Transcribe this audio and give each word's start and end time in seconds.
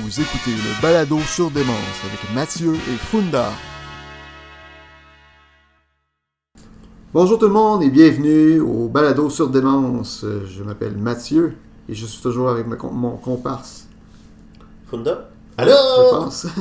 Vous 0.00 0.20
écoutez 0.20 0.50
le 0.52 0.80
balado 0.82 1.18
sur 1.20 1.50
Démence 1.50 1.76
avec 2.06 2.34
Mathieu 2.34 2.74
et 2.74 2.96
Funda. 2.96 3.50
Bonjour 7.12 7.38
tout 7.38 7.46
le 7.46 7.52
monde 7.52 7.82
et 7.82 7.90
bienvenue 7.90 8.60
au 8.60 8.88
balado 8.88 9.28
sur 9.28 9.48
Démence. 9.50 10.24
Je 10.46 10.62
m'appelle 10.62 10.96
Mathieu 10.96 11.54
et 11.88 11.94
je 11.94 12.06
suis 12.06 12.22
toujours 12.22 12.48
avec 12.48 12.66
ma 12.66 12.76
com- 12.76 12.90
mon 12.94 13.16
comparse. 13.16 13.86
Funda? 14.90 15.28
Je 15.58 15.62
Allô? 15.64 15.72
pense. 16.10 16.46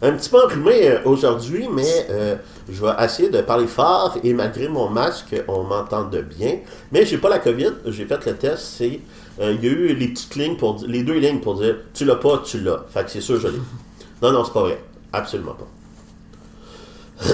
Un 0.00 0.12
petit 0.12 0.30
peu 0.30 0.42
enrhumé 0.42 0.88
euh, 0.88 1.00
aujourd'hui, 1.04 1.68
mais 1.72 2.06
euh, 2.08 2.36
je 2.70 2.80
vais 2.84 2.92
essayer 3.04 3.30
de 3.30 3.40
parler 3.42 3.66
fort 3.66 4.16
et 4.22 4.32
malgré 4.32 4.68
mon 4.68 4.88
masque, 4.88 5.34
on 5.48 5.64
m'entende 5.64 6.16
bien. 6.38 6.58
Mais 6.92 7.04
j'ai 7.04 7.18
pas 7.18 7.28
la 7.28 7.40
COVID, 7.40 7.72
j'ai 7.86 8.06
fait 8.06 8.24
le 8.26 8.36
test, 8.36 8.62
c'est 8.78 9.00
euh, 9.40 9.52
il 9.52 9.64
y 9.64 9.68
a 9.68 9.72
eu 9.72 9.94
les 9.94 10.08
petites 10.08 10.34
lignes 10.36 10.56
pour 10.56 10.78
les 10.86 11.02
deux 11.02 11.18
lignes 11.18 11.40
pour 11.40 11.54
dire 11.60 11.76
tu 11.94 12.04
l'as 12.04 12.16
pas, 12.16 12.38
tu 12.44 12.60
l'as. 12.60 12.84
Fait 12.88 13.04
que 13.04 13.10
c'est 13.10 13.20
sûr 13.20 13.38
je 13.40 13.48
l'ai. 13.48 13.58
Non, 14.22 14.32
non, 14.32 14.44
c'est 14.44 14.52
pas 14.52 14.62
vrai. 14.62 14.82
Absolument 15.12 15.54
pas. 15.54 17.24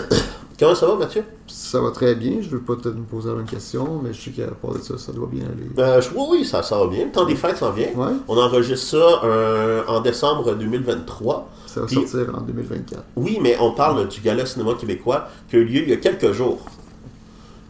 Comment 0.59 0.75
ça 0.77 0.87
va, 0.87 0.95
Mathieu? 0.95 1.25
Ça 1.49 1.81
va 1.81 1.91
très 1.91 2.15
bien. 2.15 2.35
Je 2.41 2.49
veux 2.49 2.61
pas 2.61 2.77
te 2.77 2.89
poser 2.89 3.29
la 3.31 3.35
même 3.35 3.47
question, 3.47 4.01
mais 4.03 4.13
je 4.13 4.21
sais 4.23 4.31
qu'à 4.31 4.47
part 4.47 4.73
de 4.73 4.79
ça, 4.79 4.97
ça 4.99 5.13
doit 5.13 5.29
bien 5.31 5.45
aller. 5.47 5.69
Euh, 5.79 6.01
je- 6.01 6.11
oui, 6.15 6.27
oui, 6.31 6.45
ça, 6.45 6.63
ça 6.63 6.79
va 6.79 6.87
bien. 6.87 7.07
Le 7.07 7.11
temps 7.11 7.25
des 7.27 7.35
fêtes 7.35 7.57
s'en 7.57 7.73
vient. 7.73 7.89
Ouais, 7.97 8.13
On 8.29 8.39
enregistre 8.39 8.87
ça 8.87 9.21
euh, 9.25 9.83
en 9.89 10.01
décembre 10.01 10.55
2023. 10.55 11.51
ça 11.67 11.81
va 11.81 11.87
Puis- 11.87 11.97
sortir 11.97 12.33
en 12.37 12.41
2024. 12.43 13.03
Oui, 13.17 13.39
mais 13.43 13.57
on 13.61 13.73
parle 13.73 14.07
du 14.09 14.21
gala 14.21 14.47
cinéma 14.47 14.75
québécois 14.75 15.29
qui 15.51 15.57
a 15.57 15.59
eu 15.59 15.65
lieu 15.65 15.83
il 15.83 15.89
y 15.89 15.93
a 15.93 15.97
quelques 15.97 16.31
jours. 16.33 16.61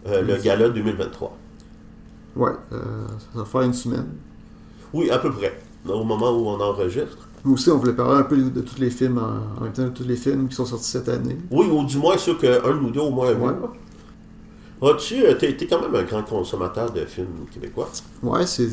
Euh, 0.07 0.21
le 0.21 0.37
gala 0.37 0.69
2023. 0.69 1.35
Ouais, 2.37 2.51
euh, 2.73 3.07
ça 3.09 3.39
va 3.39 3.45
faire 3.45 3.63
une 3.63 3.73
semaine. 3.75 4.07
Oui, 4.93 5.11
à 5.11 5.19
peu 5.19 5.31
près. 5.31 5.61
Au 5.89 6.03
moment 6.05 6.31
où 6.33 6.47
on 6.49 6.61
enregistre. 6.61 7.29
Nous 7.45 7.53
aussi, 7.55 7.71
on 7.71 7.79
voulait 7.79 7.93
parler 7.93 8.21
un 8.21 8.23
peu 8.23 8.37
de 8.39 8.61
tous 8.63 8.79
les 8.81 8.91
films, 8.91 9.19
en, 9.19 9.61
en 9.61 9.65
même 9.65 9.73
temps 9.73 9.85
de 9.85 9.89
tous 9.91 10.05
les 10.05 10.17
films 10.17 10.49
qui 10.49 10.55
sont 10.55 10.65
sortis 10.65 10.91
cette 10.91 11.09
année. 11.09 11.37
Oui, 11.51 11.67
ou 11.67 11.85
du 11.85 11.99
moins 11.99 12.17
ceux 12.17 12.37
qu'un 12.37 12.75
nous 12.81 12.91
deux 12.91 13.01
au 13.01 13.11
moins. 13.11 13.33
Ouais. 13.35 13.53
Euh, 14.83 15.35
t'es, 15.39 15.57
t'es 15.57 15.67
quand 15.67 15.81
même 15.81 15.95
un 15.95 16.03
grand 16.03 16.23
consommateur 16.23 16.91
de 16.93 17.05
films 17.05 17.47
québécois. 17.53 17.91
Ouais, 18.23 18.47
c'est. 18.47 18.69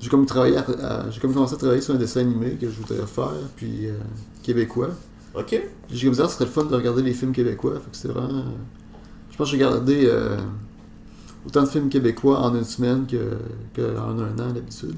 J'ai 0.00 0.08
comme 0.08 0.26
travaillé 0.26 0.56
à- 0.56 0.60
à- 0.82 1.10
j'ai 1.10 1.20
comme 1.20 1.34
commencé 1.34 1.54
à 1.54 1.56
travailler 1.56 1.80
sur 1.80 1.94
un 1.94 1.98
dessin 1.98 2.20
animé 2.20 2.50
que 2.52 2.68
je 2.68 2.74
voudrais 2.80 3.04
faire, 3.06 3.32
puis 3.56 3.88
euh, 3.88 3.94
québécois. 4.42 4.90
OK? 5.34 5.60
J'ai 5.90 6.06
comme 6.08 6.16
ah, 6.20 6.28
ce 6.28 6.34
serait 6.34 6.44
le 6.44 6.50
fun 6.50 6.64
de 6.64 6.74
regarder 6.74 7.02
les 7.02 7.12
films 7.14 7.32
québécois. 7.32 7.74
Fait 7.74 7.90
que 7.90 7.96
c'est 7.96 8.08
vraiment. 8.08 8.44
Je 9.30 9.36
pense 9.36 9.50
que 9.50 9.56
j'ai 9.56 9.64
regardé 9.64 10.02
euh, 10.06 10.36
autant 11.48 11.62
de 11.62 11.68
films 11.68 11.88
québécois 11.88 12.38
en 12.40 12.54
une 12.54 12.64
semaine 12.64 13.06
que, 13.06 13.36
que 13.74 13.96
en 13.98 14.18
un 14.18 14.38
an 14.38 14.52
d'habitude. 14.52 14.94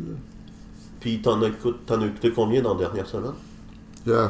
Puis 1.00 1.22
t'en 1.22 1.40
as, 1.42 1.46
as 1.46 2.06
écouté 2.06 2.32
combien 2.32 2.60
dans 2.62 2.74
la 2.74 2.80
dernière 2.80 3.06
semaine? 3.06 3.32
Euh, 4.08 4.28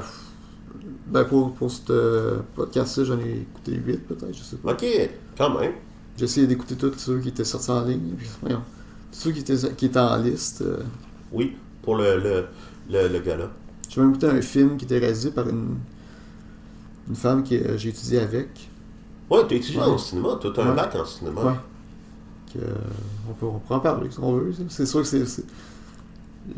ben 1.06 1.24
pour, 1.24 1.52
pour 1.54 1.70
ce 1.70 2.38
podcast-là, 2.54 3.04
j'en 3.04 3.18
ai 3.18 3.40
écouté 3.42 3.72
8 3.74 4.06
peut-être, 4.06 4.34
je 4.36 4.42
sais 4.42 4.56
pas. 4.56 4.72
OK, 4.72 4.84
quand 5.36 5.58
même. 5.58 5.72
J'ai 6.16 6.24
essayé 6.24 6.46
d'écouter 6.46 6.76
tous 6.76 6.92
ceux 6.98 7.18
qui 7.18 7.28
étaient 7.28 7.44
sortis 7.44 7.70
en 7.70 7.84
ligne. 7.84 8.14
Puis, 8.16 8.28
voyons, 8.42 8.62
tous 9.12 9.18
ceux 9.18 9.30
qui 9.32 9.40
étaient, 9.40 9.74
qui 9.76 9.86
étaient 9.86 9.98
en 9.98 10.16
liste. 10.18 10.62
euh, 10.62 10.82
Oui, 11.32 11.56
pour 11.82 11.96
le, 11.96 12.18
le, 12.18 12.44
le, 12.90 13.08
le 13.08 13.18
gala. 13.20 13.50
J'ai 13.88 14.00
même 14.00 14.10
écouté 14.10 14.26
un 14.28 14.40
film 14.42 14.76
qui 14.76 14.84
était 14.84 14.98
réalisé 14.98 15.30
par 15.30 15.48
une, 15.48 15.76
une 17.08 17.16
femme 17.16 17.42
que 17.42 17.54
euh, 17.54 17.76
j'ai 17.78 17.88
étudié 17.88 18.20
avec. 18.20 18.68
Ouais, 19.30 19.46
t'es 19.48 19.56
étudiant 19.56 19.86
Ouais. 19.86 19.92
en 19.94 19.98
cinéma. 19.98 20.38
T'as 20.40 20.62
un 20.62 20.68
Ouais. 20.70 20.76
bac 20.76 20.94
en 20.94 21.04
cinéma. 21.04 21.40
Ouais. 21.42 21.52
Euh, 22.56 22.74
on, 23.28 23.32
peut, 23.34 23.46
on 23.46 23.58
peut 23.58 23.74
en 23.74 23.80
parler 23.80 24.10
si 24.10 24.18
on 24.20 24.32
veut. 24.32 24.52
C'est 24.68 24.86
sûr 24.86 25.00
que 25.02 25.06
c'est. 25.06 25.44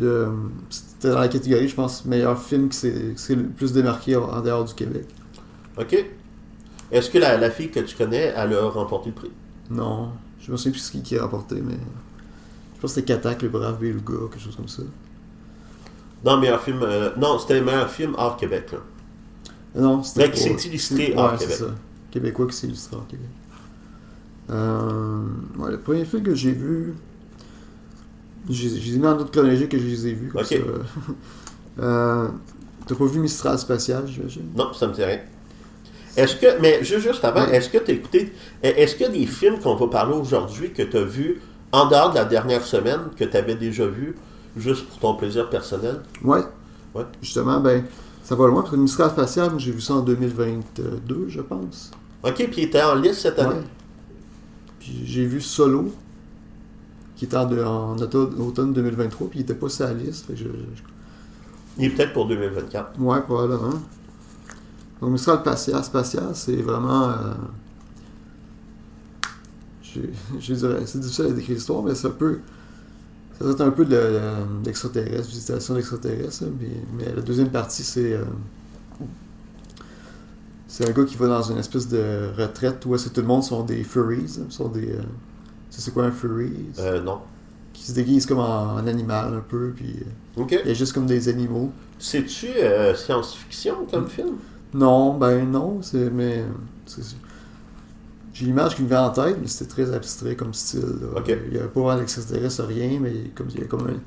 euh, 0.01 0.31
C'était 0.71 1.11
dans 1.11 1.19
la 1.21 1.29
catégorie, 1.29 1.69
je 1.69 1.75
pense, 1.75 2.05
meilleur 2.05 2.41
film 2.41 2.69
qui 2.69 2.77
s'est 2.77 3.35
le 3.35 3.45
plus 3.49 3.73
démarqué 3.73 4.17
en 4.17 4.25
en 4.25 4.41
dehors 4.41 4.65
du 4.65 4.75
Québec. 4.75 5.07
OK? 5.79 5.97
Est-ce 6.91 7.11
que 7.11 7.19
la, 7.19 7.37
la 7.39 7.51
fille 7.51 7.71
que 7.71 7.81
tu 7.81 7.97
connais, 7.97 8.33
elle 8.37 8.55
a 8.55 8.69
remporté 8.69 9.11
le 9.11 9.15
prix? 9.15 9.31
Non, 9.71 10.11
je 10.41 10.51
me 10.53 10.57
souviens 10.57 10.73
plus 10.73 10.81
ce 10.81 10.91
qui, 10.93 11.03
qui 11.03 11.19
a 11.19 11.23
rapporté, 11.23 11.57
mais. 11.57 11.75
Je 12.77 12.81
pense 12.81 12.95
que 12.95 13.01
c'était 13.01 13.15
Katak, 13.15 13.43
le 13.43 13.49
brave 13.49 13.79
Beluga, 13.79 14.29
quelque 14.31 14.41
chose 14.41 14.57
comme 14.57 14.69
ça. 14.69 14.83
Non, 16.25 16.37
meilleur 16.39 16.61
film. 16.63 16.81
euh, 16.83 17.11
non, 17.17 17.39
c'était 17.39 17.59
le 17.61 17.65
meilleur 17.65 17.89
film 17.91 18.15
hors 18.19 18.37
Québec. 18.37 18.73
Là. 18.73 18.79
Non, 19.81 20.03
c'était. 20.03 20.27
Mais 20.27 20.31
qui 20.33 20.41
s'est 20.41 20.69
illustré 20.69 21.15
hors 21.17 21.33
ouais, 21.33 21.39
Québec. 21.39 21.57
ça. 21.57 21.67
Québécois 22.11 22.47
qui 22.49 22.53
s'est 22.57 22.67
illustré 22.67 22.97
hors 22.97 23.07
Québec. 23.07 23.29
Euh, 24.51 25.23
ouais, 25.59 25.71
le 25.71 25.79
premier 25.79 26.05
film 26.05 26.23
que 26.23 26.35
j'ai 26.35 26.53
vu. 26.53 26.95
J'ai 28.51 28.99
mis 28.99 29.07
en 29.07 29.17
autre 29.19 29.31
chronologique 29.31 29.69
que 29.71 29.79
je 29.79 29.85
les 29.85 30.07
ai 30.09 30.13
vus. 30.15 30.29
Comme 30.33 30.45
ça. 30.45 30.55
Euh, 31.81 32.29
T'as 32.87 32.95
pas 32.95 33.07
vu 33.07 33.19
Mistral 33.19 33.59
Spatial, 33.59 34.03
j'imagine? 34.07 34.43
Non, 34.55 34.75
ça 34.75 34.87
me 34.89 34.93
dit 34.93 35.03
rien. 35.03 35.21
Est-ce 36.19 36.37
que, 36.37 36.61
mais 36.61 36.85
ju- 36.85 37.01
juste 37.01 37.25
avant, 37.25 37.45
Ouais. 37.47 37.57
est-ce 37.57 37.71
que 37.71 37.79
tu 37.79 37.93
as 37.93 37.95
écouté, 37.95 38.31
est-ce 38.63 38.95
qu'il 38.97 39.07
y 39.07 39.09
a 39.09 39.13
des 39.13 39.25
films 39.25 39.59
qu'on 39.59 39.77
va 39.77 39.87
parler 39.87 40.15
aujourd'hui 40.15 40.73
que 40.75 40.83
tu 40.83 40.97
as 40.99 41.03
vus 41.05 41.41
en 41.71 41.87
dehors 41.89 42.11
de 42.11 42.17
la 42.17 42.27
dernière 42.27 42.63
semaine, 42.63 43.01
que 43.17 43.25
tu 43.25 43.35
avais 43.39 43.55
déjà 43.55 43.87
vu, 43.87 44.15
juste 44.59 44.85
pour 44.87 44.99
ton 44.99 45.15
plaisir 45.15 45.49
personnel? 45.49 46.01
Ouais. 46.23 46.41
Ouais. 46.95 47.05
Justement, 47.23 47.59
ben, 47.61 47.85
ça 48.23 48.35
va 48.35 48.47
loin 48.49 48.61
parce 48.61 48.73
que 48.73 48.77
Mistral 48.77 49.09
Spatial, 49.09 49.53
j'ai 49.57 49.71
vu 49.73 49.81
ça 49.81 49.95
en 49.95 50.01
2022, 50.01 51.27
je 51.29 51.41
pense. 51.41 51.91
OK, 52.23 52.35
puis 52.35 52.49
il 52.59 52.65
était 52.65 52.83
en 52.83 52.97
liste 52.97 53.21
cette 53.23 53.39
année? 53.39 53.55
Ouais. 53.55 53.63
Puis 54.83 55.03
j'ai 55.07 55.25
vu 55.27 55.41
Solo, 55.41 55.93
qui 57.17 57.27
était 57.27 57.37
en, 57.37 57.97
automne 57.99 58.73
2023, 58.73 59.29
puis 59.31 59.39
il 59.39 59.43
était 59.43 59.55
pas 59.55 59.69
sur 59.69 59.87
la 59.87 59.95
liste. 59.95 60.27
je- 60.35 60.45
je- 60.45 60.83
Il 61.79 61.85
est 61.87 61.91
peut-être 61.91 62.13
pour 62.13 62.27
2024. 62.27 63.01
Ouais, 63.01 63.21
probablement. 63.23 63.81
Donc, 65.01 65.11
Mistral 65.13 65.39
spatial, 65.41 65.85
spatial 65.85 66.31
c'est 66.35 66.57
vraiment. 66.57 67.11
euh, 67.11 67.35
je 70.39 70.55
dirais, 70.55 70.83
c'est 70.87 71.01
difficile 71.01 71.27
à 71.27 71.31
décrire 71.31 71.55
l'histoire, 71.57 71.83
mais 71.83 71.95
c'est 71.95 72.07
un 72.09 72.11
peu. 72.11 72.41
Ça 73.39 73.45
traite 73.47 73.61
un 73.61 73.71
peu 73.71 73.85
de, 73.85 73.91
de- 73.91 74.63
d'extraterrestres, 74.65 75.29
visitation 75.29 75.75
d'extraterrestres. 75.75 76.45
là, 76.45 76.51
Mais, 76.61 76.69
mais 76.97 77.15
la 77.15 77.23
deuxième 77.23 77.51
partie, 77.51 77.83
c'est. 77.83 78.13
euh, 78.15 78.25
c'est 80.75 80.89
un 80.89 80.93
gars 80.93 81.05
qui 81.05 81.17
va 81.17 81.27
dans 81.29 81.43
une 81.43 81.59
espèce 81.59 81.87
de 81.87 82.31
retraite 82.39 82.87
où 82.87 82.95
est-ce 82.95 83.11
que 83.11 83.15
tout 83.15 83.21
le 83.21 83.27
monde 83.27 83.45
sont 83.45 83.63
des 83.63 83.85
furries. 83.85 84.39
hein, 84.41 84.47
sont 84.49 84.69
des. 84.69 84.93
euh, 84.93 85.03
tu 85.71 85.77
sais, 85.77 85.83
c'est 85.83 85.91
quoi 85.93 86.05
un 86.05 86.11
furry 86.13 86.51
Euh, 86.79 87.03
non. 87.03 87.19
Qui 87.75 87.85
se 87.85 87.93
déguise 87.93 88.25
comme 88.25 88.39
en, 88.39 88.75
en 88.77 88.87
animal 88.87 89.35
un 89.35 89.41
peu, 89.47 89.73
puis. 89.77 89.97
euh, 90.39 90.43
OK. 90.43 90.59
il 90.65 90.69
y 90.69 90.71
a 90.71 90.75
juste 90.75 90.95
comme 90.95 91.05
des 91.05 91.29
animaux. 91.29 91.71
C'est-tu 91.99 92.47
euh, 92.57 92.95
science-fiction 92.95 93.87
comme 93.91 94.09
film? 94.09 94.37
Non, 94.73 95.13
ben 95.19 95.45
non, 95.51 95.83
c'est 95.83 96.09
mais 96.11 96.43
c'est- 96.87 97.17
j'ai 98.33 98.47
l'image 98.47 98.75
qui 98.75 98.83
me 98.83 98.89
vient 98.89 99.05
en 99.05 99.11
tête, 99.11 99.37
mais 99.43 99.47
c'était 99.47 99.69
très 99.71 99.93
abstrait 99.95 100.37
comme 100.37 100.55
style. 100.55 100.81
là. 100.81 101.23
Il 101.27 101.55
y 101.55 101.59
avait 101.59 101.69
pas 101.69 101.81
vraiment 101.81 101.99
d'extraterrestre, 101.99 102.65
rien, 102.65 102.99
mais 102.99 103.13
comme 103.35 103.49
il 103.55 103.61
y 103.61 103.63
a 103.63 103.67
comme 103.67 103.87
un, 103.89 104.01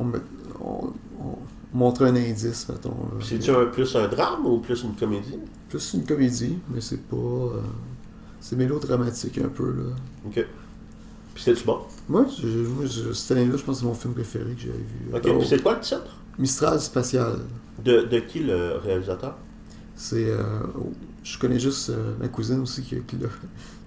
on, 0.00 0.04
met- 0.04 0.18
on, 0.60 0.92
on 1.20 1.38
montrait 1.74 2.08
un 2.08 2.16
indice, 2.16 2.68
mettons. 2.68 2.90
là. 2.90 3.20
C'est-tu 3.24 3.50
un- 3.50 3.66
plus 3.66 3.94
un 3.96 4.08
drame 4.08 4.46
ou 4.46 4.58
plus 4.58 4.82
une 4.84 4.94
comédie? 4.94 5.38
Plus 5.68 5.92
une 5.94 6.04
comédie, 6.04 6.58
mais 6.72 6.80
c'est 6.80 7.02
pas, 7.02 7.16
euh, 7.16 7.60
c'est 8.40 8.56
mélodramatique 8.56 9.38
un 9.38 9.48
peu 9.48 9.66
là. 9.72 9.90
OK. 10.26 10.46
Puis 11.34 11.42
c'est-tu 11.42 11.64
bon? 11.64 11.80
Moi, 12.08 12.26
je- 12.40 13.12
cette 13.12 13.36
année-là, 13.36 13.56
je 13.56 13.62
pense 13.64 13.76
que 13.76 13.80
c'est 13.80 13.86
mon 13.86 13.94
film 13.94 14.14
préféré 14.14 14.52
que 14.54 14.60
j'avais 14.60 14.74
vu. 14.78 15.12
OK. 15.34 15.38
Puis 15.40 15.48
c'est 15.48 15.62
quoi 15.62 15.74
le 15.74 15.80
titre? 15.80 16.16
Mistral 16.38 16.80
spatial. 16.80 17.40
De, 17.84 18.02
de 18.02 18.18
qui 18.20 18.38
le 18.40 18.76
réalisateur? 18.76 19.36
C'est, 19.96 20.26
euh, 20.30 20.42
oh, 20.78 20.92
je 21.24 21.38
connais 21.38 21.58
juste 21.58 21.90
euh, 21.90 22.14
ma 22.20 22.28
cousine 22.28 22.60
aussi 22.60 22.82
qui, 22.82 23.00
qui, 23.00 23.16
l'a- 23.16 23.28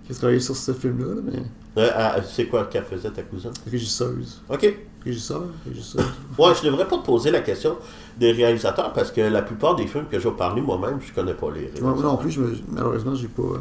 qui 0.07 0.13
a 0.13 0.15
travaillé 0.15 0.39
sur 0.39 0.55
ce 0.55 0.73
film-là, 0.73 1.15
là, 1.15 1.21
mais 1.23 1.43
Euh, 1.83 1.91
ah, 1.95 2.15
c'est 2.27 2.45
quoi 2.47 2.65
qu'elle 2.65 2.83
faisait 2.85 3.11
ta 3.11 3.21
cousine? 3.21 3.51
régisseuse. 3.69 4.41
OK. 4.49 4.73
Régisseur, 5.05 5.43
régisseuse. 5.67 6.01
Ouais, 6.37 6.49
je 6.59 6.65
devrais 6.67 6.87
pas 6.87 6.97
te 6.97 7.05
poser 7.05 7.29
la 7.31 7.41
question 7.41 7.77
des 8.17 8.31
réalisateurs 8.31 8.91
parce 8.93 9.11
que 9.11 9.21
la 9.21 9.41
plupart 9.41 9.75
des 9.75 9.85
films 9.87 10.05
que 10.09 10.19
je 10.19 10.27
vais 10.27 10.35
parler 10.35 10.61
moi-même, 10.61 10.99
je 11.05 11.13
connais 11.13 11.33
pas 11.35 11.47
les 11.51 11.59
réalisateurs. 11.61 11.95
moi 11.95 12.03
non 12.03 12.17
plus, 12.17 12.31
je 12.31 12.41
me- 12.41 12.57
malheureusement, 12.71 13.13
j'ai 13.15 13.27
pas. 13.27 13.43
euh, 13.43 13.57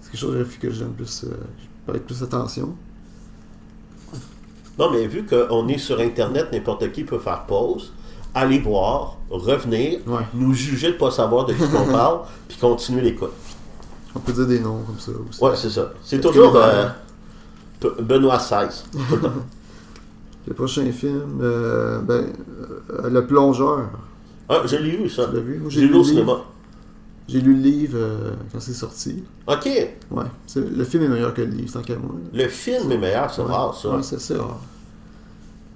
c'est 0.00 0.10
quelque 0.12 0.20
chose 0.20 0.32
que 0.36 0.50
j'ai- 0.50 0.58
que 0.58 0.70
j'aime 0.70 0.92
plus. 0.92 1.24
euh, 1.24 1.36
avec 1.88 2.06
plus 2.06 2.22
attention. 2.22 2.74
Non, 4.78 4.90
mais 4.92 5.06
vu 5.06 5.24
qu'on 5.26 5.66
est 5.68 5.78
sur 5.78 5.98
Internet, 6.00 6.48
n'importe 6.52 6.92
qui 6.92 7.02
peut 7.04 7.18
faire 7.18 7.44
pause, 7.46 7.92
aller 8.34 8.60
voir, 8.60 9.16
revenir, 9.28 10.00
Ouais. 10.06 10.20
nous 10.34 10.54
juger 10.54 10.88
de 10.92 10.96
pas 10.96 11.10
savoir 11.10 11.46
de 11.46 11.52
qui 11.52 11.68
qu'on 11.68 11.86
parle, 11.92 12.20
puis 12.46 12.56
continuer 12.58 13.02
l'écoute. 13.02 13.32
On 14.18 14.20
peut 14.20 14.32
dire 14.32 14.46
des 14.46 14.60
noms 14.60 14.82
comme 14.82 14.98
ça 14.98 15.12
aussi. 15.28 15.42
Ouais, 15.42 15.52
c'est 15.56 15.70
ça. 15.70 15.92
C'est 16.02 16.20
toujours 16.20 16.54
euh, 16.56 16.88
Benoît 18.00 18.36
XVI. 18.38 18.82
Le 20.46 20.54
prochain 20.54 20.90
film, 20.92 21.38
euh, 21.42 22.00
ben, 22.00 22.24
euh, 22.90 23.10
Le 23.10 23.26
Plongeur. 23.26 23.90
Ah, 24.48 24.62
je 24.64 24.76
l'ai 24.76 24.96
vu, 24.96 25.08
ça. 25.08 25.26
Tu 25.26 25.34
l'as 25.34 25.40
vu? 25.40 25.62
J'ai 25.68 25.82
lu 25.82 25.88
le 25.88 25.96
au 25.96 26.04
cinéma. 26.04 26.38
J'ai 27.28 27.40
lu 27.42 27.54
le 27.54 27.60
livre 27.60 27.98
euh, 27.98 28.30
quand 28.50 28.58
c'est 28.60 28.72
sorti. 28.72 29.24
OK. 29.46 29.66
Ouais. 30.10 30.24
Le 30.56 30.84
film 30.84 31.02
est 31.04 31.08
meilleur 31.08 31.34
que 31.34 31.42
le 31.42 31.48
livre, 31.50 31.70
tant 31.74 31.82
qu'à 31.82 31.96
moi. 31.96 32.14
Le 32.32 32.48
film 32.48 32.90
est 32.90 32.96
meilleur, 32.98 33.30
c'est 33.32 33.42
Ouais. 33.42 33.52
rare, 33.52 33.74
ça. 33.76 33.90
Ouais, 33.90 34.02
c'est 34.02 34.36
rare. 34.36 34.58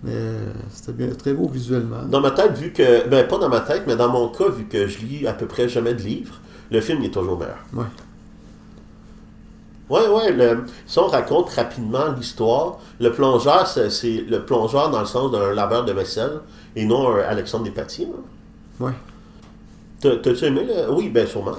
Mais 0.04 0.30
c'était 0.72 0.92
bien, 0.92 1.08
très 1.14 1.34
beau 1.34 1.48
visuellement. 1.48 2.02
Dans 2.10 2.20
ma 2.22 2.30
tête, 2.30 2.56
vu 2.56 2.72
que. 2.72 3.06
Ben, 3.08 3.28
pas 3.28 3.36
dans 3.38 3.50
ma 3.50 3.60
tête, 3.60 3.84
mais 3.86 3.94
dans 3.94 4.08
mon 4.08 4.28
cas, 4.30 4.48
vu 4.48 4.64
que 4.64 4.86
je 4.86 4.98
lis 5.00 5.26
à 5.26 5.34
peu 5.34 5.44
près 5.46 5.68
jamais 5.68 5.92
de 5.92 6.00
livres, 6.02 6.40
le 6.70 6.80
film 6.80 7.02
est 7.02 7.12
toujours 7.12 7.38
meilleur. 7.38 7.58
Ouais. 7.74 7.84
Ouais. 9.90 10.32
Le, 10.32 10.64
si 10.86 10.98
on 10.98 11.06
raconte 11.08 11.50
rapidement 11.50 12.12
l'histoire, 12.16 12.78
le 13.00 13.12
plongeur, 13.12 13.66
c'est, 13.66 13.90
le 14.28 14.44
plongeur 14.44 14.90
dans 14.90 15.00
le 15.00 15.06
sens 15.06 15.30
d'un 15.30 15.52
laveur 15.52 15.84
de 15.84 15.92
vaisselle 15.92 16.40
et 16.76 16.84
non 16.84 17.08
un 17.14 17.18
Alexandre 17.20 17.64
Despatie. 17.64 18.08
T'as- 20.00 20.16
T'as-tu 20.16 20.44
aimé 20.46 20.64
le. 20.66 20.90
Oui, 20.92 21.08
ben 21.10 21.26
sûrement. 21.26 21.56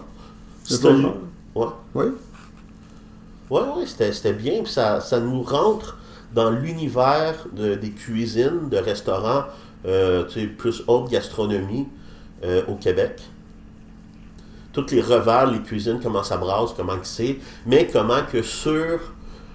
C'était-. 0.63 0.89
Oui. 1.93 2.05
Ouais, 3.49 3.61
ouais, 3.61 3.85
c'était, 3.85 4.33
bien. 4.33 4.63
Puis 4.63 4.71
ça, 4.71 4.99
ça 4.99 5.19
nous 5.19 5.43
rentre 5.43 5.97
dans 6.33 6.49
l'univers 6.49 7.35
de- 7.51 7.75
des 7.75 7.91
cuisines, 7.91 8.69
de 8.69 8.77
restaurants, 8.77 9.43
euh, 9.85 10.23
tu 10.25 10.41
sais, 10.41 10.47
plus 10.47 10.81
haute 10.87 11.09
gastronomie 11.11 11.87
euh, 12.43 12.63
au 12.67 12.75
Québec. 12.75 13.21
Toutes 14.73 14.91
les 14.91 15.01
revers, 15.01 15.45
les 15.51 15.59
cuisines, 15.61 15.99
comment 16.01 16.23
ça 16.23 16.35
brasse, 16.37 16.71
comment 16.75 16.97
que 16.97 17.05
c'est, 17.07 17.37
mais 17.65 17.87
comment 17.91 18.21
que 18.31 18.41
sur. 18.41 18.99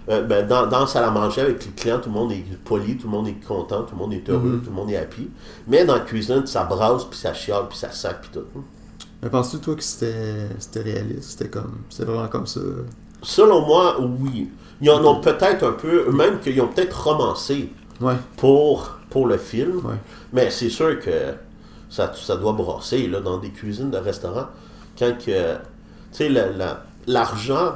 euh, 0.09 0.23
ben, 0.23 0.47
dans, 0.47 0.67
dans 0.67 0.81
la 0.81 0.87
salle 0.87 1.05
à 1.05 1.11
manger 1.11 1.43
avec 1.43 1.63
les 1.67 1.73
clients, 1.73 1.99
tout 1.99 2.09
le 2.09 2.15
monde 2.15 2.33
est 2.33 2.43
poli, 2.65 2.97
tout 2.97 3.09
le 3.09 3.13
monde 3.13 3.29
est 3.29 3.45
content, 3.47 3.83
tout 3.83 3.95
le 3.95 3.99
monde 3.99 4.15
est 4.15 4.27
heureux, 4.31 4.53
Mhm. 4.55 4.61
tout 4.63 4.71
le 4.71 4.77
monde 4.77 4.91
est 4.91 4.97
happy. 4.97 5.29
Mais 5.67 5.85
dans 5.85 5.95
la 5.95 6.01
cuisine, 6.01 6.47
ça 6.47 6.65
brasse, 6.65 7.05
puis 7.05 7.19
ça 7.19 7.35
chiale, 7.35 7.65
puis 7.69 7.77
ça 7.77 7.91
sac, 7.91 8.23
puis 8.23 8.31
tout. 8.33 8.63
Mais 9.23 9.29
penses-tu, 9.29 9.59
toi, 9.59 9.75
que 9.75 9.83
c'était 9.83 10.57
réaliste? 10.77 11.31
C'était 11.33 11.49
comme. 11.51 11.79
C'était 11.91 12.05
vraiment 12.11 12.29
comme 12.29 12.47
ça? 12.47 12.61
Selon 13.23 13.67
moi, 13.67 13.97
oui. 14.01 14.49
Ils 14.81 14.91
en 14.91 15.05
ont 15.05 15.21
peut-être 15.21 15.65
un 15.67 15.73
peu, 15.73 16.11
même 16.13 16.39
qu'ils 16.39 16.61
ont 16.63 16.69
peut-être 16.69 17.03
romancé 17.05 17.69
Ouais. 18.01 18.15
pour, 18.37 18.93
pour 19.11 19.27
le 19.27 19.37
film. 19.37 19.79
Ouais. 19.85 19.97
Mais 20.33 20.51
c'est 20.51 20.71
sûr 20.71 21.01
que 21.01 21.35
ça, 21.91 22.13
ça 22.15 22.37
doit 22.37 22.53
brasser 22.53 23.09
là, 23.09 23.21
dans 23.21 23.39
des 23.39 23.51
cuisines 23.51 23.91
de 23.91 23.99
restaurants. 23.99 24.47
Quand 24.99 25.13
que, 25.19 25.55
tu 25.55 25.59
sais, 26.13 26.29
la- 26.29 26.51
la- 26.51 26.85
l'argent 27.07 27.75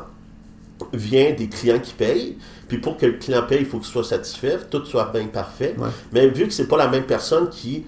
vient 0.92 1.32
des 1.32 1.48
clients 1.48 1.78
qui 1.78 1.92
payent. 1.94 2.36
Puis 2.68 2.78
pour 2.78 2.96
que 2.96 3.06
le 3.06 3.12
client 3.14 3.42
paye, 3.46 3.60
il 3.60 3.66
faut 3.66 3.78
qu'il 3.78 3.86
soit 3.92 4.02
satisfait, 4.04 4.58
tout 4.70 4.84
soit 4.84 5.10
bien 5.12 5.26
parfait. 5.26 5.74
Ouais. 5.78 5.88
Mais 6.12 6.26
vu 6.28 6.46
que 6.46 6.52
c'est 6.52 6.66
pas 6.68 6.76
la 6.78 6.88
même 6.88 7.04
personne 7.04 7.48
qui. 7.50 7.84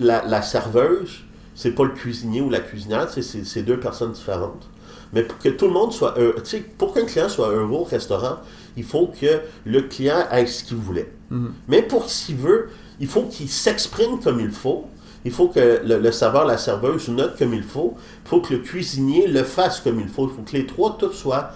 La, 0.00 0.24
la 0.24 0.40
serveuse, 0.42 1.20
c'est 1.54 1.72
pas 1.72 1.84
le 1.84 1.90
cuisinier 1.90 2.40
ou 2.40 2.48
la 2.50 2.60
cuisinière, 2.60 3.08
c'est 3.10 3.62
deux 3.62 3.78
personnes 3.78 4.12
différentes. 4.12 4.68
Mais 5.12 5.22
pour 5.22 5.38
que 5.38 5.50
tout 5.50 5.66
le 5.66 5.72
monde 5.72 5.92
soit 5.92 6.14
heureux, 6.18 6.34
tu 6.42 6.50
sais, 6.50 6.60
pour 6.78 6.94
qu'un 6.94 7.04
client 7.04 7.28
soit 7.28 7.48
heureux 7.48 7.80
au 7.80 7.84
restaurant, 7.84 8.38
il 8.76 8.84
faut 8.84 9.08
que 9.08 9.40
le 9.64 9.82
client 9.82 10.26
ait 10.32 10.46
ce 10.46 10.64
qu'il 10.64 10.78
voulait. 10.78 11.12
Mhm. 11.30 11.52
Mais 11.68 11.82
pour 11.82 12.08
s'il 12.10 12.36
veut, 12.36 12.68
il 13.00 13.06
faut 13.06 13.22
qu'il 13.24 13.48
s'exprime 13.48 14.18
comme 14.20 14.40
il 14.40 14.50
faut. 14.50 14.86
Il 15.26 15.32
faut 15.32 15.48
que 15.48 15.82
le, 15.84 16.12
serveur, 16.12 16.44
la 16.44 16.56
serveuse 16.56 17.08
note 17.08 17.36
comme 17.36 17.52
il 17.52 17.64
faut. 17.64 17.96
Il 18.24 18.28
faut 18.28 18.40
que 18.40 18.54
le 18.54 18.60
cuisinier 18.60 19.26
le 19.26 19.42
fasse 19.42 19.80
comme 19.80 19.98
il 19.98 20.06
faut. 20.06 20.28
Il 20.28 20.36
faut 20.36 20.42
que 20.42 20.52
les 20.52 20.66
trois, 20.66 20.96
tout 20.96 21.10
soient 21.10 21.50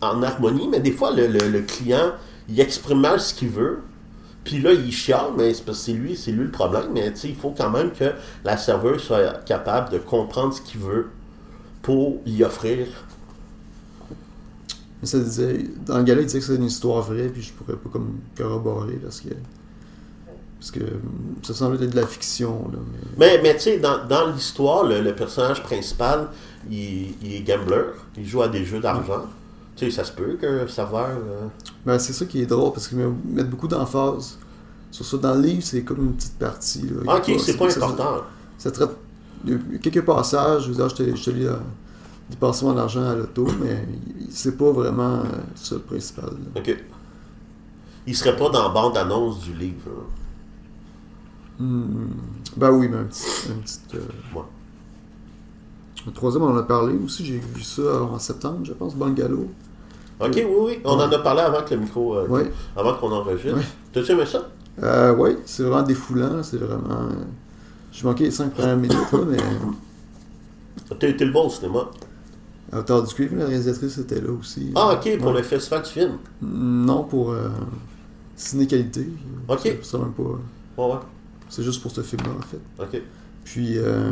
en 0.00 0.22
harmonie. 0.22 0.68
Mais 0.68 0.78
des 0.78 0.92
fois, 0.92 1.10
le, 1.12 1.60
client, 1.62 2.12
il 2.48 2.60
exprime 2.60 3.00
mal 3.00 3.20
ce 3.20 3.34
qu'il 3.34 3.48
veut. 3.48 3.80
Puis 4.44 4.60
là, 4.60 4.72
il 4.72 4.92
chiale, 4.92 5.32
mais 5.36 5.52
c'est 5.52 5.74
c'est 5.74 5.92
lui, 5.94 6.14
c'est 6.14 6.30
lui 6.30 6.44
le 6.44 6.52
problème. 6.52 6.90
Mais 6.94 7.12
il 7.24 7.34
faut 7.34 7.50
quand 7.50 7.70
même 7.70 7.90
que 7.90 8.12
la 8.44 8.56
serveuse 8.56 9.02
soit 9.02 9.44
capable 9.46 9.90
de 9.90 9.98
comprendre 9.98 10.54
ce 10.54 10.60
qu'il 10.60 10.80
veut 10.80 11.08
pour 11.82 12.20
y 12.24 12.44
offrir. 12.44 12.86
Dans 15.02 15.98
le 15.98 16.04
gala, 16.04 16.20
il 16.20 16.26
disait 16.26 16.38
que 16.38 16.44
c'était 16.44 16.58
une 16.58 16.66
histoire 16.66 17.02
vraie, 17.02 17.26
puis 17.26 17.42
je 17.42 17.52
pourrais 17.52 17.76
pas 17.76 17.88
comme 17.90 18.20
corroborer 18.36 18.94
parce 19.02 19.20
que. 19.20 19.30
Parce 20.62 20.70
que 20.70 20.78
hum, 20.84 21.34
ça 21.42 21.54
semblait 21.54 21.84
être 21.84 21.90
de 21.90 21.96
la 22.00 22.06
fiction, 22.06 22.70
là. 22.72 22.78
Mais... 23.18 23.26
Mais, 23.36 23.42
mais 23.42 23.54
tu 23.56 23.62
sais, 23.62 23.78
dans, 23.80 24.06
dans 24.06 24.28
l'histoire, 24.28 24.84
le, 24.84 25.00
le 25.00 25.12
personnage 25.12 25.60
principal, 25.64 26.28
il, 26.70 27.14
il 27.20 27.34
est 27.34 27.40
gambler. 27.42 27.82
Il 28.16 28.24
joue 28.24 28.42
à 28.42 28.46
des 28.48 28.64
jeux 28.64 28.78
d'argent. 28.78 29.24
Tu 29.74 29.86
sais, 29.86 29.90
ça 29.90 30.04
se 30.04 30.12
peut 30.12 30.36
que 30.40 30.68
serveur. 30.68 31.08
euh, 31.10 31.46
Ben, 31.84 31.98
c'est 31.98 32.12
ça 32.12 32.26
qui 32.26 32.42
est 32.42 32.46
drôle 32.46 32.72
parce 32.72 32.86
qu'ils 32.86 32.98
me- 32.98 33.12
mettent 33.24 33.50
beaucoup 33.50 33.66
d'emphase 33.66 34.38
sur 34.92 35.04
ça. 35.04 35.16
Dans 35.16 35.34
le 35.34 35.40
livre, 35.40 35.62
c'est 35.64 35.82
comme 35.82 35.98
une 36.04 36.12
petite 36.12 36.38
partie. 36.38 36.82
Là. 36.82 37.00
Ah, 37.08 37.16
ok, 37.16 37.32
c'est 37.40 37.56
pas 37.56 37.68
ça- 37.68 37.84
important. 37.84 38.18
Ça, 38.56 38.70
traite. 38.70 38.90
Il 39.44 39.54
y 39.72 39.74
a 39.74 39.78
quelques 39.78 40.04
passages, 40.04 40.68
je 40.68 40.72
je 40.74 40.94
te, 40.94 41.16
je 41.16 41.24
te 41.24 41.30
lis 41.30 41.46
euh, 41.46 41.56
dépenser 42.30 42.64
mon 42.64 42.76
argent 42.76 43.02
à 43.04 43.16
l'auto, 43.16 43.48
mais 43.60 43.84
c'est 44.30 44.56
pas 44.56 44.70
vraiment 44.70 45.14
euh, 45.16 45.24
ça 45.56 45.74
le 45.74 45.80
principal. 45.80 46.26
là. 46.54 46.60
Ok. 46.60 46.76
Il 48.06 48.14
serait 48.16 48.36
pas 48.36 48.48
dans 48.50 48.62
la 48.62 48.68
bande-annonce 48.68 49.40
du 49.40 49.54
livre. 49.54 49.86
là. 49.86 50.02
Hmm, 51.58 52.08
Ben 52.56 52.70
oui, 52.70 52.88
mais 52.88 52.98
un 52.98 53.04
petit. 53.04 53.26
Un 53.50 53.60
petit 53.60 53.78
euh, 53.94 53.98
Ouais. 54.36 54.42
Le 56.06 56.12
troisième, 56.12 56.42
on 56.42 56.50
en 56.52 56.56
a 56.56 56.62
parlé 56.64 56.94
aussi, 57.04 57.24
j'ai 57.24 57.38
vu 57.38 57.62
ça 57.62 58.02
en 58.02 58.18
septembre, 58.18 58.60
je 58.64 58.72
pense, 58.72 58.96
Bungalow. 58.96 59.46
Ok, 60.20 60.32
oui, 60.34 60.44
oui. 60.58 60.78
On 60.84 60.92
en 60.94 61.10
a 61.10 61.18
parlé 61.18 61.40
avant 61.42 61.62
que 61.62 61.74
le 61.74 61.80
micro. 61.80 62.14
euh, 62.16 62.26
Ouais. 62.26 62.50
Avant 62.76 62.94
qu'on 62.94 63.10
enregistre. 63.12 63.58
T'as-tu 63.92 64.12
aimé 64.12 64.26
ça? 64.26 64.48
Euh, 64.82 65.14
oui, 65.16 65.36
c'est 65.44 65.62
vraiment 65.62 65.82
défoulant, 65.82 66.42
c'est 66.42 66.56
vraiment. 66.56 67.02
euh, 67.02 67.24
J'ai 67.92 68.04
manqué 68.04 68.24
les 68.24 68.30
5 68.30 68.52
premières 68.52 68.76
minutes, 68.76 69.12
là, 69.12 69.18
mais 69.28 69.36
T'as 70.98 71.08
été 71.08 71.24
le 71.24 71.30
bon 71.32 71.46
au 71.46 71.50
cinéma. 71.50 71.88
à 72.72 72.78
hauteur 72.80 73.02
du 73.02 73.14
cuivre, 73.14 73.36
la 73.36 73.46
réalisatrice 73.46 73.98
était 73.98 74.20
là 74.20 74.30
aussi. 74.32 74.72
Ah, 74.74 74.94
ok, 74.94 75.18
pour 75.18 75.32
le 75.32 75.42
festival 75.42 75.82
du 75.82 75.90
film. 75.90 76.12
Non, 76.40 77.04
pour 77.04 77.30
euh, 77.32 77.48
ciné-qualité. 78.36 79.08
Ok. 79.48 79.76
C'est 79.82 79.98
même 79.98 80.12
pas. 80.12 80.22
Ouais, 80.82 80.92
ouais. 80.92 80.98
C'est 81.52 81.62
juste 81.62 81.82
pour 81.82 81.90
ce 81.90 82.00
film-là, 82.00 82.30
en 82.38 82.40
fait. 82.40 82.96
Ok. 82.96 83.02
Puis, 83.44 83.74
euh, 83.76 84.10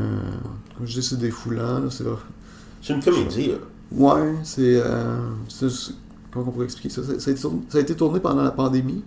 comme 0.76 0.86
je 0.86 1.00
dis, 1.00 1.02
c'est 1.02 1.18
défoulant, 1.18 1.78
là, 1.78 1.88
c'est 1.90 2.92
une 2.92 3.02
comédie. 3.02 3.52
Ouais, 3.90 4.34
c'est. 4.42 4.78
Euh, 4.84 5.16
comment 6.30 6.48
on 6.48 6.50
pourrait 6.50 6.66
expliquer 6.66 6.90
ça? 6.90 7.02
Ça, 7.02 7.18
ça 7.18 7.30
a 7.30 7.32
été 7.32 7.40
tourné, 7.40 7.62
ça 7.70 7.78
a 7.78 7.80
été 7.80 7.96
tourné 7.96 8.20
pendant 8.20 8.42
la 8.42 8.50
pandémie. 8.50 9.02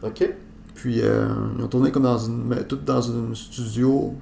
Ok. 0.00 0.32
Puis 0.76 1.00
euh, 1.00 1.26
ils 1.58 1.64
ont 1.64 1.66
tourné 1.66 1.90
comme 1.90 2.04
dans 2.04 2.18
une 2.18 2.64
tout 2.68 2.76
dans 2.76 3.10
un 3.10 3.34
studio, 3.34 4.14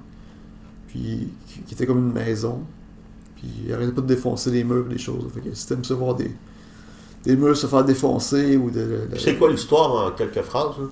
puis 0.87 1.29
qui, 1.67 1.75
était 1.75 1.85
comme 1.85 1.99
une 1.99 2.13
maison. 2.13 2.61
Puis 3.35 3.47
ils 3.67 3.73
arrêtaient 3.73 3.91
pas 3.91 4.01
de 4.01 4.07
défoncer 4.07 4.49
les 4.49 4.63
murs 4.63 4.87
et 4.89 4.93
des 4.93 4.99
choses. 4.99 5.31
Fait 5.35 5.41
que 5.41 5.53
si 5.53 5.67
t'aimes 5.67 5.85
ça 5.85 5.93
voir 5.93 6.15
des, 6.15 6.31
des 7.25 7.35
murs 7.35 7.55
se 7.55 7.67
faire 7.67 7.85
défoncer 7.85 8.57
ou 8.57 8.71
de. 8.71 9.07
C'est 9.19 9.37
quoi 9.37 9.51
l'histoire 9.51 10.07
en 10.07 10.11
quelques 10.11 10.41
phrases? 10.41 10.79
là? 10.79 10.85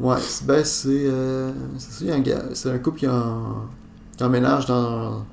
Ouais, 0.00 0.16
c'est- 0.20 0.44
ben 0.46 0.64
c'est. 0.64 0.88
euh, 1.06 1.52
c'est 1.78 2.10
un 2.10 2.22
c'est 2.52 2.70
un 2.70 2.78
couple 2.78 2.98
qui, 3.00 3.08
en, 3.08 3.66
qui 4.16 4.24
emménage 4.24 4.66
dans. 4.66 5.24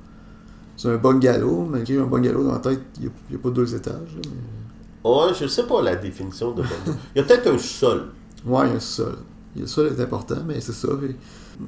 C'est 0.76 0.88
un 0.88 0.96
bungalow, 0.96 1.66
malgré 1.70 1.98
un 1.98 2.04
bungalow 2.06 2.44
dans 2.44 2.52
la 2.52 2.58
tête, 2.58 2.80
il 3.00 3.10
n'y 3.30 3.36
a, 3.36 3.38
pas 3.38 3.50
deux 3.50 3.74
étages. 3.74 3.92
là, 4.16 4.20
mais- 4.24 5.10
Ouais, 5.10 5.32
je 5.38 5.46
sais 5.48 5.64
pas 5.66 5.82
la 5.82 5.96
définition 5.96 6.52
de 6.52 6.62
bungalow. 6.62 6.98
Il 7.14 7.18
y 7.18 7.20
a 7.20 7.24
peut-être 7.24 7.48
un 7.52 7.58
sol. 7.58 8.06
Ouais, 8.46 8.66
il 8.66 8.70
y 8.70 8.72
a 8.72 8.76
un 8.76 8.80
sol. 8.80 9.18
Le 9.56 9.66
sol 9.66 9.92
est 9.96 10.00
important, 10.00 10.38
mais 10.46 10.60
c'est 10.60 10.72
ça. 10.72 10.88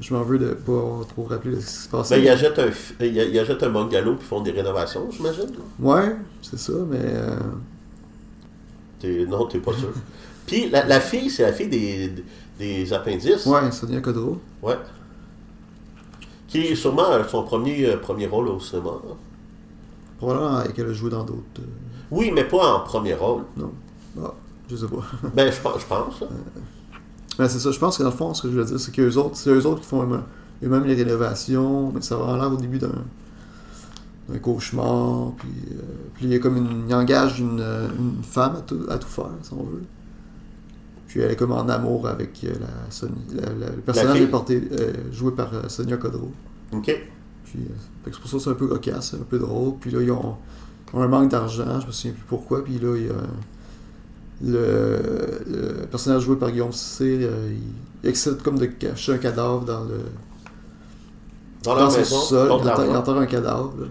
je 0.00 0.14
m'en 0.14 0.22
veux 0.22 0.38
de 0.38 0.54
pas 0.54 1.00
trop 1.08 1.24
rappeler 1.28 1.60
ce 1.60 1.66
qui 1.66 1.72
se 1.72 1.88
passe. 1.88 2.10
Ben, 2.10 2.22
ils 2.22 2.28
achètent 2.28 2.58
un, 2.58 2.70
ils 3.00 3.14
ils 3.16 3.38
achètent 3.38 3.62
un 3.62 3.70
bungalow 3.70 4.14
puis 4.16 4.26
font 4.26 4.40
des 4.40 4.52
rénovations, 4.52 5.10
j'imagine. 5.10 5.50
Ouais, 5.80 6.16
c'est 6.42 6.58
ça, 6.58 6.72
mais. 6.88 6.98
euh, 7.02 7.36
T'es- 9.00 9.26
non, 9.26 9.46
t'es 9.46 9.58
pas 9.58 9.72
sûr. 9.74 9.92
Puis 10.46 10.70
la, 10.70 10.86
la 10.86 11.00
fille, 11.00 11.30
c'est 11.30 11.42
la 11.42 11.52
fille 11.52 11.68
des, 11.68 12.08
des 12.08 12.24
appendices. 12.92 13.46
Ouais, 13.46 13.70
Sonia 13.72 14.00
Codreau. 14.00 14.38
Ouais. 14.62 14.78
Qui 16.48 16.58
est 16.58 16.74
sûrement 16.74 17.10
euh, 17.10 17.24
son 17.28 17.42
premier, 17.42 17.86
euh, 17.86 17.96
premier 17.96 18.26
rôle 18.26 18.48
au 18.48 18.60
cinéma. 18.60 18.90
hein. 19.10 19.14
Probablement 20.18 20.62
qu'elle 20.74 20.88
a 20.88 20.92
joué 20.92 21.10
dans 21.10 21.24
d'autres. 21.24 21.40
euh, 21.58 21.62
Oui, 22.10 22.30
mais 22.32 22.44
pas 22.44 22.76
en 22.76 22.80
premier 22.80 23.14
rôle. 23.14 23.42
non. 23.56 23.72
Ah, 24.22 24.32
je 24.70 24.76
sais 24.76 24.86
pas. 24.86 25.02
Ben, 25.34 25.50
je 25.52 25.60
pense. 25.60 25.80
Je 25.80 25.86
pense 25.86 26.22
hein. 26.22 26.26
mais 27.38 27.48
c'est 27.48 27.58
ça, 27.58 27.72
je 27.72 27.78
pense 27.78 27.98
que 27.98 28.04
dans 28.04 28.10
le 28.10 28.14
fond, 28.16 28.32
ce 28.32 28.42
que 28.42 28.50
je 28.50 28.56
veux 28.58 28.64
dire, 28.64 28.78
c'est 28.78 28.92
qu'eux 28.92 29.16
autres, 29.16 29.36
c'est 29.36 29.50
eux 29.50 29.66
autres 29.66 29.80
qui 29.80 29.86
font 29.88 30.04
eux- 30.04 30.20
eux-mêmes 30.62 30.84
les 30.84 30.94
rénovations, 30.94 31.90
mais 31.92 32.00
ça 32.00 32.16
va 32.16 32.36
l'air 32.36 32.52
au 32.52 32.56
début 32.56 32.78
d'un 32.78 32.92
d'un 34.26 34.38
cauchemar, 34.38 35.32
puis, 35.36 35.50
euh, 35.72 35.82
puis 36.14 36.24
il 36.24 36.30
y 36.30 36.34
a 36.34 36.38
comme 36.38 36.56
une, 36.56 36.84
il 36.88 36.94
engage 36.94 37.40
une, 37.40 37.60
euh, 37.60 37.88
une 37.98 38.22
femme 38.22 38.56
à 38.56 38.60
tout, 38.62 38.80
à 38.88 38.96
tout 38.96 39.06
faire, 39.08 39.26
si 39.42 39.52
on 39.52 39.64
veut. 39.64 39.82
Puis 41.14 41.22
elle 41.22 41.30
est 41.30 41.36
comme 41.36 41.52
en 41.52 41.68
amour 41.68 42.08
avec 42.08 42.42
euh, 42.42 42.54
la, 42.60 42.90
Sonia- 42.90 43.12
la- 43.36 43.66
la- 43.66 43.72
le 43.76 43.82
personnage 43.82 44.16
est 44.24 44.26
porté, 44.26 44.68
euh, 44.72 44.92
joué 45.12 45.30
par 45.30 45.54
euh, 45.54 45.68
Sonia 45.68 45.96
Codreau. 45.96 46.32
OK. 46.72 46.86
Puis 47.44 47.60
c'est 48.06 48.18
pour 48.18 48.28
ça 48.28 48.36
que 48.36 48.42
c'est 48.42 48.50
un 48.50 48.54
peu 48.54 48.66
cocasse, 48.66 49.14
un 49.14 49.18
peu 49.22 49.38
drôle. 49.38 49.74
Puis 49.80 49.92
là, 49.92 50.02
ils 50.02 50.10
ont, 50.10 50.34
ont 50.92 51.00
un 51.00 51.06
manque 51.06 51.30
d'argent, 51.30 51.78
je 51.80 51.86
me 51.86 51.92
souviens 51.92 52.14
plus 52.14 52.24
pourquoi. 52.26 52.64
Puis 52.64 52.80
là, 52.80 52.96
il 52.96 53.06
y 53.06 53.10
a 53.10 53.12
le, 54.44 54.98
le 55.80 55.86
personnage 55.86 56.22
joué 56.24 56.34
par 56.34 56.50
Guillaume 56.50 56.72
Cissé, 56.72 57.28
il, 58.02 58.08
essaie 58.10 58.32
comme 58.42 58.58
de 58.58 58.66
cacher 58.66 59.12
un 59.14 59.18
cadavre 59.18 59.64
dans 59.64 59.84
le 59.84 60.00
Dans 61.62 61.76
dans 61.76 61.90
son 61.90 62.20
sol. 62.20 62.48
Il 62.90 62.96
enterre, 62.96 63.16
un 63.18 63.26
cadavre. 63.26 63.74
là. 63.78 63.86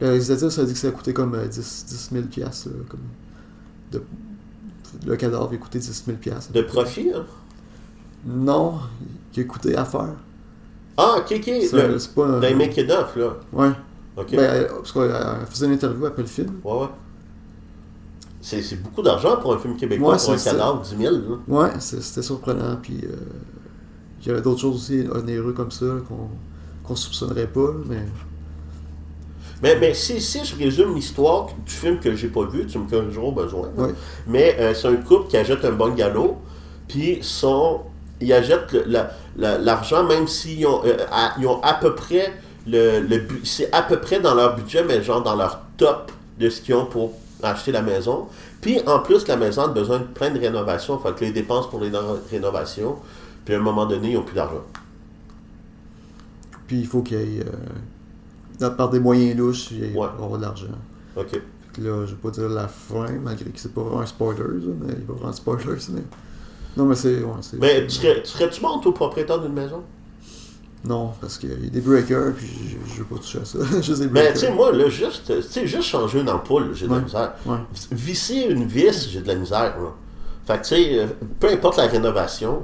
Le 0.00 0.06
réalisateur, 0.08 0.52
ça 0.52 0.60
a 0.62 0.64
dit 0.64 0.74
que 0.74 0.78
ça 0.78 0.88
a 0.88 0.90
coûté 0.92 1.12
comme 1.12 1.34
euh, 1.34 1.46
10, 1.48 1.86
10 1.88 2.08
000 2.12 2.24
piastres, 2.26 2.68
là, 2.68 2.84
comme 2.88 3.00
de- 3.92 4.02
le 5.04 5.16
cadavre 5.16 5.50
a 5.52 5.56
coûté 5.56 5.78
10 5.78 6.04
000 6.06 6.16
piastres. 6.18 6.52
De 6.52 6.62
profit, 6.62 7.10
hein? 7.14 7.24
Non, 8.26 8.74
qui 9.32 9.40
a 9.40 9.44
coûté 9.44 9.76
à 9.76 9.84
faire. 9.84 10.14
Ah, 10.96 11.16
ok, 11.18 11.32
ok. 11.36 11.44
C'est 11.44 11.72
Le, 11.88 11.98
c'est 11.98 12.14
pas 12.14 12.26
un- 12.26 12.54
making 12.54 12.90
of, 12.90 13.16
là. 13.16 13.36
Ouais. 13.52 13.70
Ok. 14.16 14.30
Ben, 14.34 14.40
elle- 14.40 14.68
parce 14.68 14.92
qu'elle 14.92 15.10
elle 15.10 15.46
faisait 15.46 15.66
une 15.66 15.72
interview 15.72 16.06
après 16.06 16.22
le 16.22 16.28
film. 16.28 16.54
Ouais, 16.64 16.72
ouais. 16.80 16.88
C'est 18.40 18.62
c'est 18.62 18.76
beaucoup 18.76 19.02
d'argent 19.02 19.36
pour 19.38 19.54
un 19.54 19.58
film 19.58 19.76
québécois, 19.76 20.12
Ouais, 20.14 20.18
pour 20.18 20.30
un 20.32 20.36
cadavre, 20.38 20.80
10 20.82 20.96
000. 20.96 21.14
là. 21.14 21.36
Ouais, 21.48 21.70
c'est- 21.80 22.00
c'était 22.00 22.22
surprenant. 22.22 22.76
Puis 22.80 23.00
euh, 23.04 23.14
il 24.22 24.28
y 24.28 24.30
avait 24.30 24.40
d'autres 24.40 24.60
choses 24.60 24.76
aussi 24.76 25.04
onéreux 25.12 25.52
comme 25.52 25.70
ça 25.70 25.84
là, 25.86 26.00
qu'on 26.08 26.28
qu'on 26.84 26.94
soupçonnerait 26.96 27.48
pas. 27.48 27.72
Mais 27.88 28.04
Mais, 29.62 29.76
mais 29.80 29.94
si, 29.94 30.20
si 30.20 30.44
je 30.44 30.54
résume 30.56 30.94
l'histoire 30.94 31.46
du 31.64 31.72
film 31.72 31.98
que 31.98 32.14
j'ai 32.14 32.28
pas 32.28 32.44
vu, 32.44 32.66
tu 32.66 32.78
me 32.78 32.88
corrigeras 32.88 33.24
au 33.26 33.32
besoin. 33.32 33.70
là. 33.76 33.84
Ouais. 33.84 33.94
Mais 34.26 34.56
euh, 34.60 34.74
c'est 34.74 34.88
un 34.88 34.96
couple 34.96 35.28
qui 35.28 35.36
achète 35.38 35.64
un 35.64 35.72
bungalow, 35.72 36.36
puis 36.88 37.18
son, 37.22 37.80
ils 38.20 38.32
achètent 38.32 38.72
le- 38.72 38.84
la- 38.86 39.10
la- 39.36 39.58
l'argent, 39.58 40.04
même 40.04 40.28
s'ils 40.28 40.66
ont, 40.66 40.82
euh, 40.84 40.96
à, 41.10 41.34
ils 41.38 41.46
ont 41.46 41.62
à 41.62 41.74
peu 41.74 41.94
près 41.94 42.32
le, 42.66 43.00
le 43.00 43.22
c'est 43.44 43.72
à 43.72 43.80
peu 43.82 43.98
près 43.98 44.20
dans 44.20 44.34
leur 44.34 44.56
budget, 44.56 44.84
mais 44.84 45.02
genre 45.02 45.22
dans 45.22 45.36
leur 45.36 45.60
top 45.78 46.12
de 46.38 46.50
ce 46.50 46.60
qu'ils 46.60 46.74
ont 46.74 46.84
pour 46.86 47.12
acheter 47.42 47.72
la 47.72 47.80
maison. 47.82 48.26
Puis 48.60 48.80
en 48.86 48.98
plus, 48.98 49.26
la 49.28 49.36
maison 49.36 49.62
a 49.62 49.68
besoin 49.68 50.00
de 50.00 50.04
plein 50.04 50.30
de 50.30 50.38
rénovations, 50.38 50.98
fait 50.98 51.14
que 51.14 51.24
les 51.24 51.30
dépenses 51.30 51.70
pour 51.70 51.80
les 51.80 51.90
no- 51.90 52.18
rénovations, 52.30 52.96
puis 53.44 53.54
à 53.54 53.58
un 53.58 53.60
moment 53.62 53.86
donné, 53.86 54.10
ils 54.10 54.14
n'ont 54.16 54.22
plus 54.22 54.34
d'argent. 54.34 54.64
puis 56.66 56.80
il 56.80 56.86
faut 56.86 57.00
qu'il 57.02 57.16
y 57.18 57.38
ait, 57.38 57.40
euh, 57.42 57.52
par 58.76 58.90
des 58.90 59.00
moyens 59.00 59.36
louches, 59.36 59.72
ait 59.72 59.92
Ouais. 59.94 60.06
avoir 60.06 60.38
de 60.38 60.42
l'argent. 60.42 60.66
OK. 61.16 61.40
Que 61.72 61.80
là, 61.82 62.06
je 62.06 62.12
vais 62.12 62.16
pas 62.22 62.30
dire 62.30 62.48
la 62.48 62.68
fin, 62.68 63.06
malgré 63.22 63.50
que 63.50 63.58
c'est 63.60 63.72
pas 63.72 63.82
vraiment 63.82 64.00
un 64.00 64.06
spoiler, 64.06 64.42
mais 64.80 64.94
il 64.98 65.04
va 65.06 65.14
vraiment 65.14 65.32
spoiler. 65.32 65.64
Mais... 65.92 66.02
Non, 66.76 66.84
mais 66.86 66.94
c'est. 66.94 67.22
Ouais, 67.22 67.32
Mais 67.60 67.86
tu 67.86 67.94
serais- 67.96 68.22
tu 68.22 68.28
serais-tu 68.30 68.60
bon, 68.60 68.78
toi, 68.80 68.92
propriétaire 68.94 69.38
d'une 69.40 69.52
maison? 69.52 69.82
Non, 70.84 71.12
parce 71.20 71.36
qu'il 71.38 71.50
y 71.50 71.66
a 71.66 71.70
des 71.70 71.80
breakers, 71.80 72.32
puis 72.36 72.46
je, 72.46 72.94
je 72.94 72.98
veux 73.00 73.04
pas 73.06 73.16
toucher 73.16 73.40
à 73.40 73.44
ça. 73.44 73.58
juste 73.82 74.00
des 74.00 74.06
Mais 74.06 74.20
breakers. 74.20 74.32
tu 74.34 74.38
sais, 74.40 74.52
moi, 74.52 74.72
là, 74.72 74.88
juste, 74.88 75.32
juste 75.64 75.82
changer 75.82 76.20
une 76.20 76.30
ampoule, 76.30 76.70
j'ai 76.74 76.86
de 76.86 76.92
la 76.94 77.00
misère. 77.00 77.32
Ouais. 77.44 77.56
Visser 77.90 78.46
une 78.50 78.64
vis, 78.66 79.08
j'ai 79.10 79.20
de 79.20 79.26
la 79.28 79.34
misère. 79.34 79.76
là. 79.80 79.88
Fait 80.46 80.58
que, 80.58 80.62
tu 80.62 80.68
sais, 80.68 80.98
euh, 81.00 81.06
peu 81.40 81.48
importe 81.50 81.76
la 81.78 81.86
rénovation, 81.88 82.62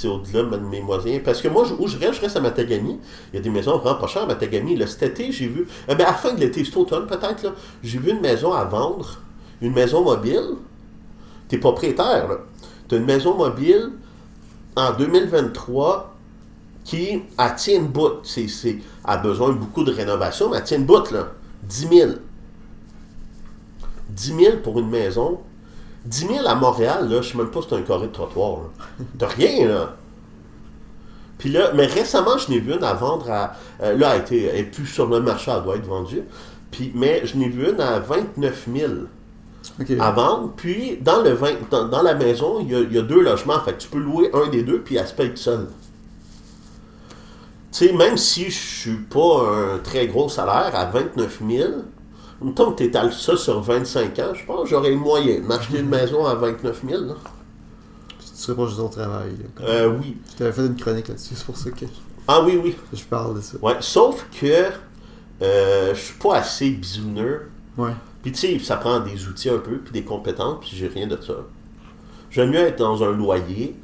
c'est 0.00 0.08
au-delà 0.08 0.42
de 0.56 0.64
mes 0.64 0.80
moyens. 0.80 1.22
Parce 1.24 1.42
que 1.42 1.48
moi, 1.48 1.64
où 1.78 1.86
je 1.86 1.98
reste, 1.98 2.14
je 2.14 2.20
reste 2.22 2.36
à 2.36 2.40
Matagami. 2.40 2.98
Il 3.32 3.36
y 3.36 3.38
a 3.38 3.42
des 3.42 3.50
maisons 3.50 3.78
vraiment 3.78 3.98
pas 3.98 4.06
chères 4.06 4.22
à 4.22 4.26
Matagami. 4.26 4.76
Là, 4.76 4.86
cet 4.86 5.02
été, 5.02 5.30
j'ai 5.30 5.46
vu, 5.46 5.66
eh 5.88 5.94
ben, 5.94 6.04
à 6.04 6.12
la 6.12 6.14
fin 6.14 6.32
de 6.32 6.40
l'été, 6.40 6.64
cet 6.64 6.76
automne 6.76 7.06
peut-être, 7.06 7.42
là, 7.42 7.52
j'ai 7.82 7.98
vu 7.98 8.10
une 8.10 8.20
maison 8.20 8.52
à 8.52 8.64
vendre, 8.64 9.18
une 9.60 9.72
maison 9.72 10.02
mobile. 10.02 10.56
T'es 11.48 11.58
propriétaire, 11.58 12.28
là. 12.28 12.36
T'as 12.88 12.96
une 12.96 13.04
maison 13.04 13.36
mobile 13.36 13.90
en 14.76 14.92
2023 14.92 16.16
qui 16.84 17.22
elle 17.38 17.54
tient 17.56 17.80
bout. 17.82 18.20
C'est, 18.22 18.48
c'est, 18.48 18.78
a 19.04 19.18
besoin 19.18 19.50
de 19.50 19.54
beaucoup 19.54 19.84
de 19.84 19.92
rénovation, 19.92 20.48
mais 20.50 20.58
elle 20.58 20.64
tient 20.64 20.78
bout, 20.78 21.10
là. 21.10 21.32
10 21.64 21.88
000. 21.88 22.10
10 24.08 24.34
000 24.34 24.56
pour 24.62 24.78
une 24.80 24.88
maison. 24.88 25.40
10 26.06 26.26
000 26.28 26.46
à 26.46 26.54
Montréal, 26.54 27.08
là, 27.10 27.20
je 27.22 27.30
sais 27.32 27.38
même 27.38 27.50
pas 27.50 27.60
si 27.62 27.68
c'est 27.68 27.76
un 27.76 27.82
carré 27.82 28.06
de 28.06 28.12
trottoir. 28.12 28.58
T'as 29.18 29.28
rien, 29.28 29.68
là. 29.68 29.96
Puis 31.38 31.50
là, 31.50 31.72
mais 31.74 31.86
récemment, 31.86 32.36
je 32.36 32.50
n'ai 32.50 32.58
vu 32.60 32.74
une 32.74 32.84
à 32.84 32.92
vendre 32.94 33.30
à. 33.30 33.52
euh, 33.82 33.96
là, 33.96 34.14
elle, 34.14 34.20
été, 34.22 34.44
elle 34.44 34.56
est 34.60 34.64
plus 34.64 34.86
sur 34.86 35.06
le 35.06 35.20
marché, 35.20 35.50
elle 35.54 35.62
doit 35.62 35.76
être 35.76 35.86
vendue. 35.86 36.22
Puis, 36.70 36.92
mais 36.94 37.22
je 37.26 37.36
n'ai 37.36 37.48
vu 37.48 37.68
une 37.70 37.80
à 37.80 37.98
29 37.98 38.68
000 38.74 38.92
Ok. 39.80 39.90
à 39.98 40.10
vendre. 40.10 40.52
Puis, 40.56 40.98
dans, 41.00 41.22
le 41.22 41.30
20 41.32 41.70
dans, 41.70 41.88
dans 41.88 42.02
la 42.02 42.14
maison, 42.14 42.60
il 42.60 42.70
y, 42.70 42.74
a, 42.74 42.80
il 42.80 42.92
y 42.92 42.98
a 42.98 43.02
deux 43.02 43.22
logements. 43.22 43.58
Fait 43.60 43.72
que 43.72 43.78
tu 43.78 43.88
peux 43.88 43.98
louer 43.98 44.30
un 44.34 44.48
des 44.48 44.62
deux, 44.62 44.80
puis 44.80 44.96
elle 44.96 45.06
se 45.06 45.14
paye 45.14 45.32
seule. 45.34 45.68
Tu 47.72 47.86
sais, 47.86 47.92
même 47.92 48.16
si 48.16 48.44
je 48.50 48.58
suis 48.58 48.96
pas 48.96 49.42
un 49.74 49.78
très 49.78 50.06
gros 50.08 50.28
salaire, 50.28 50.72
à 50.74 50.86
29 50.86 51.40
000, 51.48 51.68
mettons 52.42 52.72
que 52.72 52.78
tu 52.78 52.84
étales 52.84 53.12
ça 53.12 53.36
sur 53.36 53.60
25 53.60 54.18
ans, 54.18 54.32
je 54.34 54.44
pense 54.44 54.62
que 54.64 54.68
j'aurais 54.70 54.90
le 54.90 54.96
moyen 54.96 55.40
de 55.40 55.46
m'acheter 55.46 55.78
une 55.80 55.88
maison 55.88 56.24
à 56.26 56.34
29 56.34 56.82
000. 56.88 57.04
là. 57.04 57.14
Tu 58.18 58.26
serais 58.46 58.56
pas 58.56 58.66
juste 58.66 58.80
au 58.80 58.88
travail. 58.88 59.30
là, 59.58 59.64
Euh, 59.68 59.98
oui. 60.00 60.16
Je 60.32 60.36
t'avais 60.38 60.52
fait 60.52 60.66
une 60.66 60.76
chronique 60.76 61.08
là-dessus, 61.08 61.34
c'est 61.34 61.44
pour 61.44 61.56
ça 61.56 61.70
que 61.70 61.84
Ah 62.26 62.42
oui, 62.42 62.58
oui. 62.62 62.76
je 62.92 63.04
parle 63.04 63.36
de 63.36 63.40
ça. 63.40 63.56
Ouais, 63.60 63.76
sauf 63.80 64.26
que 64.40 64.46
euh, 65.42 65.94
je 65.94 66.00
suis 66.00 66.18
pas 66.18 66.36
assez 66.36 66.70
bisouneux. 66.70 67.48
Ouais. 67.76 67.92
Puis 68.22 68.32
tu 68.32 68.38
sais, 68.38 68.58
ça 68.58 68.76
prend 68.76 69.00
des 69.00 69.26
outils 69.26 69.48
un 69.50 69.58
peu, 69.58 69.78
puis 69.78 69.92
des 69.92 70.02
compétences, 70.04 70.58
puis 70.60 70.70
j'ai 70.74 70.88
rien 70.88 71.06
de 71.06 71.18
ça. 71.20 71.34
J'aime 72.30 72.50
mieux 72.50 72.58
être 72.58 72.78
dans 72.78 73.02
un 73.02 73.12
loyer, 73.12 73.74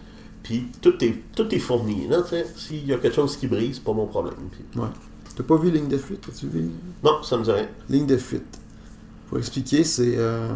puis 0.42 0.66
tout 0.80 1.02
est, 1.04 1.14
tout 1.34 1.52
est 1.54 1.58
fourni. 1.58 2.08
S'il 2.56 2.86
y 2.86 2.92
a 2.92 2.98
quelque 2.98 3.14
chose 3.14 3.36
qui 3.36 3.46
brise, 3.48 3.76
c'est 3.76 3.84
pas 3.84 3.92
mon 3.92 4.06
problème. 4.06 4.34
Puis- 4.52 4.80
Ouais. 4.80 4.88
T'as 5.36 5.42
pas 5.44 5.56
vu 5.56 5.70
Ligne 5.70 5.88
de 5.88 5.98
fuite? 5.98 6.24
As-tu 6.28 6.46
vu? 6.48 6.70
Non, 7.04 7.22
ça 7.22 7.36
me 7.36 7.44
dit 7.44 7.50
rien. 7.52 7.68
Ligne 7.88 8.06
de 8.06 8.16
fuite. 8.16 8.58
Pour 9.28 9.38
expliquer, 9.38 9.84
c'est. 9.84 10.14
euh, 10.16 10.48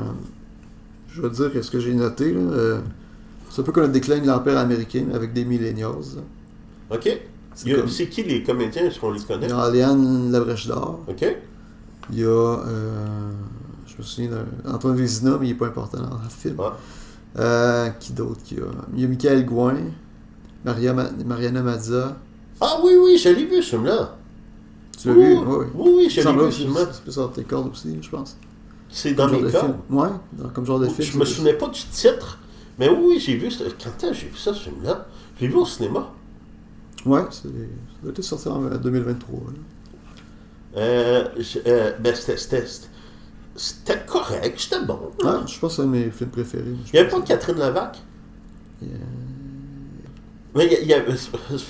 je 1.13 1.21
vais 1.23 1.31
dire 1.31 1.51
ce 1.65 1.71
que 1.71 1.79
j'ai 1.81 1.95
noté. 1.95 2.33
là, 2.33 2.41
euh, 2.41 2.81
c'est 3.51 3.61
un 3.61 3.65
peu 3.65 3.73
comme 3.73 3.85
le 3.85 3.89
déclin 3.91 4.19
de 4.19 4.27
l'Empire 4.27 4.57
américain 4.59 5.07
avec 5.13 5.33
des 5.33 5.45
millennials. 5.45 5.91
là. 6.17 6.97
OK. 6.97 7.21
C'est 7.55 7.67
Il 7.67 7.73
y 7.73 7.75
a- 7.75 7.79
comme- 7.81 7.89
C'est 7.89 8.09
qui 8.09 8.23
les 8.23 8.43
comédiens? 8.43 8.85
Est-ce 8.87 8.99
qu'on 9.01 9.11
les 9.11 9.21
Il 9.21 9.27
connaît? 9.27 9.49
y 9.49 9.53
a 9.53 9.71
Léane 9.71 10.31
Labrèche 10.33 10.67
d'Or. 10.67 11.01
OK. 11.09 11.37
Il 12.13 12.19
y 12.19 12.25
a. 12.25 12.29
euh, 12.29 13.33
je 13.87 13.95
me 13.99 14.03
souviens 14.03 14.31
d'Antoine 14.65 14.97
Vézina, 14.97 15.37
mais 15.39 15.47
il 15.47 15.51
n'est 15.51 15.59
pas 15.59 15.67
important 15.67 15.99
dans 15.99 16.15
le 16.23 16.29
film. 16.31 16.57
Ah. 17.37 17.91
Qui 18.01 18.13
d'autre 18.13 18.43
qu'il 18.45 18.59
y 18.59 18.61
a? 18.61 18.65
Il 18.95 19.01
y 19.03 19.05
a 19.05 19.09
Michael 19.09 19.45
Gouin, 19.45 19.77
Maria 20.65 20.93
Ma- 20.95 21.11
Mariana 21.27 21.63
Mazza. 21.63 22.17
Ah 22.61 22.79
oui, 22.85 22.93
oui, 23.03 23.19
je 23.19 23.29
l'ai 23.29 23.45
vu, 23.47 23.63
ce 23.63 23.71
film-là. 23.71 24.17
Tu 25.01 25.09
l'as 25.09 25.15
Oui, 25.15 25.21
vu? 25.25 25.35
oui. 25.37 25.45
Oui, 25.47 25.57
oui. 25.59 25.67
Oui, 25.75 25.93
oui, 25.97 26.11
je 26.11 26.21
l'ai 26.21 26.33
vu, 26.47 26.53
film-là. 26.53 26.81
C'est 26.93 27.03
plus 27.03 27.17
dans 27.17 27.29
tes 27.29 27.45
cordes 27.45 27.71
aussi, 27.73 27.97
je 28.01 28.11
pense. 28.11 28.37
C'est 28.89 29.15
dans 29.15 29.29
mes 29.29 29.41
de. 29.41 29.47
Ouais, 29.91 30.09
dans- 30.33 30.49
comme 30.51 30.67
genre 30.67 30.81
de 30.81 30.89
film. 30.89 31.09
Je 31.13 31.19
me 31.19 31.25
souvenais 31.25 31.55
pas 31.55 31.69
du 31.69 31.81
titre, 31.81 32.39
mais 32.79 32.89
oui, 32.89 32.97
oui, 33.01 33.19
j'ai 33.21 33.37
vu. 33.37 33.49
Quand 33.83 34.13
j'ai 34.13 34.27
vu 34.29 34.37
ça, 34.37 34.53
ce 34.53 34.61
film-là? 34.65 35.07
Je 35.37 35.43
l'ai 35.43 35.49
vu 35.49 35.57
au 35.57 35.65
cinéma. 35.67 36.11
Ouais, 37.07 37.23
ça 37.31 37.49
doit 38.03 38.11
être 38.13 38.23
sorti 38.23 38.49
en 38.49 38.65
euh, 38.65 38.77
2023. 38.77 39.39
là. 39.39 39.45
Euh, 40.77 41.29
euh, 41.67 41.93
ben, 41.99 42.15
c'était- 42.15 44.05
correct, 44.07 44.55
c'était 44.61 44.85
bon. 44.85 45.11
Ouais, 45.23 45.31
je 45.47 45.59
pense 45.59 45.73
que 45.73 45.77
c'est 45.77 45.83
un 45.83 45.87
de 45.87 45.91
mes 45.91 46.11
films 46.11 46.31
préférés. 46.31 46.65
Il 46.67 46.93
n'y 46.93 46.99
avait 46.99 47.09
pas 47.09 47.21
Catherine 47.23 47.57
Lavac? 47.59 47.99
Mais 50.55 50.79
il 50.83 50.89
y 50.89 50.95
a- 50.95 51.01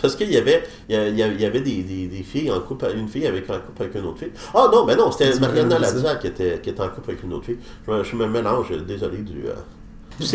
parce 0.03 0.17
qu'il 0.17 0.31
y 0.31 0.37
avait, 0.39 0.63
il 0.89 0.95
y 0.97 1.45
avait 1.45 1.61
des, 1.61 1.83
des, 1.83 2.07
des 2.09 2.23
filles 2.23 2.51
en 2.51 2.61
couple, 2.61 2.87
une 2.97 3.09
fille 3.09 3.27
avec 3.27 3.49
en 3.51 3.59
couple 3.61 3.83
avec 3.83 3.95
une 3.95 4.07
autre 4.07 4.19
fille. 4.21 4.33
Ah 4.55 4.69
non, 4.73 4.87
ben 4.87 4.97
non, 4.97 5.11
c'était 5.13 5.39
Mariana 5.39 5.79
Lazza 5.79 6.17
qui 6.17 6.27
était, 6.29 6.61
qui 6.63 6.71
était 6.71 6.81
en 6.81 6.89
couple 6.89 7.11
avec 7.11 7.23
une 7.23 7.33
autre 7.35 7.45
fille. 7.45 7.59
Je, 7.87 7.91
me- 7.93 8.03
je 8.05 8.17
me 8.17 8.27
mélange, 8.27 8.71
désolé 8.87 9.19
du. 9.19 9.47
euh. 9.47 9.55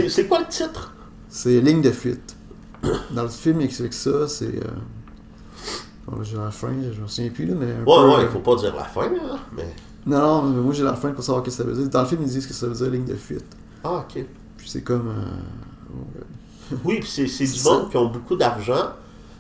C'est 0.10 0.28
quoi 0.28 0.40
le 0.40 0.48
titre? 0.48 0.94
C'est 1.30 1.60
Ligne 1.60 1.82
de 1.82 1.92
fuite. 1.92 2.36
Dans 3.12 3.24
le 3.24 3.30
film, 3.30 3.62
il 3.62 3.66
explique 3.66 3.94
ça, 3.94 4.28
c'est. 4.28 4.46
euh, 4.46 4.62
bon, 6.08 6.22
j'ai 6.24 6.38
la 6.38 6.52
fin, 6.52 6.70
je 6.96 7.02
me 7.02 7.08
souviens 7.08 7.32
plus, 7.32 7.46
là, 7.46 7.56
mais. 7.60 7.66
Ouais, 7.66 7.84
peu, 7.84 7.92
ouais, 7.92 8.16
euh, 8.16 8.22
il 8.24 8.28
faut 8.30 8.40
pas 8.40 8.56
dire 8.58 8.76
la 8.76 8.84
fin, 8.84 9.10
là, 9.10 9.40
mais. 9.56 9.66
Non, 10.06 10.20
non, 10.44 10.50
mais 10.52 10.62
moi 10.62 10.72
j'ai 10.72 10.84
la 10.84 10.94
fin 10.94 11.10
pour 11.12 11.24
savoir 11.24 11.44
ce 11.44 11.50
que 11.50 11.56
ça 11.56 11.64
veut 11.64 11.74
dire. 11.74 11.90
Dans 11.90 12.02
le 12.02 12.08
film, 12.08 12.22
ils 12.22 12.30
disent 12.30 12.46
que 12.46 12.54
ça 12.54 12.68
veut 12.68 12.76
dire 12.76 12.92
ligne 12.92 13.06
de 13.06 13.16
fuite. 13.16 13.46
Ah, 13.84 14.06
ok. 14.08 14.24
Puis 14.56 14.70
c'est 14.70 14.84
comme. 14.84 15.08
euh, 15.08 16.22
Oui, 16.84 17.00
puis 17.00 17.10
c'est 17.10 17.28
c'est 17.28 17.46
du 17.46 17.64
monde 17.64 17.90
qui 17.90 17.98
ont 17.98 18.08
beaucoup 18.08 18.36
d'argent. 18.36 18.92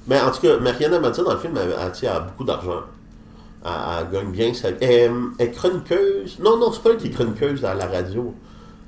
Mais 0.07 0.21
en 0.21 0.31
tout 0.31 0.41
cas, 0.41 0.57
Mariana 0.59 0.99
Mazza, 0.99 1.23
dans 1.23 1.33
le 1.33 1.39
film, 1.39 1.57
elle, 1.57 1.75
elle, 1.79 1.91
elle 2.01 2.07
a 2.09 2.19
beaucoup 2.19 2.43
d'argent. 2.43 2.81
Elle, 3.63 3.71
elle 3.99 4.11
gagne 4.11 4.31
bien 4.31 4.53
sa 4.53 4.71
vie. 4.71 4.77
Elle, 4.81 5.11
elle 5.39 5.47
est 5.47 5.51
chroniqueuse. 5.51 6.39
Non, 6.39 6.57
non, 6.57 6.71
c'est 6.71 6.83
pas 6.83 6.91
elle 6.91 6.97
qui 6.97 7.07
est 7.07 7.11
chroniqueuse 7.11 7.65
à 7.65 7.73
la 7.73 7.87
radio. 7.87 8.33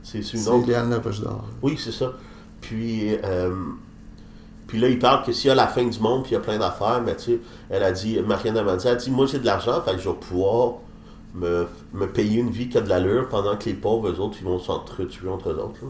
C'est 0.04 0.22
c'est 0.22 0.38
une 0.38 0.44
c'est 0.44 0.50
autre. 0.50 0.70
Lapoche 0.72 1.20
d'Or. 1.22 1.46
Oui, 1.62 1.78
c'est 1.78 1.92
ça. 1.92 2.14
Puis, 2.62 3.16
euh, 3.24 3.54
puis 4.68 4.80
là, 4.80 4.90
il 4.90 5.00
parle 5.00 5.26
que 5.26 5.32
s'il 5.32 5.48
y 5.48 5.52
a 5.52 5.56
la 5.56 5.68
fin 5.68 5.84
du 5.84 6.00
monde, 6.00 6.24
puis 6.24 6.32
il 6.32 6.36
y 6.36 6.38
a 6.38 6.42
plein 6.42 6.58
d'affaires, 6.58 7.02
mais 7.06 7.16
tu 7.16 7.24
sais, 7.24 7.40
elle 7.70 7.84
a 7.84 7.92
dit, 7.92 8.20
Mariana 8.20 8.64
Mazza 8.64 8.92
a 8.92 8.96
dit, 8.96 9.12
moi 9.12 9.26
j'ai 9.26 9.40
de 9.40 9.46
l'argent, 9.46 9.82
fait 9.82 9.94
que 9.94 10.00
je 10.00 10.10
vais 10.10 10.16
pouvoir 10.16 10.76
me, 11.34 11.68
me 11.94 12.08
payer 12.08 12.40
une 12.40 12.50
vie 12.50 12.70
qui 12.70 12.78
a 12.78 12.82
de 12.82 12.90
l'allure 12.90 13.30
pendant 13.30 13.56
que 13.58 13.66
les 13.66 13.74
pauvres, 13.74 14.10
eux 14.10 14.20
autres, 14.20 14.38
ils 14.40 14.46
vont 14.46 14.60
s'entretuer 14.60 15.30
entre 15.30 15.50
eux 15.50 15.60
autres. 15.60 15.80
là. 15.84 15.90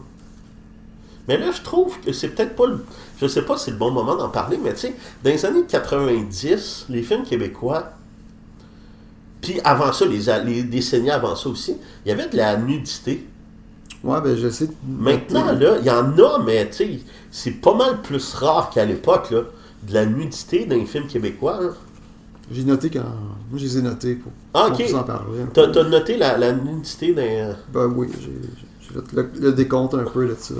Mais 1.28 1.36
là, 1.36 1.50
je 1.54 1.60
trouve 1.60 2.00
que 2.00 2.12
c'est 2.12 2.28
peut-être 2.28 2.56
pas 2.56 2.66
le. 2.66 2.84
Je 3.20 3.26
sais 3.26 3.42
pas 3.42 3.58
si 3.58 3.66
c'est 3.66 3.70
le 3.72 3.76
bon 3.76 3.90
moment 3.90 4.16
d'en 4.16 4.30
parler, 4.30 4.58
mais 4.62 4.72
tu 4.72 4.80
sais, 4.80 4.94
dans 5.22 5.30
les 5.30 5.44
années 5.44 5.64
90, 5.68 6.86
les 6.88 7.02
films 7.02 7.22
québécois, 7.22 7.92
puis 9.42 9.60
avant 9.62 9.92
ça, 9.92 10.06
les, 10.06 10.22
les 10.44 10.62
décennies 10.62 11.10
avant 11.10 11.36
ça 11.36 11.50
aussi, 11.50 11.76
il 12.04 12.08
y 12.08 12.12
avait 12.12 12.28
de 12.28 12.36
la 12.36 12.56
nudité. 12.56 13.26
Ouais, 14.02 14.20
ben 14.22 14.36
j'essaie 14.36 14.68
de. 14.68 14.72
Maintenant, 14.88 15.52
là, 15.52 15.76
il 15.80 15.84
y 15.86 15.90
en 15.90 16.18
a, 16.18 16.42
mais 16.44 16.68
tu 16.70 16.76
sais, 16.76 17.00
c'est 17.30 17.60
pas 17.60 17.74
mal 17.74 18.00
plus 18.00 18.34
rare 18.34 18.70
qu'à 18.70 18.84
l'époque, 18.84 19.30
là, 19.30 19.42
de 19.82 19.94
la 19.94 20.06
nudité 20.06 20.64
dans 20.64 20.76
les 20.76 20.86
films 20.86 21.06
québécois. 21.06 21.60
là. 21.60 21.70
J'ai 22.50 22.64
noté 22.64 22.88
quand. 22.88 23.00
Moi, 23.50 23.58
je 23.58 23.64
les 23.64 23.78
ai 23.78 23.82
notés 23.82 24.14
pour. 24.14 24.32
Ah, 24.54 24.68
pour 24.70 24.80
ok. 24.80 24.86
s'en 24.88 25.02
parler. 25.02 25.40
T'as 25.52 25.82
noté 25.84 26.16
la, 26.16 26.38
la 26.38 26.52
nudité 26.52 27.12
dans. 27.12 27.56
Ben 27.72 27.92
oui, 27.94 28.08
j'ai 28.18 28.30
j'ai 28.88 29.00
fait 29.00 29.12
le, 29.16 29.30
le 29.40 29.52
décompte 29.52 29.94
un 29.94 30.04
peu 30.04 30.26
de 30.26 30.34
ça. 30.38 30.54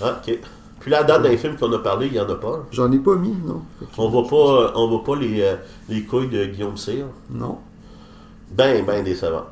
Ah, 0.00 0.20
ok. 0.26 0.38
Puis 0.80 0.94
à 0.94 1.04
date, 1.04 1.22
dans 1.22 1.28
les 1.28 1.36
films 1.36 1.56
qu'on 1.56 1.72
a 1.72 1.78
parlé, 1.78 2.06
il 2.08 2.12
n'y 2.12 2.20
en 2.20 2.28
a 2.28 2.34
pas. 2.34 2.66
J'en 2.72 2.90
ai 2.90 2.98
pas 2.98 3.14
mis, 3.16 3.34
non. 3.46 3.62
On 3.98 4.08
voit 4.08 4.26
pas, 4.26 4.72
on 4.76 4.88
voit 4.88 5.04
pas 5.04 5.16
les, 5.16 5.40
euh, 5.42 5.54
les 5.88 6.02
couilles 6.04 6.28
de 6.28 6.44
Guillaume 6.46 6.76
Cyr? 6.76 7.06
Non. 7.30 7.58
Ben, 8.50 8.84
ben 8.84 9.04
décevant. 9.04 9.44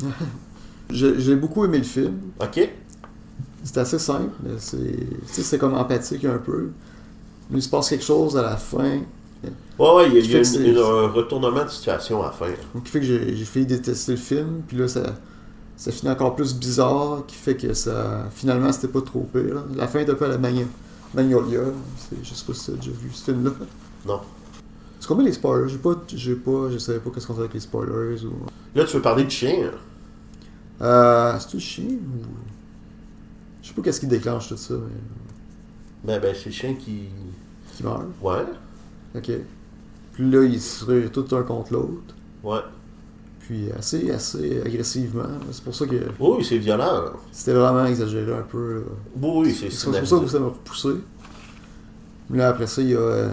J'ai 0.90 1.36
beaucoup 1.36 1.64
aimé 1.64 1.78
le 1.78 1.84
film. 1.84 2.18
OK? 2.40 2.68
C'est 3.64 3.78
assez 3.78 3.98
simple, 3.98 4.30
mais 4.42 4.50
c'est 4.58 5.58
comme 5.58 5.74
empathique 5.74 6.24
un 6.24 6.38
peu. 6.38 6.70
Mais 7.50 7.58
il 7.58 7.62
se 7.62 7.68
passe 7.68 7.88
quelque 7.88 8.04
chose 8.04 8.36
à 8.36 8.42
la 8.42 8.56
fin 8.56 8.98
Ouais, 9.78 9.94
ouais, 9.94 10.08
il 10.08 10.14
y 10.14 10.16
a, 10.18 10.20
il 10.20 10.30
y 10.30 10.36
a 10.36 10.38
Fait 10.38 10.38
que 10.38 10.38
une- 10.38 10.44
c'est- 10.44 10.68
une- 10.70 10.78
un 10.78 11.08
retournement 11.08 11.64
de 11.64 11.68
situation 11.70 12.22
à 12.22 12.30
faire. 12.30 12.56
qui 12.84 12.90
fait 12.90 13.00
que 13.00 13.06
j'ai 13.06 13.34
j'ai 13.36 13.44
failli 13.44 13.66
détester 13.66 14.12
le 14.12 14.18
film. 14.18 14.62
Puis 14.68 14.76
là, 14.76 14.86
ça, 14.88 15.02
ça 15.82 15.90
finit 15.92 16.10
encore 16.12 16.36
plus 16.36 16.54
bizarre, 16.54 17.24
qui 17.26 17.34
fait 17.34 17.56
que 17.56 17.72
ça 17.74 18.28
finalement 18.32 18.70
c'était 18.72 18.88
pas 18.88 19.00
trop 19.02 19.28
pire. 19.32 19.54
là. 19.54 19.64
La 19.76 19.88
fin 19.88 19.98
est 20.00 20.08
un 20.10 20.14
peu 20.14 20.24
à 20.26 20.28
la 20.28 20.38
Magna- 20.38 20.66
Magnolia. 21.14 21.60
Je 22.22 22.34
sais 22.34 22.44
pas 22.44 22.54
si 22.54 22.64
tu 22.66 22.70
as 22.70 22.74
déjà 22.74 22.90
vu 22.92 23.10
ce 23.12 23.24
film-là. 23.24 23.50
Non. 24.06 24.20
C'est 25.00 25.08
combien 25.08 25.24
les 25.24 25.32
spoilers? 25.32 25.68
J'ai 25.68 25.78
pas, 25.78 25.94
j'ai 26.14 26.36
pas, 26.36 26.70
je 26.70 26.78
savais 26.78 27.00
pas 27.00 27.10
qu'est-ce 27.10 27.26
qu'on 27.26 27.34
fait 27.34 27.40
avec 27.40 27.54
les 27.54 27.60
spoilers 27.60 28.24
ou. 28.24 28.32
Là, 28.74 28.84
tu 28.84 28.96
veux 28.96 29.02
parler 29.02 29.24
de 29.24 29.30
chien. 29.30 29.66
hein? 29.66 29.76
Euh, 30.80 31.36
c'est 31.40 31.48
tout 31.48 31.60
chien 31.60 31.84
ou? 31.86 32.22
Je 33.62 33.68
sais 33.68 33.74
pas 33.74 33.82
qu'est-ce 33.82 34.00
qui 34.00 34.06
déclenche 34.06 34.48
tout 34.48 34.56
ça, 34.56 34.74
mais. 34.74 34.92
Ben, 36.04 36.20
ben, 36.20 36.34
c'est 36.36 36.46
le 36.50 36.52
chien 36.54 36.74
qui. 36.74 37.08
Qui 37.76 37.82
meurt. 37.82 38.04
Ouais, 38.22 38.44
Ok. 39.16 39.30
Puis 40.12 40.30
là, 40.30 40.44
ils 40.44 40.60
se 40.60 41.08
tout 41.08 41.26
un 41.34 41.42
contre 41.42 41.72
l'autre. 41.72 42.14
ouais. 42.44 42.60
Puis 43.42 43.66
assez, 43.76 44.10
assez 44.10 44.62
agressivement. 44.64 45.26
C'est 45.50 45.64
pour 45.64 45.74
ça 45.74 45.84
que 45.86 45.96
Oui, 46.20 46.44
c'est 46.44 46.58
violent. 46.58 47.04
c'était 47.32 47.52
vraiment 47.54 47.84
exagéré 47.86 48.32
un 48.32 48.42
peu. 48.42 48.74
là. 48.76 48.80
Oui, 49.20 49.52
c'est 49.52 49.70
C'est 49.70 49.86
pour 49.86 49.94
ça 50.06 50.18
que 50.20 50.26
ça 50.28 50.38
m'a 50.38 50.46
repoussé. 50.46 50.90
Mais 52.30 52.38
là, 52.38 52.48
après 52.50 52.66
ça, 52.68 52.80
il 52.82 52.90
y 52.90 52.94
a. 52.94 52.98
euh, 52.98 53.28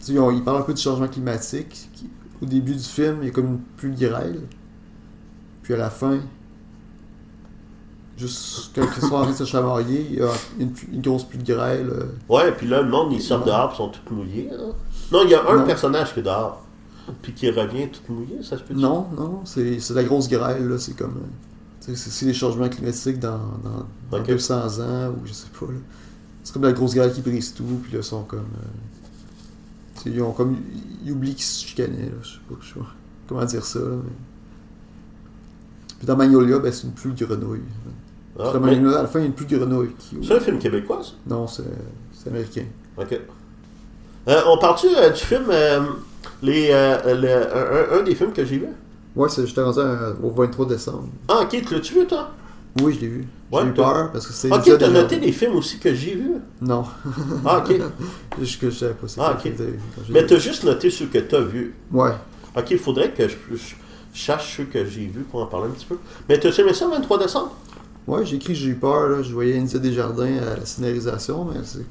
tu 0.00 0.06
sais, 0.06 0.12
ils 0.12 0.18
ont- 0.20 0.30
ils 0.30 0.44
parlent 0.44 0.58
un 0.58 0.62
peu 0.64 0.74
du 0.74 0.80
changement 0.82 1.08
climatique. 1.08 1.88
qui- 1.94 2.10
au 2.42 2.44
début 2.44 2.74
du 2.74 2.82
film, 2.84 3.16
il 3.22 3.26
y 3.26 3.30
a 3.30 3.32
comme 3.32 3.46
une 3.46 3.58
pluie 3.78 3.92
de 3.92 4.06
grêle. 4.08 4.40
Puis 5.62 5.72
à 5.72 5.78
la 5.78 5.88
fin, 5.88 6.18
juste 8.18 8.72
quand 8.74 8.82
ils 8.96 9.00
sont 9.02 9.14
en 9.14 9.22
train 9.22 9.30
de 9.30 9.36
se 9.36 9.44
chamailler, 9.44 10.06
il 10.10 10.16
y 10.18 10.22
a 10.22 10.28
une, 10.58 10.72
grosse 11.00 11.24
pluie 11.24 11.38
de 11.38 11.54
grêle. 11.54 11.88
euh, 11.90 12.04
Ouais, 12.28 12.52
puis 12.52 12.66
là, 12.68 12.82
le 12.82 12.90
monde, 12.90 13.12
ils 13.12 13.22
sortent 13.22 13.46
dehors, 13.46 13.70
ils 13.72 13.76
sont 13.76 13.88
tous 13.88 14.14
mouillés. 14.14 14.50
Non, 15.10 15.22
il 15.24 15.30
y 15.30 15.34
a 15.34 15.48
un 15.48 15.56
Non. 15.60 15.64
personnage 15.64 16.12
qui 16.12 16.20
est 16.20 16.22
dehors. 16.22 16.62
Puis 17.22 17.32
qui 17.32 17.50
revient 17.50 17.88
tout 17.88 18.12
mouillé, 18.12 18.42
ça 18.42 18.58
se 18.58 18.62
peut 18.62 18.74
Non, 18.74 19.06
non, 19.16 19.40
c'est 19.44 19.78
c'est 19.80 19.94
la 19.94 20.04
grosse 20.04 20.28
grêle, 20.28 20.68
là. 20.68 20.78
C'est 20.78 20.96
comme. 20.96 21.14
C'est 21.80 22.26
les 22.26 22.34
changements 22.34 22.68
climatiques 22.68 23.20
dans, 23.20 23.38
dans, 23.62 23.86
dans 24.10 24.18
Ok. 24.18 24.26
200 24.26 24.80
ans, 24.80 25.08
ou 25.10 25.24
je 25.26 25.32
sais 25.32 25.46
pas, 25.58 25.66
là. 25.66 25.78
C'est 26.42 26.52
comme 26.52 26.64
la 26.64 26.72
grosse 26.72 26.94
grêle 26.94 27.12
qui 27.12 27.20
brise 27.20 27.54
tout, 27.54 27.64
puis 27.82 27.92
là, 27.92 27.98
ils 27.98 28.04
sont 28.04 28.22
comme. 28.24 28.40
euh, 28.40 30.02
ils 30.10 30.20
ont 30.22 30.32
comme. 30.32 30.56
Ils 31.04 31.12
oublient 31.12 31.34
qu'ils 31.34 31.44
se 31.44 31.64
chicanaient, 31.64 32.06
là. 32.06 32.16
Je 32.22 32.28
sais 32.28 32.38
pas 32.48 32.54
je 32.60 32.66
sais 32.68 32.74
pas 32.80 32.86
comment 33.28 33.44
dire 33.44 33.64
ça, 33.64 33.78
là. 33.78 33.86
Mais... 34.04 34.10
Puis 35.98 36.06
dans 36.06 36.16
Magnolia, 36.16 36.58
ben, 36.58 36.72
c'est 36.72 36.84
une 36.86 36.92
pluie 36.92 37.12
de 37.12 37.24
grenouilles. 37.24 37.60
Ah, 38.38 38.52
dans 38.52 38.60
mais- 38.60 38.72
Magnolia, 38.72 38.98
à 38.98 39.02
la 39.02 39.08
fin, 39.08 39.18
il 39.20 39.22
y 39.22 39.24
a 39.24 39.28
une 39.28 39.34
pluie 39.34 39.46
de 39.46 39.56
grenouilles. 39.56 39.94
Qui... 39.98 40.16
C'est 40.22 40.34
un 40.36 40.40
film 40.40 40.58
québécois, 40.58 41.02
ça? 41.02 41.12
Non, 41.26 41.46
c'est 41.46 41.62
américain. 42.28 42.64
OK. 42.98 43.18
Euh, 44.28 44.40
on 44.48 44.58
parle-tu 44.58 44.88
euh, 44.96 45.10
du 45.10 45.20
film, 45.20 45.44
les, 46.42 46.68
euh, 46.70 47.14
le- 47.14 47.98
un, 48.00 48.02
des 48.02 48.14
films 48.14 48.32
que 48.32 48.44
j'ai 48.44 48.58
vu? 48.58 48.66
Ouais, 49.14 49.28
c'est- 49.28 49.46
j'étais 49.46 49.62
rendu 49.62 49.80
au 50.22 50.30
23 50.30 50.66
décembre. 50.66 51.08
Ah, 51.28 51.40
ok, 51.42 51.62
tu 51.66 51.74
l'as-tu 51.74 51.94
vu, 51.94 52.06
toi? 52.06 52.30
Oui, 52.82 52.94
je 52.94 53.00
l'ai 53.00 53.06
vu. 53.08 53.24
J'ai 53.50 53.56
Ouais, 53.58 53.64
eu 53.66 53.72
peur 53.72 54.10
parce 54.12 54.26
que 54.26 54.32
c'est. 54.34 54.52
Ok, 54.52 54.76
t'as 54.78 54.88
noté 54.90 55.18
les 55.18 55.32
films 55.32 55.54
aussi 55.56 55.78
que 55.78 55.94
j'ai 55.94 56.14
vus. 56.14 56.32
Non. 56.60 56.84
Ah, 57.44 57.58
ok. 57.66 57.74
Que 58.60 58.68
je 58.70 58.76
savais 58.76 58.92
pas 58.92 59.06
Ah, 59.18 59.32
ok. 59.32 59.44
que 59.44 59.48
vu 59.62 59.78
quand 59.94 60.02
j'ai 60.06 60.12
Mais 60.12 60.26
t'as 60.26 60.36
juste 60.38 60.64
noté 60.64 60.90
ceux 60.90 61.06
que 61.06 61.18
t'as 61.18 61.40
vus. 61.40 61.74
Ouais. 61.90 62.10
Ok, 62.54 62.70
il 62.72 62.78
faudrait 62.78 63.10
que 63.12 63.26
je, 63.28 63.34
je 63.54 63.58
cherche 64.12 64.56
ceux 64.58 64.64
que 64.64 64.84
j'ai 64.84 65.06
vus 65.06 65.22
pour 65.30 65.40
en 65.42 65.46
parler 65.46 65.68
un 65.68 65.70
petit 65.70 65.86
peu. 65.86 65.96
Mais 66.28 66.38
t'as 66.38 66.50
aimé 66.50 66.74
ça 66.74 66.84
le 66.86 66.90
23 66.92 67.18
décembre? 67.18 67.54
Ouais, 68.06 68.26
j'ai 68.26 68.36
écrit 68.36 68.54
J'ai 68.54 68.68
eu 68.70 68.74
peur, 68.74 69.08
là. 69.08 69.22
je 69.22 69.32
voyais 69.32 69.56
Anissa 69.56 69.78
Desjardins 69.78 70.36
à 70.54 70.58
la 70.60 70.66
scénarisation, 70.66 71.44
mais 71.46 71.60
c'est- 71.64 71.86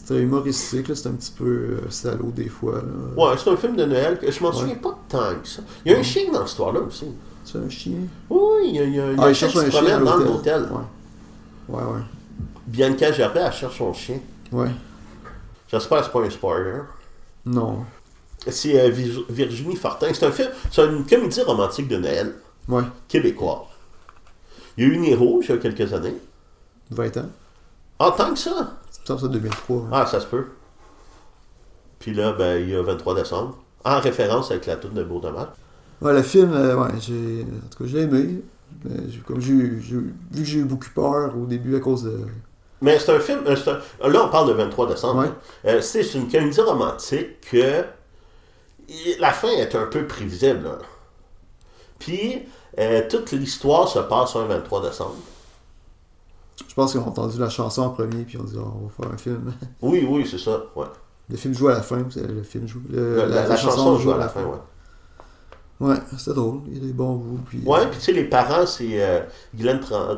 c'était 0.00 0.20
humoristique, 0.22 0.86
c'était 0.94 1.08
un 1.08 1.12
petit 1.12 1.32
peu 1.32 1.44
euh, 1.44 1.90
salaud 1.90 2.30
des 2.34 2.48
fois. 2.48 2.76
Là. 2.76 2.82
Ouais, 3.30 3.36
c'est 3.36 3.50
un 3.50 3.56
film 3.56 3.76
de 3.76 3.84
Noël 3.84 4.18
que 4.18 4.30
je 4.30 4.42
m'en 4.42 4.50
Ouais. 4.50 4.56
souviens 4.56 4.74
pas 4.76 4.98
tant 5.08 5.34
que 5.42 5.46
ça. 5.48 5.62
Il 5.84 5.92
y 5.92 5.94
a 5.94 5.98
un 5.98 6.02
chien 6.02 6.30
dans 6.32 6.42
l'histoire 6.42 6.72
là 6.72 6.80
aussi. 6.80 7.06
C'est 7.44 7.58
un 7.58 7.68
chien? 7.68 7.94
Oui, 8.30 8.40
il 8.66 8.74
y 8.76 8.78
a, 8.78 8.84
il 8.84 8.94
y 8.94 9.00
a- 9.00 9.04
Ah, 9.18 9.24
un 9.24 9.28
il 9.30 9.34
cherche 9.34 9.56
un 9.56 9.70
chien 9.70 10.00
dans 10.00 10.16
l'hôtel. 10.16 10.62
Ouais. 10.70 11.76
Ouais, 11.76 11.82
ouais. 11.82 12.00
Bianca 12.66 13.12
Gervais, 13.12 13.40
elle 13.40 13.52
cherche 13.52 13.78
son 13.78 13.92
chien. 13.92 14.18
Ouais. 14.52 14.68
J'espère 15.68 15.98
que 16.00 16.04
c'est 16.06 16.12
pas 16.12 16.20
un 16.22 16.30
spoiler. 16.30 16.80
Non. 17.46 17.84
C'est 18.46 18.78
euh, 18.80 18.90
Vir- 18.90 19.24
Virginie 19.28 19.76
Fortin. 19.76 20.08
C'est 20.12 20.24
un 20.26 20.32
film, 20.32 20.48
c'est 20.70 20.84
une 20.86 21.04
comédie 21.06 21.42
romantique 21.42 21.88
de 21.88 21.96
Noël 21.96 22.34
Ouais. 22.68 22.82
québécois. 23.08 23.68
Il 24.76 24.84
y 24.86 24.90
a 24.90 24.94
eu 24.94 24.98
Nero 24.98 25.40
il 25.42 25.48
y 25.48 25.52
a 25.52 25.56
quelques 25.58 25.92
années. 25.92 26.14
20 26.90 27.16
ans. 27.18 27.28
En 27.98 28.10
tant 28.12 28.32
que 28.32 28.38
ça. 28.38 28.74
Ça, 29.08 29.16
ça 29.18 29.26
2003. 29.28 29.76
hein. 29.76 29.88
Ah, 29.90 30.04
ça 30.06 30.20
se 30.20 30.26
peut. 30.26 30.44
Puis 31.98 32.12
là, 32.12 32.32
ben, 32.32 32.60
il 32.62 32.68
y 32.68 32.76
a 32.76 32.82
23 32.82 33.14
décembre. 33.14 33.56
En 33.82 34.00
référence 34.00 34.50
avec 34.50 34.66
la 34.66 34.76
toune 34.76 34.92
de 34.92 35.02
Beau 35.02 35.18
Dommage. 35.18 35.46
Ouais, 36.02 36.12
le 36.12 36.20
film, 36.22 36.52
euh, 36.52 36.76
ouais, 36.76 36.90
j'ai. 37.00 37.42
En 37.44 37.68
tout 37.70 37.84
cas, 37.84 37.90
j'ai 37.90 38.00
aimé. 38.02 38.42
Mais 38.84 38.96
j'ai- 39.08 39.20
comme 39.20 39.40
j'ai 39.40 39.52
vu 39.54 40.14
que 40.30 40.44
j'ai 40.44 40.58
eu 40.58 40.64
beaucoup 40.64 40.90
peur 40.94 41.32
au 41.38 41.46
début 41.46 41.74
à 41.74 41.80
cause 41.80 42.02
de. 42.04 42.18
Mais 42.82 42.98
c'est 42.98 43.16
un 43.16 43.18
film. 43.18 43.40
euh, 43.46 43.56
c'est 43.56 43.70
un- 43.70 44.08
là, 44.10 44.24
on 44.26 44.28
parle 44.28 44.48
de 44.48 44.52
23 44.52 44.86
décembre. 44.86 45.20
Ouais. 45.22 45.30
Euh, 45.64 45.80
c'est 45.80 46.02
une 46.14 46.30
comédie 46.30 46.60
romantique 46.60 47.40
que 47.50 47.84
la 49.18 49.32
fin 49.32 49.48
est 49.48 49.74
un 49.74 49.86
peu 49.86 50.06
prévisible. 50.06 50.64
là. 50.64 50.78
Puis, 51.98 52.42
euh, 52.78 53.02
toute 53.08 53.32
l'histoire 53.32 53.88
se 53.88 54.00
passe 54.00 54.36
un 54.36 54.44
23 54.44 54.82
décembre. 54.82 55.16
Je 56.66 56.74
pense 56.74 56.92
qu'ils 56.92 57.00
ont 57.00 57.06
entendu 57.08 57.38
la 57.38 57.48
chanson 57.48 57.82
en 57.82 57.90
premier, 57.90 58.24
puis 58.24 58.36
on 58.38 58.44
dit, 58.44 58.54
oh, 58.58 58.66
on 58.82 58.86
va 58.86 58.90
faire 58.90 59.12
un 59.14 59.18
film. 59.18 59.52
Oui, 59.82 60.06
oui, 60.08 60.26
c'est 60.28 60.38
ça. 60.38 60.62
Ouais. 60.74 60.86
Le 61.30 61.36
film 61.36 61.54
joue 61.54 61.68
à 61.68 61.74
la 61.74 61.82
fin, 61.82 61.98
le 61.98 62.42
film 62.42 62.66
joue. 62.66 62.80
le- 62.90 63.16
La, 63.16 63.26
la- 63.26 63.48
la 63.48 63.56
chanson 63.56 63.98
joue 63.98 64.10
à 64.12 64.16
la 64.18 64.28
fin, 64.28 64.42
ouais. 64.44 64.56
Ouais, 65.80 65.94
c'était 66.16 66.34
drôle. 66.34 66.62
Il 66.66 66.74
y 66.74 66.76
a 66.78 66.86
des 66.86 66.92
bons 66.92 67.14
bouts. 67.14 67.38
Puis, 67.48 67.60
Ouais, 67.64 67.86
puis 67.88 67.98
tu 67.98 68.06
sais, 68.06 68.12
les 68.12 68.24
parents, 68.24 68.66
c'est 68.66 69.00
euh, 69.00 69.20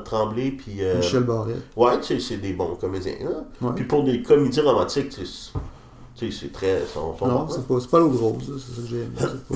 Tremblay, 0.05 0.53
puis. 0.53 0.83
euh, 0.83 0.97
Michel 0.97 1.25
Barrette. 1.25 1.63
Ouais, 1.77 2.01
tu 2.01 2.07
sais, 2.15 2.21
c'est 2.21 2.37
des 2.39 2.55
bons 2.55 2.77
comédiens. 2.77 3.13
hein. 3.27 3.45
Ouais. 3.61 3.73
Puis 3.77 3.85
pour 3.85 4.03
des 4.05 4.23
comédies 4.23 4.61
romantiques, 4.61 5.11
tu 5.11 5.27
sais, 5.27 5.51
c'est 6.31 6.53
très. 6.53 6.81
Non, 6.97 7.15
bons, 7.19 7.49
c'est 7.49 7.59
hein. 7.59 7.65
pas, 7.69 7.75
pas 7.91 7.99
l'eau 7.99 8.09
grosse, 8.09 8.45
c'est 8.47 8.75
ça 8.77 8.83
que 8.83 8.89
j'ai 8.89 8.97
aimé. 9.03 9.11
C'est 9.19 9.45
pas- 9.49 9.55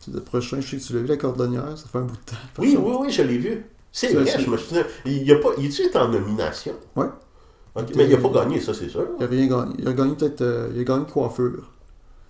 c'est 0.00 0.14
le 0.14 0.20
prochain, 0.20 0.60
je 0.60 0.68
sais 0.68 0.76
que 0.76 0.82
tu 0.82 0.92
l'as 0.92 1.00
vu, 1.00 1.06
la 1.06 1.16
cordonnière, 1.16 1.76
ça 1.78 1.86
fait 1.90 1.98
un 1.98 2.02
bout 2.02 2.12
de 2.16 2.30
temps. 2.30 2.36
Oui, 2.58 2.76
oui, 2.78 2.92
oui, 3.00 3.10
je 3.10 3.22
l'ai 3.22 3.38
vu. 3.38 3.64
C'est 3.98 4.12
vrai, 4.12 4.26
je 4.38 4.50
me 4.50 4.58
souviens. 4.58 4.84
Il 5.06 5.22
y 5.26 5.32
a 5.32 5.36
pas. 5.36 5.48
Il 5.58 5.64
est 5.66 5.96
en 5.96 6.08
nomination? 6.08 6.74
Ok, 6.94 7.84
Mais 7.96 8.04
il 8.04 8.10
n'a 8.10 8.16
pas 8.18 8.28
gagné, 8.28 8.60
ça, 8.60 8.74
c'est 8.74 8.88
sûr. 8.90 9.06
Il 9.18 9.24
a 9.24 9.26
rien 9.26 9.46
gagné. 9.46 9.74
Il 9.78 9.88
a 9.88 9.92
gagné 9.94 10.14
peut-être. 10.14 10.42
euh, 10.42 10.68
il 10.74 10.80
a 10.82 10.84
gagné 10.84 11.04
coiffure. 11.10 11.70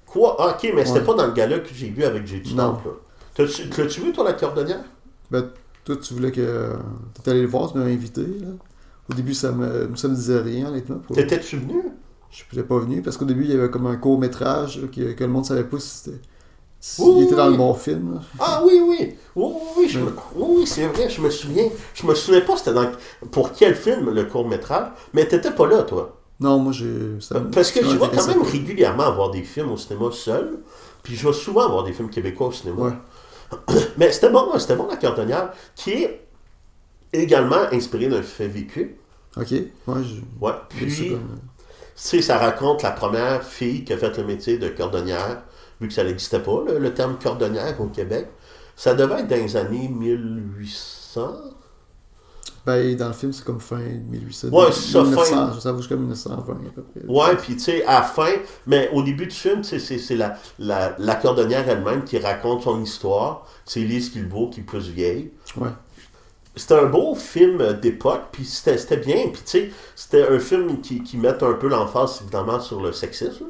Quoi? 0.06 0.36
Ah, 0.38 0.54
ok, 0.56 0.70
mais 0.74 0.84
c'était 0.84 1.00
Ouais. 1.00 1.04
pas 1.06 1.14
dans 1.14 1.26
le 1.26 1.32
gala 1.32 1.58
que 1.58 1.68
j'ai 1.74 1.88
vu 1.90 2.04
avec 2.04 2.22
Non. 2.54 2.74
Temple. 2.74 2.88
l'as-tu 3.78 4.00
vu, 4.00 4.12
toi, 4.12 4.22
la 4.24 4.34
cordonnière? 4.34 4.84
Ben, 5.30 5.50
toi, 5.84 5.96
tu 5.96 6.14
voulais 6.14 6.30
que. 6.30 6.70
T'étais 7.14 7.32
allé 7.32 7.42
le 7.42 7.48
voir, 7.48 7.72
tu 7.72 7.78
m'avais 7.78 7.92
invité, 7.92 8.22
là. 8.22 8.48
Au 9.10 9.14
début, 9.14 9.34
ça 9.34 9.50
me, 9.52 9.90
ça 9.96 10.06
me 10.08 10.14
disait 10.14 10.40
rien, 10.40 10.68
honnêtement. 10.68 10.98
pour- 10.98 11.16
T'étais-tu 11.16 11.56
venu? 11.58 11.82
Je 12.30 12.36
suis 12.36 12.62
pas 12.62 12.78
venu 12.78 13.02
parce 13.02 13.16
qu'au 13.16 13.24
début, 13.24 13.44
il 13.44 13.50
y 13.50 13.54
avait 13.54 13.70
comme 13.70 13.86
un 13.86 13.96
court-métrage 13.96 14.82
que, 14.94 15.12
que 15.12 15.24
le 15.24 15.30
monde 15.30 15.44
savait 15.46 15.64
pas 15.64 15.78
si 15.80 15.88
c'était. 15.88 16.18
Oui, 16.98 17.24
était 17.24 17.34
dans 17.34 17.48
le 17.48 17.56
bon 17.56 17.74
film. 17.74 18.20
Ah 18.38 18.62
oui, 18.64 18.80
oui. 18.86 19.16
Oui, 19.34 19.44
oui, 19.54 19.60
oui, 19.78 19.88
je 19.88 19.98
me- 19.98 20.06
Ouais. 20.06 20.12
oui, 20.36 20.46
oui, 20.58 20.66
c'est 20.66 20.86
vrai, 20.86 21.08
je 21.08 21.20
me 21.20 21.30
souviens. 21.30 21.68
Je 21.94 22.06
me 22.06 22.14
souviens 22.14 22.40
pas 22.42 22.56
c'était 22.56 22.72
dans 22.74 22.90
pour 23.32 23.52
quel 23.52 23.74
film 23.74 24.10
le 24.10 24.24
court-métrage, 24.24 24.88
mais 25.12 25.26
t'étais 25.26 25.50
pas 25.50 25.66
là, 25.66 25.82
toi. 25.82 26.16
Non, 26.38 26.58
moi, 26.58 26.72
j'ai. 26.72 26.84
me- 26.84 27.50
Parce 27.50 27.72
que 27.72 27.82
je 27.84 27.96
vais 27.96 28.08
quand 28.14 28.26
même 28.28 28.42
régulièrement 28.42 29.10
voir 29.12 29.30
des 29.30 29.42
films 29.42 29.72
au 29.72 29.76
cinéma 29.76 30.10
seul, 30.12 30.58
puis 31.02 31.16
je 31.16 31.26
vais 31.26 31.32
souvent 31.34 31.68
voir 31.68 31.82
des 31.84 31.92
films 31.92 32.10
québécois 32.10 32.48
au 32.48 32.52
cinéma. 32.52 32.82
Ouais. 32.82 33.74
Mais 33.96 34.12
c'était 34.12 34.30
bon, 34.30 34.46
c'était 34.58 34.76
bon 34.76 34.86
la 34.88 34.96
cordonnière, 34.96 35.50
qui 35.74 35.92
est 35.92 36.26
également 37.12 37.62
inspiré 37.72 38.08
d'un 38.08 38.22
fait 38.22 38.48
vécu. 38.48 38.96
Ok. 39.36 39.50
Ouais, 39.50 40.02
je. 40.02 40.20
Ouais. 40.44 40.52
Puis, 40.68 40.86
tu 40.86 41.16
sais, 41.94 42.22
ça 42.22 42.38
raconte 42.38 42.82
la 42.82 42.90
première 42.90 43.42
fille 43.42 43.84
qui 43.84 43.92
a 43.92 43.98
fait 43.98 44.16
le 44.18 44.24
métier 44.24 44.58
de 44.58 44.68
cordonnière, 44.68 45.42
vu 45.80 45.88
que 45.88 45.94
ça 45.94 46.04
n'existait 46.04 46.40
pas, 46.40 46.62
le, 46.66 46.78
le 46.78 46.94
terme 46.94 47.16
cordonnière 47.22 47.80
au 47.80 47.86
Québec. 47.86 48.28
Ça 48.76 48.94
devait 48.94 49.20
être 49.20 49.28
dans 49.28 49.36
les 49.36 49.56
années 49.56 49.88
1800. 49.88 51.30
Ben, 52.64 52.96
dans 52.96 53.06
le 53.08 53.12
film, 53.12 53.32
c'est 53.32 53.44
comme 53.44 53.60
fin 53.60 53.78
1800. 53.78 54.48
Ouais, 54.48 54.66
c'est 54.72 54.92
ça, 54.92 55.02
1900, 55.02 55.22
fin- 55.54 55.60
Ça 55.60 55.70
vaut 55.72 55.78
jusqu'à 55.78 55.94
1920 55.96 56.52
à 56.52 56.70
peu 56.74 56.82
près. 56.82 57.04
Ouais, 57.06 57.36
puis 57.36 57.54
tu 57.54 57.60
sais, 57.60 57.84
à 57.84 58.00
la 58.00 58.02
fin, 58.02 58.32
mais 58.66 58.90
au 58.92 59.02
début 59.02 59.26
du 59.26 59.34
film, 59.34 59.62
c'est 59.62 60.14
la, 60.16 60.36
la, 60.58 60.94
la 60.98 61.14
cordonnière 61.14 61.68
elle-même 61.68 62.02
qui 62.04 62.18
raconte 62.18 62.62
son 62.62 62.82
histoire. 62.82 63.46
C'est 63.64 63.80
Lise 63.80 64.12
Guilbeault 64.12 64.50
qui 64.50 64.60
est 64.60 64.64
plus 64.64 64.88
vieille. 64.90 65.30
Ouais. 65.56 65.68
c'était 66.56 66.74
un 66.74 66.86
beau 66.86 67.14
film 67.14 67.74
d'époque, 67.74 68.22
puis 68.32 68.44
c'était 68.44 68.78
c'était 68.78 68.96
bien. 68.96 69.28
Puis 69.32 69.42
tu 69.44 69.50
sais, 69.50 69.70
c'était 69.94 70.26
un 70.28 70.40
film 70.40 70.80
qui, 70.80 71.02
qui 71.04 71.18
met 71.18 71.40
un 71.44 71.52
peu 71.54 71.68
l'emphase, 71.68 72.18
évidemment, 72.22 72.58
sur 72.60 72.80
le 72.82 72.92
sexisme. 72.92 73.46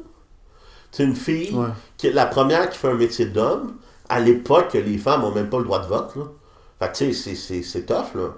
C'est 0.91 1.03
une 1.03 1.15
fille, 1.15 1.53
Ouais. 1.53 1.67
qui 1.97 2.07
est 2.07 2.11
la 2.11 2.25
première 2.25 2.69
qui 2.69 2.77
fait 2.77 2.89
un 2.89 2.95
métier 2.95 3.25
d'homme. 3.25 3.75
À 4.09 4.19
l'époque, 4.19 4.73
les 4.73 4.97
femmes 4.97 5.21
n'ont 5.21 5.33
même 5.33 5.49
pas 5.49 5.57
le 5.59 5.65
droit 5.65 5.79
de 5.79 5.87
vote. 5.87 6.15
Là. 6.15 6.23
Fait 6.79 6.91
que 6.91 6.97
tu 6.97 7.13
sais, 7.13 7.35
c'est- 7.35 7.85
tough, 7.85 8.15
là. 8.15 8.29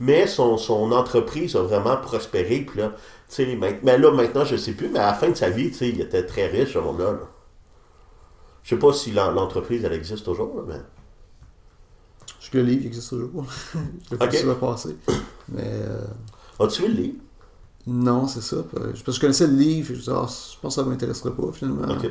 Mais 0.00 0.26
son, 0.26 0.56
son 0.56 0.92
entreprise 0.92 1.56
a 1.56 1.62
vraiment 1.62 1.96
prospéré. 1.98 2.60
Puis 2.60 2.80
là, 2.80 2.90
tu 3.28 3.34
sais, 3.44 3.56
main- 3.56 3.76
mais 3.82 3.98
là, 3.98 4.12
maintenant, 4.12 4.44
je 4.44 4.56
sais 4.56 4.72
plus, 4.72 4.88
mais 4.88 4.98
à 5.00 5.06
la 5.06 5.14
fin 5.14 5.28
de 5.28 5.34
sa 5.34 5.50
vie, 5.50 5.70
tu 5.70 5.76
sais, 5.78 5.88
il 5.90 6.00
était 6.00 6.24
très 6.24 6.46
riche, 6.46 6.72
ce 6.74 6.78
monde-là. 6.78 7.12
là. 7.12 7.18
Je 8.62 8.70
sais 8.70 8.78
pas 8.78 8.92
si 8.94 9.10
l'en- 9.12 9.30
l'entreprise, 9.32 9.84
elle 9.84 9.92
existe 9.92 10.24
toujours, 10.24 10.56
là, 10.56 10.62
mais... 10.66 10.80
Je 12.40 12.50
que 12.50 12.58
le 12.58 12.64
livre 12.64 12.86
existe 12.86 13.10
toujours? 13.10 13.44
Je 13.74 14.10
l'ai 14.12 14.16
pas 14.18 14.26
Ok. 14.26 14.34
su 14.34 14.46
le 14.46 14.54
passer. 14.54 14.96
Mais 15.48 15.62
euh, 15.64 16.04
As-tu 16.60 16.82
vu 16.82 16.88
le 16.88 16.94
livre? 16.94 17.16
Non, 17.86 18.26
c'est 18.26 18.40
ça. 18.42 18.56
Parce 18.72 19.02
que 19.02 19.12
je 19.12 19.20
connaissais 19.20 19.46
le 19.46 19.54
livre, 19.54 19.90
et 19.90 19.94
je, 19.94 20.00
disais, 20.00 20.12
ah, 20.14 20.26
je 20.26 20.58
pense 20.60 20.76
que 20.76 20.82
ça 20.82 20.88
m'intéresserait 20.88 21.32
pas 21.32 21.52
finalement. 21.52 21.92
Ok. 21.94 22.10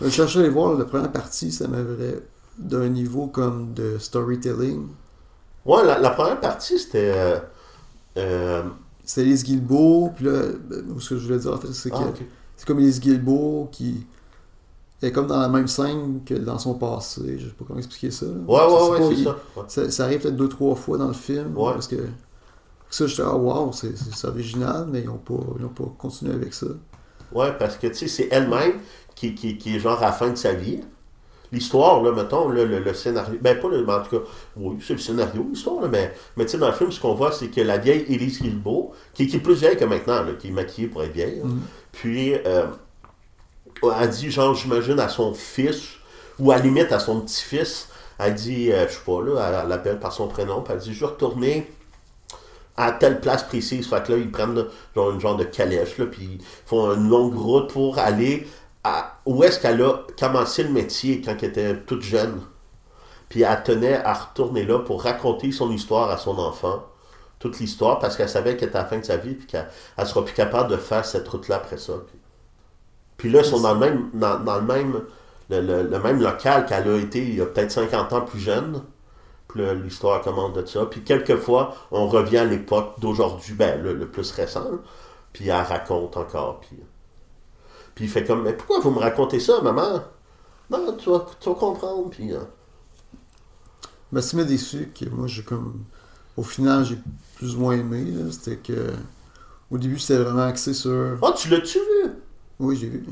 Je 0.00 0.08
cherchais 0.08 0.38
à 0.38 0.42
aller 0.42 0.50
voir 0.50 0.74
la 0.76 0.84
première 0.84 1.12
partie, 1.12 1.52
ça 1.52 1.68
m'avait 1.68 2.22
d'un 2.58 2.88
niveau 2.88 3.26
comme 3.28 3.72
de 3.74 3.98
storytelling. 3.98 4.86
Ouais, 5.64 5.84
la, 5.84 5.98
la 5.98 6.10
première 6.10 6.40
partie, 6.40 6.78
c'était... 6.78 7.12
euh, 7.14 7.38
euh, 8.16 8.62
C'est 9.04 9.22
Elise 9.22 9.44
Guilbeault, 9.44 10.12
puis 10.16 10.24
là, 10.26 10.42
ben, 10.68 10.84
ce 10.98 11.10
que 11.10 11.16
je 11.18 11.26
voulais 11.26 11.38
dire 11.38 11.52
en 11.52 11.58
fait, 11.58 11.72
c'est 11.72 11.90
que 11.90 11.96
ah, 11.96 12.12
c'est 12.56 12.66
comme 12.66 12.80
Elise 12.80 13.00
Guilbeault 13.00 13.68
qui 13.72 14.06
est 15.02 15.12
comme 15.12 15.26
dans 15.26 15.38
la 15.40 15.48
même 15.48 15.68
scène 15.68 16.20
que 16.24 16.34
dans 16.34 16.58
son 16.58 16.74
passé. 16.74 17.38
Je 17.38 17.46
sais 17.48 17.52
pas 17.52 17.64
comment 17.66 17.78
expliquer 17.78 18.10
ça. 18.10 18.26
là. 18.26 18.32
Ouais, 18.46 18.72
ouais, 18.72 18.90
ouais, 19.08 19.14
c'est 19.16 19.24
ça. 19.24 19.36
Ouais. 19.56 19.62
Ça, 19.68 19.90
ça 19.90 20.04
arrive 20.04 20.20
peut-être 20.20 20.36
deux, 20.36 20.48
trois 20.48 20.74
fois 20.74 20.96
dans 20.96 21.08
le 21.08 21.12
film. 21.14 21.56
Ouais. 21.56 21.72
Parce 21.72 21.88
que 21.88 21.96
ça, 22.90 23.06
j'étais, 23.06 23.22
ah, 23.24 23.34
wow, 23.36 23.72
c'est 23.72 24.26
original, 24.28 24.86
mais 24.90 25.00
ils 25.00 25.06
n'ont 25.06 25.18
pas, 25.18 25.34
ils 25.58 25.64
ont 25.64 25.68
pas 25.68 25.84
continué 25.98 26.32
avec 26.34 26.54
ça. 26.54 26.66
Ouais, 27.32 27.52
parce 27.58 27.76
que, 27.76 27.88
tu 27.88 27.94
sais, 27.94 28.08
c'est 28.08 28.28
elle-même 28.30 28.74
qui, 29.14 29.34
qui, 29.34 29.58
qui 29.58 29.76
est 29.76 29.80
genre 29.80 29.98
à 30.02 30.06
la 30.06 30.12
fin 30.12 30.30
de 30.30 30.36
sa 30.36 30.52
vie. 30.52 30.80
L'histoire, 31.52 32.02
là, 32.02 32.10
mettons, 32.12 32.48
là, 32.48 32.64
le, 32.64 32.80
le 32.80 32.94
scénario. 32.94 33.38
Ben, 33.40 33.58
pas 33.60 33.68
le. 33.68 33.88
en 33.88 34.02
tout 34.02 34.18
cas, 34.18 34.24
oui, 34.56 34.76
c'est 34.84 34.94
le 34.94 34.98
scénario, 34.98 35.46
l'histoire, 35.50 35.80
là, 35.82 35.88
mais, 35.88 36.12
mais 36.36 36.44
tu 36.46 36.52
sais, 36.52 36.58
dans 36.58 36.66
le 36.68 36.72
film, 36.74 36.90
ce 36.90 37.00
qu'on 37.00 37.14
voit, 37.14 37.32
c'est 37.32 37.48
que 37.48 37.60
la 37.60 37.78
vieille 37.78 38.04
Élise 38.08 38.40
Guilbeault, 38.42 38.92
qui, 39.12 39.26
qui 39.28 39.36
est 39.36 39.40
plus 39.40 39.54
vieille 39.54 39.76
que 39.76 39.84
maintenant, 39.84 40.22
là, 40.22 40.32
qui 40.38 40.48
est 40.48 40.52
maquillée 40.52 40.88
pour 40.88 41.02
être 41.04 41.12
vieille, 41.12 41.38
là, 41.38 41.44
Mhm. 41.44 41.60
puis 41.92 42.34
euh, 42.34 42.66
elle 44.00 44.10
dit, 44.10 44.30
genre, 44.30 44.54
j'imagine, 44.54 44.98
à 44.98 45.08
son 45.08 45.34
fils, 45.34 45.90
ou 46.38 46.50
à 46.50 46.56
la 46.56 46.62
limite 46.62 46.90
à 46.92 46.98
son 46.98 47.20
petit-fils, 47.20 47.88
elle 48.18 48.34
dit, 48.34 48.72
euh, 48.72 48.86
je 48.88 48.94
sais 48.94 49.00
pas, 49.04 49.22
là, 49.22 49.48
elle, 49.48 49.60
elle 49.62 49.68
l'appelle 49.68 50.00
par 50.00 50.12
son 50.12 50.26
prénom, 50.28 50.62
puis 50.62 50.72
elle 50.72 50.80
dit, 50.80 50.94
je 50.94 51.00
vais 51.00 51.06
retourner 51.06 51.70
à 52.76 52.92
telle 52.92 53.20
place 53.20 53.44
précise. 53.44 53.88
Fait 53.88 54.02
que 54.04 54.12
là, 54.12 54.18
ils 54.18 54.30
prennent 54.30 54.64
genre 54.94 55.10
une 55.12 55.20
genre 55.20 55.36
de 55.36 55.44
calèche, 55.44 55.98
là, 55.98 56.06
puis 56.06 56.24
ils 56.40 56.44
font 56.66 56.92
une 56.94 57.08
longue 57.08 57.34
route 57.36 57.72
pour 57.72 57.98
aller 57.98 58.46
à 58.84 59.18
où 59.26 59.42
est-ce 59.44 59.60
qu'elle 59.60 59.82
a 59.82 60.02
commencé 60.18 60.62
le 60.64 60.70
métier 60.70 61.20
quand 61.22 61.36
elle 61.42 61.48
était 61.50 61.76
toute 61.82 62.02
jeune. 62.02 62.40
Puis 63.28 63.42
elle 63.42 63.62
tenait 63.64 64.02
à 64.04 64.14
retourner 64.14 64.64
là 64.64 64.78
pour 64.80 65.02
raconter 65.02 65.52
son 65.52 65.70
histoire 65.70 66.10
à 66.10 66.18
son 66.18 66.38
enfant. 66.38 66.84
Toute 67.38 67.58
l'histoire, 67.60 67.98
parce 67.98 68.16
qu'elle 68.16 68.28
savait 68.28 68.56
qu'elle 68.56 68.68
était 68.70 68.78
à 68.78 68.82
la 68.82 68.88
fin 68.88 68.98
de 68.98 69.04
sa 69.04 69.16
vie, 69.18 69.34
puis 69.34 69.46
qu'elle 69.46 69.68
elle 69.98 70.06
sera 70.06 70.24
plus 70.24 70.34
capable 70.34 70.70
de 70.70 70.76
faire 70.78 71.04
cette 71.04 71.28
route-là 71.28 71.56
après 71.56 71.78
ça. 71.78 71.94
Puis, 72.06 72.18
puis 73.16 73.30
là, 73.30 73.40
ils 73.40 73.44
sont 73.44 73.60
dans 73.60 73.74
le 73.74 73.80
même, 73.80 74.10
dans, 74.14 74.38
dans 74.40 74.56
le 74.56 74.62
même, 74.66 75.02
le, 75.50 75.60
le- 75.60 75.82
le 75.84 75.98
même 76.00 76.20
local 76.20 76.66
qu'elle 76.66 76.88
a 76.88 76.96
été 76.98 77.20
il 77.22 77.36
y 77.36 77.40
a 77.40 77.46
peut-être 77.46 77.70
50 77.72 78.12
ans 78.12 78.22
plus 78.22 78.40
jeune. 78.40 78.82
L'histoire 79.54 80.20
commence 80.22 80.52
de 80.54 80.64
ça. 80.66 80.86
Puis 80.86 81.02
quelquefois, 81.04 81.74
on 81.90 82.08
revient 82.08 82.38
à 82.38 82.44
l'époque 82.44 83.00
d'aujourd'hui, 83.00 83.54
ben, 83.54 83.82
le, 83.82 83.94
le 83.94 84.08
plus 84.08 84.30
récent. 84.32 84.66
Puis 85.32 85.48
elle 85.48 85.62
raconte 85.62 86.16
encore. 86.16 86.60
Puis, 86.60 86.78
puis 87.94 88.04
il 88.06 88.10
fait 88.10 88.24
comme, 88.24 88.42
mais 88.42 88.52
pourquoi 88.54 88.80
vous 88.80 88.90
me 88.90 88.98
racontez 88.98 89.40
ça, 89.40 89.60
maman? 89.60 90.02
Non, 90.70 90.96
tu 90.96 91.10
vas, 91.10 91.26
tu 91.40 91.48
vas 91.48 91.54
comprendre. 91.54 92.10
Puis, 92.10 92.32
euh, 92.32 92.40
Mais 94.12 94.22
ce 94.22 94.30
qui 94.30 94.36
m'a 94.36 94.44
déçu, 94.44 94.92
que 94.98 95.06
moi, 95.08 95.26
j'ai 95.26 95.42
comme. 95.42 95.84
Au 96.36 96.42
final, 96.42 96.84
j'ai 96.84 96.98
plus 97.36 97.56
ou 97.56 97.60
moins 97.60 97.74
aimé, 97.76 98.04
c'était 98.30 98.56
que. 98.56 98.92
Au 99.70 99.78
début, 99.78 99.98
c'était 99.98 100.22
vraiment 100.22 100.44
axé 100.44 100.74
sur. 100.74 101.18
Ah, 101.22 101.32
tu 101.36 101.48
l'as-tu 101.48 101.78
vu? 101.78 102.10
Oui, 102.60 102.76
j'ai 102.76 102.88
vu. 102.88 103.04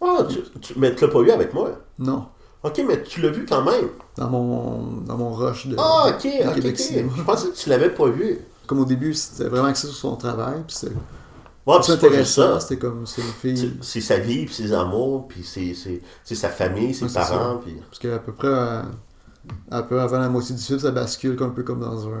Ah, 0.00 0.26
tu, 0.28 0.42
tu- 0.60 0.74
mais 0.78 0.94
tu 0.94 1.04
l'as 1.04 1.10
pas 1.12 1.22
vu 1.22 1.30
avec 1.30 1.52
moi. 1.54 1.72
Non. 1.98 2.28
Ok, 2.62 2.82
mais 2.86 3.02
tu 3.02 3.20
l'as 3.20 3.30
vu 3.30 3.46
quand 3.46 3.62
même. 3.62 3.88
Dans 4.16 4.28
mon, 4.28 4.82
dans 5.02 5.16
mon 5.16 5.30
rush 5.32 5.66
de. 5.68 5.76
Ah, 5.78 6.06
ok, 6.08 6.22
de 6.24 6.48
ok, 6.48 6.54
Québec. 6.54 6.78
Cinéma. 6.78 7.12
Je 7.16 7.22
pensais 7.22 7.48
que 7.48 7.54
tu 7.54 7.68
l'avais 7.68 7.90
pas 7.90 8.08
vu. 8.08 8.38
Comme 8.66 8.80
au 8.80 8.84
début, 8.84 9.14
c'était 9.14 9.48
vraiment 9.48 9.68
axé 9.68 9.86
sur 9.86 9.96
son 9.96 10.16
travail, 10.16 10.62
puis 10.66 10.74
c'était 10.74 10.94
Ouais, 11.66 11.76
intéressant. 11.90 12.58
C'était 12.60 12.78
comme. 12.78 13.06
C'est 13.06 13.22
une 13.22 13.28
fille. 13.28 13.76
C'est 13.82 14.00
sa 14.00 14.18
vie, 14.18 14.46
puis 14.46 14.54
ses 14.54 14.72
amours, 14.72 15.28
puis 15.28 15.44
c'est 15.44 15.74
sa 16.34 16.48
famille, 16.48 16.94
ses 16.94 17.04
Ouais, 17.04 17.12
parents. 17.12 17.58
Puis... 17.58 17.74
Parce 17.88 17.98
qu'à 17.98 18.18
peu 18.18 18.32
près, 18.32 18.48
euh, 18.48 18.82
à 19.70 19.82
peu 19.82 20.00
avant 20.00 20.18
la 20.18 20.28
moitié 20.28 20.54
du 20.56 20.62
film, 20.62 20.78
ça 20.80 20.90
bascule 20.90 21.36
un 21.42 21.50
peu 21.50 21.62
comme 21.62 21.80
dans 21.80 22.08
un 22.08 22.20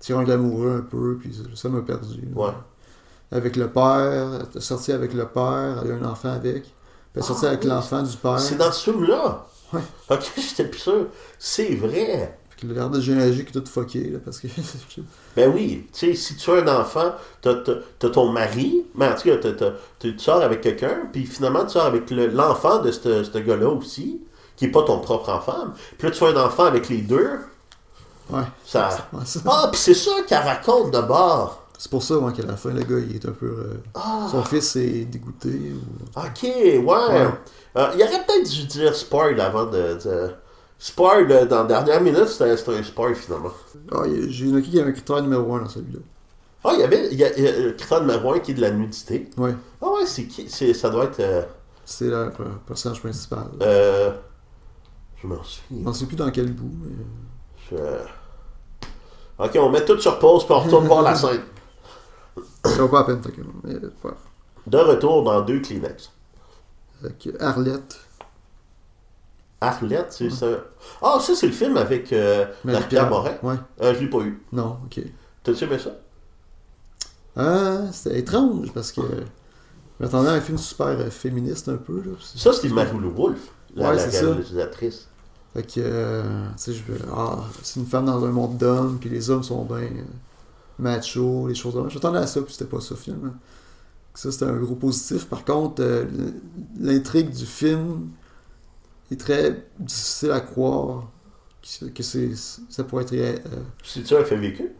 triangle 0.00 0.32
amoureux 0.32 0.76
un 0.78 0.82
peu, 0.82 1.16
puis 1.20 1.34
ça- 1.54 1.68
m'a 1.68 1.80
perdu. 1.80 2.20
là. 2.34 2.42
Ouais. 2.42 2.52
Avec 3.30 3.56
le 3.56 3.68
père, 3.68 4.28
sortie 4.58 4.92
avec 4.92 5.12
le 5.14 5.26
père, 5.26 5.80
elle 5.84 5.92
a 5.92 5.94
eu 5.94 5.98
un 6.02 6.06
enfant 6.06 6.30
avec. 6.32 6.62
Puis 6.64 6.72
elle 7.14 7.22
est 7.22 7.26
sortie 7.26 7.44
Ah, 7.46 7.50
avec 7.50 7.62
oui. 7.64 7.68
l'enfant 7.68 8.02
du 8.02 8.16
père. 8.16 8.38
C'est 8.40 8.56
dans 8.56 8.72
ce 8.72 8.90
film-là. 8.90 9.46
Ouais. 9.72 9.80
Ok, 10.10 10.30
j'étais 10.36 10.64
plus 10.64 10.80
sûr. 10.80 11.06
C'est 11.38 11.74
vrai. 11.74 12.38
Puis 12.56 12.66
le 12.66 12.74
l'air 12.74 12.90
de 12.90 13.00
généalogique 13.00 13.50
est 13.50 13.52
tout 13.60 13.64
fucké, 13.70 14.10
là, 14.10 14.18
parce 14.24 14.40
que. 14.40 14.48
Ben 15.36 15.52
oui, 15.54 15.86
tu 15.92 16.06
sais, 16.08 16.14
si 16.16 16.34
tu 16.34 16.50
as 16.50 16.54
un 16.54 16.80
enfant, 16.80 17.12
t'as 17.42 17.54
ton 18.08 18.32
mari, 18.32 18.84
mais 18.96 19.06
en 19.06 19.14
tout 19.14 19.28
cas, 19.28 19.36
tu 20.00 20.18
sors 20.18 20.42
avec 20.42 20.62
quelqu'un, 20.62 21.02
puis 21.12 21.24
finalement, 21.26 21.64
tu 21.64 21.72
sors 21.74 21.84
avec 21.86 22.10
le- 22.10 22.26
l'enfant 22.26 22.80
de 22.80 22.90
ce 22.90 23.38
gars-là 23.38 23.68
aussi, 23.68 24.20
qui 24.56 24.64
n'est 24.64 24.72
pas 24.72 24.82
ton 24.82 24.98
propre 24.98 25.28
enfant. 25.28 25.68
Puis 25.96 26.08
là, 26.08 26.14
tu 26.14 26.24
as 26.24 26.28
un 26.28 26.44
enfant 26.44 26.64
avec 26.64 26.88
les 26.88 27.02
deux. 27.02 27.38
ouais. 28.30 28.42
Ça... 28.66 28.88
Ouais, 29.12 29.24
ça. 29.24 29.40
Ah, 29.46 29.68
puis 29.70 29.80
c'est 29.80 29.94
ça 29.94 30.10
qu'elle 30.26 30.42
raconte 30.42 30.92
de 30.92 31.00
bord. 31.02 31.67
C'est 31.80 31.90
pour 31.90 32.02
ça, 32.02 32.16
qu'à 32.36 32.42
la 32.42 32.56
fin, 32.56 32.70
le 32.70 32.82
gars, 32.82 32.98
il 32.98 33.14
est 33.14 33.24
un 33.26 33.30
peu. 33.32 33.46
euh, 33.46 33.74
Ah, 33.94 34.26
Son 34.30 34.42
fils 34.42 34.74
est 34.76 35.04
dégoûté. 35.04 35.48
ou- 35.72 36.18
ok, 36.18 36.42
ouais. 36.42 37.28
Euh, 37.76 37.86
il 37.94 38.02
aurait 38.02 38.26
peut-être 38.26 38.50
dû 38.50 38.64
dire 38.64 38.94
spoil 38.94 39.40
avant 39.40 39.64
de. 39.66 39.94
de- 40.04 40.30
Spoil, 40.80 41.30
euh, 41.32 41.44
dans 41.46 41.62
la 41.62 41.64
dernière 41.64 42.00
minute, 42.00 42.26
c'était 42.28 42.50
un 42.50 42.82
spoil 42.84 43.14
finalement. 43.14 43.50
Ah, 43.92 44.02
j'ai 44.28 44.46
noté 44.46 44.62
qu'il 44.66 44.74
y 44.76 44.80
a 44.80 44.84
un 44.86 44.92
critère 44.92 45.20
numéro 45.22 45.54
1 45.54 45.62
dans 45.62 45.68
celui-là. 45.68 45.98
Ah, 46.64 46.70
il 46.74 46.80
y 46.80 46.82
avait 46.82 47.08
il 47.12 47.18
y 47.18 47.24
a, 47.24 47.36
il 47.36 47.44
y 47.44 47.48
a 47.48 47.58
le 47.60 47.72
critère 47.72 48.00
numéro 48.00 48.32
un 48.34 48.38
qui 48.40 48.50
est 48.50 48.54
de 48.54 48.60
la 48.60 48.70
nudité. 48.70 49.28
Ouais. 49.36 49.54
Ah 49.82 49.86
ouais, 49.90 50.06
c'est 50.06 50.26
qui 50.26 50.48
Ça 50.74 50.90
doit 50.90 51.04
être. 51.04 51.20
euh, 51.20 51.42
C'est 51.84 52.06
le 52.06 52.14
euh, 52.16 52.28
personnage 52.66 53.00
principal. 53.00 53.46
euh, 53.62 54.12
je 55.22 55.26
m'en 55.26 55.42
Je 55.42 55.48
souviens. 55.48 55.88
ne 55.88 55.92
sais 55.92 56.06
plus 56.06 56.16
dans 56.16 56.30
quel 56.30 56.52
bout, 56.52 56.70
mais. 56.82 56.90
Je- 57.70 58.08
Ok, 59.44 59.52
on 59.60 59.68
met 59.70 59.84
tout 59.84 59.98
sur 60.00 60.18
pause 60.18 60.44
puis 60.44 60.52
on 60.54 60.60
retourne 60.60 60.86
voir 60.86 61.02
la 61.02 61.14
scène. 61.14 61.40
Pas 62.86 63.04
peine. 63.04 63.20
Mais, 63.64 63.74
ouais. 63.74 64.12
De 64.66 64.78
retour 64.78 65.24
dans 65.24 65.40
deux 65.42 65.60
Kleenex. 65.60 66.12
Avec 67.02 67.28
Arlette. 67.40 67.98
Arlette, 69.60 70.12
c'est 70.12 70.30
ça. 70.30 70.46
Ah, 71.02 71.18
ça, 71.20 71.34
c'est 71.34 71.46
le 71.46 71.52
film 71.52 71.76
avec 71.76 72.12
euh, 72.12 72.46
Marie-Pierre 72.64 73.08
Morin. 73.08 73.34
Ouais. 73.42 73.56
Euh, 73.82 73.94
je 73.94 74.00
l'ai 74.00 74.10
pas 74.10 74.20
eu. 74.20 74.40
Non, 74.52 74.78
ok. 74.84 75.00
T'as-tu 75.42 75.64
aimé 75.64 75.78
ça? 75.78 75.90
Ah, 77.36 77.90
c'était 77.92 78.18
étrange 78.18 78.72
parce 78.72 78.92
que. 78.92 79.00
Je 79.00 80.04
m'attendais 80.04 80.28
à 80.28 80.32
un 80.32 80.40
film 80.40 80.58
super 80.58 80.86
euh, 80.86 81.10
féministe 81.10 81.68
un 81.68 81.76
peu. 81.76 81.96
Là. 82.04 82.12
Ça, 82.20 82.52
c'était 82.52 82.68
Marie-Lou 82.68 83.10
Wolfe, 83.10 83.48
la, 83.74 83.90
Ouais, 83.90 83.96
réalisatrice. 83.96 85.08
Fait 85.54 85.62
que, 85.62 85.72
euh, 85.78 86.22
tu 86.50 86.58
sais, 86.58 86.72
je 86.72 86.82
veux. 86.84 86.98
Ah, 87.12 87.38
c'est 87.62 87.80
une 87.80 87.86
femme 87.86 88.04
dans 88.04 88.24
un 88.24 88.30
monde 88.30 88.58
d'hommes, 88.58 88.98
puis 89.00 89.10
les 89.10 89.30
hommes 89.30 89.42
sont 89.42 89.64
bien 89.64 89.78
euh, 89.78 90.04
machos, 90.78 91.48
les 91.48 91.54
choses. 91.54 91.74
Je 91.88 91.94
m'attendais 91.94 92.18
à 92.18 92.26
ça, 92.26 92.40
puis 92.42 92.52
c'était 92.52 92.68
pas 92.70 92.80
ça 92.80 92.94
finalement. 92.96 93.32
Ça, 94.14 94.32
c'était 94.32 94.46
un 94.46 94.56
gros 94.56 94.74
positif. 94.74 95.26
Par 95.26 95.44
contre, 95.44 95.80
euh, 95.82 96.04
l'intrigue 96.80 97.30
du 97.30 97.46
film 97.46 98.08
est 99.12 99.20
très 99.20 99.64
difficile 99.78 100.32
à 100.32 100.40
croire 100.40 101.08
que 101.94 102.02
c'est, 102.02 102.30
ça 102.68 102.84
pourrait 102.84 103.04
être. 103.04 103.12
Euh, 103.14 103.36
C'est-tu 103.84 104.14
un 104.16 104.24
fait 104.24 104.36
vécu? 104.36 104.70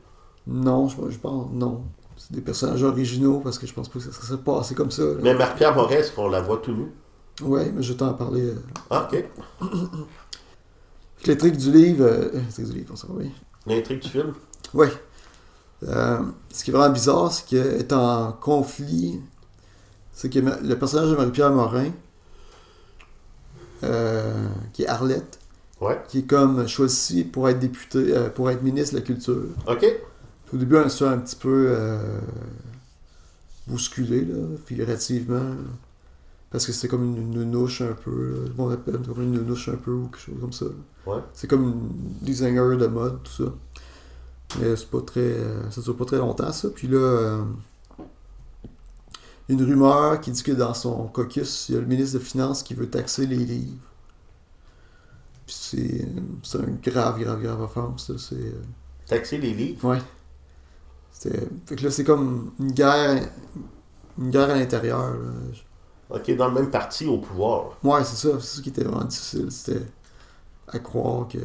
non, 0.46 0.88
je, 0.88 0.96
je 1.10 1.18
pense. 1.18 1.50
Non. 1.52 1.84
C'est 2.16 2.32
des 2.32 2.40
personnages 2.40 2.82
originaux 2.82 3.38
parce 3.40 3.58
que 3.58 3.66
je 3.66 3.72
pense 3.72 3.88
pas 3.88 4.00
que 4.00 4.04
ça 4.04 4.12
serait 4.12 4.38
passé 4.42 4.74
comme 4.74 4.90
ça. 4.90 5.02
là. 5.04 5.14
Mais 5.22 5.34
Marie-Pierre 5.34 5.74
Morin, 5.76 5.96
est-ce 5.96 6.10
qu'on 6.10 6.28
la 6.28 6.40
voit 6.40 6.56
tout 6.58 6.72
nu? 6.72 6.86
Ouais, 7.42 7.70
mais 7.72 7.82
je 7.82 7.92
t'en 7.92 8.12
parler. 8.14 8.42
euh. 8.42 8.54
Ah, 8.90 9.08
ok. 9.12 9.24
L'intrigue 11.26 11.56
du 11.56 11.70
livre. 11.70 12.08
l'intrigue 12.34 12.66
du 12.66 12.72
livre, 12.72 12.90
on 12.92 12.96
s'en 12.96 13.08
va, 13.08 13.14
oui. 13.18 13.30
L'intrigue 13.66 14.00
du 14.00 14.08
film? 14.08 14.34
Oui. 14.74 14.86
Euh, 15.86 16.18
ce 16.52 16.64
qui 16.64 16.70
est 16.70 16.72
vraiment 16.74 16.92
bizarre, 16.92 17.30
c'est 17.32 17.46
qu'elle 17.46 17.74
est 17.80 17.92
en 17.92 18.32
conflit. 18.32 19.20
C'est 20.12 20.28
que 20.28 20.38
le 20.40 20.74
personnage 20.78 21.10
de 21.10 21.16
Marie-Pierre 21.16 21.52
Morin, 21.52 21.90
euh, 23.84 24.48
qui 24.72 24.82
est 24.82 24.88
Arlette, 24.88 25.38
Ouais. 25.80 26.00
qui 26.08 26.18
est 26.20 26.22
comme 26.26 26.66
choisi 26.66 27.22
pour 27.22 27.48
être 27.48 27.60
député, 27.60 27.98
euh, 28.16 28.28
pour 28.30 28.50
être 28.50 28.62
ministre 28.62 28.94
de 28.94 28.98
la 29.00 29.04
Culture. 29.06 29.44
OK. 29.68 29.78
Puis 29.78 30.56
au 30.56 30.56
début, 30.56 30.76
on 30.76 30.88
se 30.88 31.04
fait 31.04 31.10
un 31.10 31.18
petit 31.18 31.36
peu 31.36 31.66
euh, 31.68 32.18
bousculé, 33.68 34.24
là, 34.24 34.36
figurativement. 34.66 35.54
Parce 36.50 36.66
que 36.66 36.72
c'est 36.72 36.88
comme 36.88 37.04
une, 37.04 37.34
une 37.42 37.50
nouche 37.50 37.82
un 37.82 37.92
peu. 37.92 38.10
Là. 38.32 38.50
Monde 38.56 38.72
appelle 38.72 38.98
comme 39.06 39.22
une 39.22 39.42
nouche 39.44 39.68
un 39.68 39.76
peu 39.76 39.92
ou 39.92 40.06
quelque 40.08 40.18
chose 40.18 40.40
comme 40.40 40.52
ça. 40.52 40.64
Ouais. 41.06 41.20
C'est 41.34 41.46
comme 41.46 41.62
une 41.62 41.88
designer 42.22 42.76
de 42.76 42.86
mode, 42.86 43.22
tout 43.22 43.44
ça. 43.44 43.52
Mais 44.56 44.76
c'est 44.76 44.90
pas 44.90 45.00
très. 45.02 45.20
euh, 45.20 45.70
ça 45.70 45.80
dure 45.82 45.96
pas 45.96 46.04
très 46.06 46.16
longtemps, 46.18 46.52
ça. 46.52 46.68
Puis 46.70 46.88
là, 46.88 46.96
euh, 46.98 47.44
une 49.48 49.62
rumeur 49.62 50.20
qui 50.20 50.30
dit 50.30 50.42
que 50.42 50.52
dans 50.52 50.74
son 50.74 51.06
caucus, 51.08 51.68
il 51.68 51.74
y 51.74 51.78
a 51.78 51.80
le 51.80 51.86
ministre 51.86 52.18
de 52.18 52.24
Finances 52.24 52.62
qui 52.62 52.74
veut 52.74 52.88
taxer 52.88 53.26
les 53.26 53.36
livres. 53.36 53.76
Puis 55.46 55.56
c'est, 55.58 56.08
c'est 56.42 56.58
un 56.58 56.66
grave, 56.82 57.20
grave, 57.20 57.42
grave 57.42 57.60
offense, 57.62 58.06
ça. 58.08 58.14
C'est. 58.18 58.34
euh, 58.36 58.62
Taxer 59.06 59.38
les 59.38 59.54
livres? 59.54 59.86
Ouais. 59.88 59.98
C'était... 61.12 61.48
Fait 61.66 61.76
que 61.76 61.84
là, 61.84 61.90
c'est 61.90 62.04
comme 62.04 62.52
une 62.60 62.72
guerre. 62.72 63.28
Une 64.18 64.30
guerre 64.30 64.50
à 64.50 64.54
l'intérieur. 64.54 65.10
là. 65.12 66.16
OK, 66.16 66.36
dans 66.36 66.48
le 66.48 66.54
même 66.54 66.70
parti 66.70 67.06
au 67.06 67.18
pouvoir. 67.18 67.76
Ouais, 67.82 68.02
c'est 68.04 68.16
ça. 68.16 68.38
C'est 68.40 68.56
ça 68.56 68.62
qui 68.62 68.68
était 68.70 68.84
vraiment 68.84 69.04
difficile. 69.04 69.50
C'était 69.50 69.82
à 70.68 70.78
croire 70.78 71.28
que. 71.28 71.38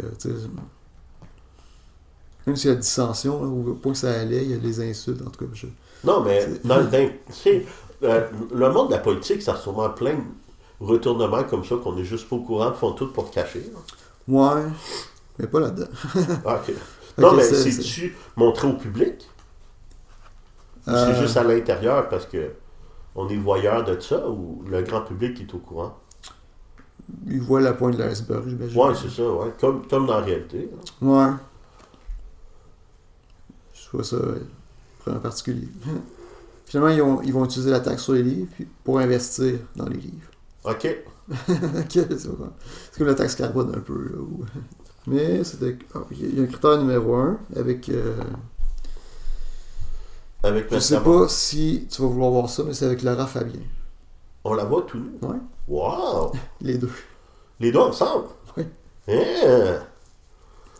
Même 2.46 2.56
s'il 2.56 2.70
y 2.70 2.74
a 2.74 2.76
dissension, 2.76 3.42
là, 3.42 3.48
au 3.48 3.74
point 3.76 3.94
que 3.94 3.98
ça 3.98 4.12
allait, 4.12 4.44
il 4.44 4.52
y 4.52 4.54
a 4.54 4.58
des 4.58 4.82
insultes, 4.90 5.22
en 5.26 5.30
tout 5.30 5.46
cas. 5.46 5.52
Je... 5.54 5.68
Non, 6.04 6.22
mais 6.22 6.42
C'est- 6.42 6.68
dans, 6.68 6.90
sais, 7.30 7.66
euh, 8.04 8.28
le 8.54 8.70
monde 8.72 8.90
de 8.90 8.94
la 8.94 9.00
politique, 9.00 9.42
ça 9.42 9.54
ressemble 9.54 9.84
à 9.86 9.90
plein 9.90 10.14
de 10.16 10.22
retournements 10.82 11.44
comme 11.46 11.64
ça 11.64 11.76
qu'on 11.82 11.98
est 11.98 12.04
juste 12.04 12.28
pas 12.28 12.36
au 12.36 12.42
courant, 12.42 12.74
font 12.74 12.92
tout 12.92 13.08
pour 13.14 13.32
cacher. 13.32 13.72
là. 13.74 13.80
Ouais, 14.28 14.62
mais 15.40 15.48
pas 15.48 15.60
là-dedans. 15.62 15.88
Ah, 16.46 16.62
Non, 17.18 17.34
mais 17.34 17.44
c'est- 17.44 17.72
c'est-tu 17.72 18.16
montré 18.36 18.68
au 18.68 18.74
public? 18.74 19.28
Ou 20.88 20.92
Euh, 20.92 21.14
C'est 21.14 21.22
juste 21.22 21.38
à 21.38 21.44
l'intérieur 21.44 22.10
parce 22.10 22.26
que 22.26 22.52
on 23.16 23.30
est 23.30 23.38
voyeur 23.38 23.84
de 23.86 23.98
ça 24.00 24.28
ou 24.28 24.64
le 24.68 24.82
grand 24.82 25.02
public 25.02 25.40
est 25.40 25.54
au 25.54 25.60
courant? 25.60 25.98
Ils 27.28 27.40
voient 27.42 27.62
la 27.62 27.74
pointe 27.74 27.96
de 27.96 28.04
l'iceberg, 28.04 28.44
j'imagine. 28.48 28.80
Ouais, 28.80 28.94
c'est 28.96 29.10
ça, 29.10 29.24
ouais. 29.30 29.54
Comme, 29.62 29.86
comme 29.88 30.08
dans 30.08 30.16
la 30.20 30.26
réalité. 30.26 30.70
là. 31.02 31.08
Ouais. 31.08 31.34
Trouve 33.94 34.04
ça 34.06 34.18
ouais, 34.18 34.42
vraiment 35.06 35.20
particulier. 35.22 35.68
Finalement, 36.66 36.90
ils, 36.94 37.02
ont- 37.02 37.22
ils 37.22 37.32
vont 37.34 37.46
utiliser 37.46 37.70
la 37.70 37.80
taxe 37.80 38.02
sur 38.04 38.14
les 38.14 38.24
livres 38.24 38.50
pour 38.84 38.98
investir 39.00 39.60
dans 39.76 39.86
les 39.88 39.98
livres. 39.98 40.30
OK. 40.66 40.88
Ok, 41.30 41.92
c'est 41.92 42.98
comme 42.98 43.08
la 43.08 43.14
taxe 43.16 43.36
carbone 43.36 43.74
un 43.76 43.80
peu. 43.80 43.94
Là, 43.94 44.18
où- 44.20 44.44
Mais 45.08 45.44
c'était. 45.44 45.78
ah, 45.94 46.00
Il 46.12 46.38
y 46.38 46.40
a 46.40 46.44
un 46.44 46.48
critère 46.48 46.78
numéro 46.80 47.14
un 47.16 47.38
avec. 47.56 47.88
euh, 47.90 48.16
Avec 50.44 50.74
je 50.74 50.80
sais 50.80 51.00
pas 51.00 51.28
si 51.30 51.88
tu 51.90 52.02
vas 52.02 52.08
vouloir 52.08 52.32
voir 52.32 52.50
ça, 52.50 52.64
mais 52.66 52.74
c'est 52.74 52.86
avec 52.86 53.02
Laura 53.04 53.26
Fabien. 53.28 53.62
On 54.44 54.54
la 54.56 54.66
voit 54.66 54.82
tout 54.82 54.98
nu. 55.00 55.12
Ouais. 55.22 55.38
Wow! 55.68 56.34
Les 56.60 56.78
deux. 56.78 56.92
Les 57.60 57.72
deux 57.72 57.80
ensemble? 57.80 58.26
Oui. 58.58 58.64
Hein? 59.08 59.80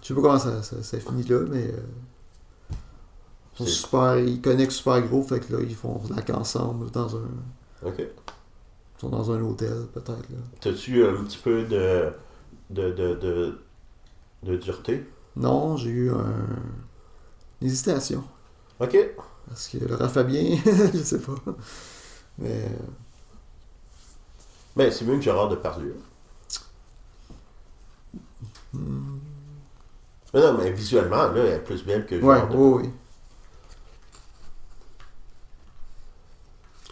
Je 0.02 0.08
sais 0.08 0.14
pas 0.14 0.22
comment 0.22 0.40
ça, 0.40 0.62
ça, 0.64 0.82
ça 0.84 1.00
finit 1.00 1.24
là, 1.24 1.40
mais. 1.50 1.68
euh, 1.68 1.78
ils, 3.60 3.66
sont 3.66 3.66
super, 3.66 4.18
ils 4.20 4.42
connectent 4.42 4.72
super 4.72 5.02
gros, 5.02 5.24
fait 5.24 5.40
que 5.40 5.54
là, 5.54 5.60
ils 5.62 5.76
font 5.76 6.02
de 6.10 6.16
la 6.16 6.38
ensemble 6.38 6.90
dans 6.92 7.16
un. 7.18 7.30
OK. 7.86 8.00
Ils 8.00 9.02
sont 9.02 9.10
dans 9.10 9.32
un 9.32 9.42
hôtel, 9.42 9.88
peut-être. 9.94 10.30
là. 10.30 10.38
T'as-tu 10.62 11.06
un 11.06 11.24
petit 11.24 11.38
peu 11.38 11.64
de, 11.64 12.12
de, 12.70 12.92
de, 12.92 13.14
de, 13.16 13.60
de 14.44 14.56
dureté? 14.58 15.06
Non, 15.36 15.78
j'ai 15.78 15.90
eu 15.90 16.12
un. 16.12 16.34
Une 17.62 17.68
hésitation. 17.68 18.24
OK. 18.80 18.98
Parce 19.48 19.68
que 19.68 19.78
Laura 19.86 20.08
Fabien, 20.10 20.58
je 20.94 20.98
sais 21.00 21.20
pas. 21.20 21.36
Mais. 22.38 22.70
Ben, 24.76 24.92
c'est 24.92 25.06
mieux 25.06 25.16
que 25.18 25.22
Gérard 25.22 25.50
Depardieu. 25.50 25.96
hmm, 28.74 29.20
Mais 30.34 30.40
non, 30.42 30.58
mais 30.58 30.72
visuellement, 30.72 31.28
là, 31.32 31.36
elle 31.46 31.54
est 31.54 31.64
plus 31.64 31.84
belle 31.86 32.06
que 32.06 32.16
Ouais, 32.20 32.22
Gérard 32.22 32.48
Depardieu. 32.48 32.74
oui, 32.78 32.84
oui. 32.84 32.90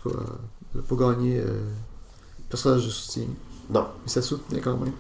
Tout 0.04 0.10
cas, 0.10 0.24
elle 0.74 0.82
n'a 0.82 0.88
pas 0.88 0.96
gagné 0.96 1.40
euh, 1.40 1.62
personnage 2.50 2.86
de 2.86 2.90
soutien. 2.90 3.24
Non. 3.70 3.88
Mais 4.04 4.10
ça 4.10 4.22
soutenait 4.22 4.62
quand 4.62 4.78
même. 4.78 4.94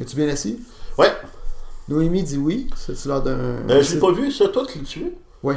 Es-tu 0.00 0.16
bien 0.16 0.28
assis? 0.28 0.60
Ouais. 0.98 1.12
Noémie 1.88 2.22
dit 2.22 2.38
oui. 2.38 2.68
C'est-tu 2.76 3.08
l'air 3.08 3.22
d'un. 3.22 3.32
Euh, 3.32 3.82
je 3.82 3.94
l'ai 3.94 4.00
pas 4.00 4.12
vu, 4.12 4.30
ça, 4.32 4.48
toi, 4.48 4.64
tu 4.66 4.78
l'as-tu 4.78 5.00
vu? 5.00 5.12
Ouais. 5.42 5.56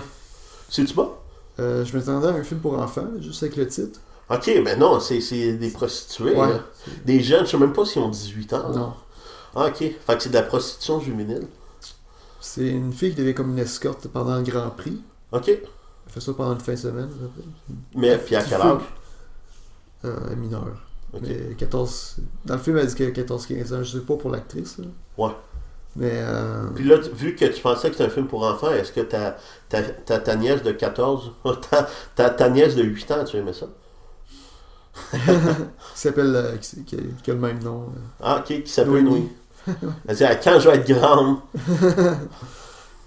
C'est-tu 0.69 0.93
bon? 0.93 1.11
Euh, 1.59 1.85
je 1.85 1.95
m'attendais 1.95 2.27
à 2.27 2.31
un 2.31 2.43
film 2.43 2.59
pour 2.59 2.77
enfants, 2.77 3.07
juste 3.19 3.43
avec 3.43 3.55
le 3.55 3.67
titre. 3.67 3.99
Ok, 4.29 4.51
mais 4.63 4.75
non, 4.75 4.99
c'est 4.99 5.21
c'est 5.21 5.53
des 5.53 5.69
prostituées. 5.69 6.35
Ouais. 6.35 6.59
Des 7.05 7.21
jeunes, 7.21 7.45
je 7.45 7.51
sais 7.51 7.57
même 7.57 7.73
pas 7.73 7.85
s'ils 7.85 8.01
ont 8.01 8.09
18 8.09 8.53
ans. 8.53 8.69
Non. 8.73 8.93
Ah, 9.55 9.67
ok. 9.67 9.77
Fait 9.77 10.17
que 10.17 10.23
c'est 10.23 10.29
de 10.29 10.33
la 10.33 10.43
prostitution 10.43 10.99
juvénile. 10.99 11.47
C'est 12.41 12.67
une 12.67 12.91
fille 12.91 13.11
qui 13.11 13.15
devait 13.15 13.33
comme 13.33 13.51
une 13.51 13.59
escorte 13.59 14.07
pendant 14.07 14.35
le 14.37 14.43
Grand 14.43 14.69
Prix. 14.71 15.01
Ok. 15.31 15.51
Elle 16.07 16.13
fait 16.13 16.21
ça 16.21 16.33
pendant 16.33 16.53
une 16.53 16.59
fin 16.59 16.73
de 16.73 16.77
semaine. 16.77 17.09
Mais, 17.95 18.17
puis 18.17 18.35
à 18.35 18.43
quel 18.43 18.61
âge? 18.61 18.81
Euh, 20.05 20.35
mineure. 20.35 20.77
Ok. 21.13 21.21
Mais 21.23 21.55
14. 21.57 22.17
Dans 22.45 22.55
le 22.55 22.59
film, 22.59 22.77
elle 22.77 22.87
dit 22.87 22.95
qu'elle 22.95 23.07
a 23.09 23.11
14-15 23.11 23.73
ans. 23.73 23.83
Je 23.83 23.97
sais 23.97 24.05
pas 24.05 24.15
pour 24.15 24.29
l'actrice. 24.29 24.77
Ouais. 25.17 25.31
Mais. 25.95 26.11
Euh... 26.13 26.67
Puis 26.75 26.83
là, 26.83 26.97
vu 27.13 27.35
que 27.35 27.45
tu 27.45 27.61
pensais 27.61 27.89
que 27.89 27.95
c'était 27.95 28.07
un 28.09 28.13
film 28.13 28.27
pour 28.27 28.43
enfants, 28.45 28.69
est-ce 28.71 28.91
que 28.91 29.01
ta, 29.01 29.37
ta, 29.69 29.81
ta, 29.81 30.19
ta 30.19 30.35
nièce 30.35 30.61
de 30.61 30.71
14, 30.73 31.31
ta, 32.15 32.29
ta, 32.29 32.49
nièce 32.49 32.75
de 32.75 32.83
8 32.83 33.11
ans, 33.11 33.23
tu 33.23 33.37
aimais 33.37 33.53
ça? 33.53 33.65
qui 35.13 35.19
s'appelle. 35.95 36.35
euh, 36.35 36.57
qui, 36.57 36.83
qui 36.83 36.95
a, 36.95 36.99
qui 37.23 37.31
a 37.31 37.33
le 37.33 37.39
même 37.39 37.63
nom. 37.63 37.83
euh. 37.83 37.99
Ah, 38.21 38.37
ok, 38.39 38.63
qui 38.63 38.67
s'appelle. 38.71 39.03
Noémie. 39.03 39.29
Elle 40.07 40.15
dit, 40.15 40.23
Ah, 40.23 40.35
quand 40.35 40.59
je 40.59 40.69
vais 40.69 40.75
être 40.77 40.87
grande? 40.87 41.37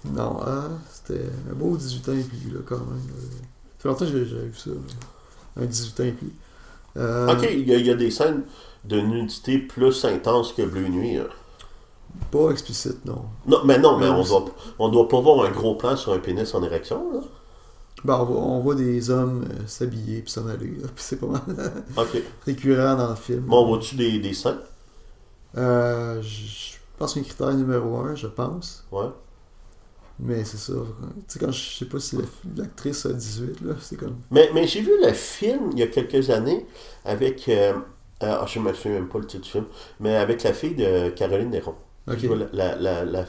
Non, 0.05 0.39
ah, 0.45 0.69
c'était 0.91 1.25
un 1.49 1.53
beau 1.53 1.75
18 1.75 2.09
ans 2.09 2.13
et 2.13 2.23
plus, 2.23 2.51
là, 2.51 2.59
quand 2.65 2.77
même. 2.77 2.87
euh. 3.17 3.21
Ça 3.77 3.83
fait 3.83 3.89
longtemps 3.89 4.05
que 4.05 4.11
j'ai- 4.11 4.25
j'avais 4.25 4.47
vu 4.47 4.55
ça. 4.57 4.69
là. 4.71 5.61
Un 5.63 5.65
18 5.65 5.99
ans 5.99 6.03
et 6.05 6.11
plus. 6.11 6.33
Euh, 6.97 7.27
Ok, 7.33 7.47
il 7.51 7.69
y, 7.69 7.81
y 7.85 7.91
a 7.91 7.95
des 7.95 8.11
scènes 8.11 8.43
de 8.85 8.99
nudité 9.01 9.57
plus 9.59 10.05
intenses 10.05 10.53
que 10.53 10.61
Bleu 10.63 10.87
Nuit. 10.87 11.17
hein. 11.17 11.27
Pas 12.31 12.49
explicite, 12.51 13.05
non. 13.05 13.25
Non, 13.45 13.63
mais 13.65 13.77
non, 13.77 13.97
mais 13.97 14.09
on 14.09 14.23
doit, 14.23 14.45
on 14.79 14.89
doit 14.89 15.07
pas 15.07 15.21
voir 15.21 15.45
un 15.45 15.51
gros 15.51 15.75
plan 15.75 15.95
sur 15.95 16.13
un 16.13 16.19
pénis 16.19 16.53
en 16.55 16.63
érection, 16.63 17.13
là. 17.13 17.19
Ben, 18.05 18.15
on, 18.19 18.23
voit, 18.25 18.41
on 18.41 18.59
voit 18.61 18.75
des 18.75 19.09
hommes 19.09 19.45
euh, 19.51 19.67
s'habiller 19.67 20.21
puis 20.21 20.31
s'en 20.31 20.47
aller. 20.47 20.71
là, 20.81 20.87
puis 20.95 21.03
c'est 21.03 21.17
pas 21.17 21.27
mal 21.27 21.41
Ok. 21.97 22.21
récurrent 22.45 22.95
dans 22.95 23.09
le 23.09 23.15
film. 23.15 23.41
Bon, 23.41 23.63
on 23.65 23.67
voit-tu 23.67 23.95
des, 23.95 24.19
des 24.19 24.33
scènes? 24.33 24.59
Euh, 25.57 26.21
je 26.21 26.77
pense 26.97 27.13
qu'un 27.13 27.21
critère 27.23 27.53
numéro 27.53 27.97
un, 27.97 28.15
je 28.15 28.27
pense. 28.27 28.85
Ouais. 28.91 29.07
Mais 30.21 30.43
c'est 30.43 30.57
ça. 30.57 30.73
Tu 30.73 31.23
sais, 31.27 31.39
quand 31.39 31.51
je 31.51 31.77
sais 31.77 31.85
pas 31.85 31.99
si 31.99 32.17
la- 32.17 32.23
l'actrice 32.57 33.05
a 33.05 33.13
18, 33.13 33.61
là, 33.61 33.73
c'est 33.79 33.95
comme. 33.95 34.17
Mais, 34.31 34.49
mais 34.53 34.67
j'ai 34.67 34.81
vu 34.81 34.91
le 35.01 35.13
film 35.13 35.69
il 35.73 35.79
y 35.79 35.83
a 35.83 35.87
quelques 35.87 36.29
années 36.29 36.65
avec. 37.05 37.47
euh, 37.47 37.73
euh, 38.23 38.37
ah, 38.41 38.45
je 38.45 38.59
me 38.59 38.73
souviens 38.73 38.99
même 38.99 39.07
pas 39.07 39.19
le 39.19 39.25
titre 39.27 39.43
du 39.45 39.49
film, 39.49 39.65
mais 40.01 40.15
avec 40.17 40.43
la 40.43 40.51
fille 40.53 40.75
de 40.75 41.09
Caroline 41.11 41.49
Néron. 41.51 41.75
Ok. 42.07 42.17
qui 42.17 42.25
joue 42.27 42.35
la- 42.53 42.75
la- 42.75 43.05
la- 43.05 43.25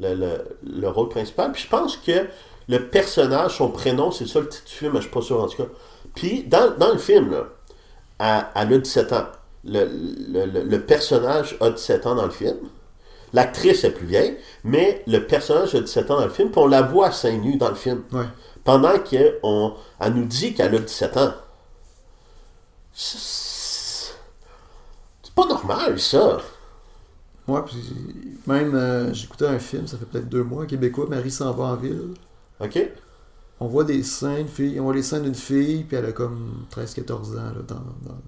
le 0.00 0.88
rôle 0.88 1.08
principal. 1.08 1.52
Puis 1.52 1.64
je 1.64 1.68
pense 1.68 1.96
que 1.98 2.26
le 2.68 2.88
personnage, 2.88 3.58
son 3.58 3.68
prénom, 3.70 4.10
c'est 4.10 4.26
ça 4.26 4.40
le 4.40 4.48
titre 4.48 4.64
du 4.66 4.72
film, 4.72 4.92
mais 4.92 4.98
je 5.00 5.04
suis 5.04 5.12
pas 5.12 5.20
sûr 5.22 5.40
en 5.42 5.46
tout 5.46 5.58
cas. 5.62 5.68
Puis 6.14 6.42
dans, 6.44 6.76
dans 6.76 6.92
le 6.92 6.98
film, 6.98 7.30
là, 7.30 7.44
elle, 8.18 8.46
elle 8.68 8.74
a 8.74 8.78
17 8.78 9.12
ans. 9.12 9.26
Le, 9.64 9.84
le- 9.84 10.46
le- 10.46 10.62
le 10.64 10.80
personnage 10.80 11.56
a 11.60 11.70
17 11.70 12.06
ans 12.06 12.14
dans 12.14 12.24
le 12.24 12.30
film. 12.30 12.56
L'actrice 13.34 13.84
est 13.84 13.90
plus 13.90 14.06
vieille, 14.06 14.38
mais 14.62 15.02
le 15.06 15.26
personnage 15.26 15.74
a 15.74 15.80
17 15.80 16.10
ans 16.10 16.18
dans 16.20 16.24
le 16.24 16.30
film, 16.30 16.50
puis 16.50 16.60
on 16.60 16.66
la 16.66 16.82
voit 16.82 17.08
à 17.08 17.12
seins 17.12 17.36
nus 17.36 17.56
dans 17.56 17.68
le 17.68 17.74
film. 17.74 18.02
Ouais. 18.12 18.24
Pendant 18.62 18.98
qu'elle 19.00 19.38
elle 20.00 20.14
nous 20.14 20.24
dit 20.24 20.54
qu'elle 20.54 20.74
a 20.74 20.78
17 20.78 21.16
ans. 21.18 21.34
C'est 22.92 23.18
c'est 25.22 25.34
pas 25.34 25.46
normal, 25.46 25.98
ça. 25.98 26.38
Ouais, 27.48 27.60
puis 27.66 27.76
même, 28.46 28.74
euh, 28.74 29.12
j'écoutais 29.12 29.46
un 29.46 29.58
film, 29.58 29.86
ça 29.86 29.98
fait 29.98 30.06
peut-être 30.06 30.28
deux 30.28 30.44
mois, 30.44 30.64
québécois, 30.64 31.06
Marie 31.08 31.30
s'en 31.30 31.52
va 31.52 31.64
en 31.64 31.76
ville. 31.76 32.14
OK? 32.60 32.78
On 33.60 33.66
voit 33.66 33.84
des 33.84 34.02
scènes, 34.02 34.48
fille, 34.48 34.78
on 34.78 34.84
voit 34.84 34.94
les 34.94 35.02
scènes 35.02 35.24
d'une 35.24 35.34
fille, 35.34 35.84
puis 35.84 35.96
elle 35.96 36.06
a 36.06 36.12
comme 36.12 36.66
13-14 36.74 37.12
ans 37.12 37.34
là, 37.34 37.62
dans, 37.66 37.74
dans, 37.74 38.18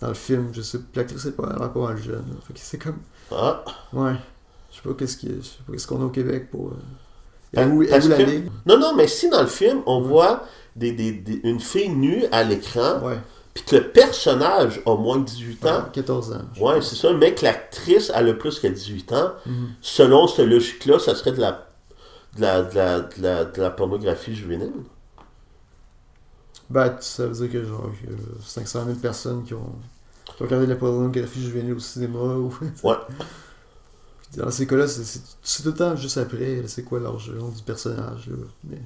dans 0.00 0.08
le 0.08 0.14
film. 0.14 0.48
Je 0.52 0.62
sais, 0.62 0.78
l'actrice 0.94 1.26
est 1.26 1.32
pas, 1.32 1.52
elle 1.54 1.62
a 1.62 1.68
pas 1.68 1.80
mal 1.80 1.98
jeune. 1.98 2.24
là. 2.28 2.36
Fait 2.46 2.54
que 2.54 2.60
c'est 2.60 2.78
comme. 2.78 2.98
Ah. 3.30 3.62
Ouais. 3.92 4.14
Je 4.78 4.82
sais 4.82 4.88
pas 4.88 4.94
qu'est-ce 4.98 5.26
a- 5.26 5.86
qu'on 5.88 6.02
a 6.02 6.04
au 6.06 6.10
Québec 6.10 6.50
pour. 6.50 6.68
euh, 6.70 7.60
Et 7.60 7.64
où, 7.64 7.82
et 7.82 7.86
parce 7.88 8.06
où 8.06 8.08
la 8.10 8.16
que- 8.16 8.42
Non, 8.66 8.78
non, 8.78 8.94
mais 8.94 9.08
si 9.08 9.28
dans 9.28 9.40
le 9.42 9.46
film, 9.48 9.82
on 9.86 10.00
voit 10.00 10.44
des, 10.76 10.92
des- 10.92 11.12
des- 11.12 11.40
une 11.44 11.60
fille 11.60 11.88
nue 11.88 12.24
à 12.30 12.44
l'écran, 12.44 13.00
Ouais. 13.02 13.18
puis 13.54 13.64
que 13.64 13.76
le 13.76 13.88
personnage 13.90 14.80
a 14.86 14.94
moins 14.96 15.16
de 15.18 15.24
18 15.24 15.66
ans, 15.66 15.84
14 15.92 16.32
ans. 16.32 16.42
ouais, 16.60 16.80
c'est 16.82 16.94
ça, 16.96 17.12
mais 17.12 17.34
que 17.34 17.44
l'actrice 17.44 18.10
a 18.10 18.22
plus 18.34 18.60
que 18.60 18.68
18 18.68 19.12
ans, 19.12 19.32
Mhm. 19.46 19.68
selon 19.80 20.28
cette 20.28 20.46
logique-là, 20.46 20.98
ça 20.98 21.14
serait 21.14 21.32
de 21.32 21.40
la, 21.40 21.66
de 22.36 22.40
la, 22.42 22.62
de 22.62 22.74
la, 22.76 23.00
de 23.00 23.22
la, 23.22 23.44
de 23.46 23.60
la 23.62 23.70
pornographie 23.70 24.34
juvénile. 24.36 24.72
Ben, 26.70 26.94
ça 27.00 27.26
veut 27.26 27.32
dire 27.32 27.50
que 27.50 27.66
genre, 27.66 27.86
a 27.90 28.42
500 28.46 28.84
000 28.84 28.96
personnes 28.98 29.42
qui 29.44 29.54
ont, 29.54 29.72
qui 30.36 30.42
ont 30.42 30.46
regardé 30.46 30.66
la 30.66 30.76
pornographie 30.76 31.40
juvénile 31.42 31.72
au 31.74 31.78
cinéma. 31.78 32.18
Ou... 32.18 32.52
Ouais. 32.84 32.94
Dans 34.36 34.50
ces 34.50 34.66
cas-là, 34.66 34.86
c'est- 34.86 35.20
tout 35.42 35.68
le 35.68 35.74
temps 35.74 35.96
juste 35.96 36.18
après, 36.18 36.62
c'est 36.66 36.82
quoi 36.84 37.00
l'âge 37.00 37.30
du 37.56 37.62
personnage. 37.62 38.28
Là. 38.28 38.36
Mais... 38.64 38.78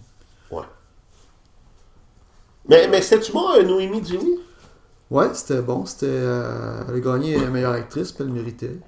Mais, 2.68 2.86
mais 2.88 3.02
c'était-tu 3.02 3.32
moi, 3.32 3.58
euh, 3.58 3.64
Noémie 3.64 4.00
Dini? 4.00 4.38
Ouais, 5.10 5.34
c'était 5.34 5.60
bon. 5.60 5.84
C'était, 5.84 6.06
euh, 6.08 6.82
elle 6.88 6.94
a 6.94 7.00
gagné 7.00 7.38
la 7.38 7.50
meilleure 7.50 7.72
actrice, 7.72 8.12
puis 8.12 8.22
elle 8.22 8.28
le 8.28 8.34
méritait. 8.34 8.78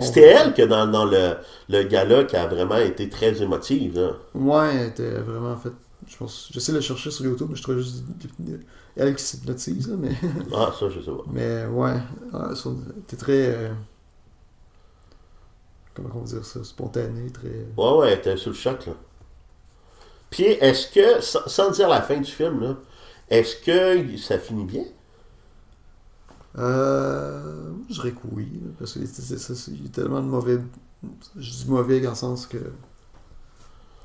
C'était 0.00 0.22
elle 0.22 0.54
que 0.54 0.62
dans, 0.62 0.86
dans 0.86 1.04
le, 1.04 1.34
le 1.68 1.82
gala 1.84 2.24
qui 2.24 2.34
a 2.36 2.46
vraiment 2.46 2.78
été 2.78 3.08
très 3.08 3.40
émotive. 3.42 3.96
Là. 3.98 4.12
Ouais, 4.34 4.74
elle 4.74 4.88
était 4.88 5.10
vraiment 5.20 5.56
faite. 5.56 5.74
Je 6.08 6.16
pense, 6.16 6.48
j'essaie 6.52 6.72
de 6.72 6.78
le 6.78 6.82
chercher 6.82 7.10
sur 7.10 7.24
YouTube, 7.24 7.48
mais 7.50 7.56
je 7.56 7.62
trouve 7.62 7.78
juste 7.78 8.02
elle 8.96 9.14
qui 9.14 9.22
s'hypnotise, 9.22 9.94
mais, 9.98 10.10
Ah, 10.54 10.72
ça, 10.78 10.88
je 10.88 11.00
sais 11.00 11.10
pas. 11.10 11.24
mais 11.32 11.66
ouais, 11.66 11.92
ouais 12.32 12.54
son- 12.54 12.78
t'es 13.06 13.16
très, 13.16 13.54
euh, 13.54 13.68
comment 15.96 16.10
on 16.14 16.20
va 16.20 16.26
dire 16.26 16.44
ça, 16.44 16.62
spontané, 16.64 17.30
très, 17.32 17.66
Ouais, 17.76 17.92
ouais, 17.98 18.12
elle 18.12 18.18
était 18.18 18.36
sous 18.36 18.50
le 18.50 18.54
choc, 18.54 18.86
là. 18.86 18.92
Puis, 20.30 20.44
est-ce 20.44 20.88
que, 20.88 21.20
sans, 21.20 21.46
sans 21.48 21.70
dire 21.70 21.88
la 21.88 22.02
fin 22.02 22.18
du 22.18 22.30
film, 22.30 22.60
là, 22.60 22.76
est-ce 23.30 23.56
que 23.56 24.16
ça 24.18 24.38
finit 24.38 24.64
bien? 24.64 24.84
euh, 26.58 27.72
je 27.88 27.94
dirais 27.94 28.12
que 28.12 28.18
oui, 28.32 28.48
là, 28.62 28.70
parce 28.78 28.92
qu'il 28.94 29.02
y 29.02 29.86
a 29.86 29.90
tellement 29.92 30.20
de 30.20 30.26
mauvais, 30.26 30.58
je 31.36 31.50
dis 31.50 31.66
mauvais 31.68 32.00
dans 32.00 32.10
le 32.10 32.16
sens 32.16 32.46
que, 32.46 32.58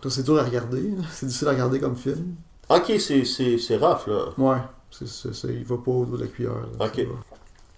toi 0.01 0.09
c'est 0.11 0.23
dur 0.23 0.37
à 0.39 0.43
regarder, 0.43 0.91
c'est 1.11 1.25
difficile 1.27 1.47
à 1.47 1.51
regarder 1.51 1.79
comme 1.79 1.95
film, 1.95 2.35
Ok, 2.69 2.93
c'est, 2.99 3.25
c'est, 3.25 3.57
c'est 3.57 3.75
rough, 3.77 4.07
là. 4.07 4.25
ouais, 4.37 4.57
il 5.45 5.63
va 5.65 5.77
pas 5.77 5.91
au 5.91 6.05
dos 6.05 6.17
de 6.17 6.23
la 6.23 6.29
cuillère, 6.29 6.53
là, 6.53 6.85
Ok. 6.85 7.05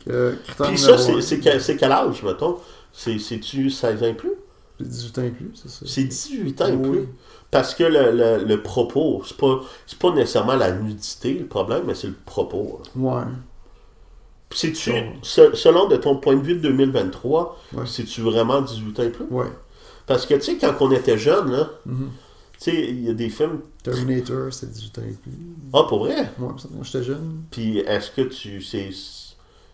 Euh, 0.10 0.36
Puis 0.64 0.78
ça, 0.78 0.98
c'est, 0.98 1.40
quel, 1.40 1.62
c'est 1.62 1.78
quel 1.78 1.92
âge, 1.92 2.22
mettons? 2.24 2.60
C'est, 2.94 3.18
c'est-tu 3.20 3.70
16 3.70 4.04
ans 4.04 4.08
et 4.08 4.14
plus? 4.14 4.32
c'est 4.80 4.88
18 4.88 5.18
ans 5.20 5.24
et 5.24 5.30
plus, 5.32 5.52
c'est 5.56 5.70
ça. 5.70 5.86
C'est 5.86 6.04
18 6.04 6.62
ans 6.62 6.68
et 6.68 6.72
Oui. 6.76 6.90
plus. 6.90 7.08
Parce 7.52 7.74
que 7.76 7.84
le, 7.84 8.12
le, 8.12 8.44
le 8.46 8.62
propos, 8.64 9.22
c'est 9.26 9.38
pas, 9.38 9.62
c'est 9.86 10.00
pas 10.00 10.12
nécessairement 10.12 10.56
la 10.56 10.72
nudité 10.72 11.34
le 11.36 11.46
problème, 11.46 11.84
mais 11.88 11.96
c'est 11.96 12.08
le 12.08 12.16
propos. 12.26 12.82
là. 12.96 13.02
Ouais. 13.02 13.32
C'est-tu, 14.52 14.92
se- 15.24 15.56
selon 15.56 15.88
de 15.88 15.96
ton 15.96 16.18
point 16.18 16.36
de 16.36 16.42
vue 16.44 16.56
de 16.56 16.60
2023, 16.62 17.60
Ouais. 17.74 17.84
c'est-tu 17.88 18.22
vraiment 18.22 18.62
18 18.62 19.00
ans 19.00 19.04
et 19.04 19.10
plus? 19.10 19.26
Ouais. 19.32 19.48
Parce 20.06 20.26
que, 20.26 20.36
tu 20.36 20.42
sais, 20.42 20.58
quand 20.58 20.76
on 20.82 20.92
était 20.92 21.18
jeune, 21.18 21.52
là, 21.52 21.70
Mhm. 21.86 22.10
tu 22.60 22.72
sais, 22.72 22.76
il 22.90 23.04
y 23.06 23.10
a 23.10 23.14
des 23.14 23.30
films... 23.30 23.62
Terminator, 23.82 24.54
c'était 24.54 24.74
18 24.74 24.98
ans 25.00 25.02
et 25.10 25.14
plus. 25.14 25.32
Ah, 25.74 25.84
pour 25.90 26.00
vrai? 26.00 26.32
Moi, 26.38 26.56
ça, 26.60 26.68
quand 26.76 26.84
j'étais 26.84 27.04
jeune. 27.04 27.44
Puis 27.50 27.80
est-ce 27.80 28.12
que 28.12 28.22
tu 28.22 28.62
c'est 28.62 28.90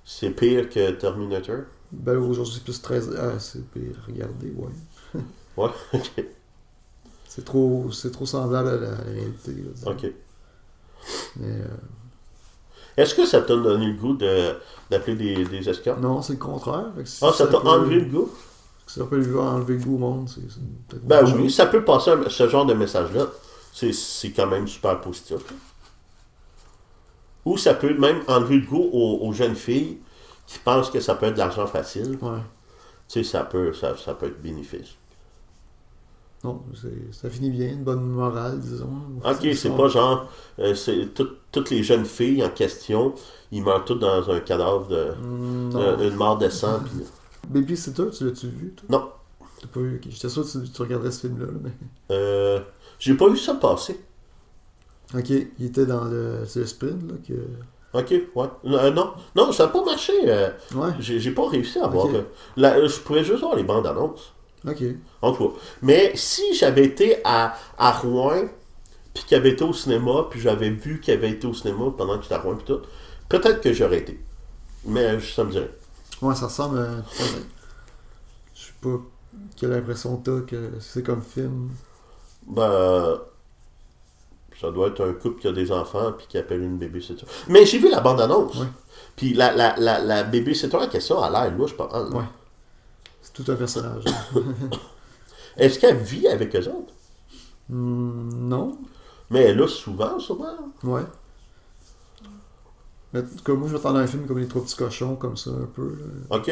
c'est 0.05 0.29
pire 0.32 0.69
que 0.69 0.91
Terminator? 0.91 1.63
Ben 1.91 2.17
aujourd'hui, 2.17 2.54
c'est 2.56 2.63
plus 2.63 2.82
13 2.82 3.15
Ah, 3.19 3.39
c'est. 3.39 3.60
Regardez, 4.08 4.52
ouais. 4.52 5.21
Ouais, 5.58 5.69
ok. 5.93 6.25
C'est 7.28 7.45
trop, 7.45 7.91
c'est 7.91 8.12
trop 8.12 8.25
semblable 8.25 8.69
à 8.69 8.75
la 8.78 8.95
réalité. 8.95 9.52
là, 9.54 9.91
ok. 9.91 10.12
Mais 11.38 11.47
euh, 11.47 11.65
Est-ce 12.97 13.15
que 13.15 13.25
ça 13.25 13.41
t'a 13.41 13.56
donné 13.56 13.88
le 13.88 13.93
goût 13.97 14.13
de 14.13 14.56
d'appeler 14.89 15.15
des, 15.15 15.45
des 15.45 15.69
escortes 15.69 16.02
non, 16.02 16.21
c'est 16.21 16.34
le 16.34 16.39
contraire. 16.39 16.86
Si 17.06 17.23
Ah, 17.23 17.32
ça 17.32 17.47
t'a 17.47 17.60
enlevé 17.60 17.99
le 18.02 18.06
goût? 18.06 18.30
Ça 18.88 19.06
peut 19.06 19.17
lui 19.17 19.38
enlever 19.38 19.75
le 19.75 19.84
goût 19.84 19.95
au 19.95 19.99
monde, 19.99 20.28
peut-être 20.88 21.06
Ben 21.06 21.23
oui, 21.23 21.43
chose. 21.43 21.56
ça 21.56 21.67
peut 21.67 21.84
passer 21.86 22.10
un- 22.12 22.28
ce 22.28 22.47
genre 22.49 22.65
de 22.65 22.73
message-là. 22.73 23.28
C'est 23.71 23.93
c'est 23.93 24.32
quand 24.32 24.47
même 24.47 24.67
super 24.67 24.99
positif. 24.99 25.38
Ou 27.45 27.58
ça 27.58 27.73
peut 27.75 27.93
même 27.97 28.21
enlever 28.28 28.58
le 28.58 28.65
goût 28.65 28.89
aux, 28.91 29.19
aux 29.28 29.32
jeunes 29.34 29.56
filles 29.56 29.97
qui 30.49 30.57
pensent 30.59 30.89
que 30.89 30.99
ça 30.99 31.13
peut 31.13 31.27
être 31.27 31.33
de 31.35 31.38
l'argent 31.39 31.67
facile. 31.67 32.17
Ouais. 32.21 32.39
Tu 33.07 33.23
sais, 33.23 33.23
ça 33.23 33.43
peut, 33.43 33.71
ça, 33.73 33.95
ça 33.97 34.15
peut 34.15 34.25
être 34.27 34.41
bénéfice. 34.41 34.95
Non, 36.43 36.63
ça 37.12 37.29
finit 37.29 37.51
bien, 37.51 37.67
une 37.73 37.83
bonne 37.83 38.01
morale, 38.01 38.59
disons. 38.59 38.89
Ok, 39.25 39.47
c'est 39.55 39.75
pas 39.75 39.89
genre, 39.89 40.29
euh, 40.59 40.73
c'est 40.73 41.13
tout- 41.13 41.35
toutes 41.51 41.69
les 41.69 41.83
jeunes 41.83 42.05
filles 42.05 42.43
en 42.45 42.49
question, 42.49 43.13
ils 43.51 43.62
meurent 43.62 43.83
toutes 43.83 43.99
dans 43.99 44.29
un 44.31 44.39
cadavre 44.39 44.88
de, 44.88 45.12
Mm, 45.21 45.75
euh, 45.75 46.09
une 46.09 46.15
mort 46.15 46.38
de 46.38 46.47
sang. 46.49 46.79
puis- 46.85 47.03
Babysitter, 47.49 48.09
tu 48.12 48.25
l'as-tu 48.25 48.47
vu, 48.47 48.73
toi? 48.73 48.85
Non. 48.89 49.09
T'as 49.62 49.67
pas 49.67 49.79
vu, 49.81 49.97
ok. 49.97 50.09
J'étais 50.12 50.29
sûr 50.29 50.43
que 50.45 50.49
tu, 50.65 50.69
tu 50.71 50.81
regarderais 50.81 51.12
ce 51.12 51.27
film-là, 51.27 51.45
là, 51.47 51.59
mais. 51.62 51.71
Euh, 52.12 52.62
j'ai 52.99 53.15
pas 53.15 53.27
vu 53.29 53.38
ça 53.38 53.55
passer. 53.55 53.99
Ok, 55.13 55.29
il 55.29 55.65
était 55.65 55.85
dans 55.85 56.05
le, 56.05 56.43
c'est 56.45 56.59
le 56.62 56.65
sprint, 56.67 57.01
là, 57.12 57.17
que. 57.27 57.33
Ok, 57.93 58.12
ouais. 58.36 58.47
Euh, 58.65 58.91
non, 58.91 59.13
non, 59.36 59.52
ça 59.52 59.65
n'a 59.65 59.69
pas 59.71 59.84
marché. 59.84 60.13
euh, 60.25 60.49
Ouais, 60.75 60.91
j'ai, 60.99 61.32
pas 61.32 61.49
réussi 61.49 61.80
à 61.80 61.88
voir. 61.88 62.08
Euh, 62.08 62.88
je 62.88 62.99
pouvais 62.99 63.23
juste 63.23 63.39
voir 63.39 63.56
les 63.56 63.63
bandes 63.63 63.88
annonces. 63.88 64.34
ok. 64.67 64.84
En 65.21 65.32
tout 65.34 65.49
cas. 65.49 65.56
Mais 65.82 66.12
si 66.15 66.54
j'avais 66.54 66.86
été 66.86 67.17
à, 67.23 67.56
à 67.78 67.91
Rouen, 67.91 68.43
puis 69.13 69.23
qu'il 69.23 69.38
avait 69.38 69.52
été 69.52 69.63
au 69.63 69.73
cinéma, 69.73 70.28
puis 70.30 70.39
j'avais 70.39 70.69
vu 70.69 70.99
qu'il 71.02 71.13
avait 71.15 71.32
été 71.32 71.47
au 71.47 71.54
cinéma 71.54 71.86
pendant 71.97 72.17
que 72.17 72.23
j'étais 72.23 72.36
à 72.36 72.39
Rouen, 72.39 72.56
puis 72.56 72.65
tout, 72.65 72.82
peut-être 73.28 73.60
que 73.62 73.73
j'aurais 73.73 73.97
été. 73.99 74.19
Mais 74.86 75.19
ça 75.19 75.43
me 75.43 75.52
dirait. 75.52 75.71
Ouais, 76.21 76.36
ça 76.36 76.45
ressemble 76.45 76.78
à. 76.80 76.89
Je 78.54 78.62
sais 78.65 78.73
pas 78.82 78.97
quelle 79.58 79.73
impression 79.73 80.17
t'as 80.17 80.41
que 80.41 80.73
c'est 80.80 81.02
comme 81.04 81.21
film. 81.23 81.69
Ben, 82.47 83.19
ça 84.60 84.72
doit 84.72 84.88
être 84.88 85.04
un 85.08 85.13
couple 85.13 85.41
qui 85.41 85.48
a 85.48 85.52
des 85.52 85.72
enfants 85.72 86.12
puis 86.17 86.28
qui 86.28 86.38
appelle 86.38 86.62
une 86.62 86.78
babysitter. 86.78 87.26
Mais 87.48 87.65
j'ai 87.65 87.80
vu 87.80 87.89
la 87.89 88.02
bande-annonce. 88.02 88.60
Ouais. 88.60 88.67
Puis 89.15 89.34
la, 89.34 89.54
la, 89.54 89.76
la, 89.78 90.00
la 90.00 90.24
babysitter 90.24 90.76
en 90.78 90.88
question 90.88 91.22
a 91.22 91.30
l'air 91.30 91.56
louche, 91.58 91.76
pas 91.78 91.88
mal. 91.91 92.13
Ouais. 92.13 92.26
C'est 93.22 93.34
tout 93.34 93.52
un 93.52 93.56
personnage. 93.56 94.04
Est-ce 95.58 95.80
qu'elle 95.80 95.98
vit 95.98 96.28
avec 96.28 96.56
eux 96.56 96.67
autres? 96.67 96.93
Hmm, 97.69 98.30
non. 98.48 98.78
Mais 99.30 99.41
elle 99.43 99.62
a 99.62 99.67
souvent, 99.67 100.19
souvent. 100.19 100.56
Ouais. 100.84 101.04
Mais 103.13 103.24
cas, 103.43 103.54
moi, 103.54 103.67
je 103.67 103.74
m'attendais 103.74 104.00
à 104.00 104.04
un 104.04 104.08
film 104.08 104.26
comme 104.28 104.39
Les 104.39 104.48
Trois 104.48 104.62
Petits 104.63 104.76
Cochons, 104.76 105.15
comme 105.15 105.38
ça, 105.38 105.52
un 105.52 105.65
peu. 105.65 105.98
là. 106.30 106.38
OK. 106.38 106.52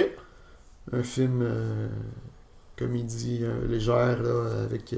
Un 0.91 1.03
film 1.03 1.41
euh, 1.43 1.87
comédie 2.77 3.39
euh, 3.43 3.67
légère, 3.67 4.21
là, 4.23 4.63
avec 4.63 4.93
euh, 4.93 4.97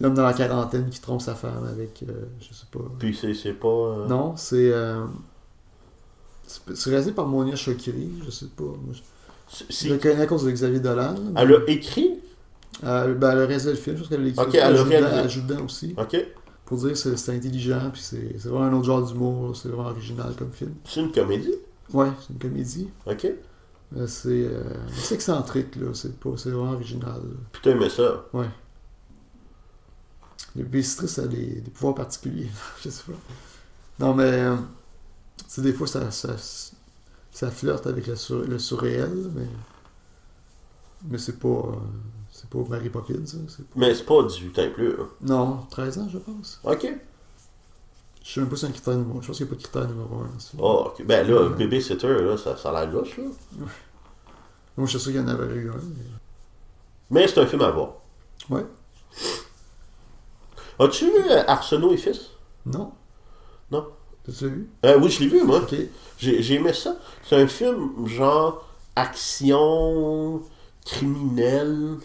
l'homme 0.00 0.14
dans 0.14 0.24
la 0.24 0.32
quarantaine 0.32 0.88
qui 0.88 1.00
trompe 1.00 1.20
sa 1.20 1.34
femme 1.34 1.66
avec, 1.70 2.02
euh, 2.08 2.12
je 2.40 2.54
sais 2.54 2.66
pas. 2.70 2.80
Puis 2.98 3.14
c'est, 3.14 3.34
c'est 3.34 3.52
pas... 3.52 3.68
euh, 3.68 4.06
Non, 4.06 4.34
c'est. 4.36 4.70
euh, 4.72 5.04
c'est 6.46 6.60
c'est 6.76 6.90
réalisé 6.90 7.12
par 7.12 7.26
Monia 7.26 7.56
Chokri, 7.56 8.10
je 8.24 8.30
sais 8.30 8.46
pas. 8.56 8.64
Moi, 8.64 8.94
je, 9.70 9.88
le 9.88 9.98
connais 9.98 10.22
à 10.22 10.26
cause 10.26 10.44
de 10.44 10.50
Xavier 10.50 10.80
Dolan. 10.80 11.14
Elle 11.36 11.54
a 11.54 11.58
écrit? 11.68 12.18
Euh, 12.84 13.14
ben, 13.14 13.32
elle 13.32 13.38
a 13.42 13.46
réalisé 13.46 13.70
le 13.70 13.76
film, 13.76 13.96
je 13.96 14.00
pense 14.02 14.08
qu'elle 14.08 14.22
l'a 14.22 14.28
écrit. 14.30 14.44
Ok, 14.46 14.54
elle 14.54 14.76
joue 14.76 14.84
dedans- 14.84 14.90
réalisé. 14.90 15.16
elle 15.22 15.30
joue 15.30 15.40
dedans 15.42 15.64
aussi. 15.64 15.94
OK. 15.98 16.16
Pour 16.64 16.78
dire 16.78 16.90
que 16.90 16.94
c'est 16.94 17.16
c'est 17.16 17.34
intelligent, 17.36 17.90
puis 17.92 18.00
c'est 18.00 18.36
c'est 18.38 18.48
vraiment 18.48 18.66
un 18.66 18.72
autre 18.72 18.84
genre 18.86 19.02
d'humour, 19.02 19.56
c'est 19.56 19.68
vraiment 19.68 19.88
original 19.90 20.32
comme 20.38 20.52
film. 20.52 20.72
C'est 20.84 21.00
une 21.00 21.10
comédie? 21.12 21.54
Ouais, 21.92 22.08
c'est 22.20 22.32
une 22.32 22.38
comédie. 22.38 22.88
OK. 23.06 23.26
mais 23.92 24.06
C'est 24.06 24.48
c'est 24.94 25.14
excentrique, 25.16 25.74
là. 25.76 25.88
C'est 25.94 26.12
vraiment 26.22 26.72
original. 26.72 27.16
là. 27.16 27.58
T'as 27.60 27.70
aimé 27.72 27.88
ça? 27.88 28.24
Ouais. 28.32 28.46
Le 30.56 30.64
Bécitrice 30.64 31.18
a 31.18 31.26
des, 31.26 31.60
des 31.60 31.70
pouvoirs 31.70 31.94
particuliers. 31.94 32.50
je 32.82 32.88
sais 32.90 33.02
pas. 33.04 33.18
Non, 34.04 34.14
mais. 34.14 34.24
euh, 34.24 34.56
tu 35.38 35.44
sais, 35.48 35.62
des 35.62 35.72
fois, 35.72 35.86
ça, 35.86 36.10
ça, 36.10 36.36
ça 37.30 37.50
flirte 37.50 37.86
avec 37.86 38.06
le, 38.06 38.16
sur- 38.16 38.42
le 38.44 38.58
surréel, 38.58 39.30
mais. 39.34 39.46
Mais 41.08 41.18
c'est 41.18 41.38
pas. 41.38 41.48
euh, 41.48 41.76
c'est 42.32 42.48
pas 42.48 42.58
Mary 42.68 42.88
Poppins, 42.90 43.24
ça. 43.26 43.36
c'est 43.48 43.64
pas- 43.66 43.74
Mais 43.76 43.94
c'est 43.94 44.04
pas 44.04 44.22
18 44.22 44.58
ans 44.58 44.62
et 44.62 44.70
plus. 44.70 44.92
hein. 45.00 45.08
Non, 45.22 45.66
13 45.70 45.98
ans, 45.98 46.08
je 46.10 46.18
pense. 46.18 46.60
OK. 46.64 46.86
Je 48.22 48.34
sais 48.34 48.40
même 48.40 48.50
pas 48.50 48.56
si 48.56 48.60
c'est 48.62 48.66
un 48.68 48.72
critère 48.72 48.96
numéro 48.96 49.22
Je 49.22 49.26
pense 49.28 49.36
qu'il 49.38 49.46
n'y 49.46 49.50
a 49.52 49.54
pas 49.54 49.58
de 49.58 49.62
critère 49.62 49.88
numéro 49.88 50.14
1. 50.16 50.28
Oh, 50.58 50.84
OK. 50.88 51.04
Ben 51.06 51.26
là, 51.26 51.42
Ouais. 51.48 51.56
babysitter, 51.56 52.06
là, 52.22 52.36
ça, 52.36 52.56
ça 52.56 52.70
a 52.70 52.84
l'air 52.84 52.92
louche, 52.92 53.16
là. 53.16 53.24
Moi, 54.76 54.86
je 54.86 54.90
suis 54.90 55.00
sûr 55.00 55.12
qu'il 55.12 55.20
y 55.20 55.24
en 55.24 55.28
avait 55.28 55.54
eu 55.54 55.70
un. 55.70 55.74
mais- 55.74 56.04
Mais 57.10 57.28
c'est 57.28 57.40
un 57.40 57.46
film 57.46 57.62
à 57.62 57.70
voir. 57.70 57.94
Ouais. 58.50 58.64
As-tu 60.80 61.04
vu 61.06 61.12
euh, 61.30 61.44
Arsenault 61.46 61.92
et 61.92 61.96
Fils? 61.96 62.30
Non. 62.66 62.92
Non. 63.70 63.86
T'as-tu 64.24 64.48
vu? 64.48 64.70
Euh, 64.84 64.98
oui, 64.98 65.10
je 65.10 65.20
l'ai 65.20 65.28
vu, 65.28 65.44
moi. 65.44 65.58
Ok. 65.60 65.74
J'ai 66.18 66.54
aimé 66.54 66.72
ça. 66.72 66.96
C'est 67.22 67.36
un 67.36 67.46
film 67.46 68.06
genre 68.08 68.66
action 68.96 70.42
criminelle. 70.84 71.96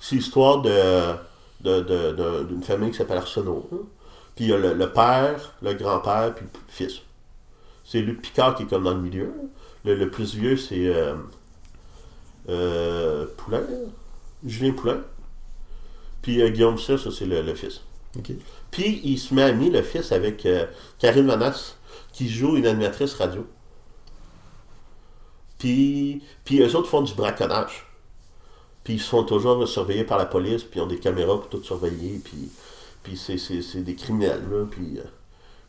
C'est 0.00 0.16
l'histoire 0.16 0.62
de 0.62 1.12
de- 1.60 1.80
de- 1.80 2.12
de- 2.12 2.44
d'une 2.44 2.62
famille 2.62 2.90
qui 2.92 2.98
s'appelle 2.98 3.18
Arsenault. 3.18 3.68
hein. 3.72 3.78
Puis 4.36 4.44
il 4.44 4.50
y 4.50 4.52
a 4.52 4.56
le, 4.58 4.74
le 4.74 4.92
père, 4.92 5.54
le 5.60 5.74
grand-père, 5.74 6.34
puis 6.34 6.46
le 6.46 6.60
fils. 6.68 7.00
C'est 7.84 8.00
Luc 8.00 8.22
Picard 8.22 8.54
qui 8.54 8.62
est 8.62 8.66
comme 8.66 8.84
dans 8.84 8.94
le 8.94 9.00
milieu. 9.00 9.32
Le, 9.84 9.94
le 9.96 10.08
plus 10.10 10.34
vieux, 10.36 10.56
c'est 10.56 10.86
euh, 10.86 11.14
euh, 12.48 13.26
Poulain. 13.36 13.62
Julien 14.46 14.72
Poulain. 14.72 15.00
Puis 16.22 16.42
euh, 16.42 16.50
Guillaume 16.50 16.78
Cyr, 16.78 16.98
ça 16.98 17.10
c'est 17.10 17.26
le, 17.26 17.42
le 17.42 17.54
fils. 17.54 17.80
Puis 18.70 19.00
il 19.04 19.18
se 19.18 19.34
met 19.34 19.42
ami, 19.42 19.70
le 19.70 19.82
fils, 19.82 20.12
avec 20.12 20.44
euh, 20.46 20.66
Karine 20.98 21.26
Manas, 21.26 21.76
qui 22.12 22.28
joue 22.28 22.56
une 22.56 22.66
animatrice 22.66 23.14
radio. 23.14 23.46
Puis, 25.58 26.22
puis 26.44 26.60
eux 26.60 26.76
autres 26.76 26.88
font 26.88 27.02
du 27.02 27.14
braconnage. 27.14 27.86
Puis 28.84 28.94
ils 28.94 29.00
se 29.00 29.08
font 29.08 29.24
toujours 29.24 29.66
surveiller 29.68 30.04
par 30.04 30.18
la 30.18 30.26
police, 30.26 30.64
puis 30.64 30.80
ils 30.80 30.82
ont 30.82 30.86
des 30.86 30.98
caméras 30.98 31.38
pour 31.38 31.48
tout 31.48 31.62
surveiller, 31.62 32.20
puis, 32.24 32.50
puis 33.02 33.16
c'est, 33.16 33.38
c'est, 33.38 33.60
c'est 33.62 33.82
des 33.82 33.94
criminels, 33.94 34.48
là, 34.50 34.64
puis 34.70 34.98
euh, 34.98 35.02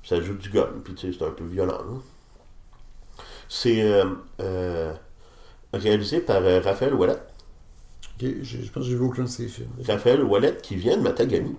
ça 0.04 0.22
joue 0.22 0.36
du 0.36 0.50
gun, 0.50 0.70
puis 0.84 0.94
tu 0.94 1.12
sais, 1.12 1.18
c'est 1.18 1.26
un 1.26 1.32
peu 1.32 1.46
violent. 1.46 1.82
C'est 3.50 3.84
réalisé 5.74 6.22
par 6.22 6.44
Raphaël 6.64 6.94
Ouellet. 6.94 7.18
Je 8.20 8.58
pense 8.72 8.84
que 8.84 8.90
j'ai 8.90 8.96
vu 8.96 9.04
aucun 9.04 9.24
de 9.24 9.28
ces 9.28 9.48
films. 9.48 9.70
Raphaël 9.88 10.24
Ouellet 10.24 10.58
qui 10.62 10.76
vient 10.76 10.98
de 10.98 11.02
Matagami. 11.02 11.56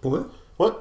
Pour 0.00 0.12
vrai? 0.12 0.22
Ouais. 0.58 0.72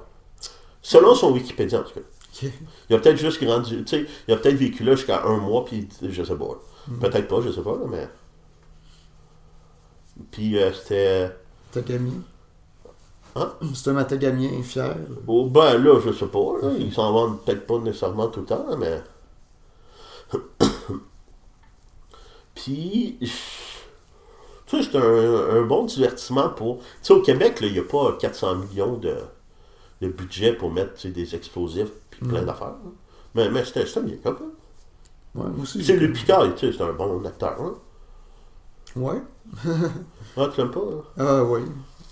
Selon 0.82 1.16
son 1.16 1.32
Wikipédia, 1.32 1.80
en 1.80 1.84
tout 1.84 1.94
cas. 1.94 2.48
Il 2.90 2.96
a 2.96 3.00
peut-être 3.00 3.18
juste 3.18 3.44
grandi, 3.44 3.84
tu 3.84 3.88
sais, 3.88 4.06
il 4.28 4.34
a 4.34 4.38
peut-être 4.38 4.56
vécu 4.56 4.84
là 4.84 4.96
jusqu'à 4.96 5.24
un 5.26 5.38
mois, 5.38 5.64
puis 5.66 5.88
je 6.02 6.24
sais 6.24 6.36
pas. 6.36 6.46
là. 6.46 6.98
Peut-être 7.00 7.28
pas, 7.28 7.42
je 7.42 7.52
sais 7.52 7.62
pas, 7.62 7.78
là, 7.78 7.86
mais. 7.88 8.10
Puis 10.32 10.58
euh, 10.58 10.74
c'était. 10.74 11.32
Matagami. 11.76 12.22
Hein? 13.36 13.54
C'est 13.74 13.90
un 13.90 13.94
Matagamien 13.94 14.62
fier. 14.62 14.96
Oh, 15.28 15.48
ben 15.48 15.78
là, 15.78 16.00
je 16.06 16.12
sais 16.12 16.28
pas, 16.28 16.58
là, 16.62 16.72
ils 16.78 16.94
s'en 16.94 17.12
vendent 17.12 17.42
peut-être 17.44 17.66
pas 17.66 17.80
nécessairement 17.80 18.28
tout 18.28 18.42
le 18.42 18.46
temps, 18.46 18.66
mais. 18.78 19.02
Puis. 22.56 23.18
Tu 24.66 24.82
sais, 24.84 24.90
c'est 24.92 24.98
un, 24.98 25.58
un 25.58 25.62
bon 25.64 25.84
divertissement 25.86 26.50
pour. 26.50 26.80
Tu 26.80 26.84
sais, 27.04 27.14
au 27.14 27.22
Québec, 27.22 27.58
il 27.62 27.74
n'y 27.74 27.80
a 27.80 27.84
pas 27.84 28.14
400 28.20 28.56
millions 28.56 28.94
de, 28.98 29.16
de 30.02 30.08
budget 30.08 30.54
pour 30.54 30.72
mettre 30.72 31.00
sais, 31.00 31.10
des 31.10 31.36
explosifs 31.36 31.92
puis 32.10 32.22
plein 32.28 32.42
Mm. 32.42 32.46
d'affaires. 32.46 32.68
là. 32.68 32.92
Mais, 33.36 33.50
mais 33.50 33.66
c'était 33.66 33.84
bien, 34.02 34.16
comme 34.24 34.38
ça. 34.38 34.44
Ouais, 35.36 35.50
moi 35.50 35.64
aussi. 35.64 35.80
Sais, 35.84 35.94
j'ai- 35.94 36.00
le 36.08 36.14
Picard, 36.14 36.44
tu 36.56 36.72
sais, 36.72 36.78
c'est 36.78 36.84
un 36.84 36.94
bon 36.94 37.24
acteur. 37.26 37.56
Hein? 37.62 37.74
Ouais. 38.96 39.22
Ah, 40.38 40.48
tu 40.54 40.62
l'aimes 40.62 40.72
pas? 40.72 40.80
hein? 40.80 41.04
Ah, 41.20 41.44
ouais. 41.44 41.62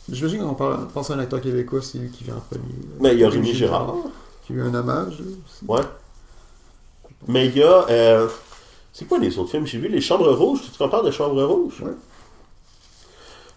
J'imagine 0.10 0.42
qu'on 0.44 0.54
parle- 0.54 0.88
pense 0.90 1.10
à 1.10 1.14
un 1.16 1.20
acteur 1.20 1.40
québécois, 1.42 1.82
c'est 1.82 1.98
lui 2.00 2.10
qui 2.12 2.24
vient 2.24 2.36
en 2.36 2.40
premier. 2.42 2.64
Mais 3.00 3.14
il 3.14 3.20
y 3.20 3.24
a 3.24 3.30
Rémi 3.30 3.54
Gérard. 3.54 3.96
Qui 4.46 4.54
a 4.54 4.56
eu 4.58 4.62
un 4.62 4.74
hommage, 4.74 5.20
là, 5.20 5.26
aussi. 5.26 5.66
Ouais. 5.68 5.88
Mais 7.28 7.48
il 7.48 7.58
y 7.58 7.64
a. 7.64 7.86
euh, 7.90 8.28
c'est 8.94 9.06
quoi 9.08 9.20
les 9.20 9.38
autres 9.40 9.52
films? 9.52 9.66
J'ai 9.66 9.78
vu 9.80 9.88
Les 9.88 10.02
Chambres 10.02 10.32
Rouges. 10.34 10.62
Tu 10.64 10.72
te 10.72 10.78
compares 10.78 11.04
de 11.04 11.12
Chambres 11.12 11.44
Rouges? 11.44 11.82
Ouais. 11.82 11.92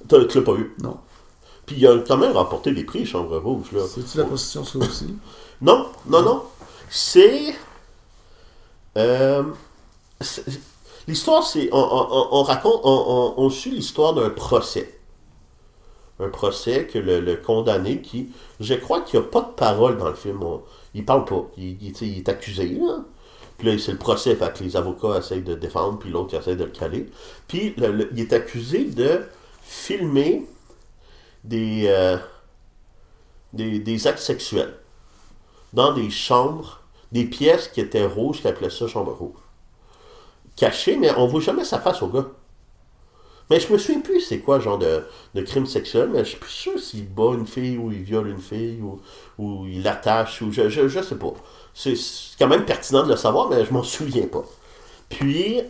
T'as- 0.09 0.25
Tu 0.27 0.39
l'as 0.39 0.45
pas 0.45 0.55
vu? 0.55 0.75
Non. 0.83 0.99
Puis 1.67 1.77
il 1.79 1.87
a 1.87 1.99
quand 1.99 2.17
même 2.19 2.33
remporté 2.33 2.73
des 2.73 2.85
prix, 2.85 3.07
Chambres 3.07 3.39
Rouges. 3.39 3.73
Là. 3.73 3.81
C'est-tu 3.87 4.19
la 4.19 4.25
position, 4.25 4.65
ça 4.65 4.79
aussi? 4.79 5.15
Non, 5.63 5.87
non, 6.07 6.23
non. 6.23 6.43
C'est. 6.91 7.55
euh, 8.97 9.43
L'histoire, 11.07 11.43
c'est. 11.43 11.69
On, 11.73 11.79
on- 11.79 12.09
on- 12.11 12.29
on 12.41 12.43
raconte. 12.43 12.81
On, 12.85 13.35
on- 13.39 13.45
on 13.45 13.51
suit 13.51 13.71
l'histoire 13.71 14.15
d'un 14.15 14.31
procès. 14.31 14.99
Un 16.21 16.29
procès 16.29 16.87
que 16.87 16.99
le, 16.99 17.21
le 17.21 17.37
condamné 17.37 18.01
qui. 18.01 18.29
Je 18.61 18.75
crois 18.75 19.01
qu'il 19.01 19.19
n'y 19.21 19.27
a 19.27 19.29
pas 19.29 19.41
de 19.43 19.53
parole 19.55 19.99
dans 19.99 20.09
le 20.09 20.15
film. 20.15 20.43
On- 20.43 20.63
il 20.95 21.05
parle 21.05 21.25
pas. 21.25 21.45
Il, 21.59 21.77
il- 21.83 22.19
est 22.19 22.29
accusé, 22.29 22.69
là. 22.81 23.01
Puis 23.59 23.69
là, 23.71 23.79
c'est 23.79 23.93
le 23.93 23.99
procès, 23.99 24.35
fait 24.35 24.53
que 24.53 24.65
les 24.65 24.77
avocats 24.77 25.19
essayent 25.19 25.43
de 25.43 25.55
défendre, 25.55 25.99
puis 25.99 26.11
l'autre 26.11 26.35
essaie 26.35 26.57
de 26.57 26.65
le 26.65 26.71
caler. 26.71 27.07
Puis 27.49 27.75
le- 27.77 27.93
le- 27.93 28.09
il 28.13 28.21
est 28.21 28.33
accusé 28.33 28.85
de 28.85 29.23
filmer 29.65 30.47
des, 31.43 31.85
euh, 31.87 32.19
des, 33.53 34.07
actes 34.07 34.19
sexuels 34.19 34.75
dans 35.73 35.93
des 35.93 36.11
chambres, 36.11 36.83
des 37.13 37.25
pièces 37.25 37.69
qui 37.69 37.81
étaient 37.81 38.07
rouges, 38.07 38.41
qui 38.41 38.49
appelaient 38.49 38.71
ça 38.71 38.87
chambre 38.87 39.13
rouge. 39.13 39.41
Cachées, 40.57 40.97
mais 40.97 41.11
on 41.17 41.27
voit 41.27 41.41
jamais 41.41 41.65
sa 41.65 41.81
face 41.81 42.03
au 42.03 42.09
gars. 42.09 42.27
Mais 43.51 43.61
je 43.61 43.71
me 43.73 43.77
souviens 43.77 44.01
plus 44.01 44.21
c'est 44.21 44.39
quoi 44.39 44.59
genre 44.59 44.79
de, 44.79 45.05
crime 45.43 45.67
sexuel, 45.67 46.09
mais 46.13 46.21
je 46.21 46.31
suis 46.31 46.39
plus 46.39 46.51
sûr 46.51 46.79
s'il 46.79 47.07
bat 47.07 47.33
une 47.35 47.47
fille 47.47 47.77
ou 47.77 47.91
il 47.93 48.03
viole 48.03 48.29
une 48.29 48.41
fille 48.41 48.81
ou, 48.81 49.01
ou 49.39 49.67
il 49.67 49.83
l'attache 49.83 50.41
ou 50.41 50.51
je, 50.51 50.69
je, 50.69 50.89
je 50.89 51.03
sais 51.03 51.17
pas. 51.17 51.35
C'est 51.75 51.95
quand 52.39 52.47
même 52.47 52.65
pertinent 52.65 53.03
de 53.03 53.11
le 53.11 53.17
savoir, 53.17 53.51
mais 53.51 53.65
je 53.65 53.73
m'en 53.73 53.83
souviens 53.83 54.27
pas. 54.27 54.45
Puis 55.11 55.61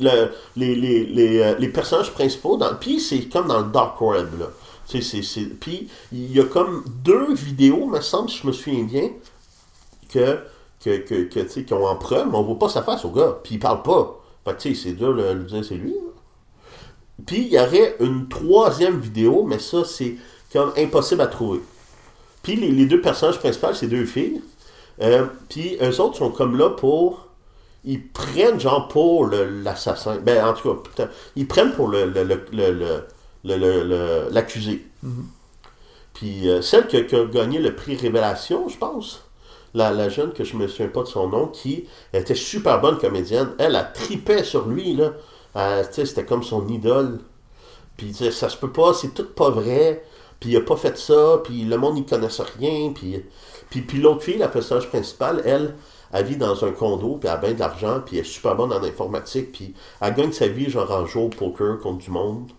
le- 0.00 0.30
les, 0.56 0.74
les, 0.74 1.04
les, 1.06 1.40
euh, 1.40 1.54
les 1.58 1.68
personnages 1.68 2.12
principaux, 2.12 2.56
dans, 2.56 2.74
puis 2.74 3.00
c'est 3.00 3.20
comme 3.28 3.48
dans 3.48 3.60
le 3.60 3.70
Dark 3.72 4.00
Web, 4.00 4.38
là. 4.38 4.46
C'est- 4.86 5.00
c'est- 5.02 5.58
Puis 5.60 5.88
il 6.12 6.32
y 6.36 6.40
a 6.40 6.44
comme 6.44 6.84
deux 7.04 7.34
vidéos, 7.34 7.86
me 7.86 8.00
semble, 8.00 8.30
si 8.30 8.38
je 8.42 8.46
me 8.46 8.52
souviens 8.52 8.84
bien, 8.84 9.10
que, 10.12 10.38
que, 10.84 10.98
que, 10.98 11.22
que, 11.24 11.60
qui 11.60 11.74
ont 11.74 11.84
en 11.86 11.96
preuve, 11.96 12.28
mais 12.30 12.36
on 12.36 12.42
voit 12.42 12.58
pas 12.58 12.68
sa 12.68 12.82
face 12.82 13.04
au 13.04 13.10
gars, 13.10 13.36
puis 13.42 13.56
il 13.56 13.58
parle 13.58 13.82
pas. 13.82 14.20
Fait 14.44 14.56
que 14.70 14.74
c'est 14.74 14.92
dur 14.92 15.14
de 15.16 15.32
lui 15.32 15.44
dire 15.46 15.64
c'est 15.64 15.74
lui. 15.74 15.94
Puis 17.26 17.42
il 17.42 17.52
y 17.54 17.58
aurait 17.58 17.96
une 18.00 18.28
troisième 18.28 19.00
vidéo, 19.00 19.44
mais 19.46 19.58
ça, 19.58 19.84
c'est 19.84 20.16
comme 20.52 20.72
impossible 20.76 21.22
à 21.22 21.26
trouver. 21.26 21.60
Puis 22.42 22.56
les, 22.56 22.70
les 22.70 22.86
deux 22.86 23.00
personnages 23.00 23.38
principaux, 23.38 23.72
c'est 23.72 23.88
deux 23.88 24.04
filles. 24.04 24.42
Euh, 25.02 25.26
puis 25.48 25.76
eux 25.82 26.00
autres 26.00 26.16
sont 26.18 26.30
comme 26.30 26.56
là 26.56 26.70
pour. 26.70 27.25
Ils 27.86 28.06
prennent 28.08 28.58
genre 28.60 28.88
pour 28.88 29.26
l'assassin. 29.28 30.16
Ben, 30.18 30.44
en 30.44 30.52
tout 30.54 30.74
cas, 30.74 30.80
putain, 30.82 31.08
ils 31.36 31.46
prennent 31.46 31.72
pour 31.72 31.88
le, 31.88 32.04
le, 32.06 32.24
le, 32.24 32.44
le, 32.52 32.70
le- 32.72 33.04
le- 33.44 33.56
le- 33.56 33.84
le- 33.84 34.28
l'accusé. 34.30 34.84
Puis 36.14 36.48
euh, 36.48 36.62
celle 36.62 36.86
qui 36.86 36.96
a, 36.96 37.02
qui 37.02 37.14
a 37.16 37.24
gagné 37.24 37.58
le 37.58 37.74
prix 37.74 37.96
Révélation, 37.96 38.68
je 38.68 38.76
pense, 38.78 39.22
la, 39.74 39.90
la 39.90 40.08
jeune 40.08 40.32
que 40.32 40.44
je 40.44 40.56
me 40.56 40.66
souviens 40.68 40.88
pas 40.88 41.02
de 41.02 41.08
son 41.08 41.28
nom, 41.28 41.46
qui 41.48 41.86
était 42.12 42.34
super 42.34 42.80
bonne 42.80 42.98
comédienne, 42.98 43.50
elle, 43.58 43.76
a 43.76 43.84
tripait 43.84 44.44
sur 44.44 44.66
lui, 44.66 44.94
là. 44.94 45.12
Euh, 45.56 45.82
c'était 45.90 46.24
comme 46.24 46.42
son 46.42 46.66
idole. 46.68 47.20
Puis 47.96 48.12
ça 48.14 48.48
se 48.48 48.56
peut 48.56 48.72
pas, 48.72 48.92
c'est 48.94 49.14
tout 49.14 49.24
pas 49.26 49.50
vrai. 49.50 50.04
Puis 50.40 50.50
il 50.50 50.56
a 50.56 50.60
pas 50.60 50.76
fait 50.76 50.98
ça, 50.98 51.40
puis 51.44 51.64
le 51.64 51.78
monde 51.78 51.94
n'y 51.94 52.04
connaissait 52.04 52.42
rien. 52.58 52.92
Puis, 52.94 53.22
puis, 53.70 53.80
puis 53.82 53.98
l'autre 54.00 54.22
fille, 54.22 54.36
la 54.38 54.48
personnage 54.48 54.88
principale, 54.88 55.42
elle, 55.46 55.74
elle 56.12 56.24
vit 56.24 56.36
dans 56.36 56.64
un 56.64 56.72
condo, 56.72 57.16
puis 57.20 57.28
elle 57.28 57.34
a 57.34 57.36
bien 57.38 57.52
de 57.52 57.58
l'argent, 57.58 58.00
puis 58.04 58.18
elle 58.18 58.24
est 58.24 58.28
super 58.28 58.56
bonne 58.56 58.72
en 58.72 58.82
informatique, 58.82 59.52
puis 59.52 59.74
elle 60.00 60.14
gagne 60.14 60.32
sa 60.32 60.48
vie 60.48 60.70
genre 60.70 60.90
en 60.90 61.06
jeu 61.06 61.20
au 61.20 61.28
poker 61.28 61.78
contre 61.78 62.04
du 62.04 62.10
monde 62.10 62.50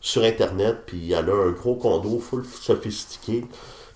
sur 0.00 0.22
Internet, 0.22 0.82
puis 0.86 1.12
elle 1.12 1.30
a 1.30 1.34
un 1.34 1.50
gros 1.50 1.76
condo 1.76 2.18
full 2.18 2.44
sophistiqué. 2.44 3.44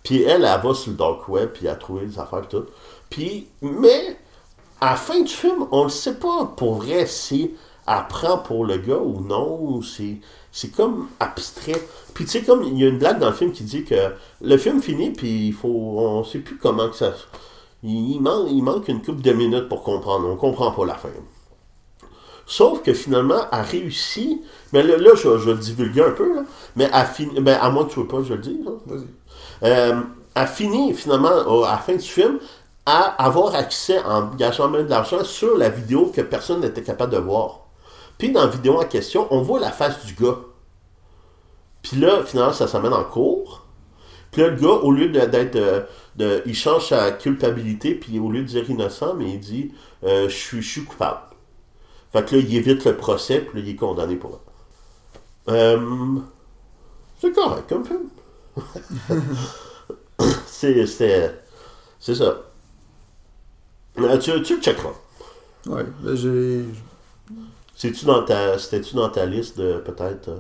Puis 0.03 0.23
elle, 0.23 0.45
elle 0.45 0.61
va 0.61 0.75
sur 0.75 0.91
le 0.91 0.97
dark 0.97 1.29
web, 1.29 1.51
puis 1.53 1.67
elle 1.67 1.73
a 1.73 1.77
trouvé 1.77 2.07
des 2.07 2.19
affaires 2.19 2.45
et 2.45 2.49
tout. 2.49 2.65
Puis, 3.11 3.49
mais, 3.61 4.17
à 4.81 4.93
la 4.93 4.97
fin 4.97 5.21
du 5.21 5.33
film, 5.33 5.67
on 5.71 5.85
ne 5.85 5.91
sait 5.91 6.15
pas 6.15 6.53
pour 6.57 6.77
vrai 6.77 7.05
si 7.07 7.55
elle 7.87 8.07
prend 8.09 8.39
pour 8.39 8.65
le 8.65 8.79
gars 8.79 8.99
ou 8.99 9.21
non, 9.21 9.83
c'est, 9.83 10.17
c'est 10.53 10.75
comme 10.75 11.09
abstrait. 11.21 11.83
Puis 12.15 12.25
tu 12.25 12.31
sais, 12.31 12.43
comme 12.43 12.63
il 12.63 12.79
y 12.79 12.85
a 12.85 12.89
une 12.89 12.99
blague 12.99 13.19
dans 13.19 13.29
le 13.29 13.35
film 13.35 13.53
qui 13.53 13.65
dit 13.65 13.85
que 13.85 14.13
le 14.41 14.57
film 14.57 14.81
finit, 14.81 15.11
puis 15.11 15.49
il 15.49 15.53
faut, 15.53 15.69
on 15.69 16.25
sait 16.25 16.39
plus 16.39 16.57
comment 16.57 16.89
que 16.89 16.97
ça... 16.97 17.13
Il, 17.83 18.21
manque, 18.21 18.49
il 18.51 18.63
manque 18.63 18.89
une 18.89 19.03
couple 19.03 19.23
de 19.23 19.33
minutes 19.33 19.69
pour 19.69 19.83
comprendre, 19.83 20.29
on 20.29 20.37
comprend 20.37 20.73
pas 20.73 20.85
la 20.85 20.95
fin. 20.95 21.11
Sauf 22.47 22.83
que 22.83 22.95
finalement, 22.95 23.43
elle 23.53 23.61
réussit. 23.61 24.41
Mais 24.73 24.83
là, 24.83 24.97
là, 24.97 25.11
je, 25.15 25.39
je 25.39 25.45
vais 25.45 25.53
le 25.53 25.59
divulguer 25.59 26.03
un 26.03 26.13
peu, 26.13 26.35
là, 26.35 26.43
mais 26.77 26.91
elle 26.93 27.07
finit, 27.07 27.41
ben, 27.41 27.59
à 27.61 27.71
moins 27.71 27.85
que 27.85 27.93
tu 27.93 28.01
veux 28.01 28.07
pas, 28.07 28.23
je 28.23 28.35
le 28.35 28.41
dis. 28.41 28.59
là. 28.65 28.73
Vas-y. 28.87 29.07
Euh, 29.65 30.01
elle 30.35 30.47
finit 30.47 30.95
finalement, 30.95 31.65
à 31.65 31.73
la 31.73 31.79
fin 31.79 31.95
du 31.95 32.01
film, 32.01 32.39
à 32.87 33.23
avoir 33.23 33.55
accès 33.55 34.03
en 34.03 34.29
gageant 34.29 34.69
même 34.69 34.87
de 34.87 34.91
l'argent 34.91 35.23
sur 35.25 35.59
la 35.59 35.69
vidéo 35.69 36.11
que 36.15 36.23
personne 36.23 36.61
n'était 36.61 36.83
capable 36.83 37.13
de 37.13 37.19
voir. 37.19 37.67
Puis 38.17 38.33
dans 38.33 38.41
la 38.41 38.47
vidéo 38.47 38.81
en 38.81 38.85
question, 38.85 39.27
on 39.31 39.43
voit 39.43 39.61
la 39.61 39.71
face 39.71 40.05
du 40.07 40.15
gars. 40.15 40.39
Puis 41.83 41.99
là, 41.99 42.23
finalement, 42.25 42.55
ça 42.55 42.67
s'amène 42.67 42.95
en 42.95 43.05
cours. 43.05 43.67
Puis 44.31 44.41
là, 44.43 44.49
le 44.49 44.57
gars, 44.57 44.69
au 44.83 44.91
lieu 44.91 45.09
d'être. 45.11 45.87
De, 46.19 46.43
il 46.47 46.55
change 46.55 46.89
sa 46.89 47.13
culpabilité, 47.13 47.95
puis 47.95 48.19
au 48.19 48.31
lieu 48.31 48.43
de 48.43 48.47
dire 48.47 48.69
innocent, 48.69 49.15
mais 49.15 49.31
il 49.31 49.41
dit 49.41 49.73
euh, 50.05 50.29
je 50.29 50.35
suis 50.35 50.63
je 50.63 50.71
suis 50.71 50.85
coupable. 50.85 51.21
Fait 52.13 52.25
que 52.25 52.37
là, 52.37 52.43
il 52.43 52.55
évite 52.57 52.85
le 52.85 52.97
procès, 52.97 53.41
puis 53.41 53.61
là, 53.61 53.67
il 53.67 53.73
est 53.73 53.77
condamné 53.77 54.17
pour 54.17 54.33
ça. 54.33 55.53
Euh, 55.53 56.19
c'est 57.21 57.33
correct 57.33 57.69
comme 57.69 57.85
film. 57.85 58.09
c'est, 60.47 60.87
c'est, 60.87 61.41
c'est 61.99 62.15
ça. 62.15 62.43
Euh, 63.99 64.19
tu, 64.19 64.43
tu 64.43 64.57
le 64.57 64.63
checkeras. 64.63 64.95
Ouais, 65.67 65.85
ben 66.01 66.15
j'ai. 66.15 66.65
C'est-tu 67.77 68.07
dans 68.07 68.25
ta, 68.25 68.59
c'était-tu 68.59 68.97
dans 68.97 69.09
ta 69.09 69.27
liste 69.27 69.59
de 69.59 69.79
peut-être. 69.79 70.31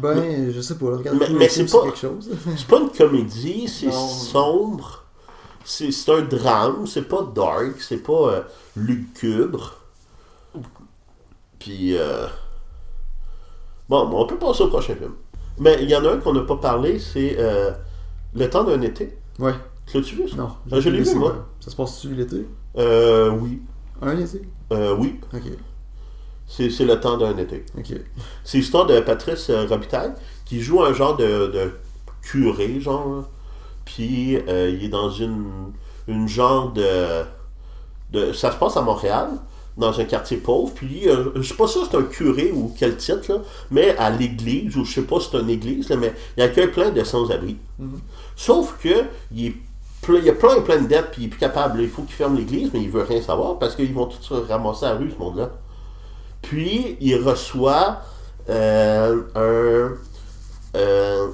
Ben, 0.00 0.50
je 0.52 0.60
sais 0.60 0.76
pas, 0.76 0.86
regarde 0.86 1.18
Mais- 1.18 1.28
mais 1.30 1.48
c'est 1.48 1.66
pas- 1.66 1.82
quelque 1.84 1.98
chose. 1.98 2.30
C'est 2.56 2.66
pas 2.66 2.80
une 2.80 2.90
comédie, 2.90 3.68
c'est 3.68 3.90
sombre. 3.92 5.04
c'est 5.64 5.90
c'est 5.92 6.12
un 6.12 6.22
drame, 6.22 6.86
c'est 6.86 7.02
pas 7.08 7.22
dark, 7.34 7.80
c'est 7.80 8.02
pas 8.02 8.12
euh, 8.32 8.40
lugubre. 8.76 9.74
Puis, 11.58 11.96
euh, 11.96 12.26
bon, 13.88 14.06
bon, 14.08 14.22
on 14.22 14.26
peut 14.26 14.36
passer 14.38 14.62
au 14.62 14.68
prochain 14.68 14.94
film. 14.94 15.12
Mais 15.58 15.78
il 15.82 15.90
y 15.90 15.96
en 15.96 16.04
a 16.04 16.12
un 16.12 16.18
qu'on 16.18 16.32
n'a 16.32 16.42
pas 16.42 16.56
parlé, 16.56 16.98
c'est 17.00 17.36
euh, 17.38 17.72
Le 18.34 18.48
temps 18.48 18.64
d'un 18.64 18.80
été. 18.82 19.16
Ouais. 19.38 19.54
Tu 19.86 19.96
L'as-tu 19.98 20.14
vu, 20.16 20.28
ça? 20.28 20.36
Non. 20.36 20.50
Ah, 20.70 20.80
je 20.80 20.90
l'ai 20.90 20.98
vu, 20.98 21.04
c'est 21.04 21.14
moi. 21.14 21.46
Ça 21.60 21.70
se 21.70 21.76
passe-tu 21.76 22.14
l'été? 22.14 22.46
Euh, 22.76 23.30
oui. 23.30 23.62
Un 24.02 24.16
été? 24.18 24.42
Euh, 24.72 24.94
oui, 24.96 25.18
Ok. 25.34 25.42
C'est 26.48 26.70
c'est 26.70 26.84
Le 26.84 26.98
temps 26.98 27.16
d'un 27.18 27.36
été. 27.36 27.64
C'est 28.42 28.58
l'histoire 28.58 28.86
de 28.86 28.98
Patrice 29.00 29.50
euh, 29.50 29.66
Robitaille 29.66 30.12
qui 30.44 30.60
joue 30.62 30.82
un 30.82 30.94
genre 30.94 31.16
de, 31.16 31.46
de 31.48 31.72
curé, 32.22 32.80
genre. 32.80 33.24
Puis 33.84 34.36
euh, 34.36 34.70
il 34.70 34.84
est 34.84 34.88
dans 34.88 35.10
une, 35.10 35.72
une 36.08 36.26
genre 36.26 36.72
de, 36.72 37.22
de. 38.12 38.32
Ça 38.32 38.50
se 38.50 38.56
passe 38.56 38.76
à 38.78 38.82
Montréal, 38.82 39.28
dans 39.76 39.98
un 40.00 40.04
quartier 40.04 40.38
pauvre. 40.38 40.72
Puis 40.74 41.08
euh, 41.08 41.30
je 41.36 41.42
sais 41.42 41.54
pas 41.54 41.68
si 41.68 41.78
c'est 41.84 41.96
un 41.96 42.02
curé 42.02 42.50
ou 42.50 42.74
quel 42.78 42.96
titre, 42.96 43.30
là, 43.30 43.40
mais 43.70 43.94
à 43.98 44.08
l'église, 44.10 44.76
ou 44.78 44.84
je 44.84 44.94
sais 44.94 45.02
pas 45.02 45.20
si 45.20 45.28
c'est 45.30 45.38
une 45.38 45.50
église, 45.50 45.90
là, 45.90 45.96
mais 45.96 46.14
il 46.36 46.42
accueille 46.42 46.72
plein 46.72 46.90
de 46.90 47.04
sans-abri. 47.04 47.58
Sauf 48.36 48.78
que 48.82 49.04
il 49.34 49.46
est 49.46 49.54
il 50.10 50.24
y 50.24 50.30
a 50.30 50.32
plein 50.32 50.62
plein 50.62 50.80
de 50.80 50.86
dettes, 50.86 51.10
puis 51.12 51.22
il 51.22 51.24
est 51.26 51.28
plus 51.28 51.38
capable. 51.38 51.82
Il 51.82 51.88
faut 51.90 52.02
qu'il 52.02 52.14
ferme 52.14 52.36
l'église, 52.36 52.70
mais 52.72 52.80
il 52.80 52.88
veut 52.88 53.02
rien 53.02 53.20
savoir 53.20 53.58
parce 53.58 53.76
qu'ils 53.76 53.92
vont 53.92 54.06
tous 54.06 54.22
se 54.22 54.32
ramasser 54.32 54.86
à 54.86 54.94
la 54.94 54.96
rue, 54.96 55.10
ce 55.10 55.18
monde-là. 55.18 55.50
Puis, 56.42 56.96
il 57.00 57.16
reçoit 57.22 58.00
euh, 58.48 59.22
un, 59.34 60.76
euh, 60.78 61.28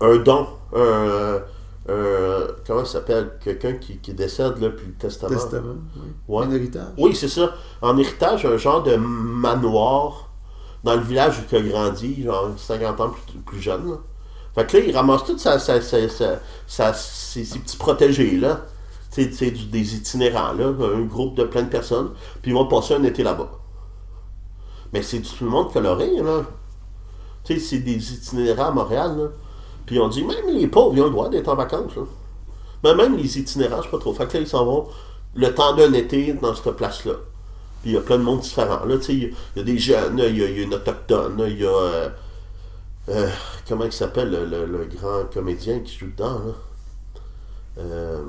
un 0.00 0.16
don. 0.18 0.46
Un, 0.74 1.40
un- 1.88 2.46
comment 2.66 2.84
ça 2.84 2.92
s'appelle? 2.94 3.32
Quelqu'un 3.42 3.74
qui, 3.74 3.98
qui 3.98 4.12
décède, 4.12 4.58
là, 4.58 4.70
puis 4.70 4.86
le 4.86 4.92
testament. 4.94 5.34
Testament. 5.34 5.74
Oui. 5.96 6.08
Ouais. 6.28 6.44
Un 6.46 6.50
héritage. 6.52 6.88
Oui, 6.98 7.14
c'est 7.14 7.28
ça. 7.28 7.54
En 7.80 7.96
héritage, 7.96 8.44
un 8.44 8.56
genre 8.56 8.82
de 8.82 8.96
manoir 8.96 10.28
dans 10.84 10.94
le 10.94 11.00
village 11.02 11.38
où 11.38 11.42
il 11.50 11.58
a 11.58 11.62
grandi, 11.62 12.22
genre 12.22 12.50
50 12.56 13.00
ans 13.00 13.08
plus, 13.10 13.38
plus 13.40 13.60
jeune. 13.60 13.90
là. 13.90 13.96
Fait 14.54 14.66
que 14.66 14.76
là, 14.76 14.84
il 14.86 14.94
ramasse 14.96 15.24
tout 15.24 15.38
sa, 15.38 15.58
sa- 15.58 15.80
sa- 15.80 16.08
sa- 16.08 16.40
sa- 16.66 16.92
ses, 16.94 17.44
ses 17.44 17.58
petits 17.58 17.76
protégés, 17.76 18.36
là. 18.36 18.62
Du- 19.26 19.66
des 19.66 19.94
itinérants, 19.96 20.52
là. 20.52 20.66
Un 20.94 21.02
groupe 21.02 21.34
de 21.36 21.44
plein 21.44 21.62
de 21.62 21.68
personnes. 21.68 22.10
Puis 22.42 22.50
ils 22.52 22.54
vont 22.54 22.66
passer 22.66 22.94
un 22.94 23.02
été 23.04 23.22
là-bas. 23.22 23.50
Mais 24.92 25.02
c'est 25.02 25.20
tout 25.20 25.44
le 25.44 25.50
monde 25.50 25.72
coloré, 25.72 26.10
là. 26.22 26.42
Tu 27.44 27.54
sais, 27.54 27.60
c'est 27.60 27.78
des 27.78 28.12
itinérants 28.14 28.68
à 28.68 28.70
Montréal, 28.70 29.16
là. 29.18 29.24
Puis 29.86 29.98
on 29.98 30.08
dit, 30.08 30.22
même 30.24 30.48
les 30.54 30.66
pauvres, 30.68 30.94
ils 30.96 31.00
ont 31.02 31.06
le 31.06 31.10
droit 31.10 31.28
d'être 31.28 31.48
en 31.48 31.56
vacances, 31.56 31.94
là. 31.96 32.02
Mais 32.84 32.94
même 32.94 33.16
les 33.16 33.38
itinérants, 33.38 33.78
je 33.78 33.82
sais 33.84 33.90
pas 33.90 33.98
trop. 33.98 34.14
Fait 34.14 34.26
que 34.26 34.34
là, 34.34 34.40
ils 34.40 34.46
s'en 34.46 34.64
vont 34.64 34.86
le 35.34 35.52
temps 35.54 35.74
d'un 35.74 35.92
été 35.92 36.32
dans 36.34 36.54
cette 36.54 36.72
place-là. 36.72 37.14
Puis 37.82 37.90
il 37.90 37.94
y 37.94 37.96
a 37.96 38.00
plein 38.00 38.18
de 38.18 38.22
monde 38.22 38.40
différent. 38.40 38.84
Là, 38.84 38.96
tu 38.98 39.02
sais, 39.04 39.14
il 39.14 39.34
y 39.56 39.60
a- 39.60 39.62
des 39.62 39.78
jeunes, 39.78 40.18
il 40.26 40.38
y 40.38 40.42
a, 40.44 40.48
une 40.48 40.74
autochtone, 40.74 41.42
il 41.48 41.58
y 41.60 41.66
a. 41.66 41.68
euh, 41.70 42.08
euh, 43.08 43.28
comment 43.68 43.84
il 43.84 43.92
s'appelle 43.92 44.30
le, 44.30 44.84
grand 44.86 45.24
comédien 45.32 45.80
qui 45.80 45.96
joue 45.96 46.06
dedans, 46.08 46.38
là 46.46 46.52
Euh, 47.78 48.24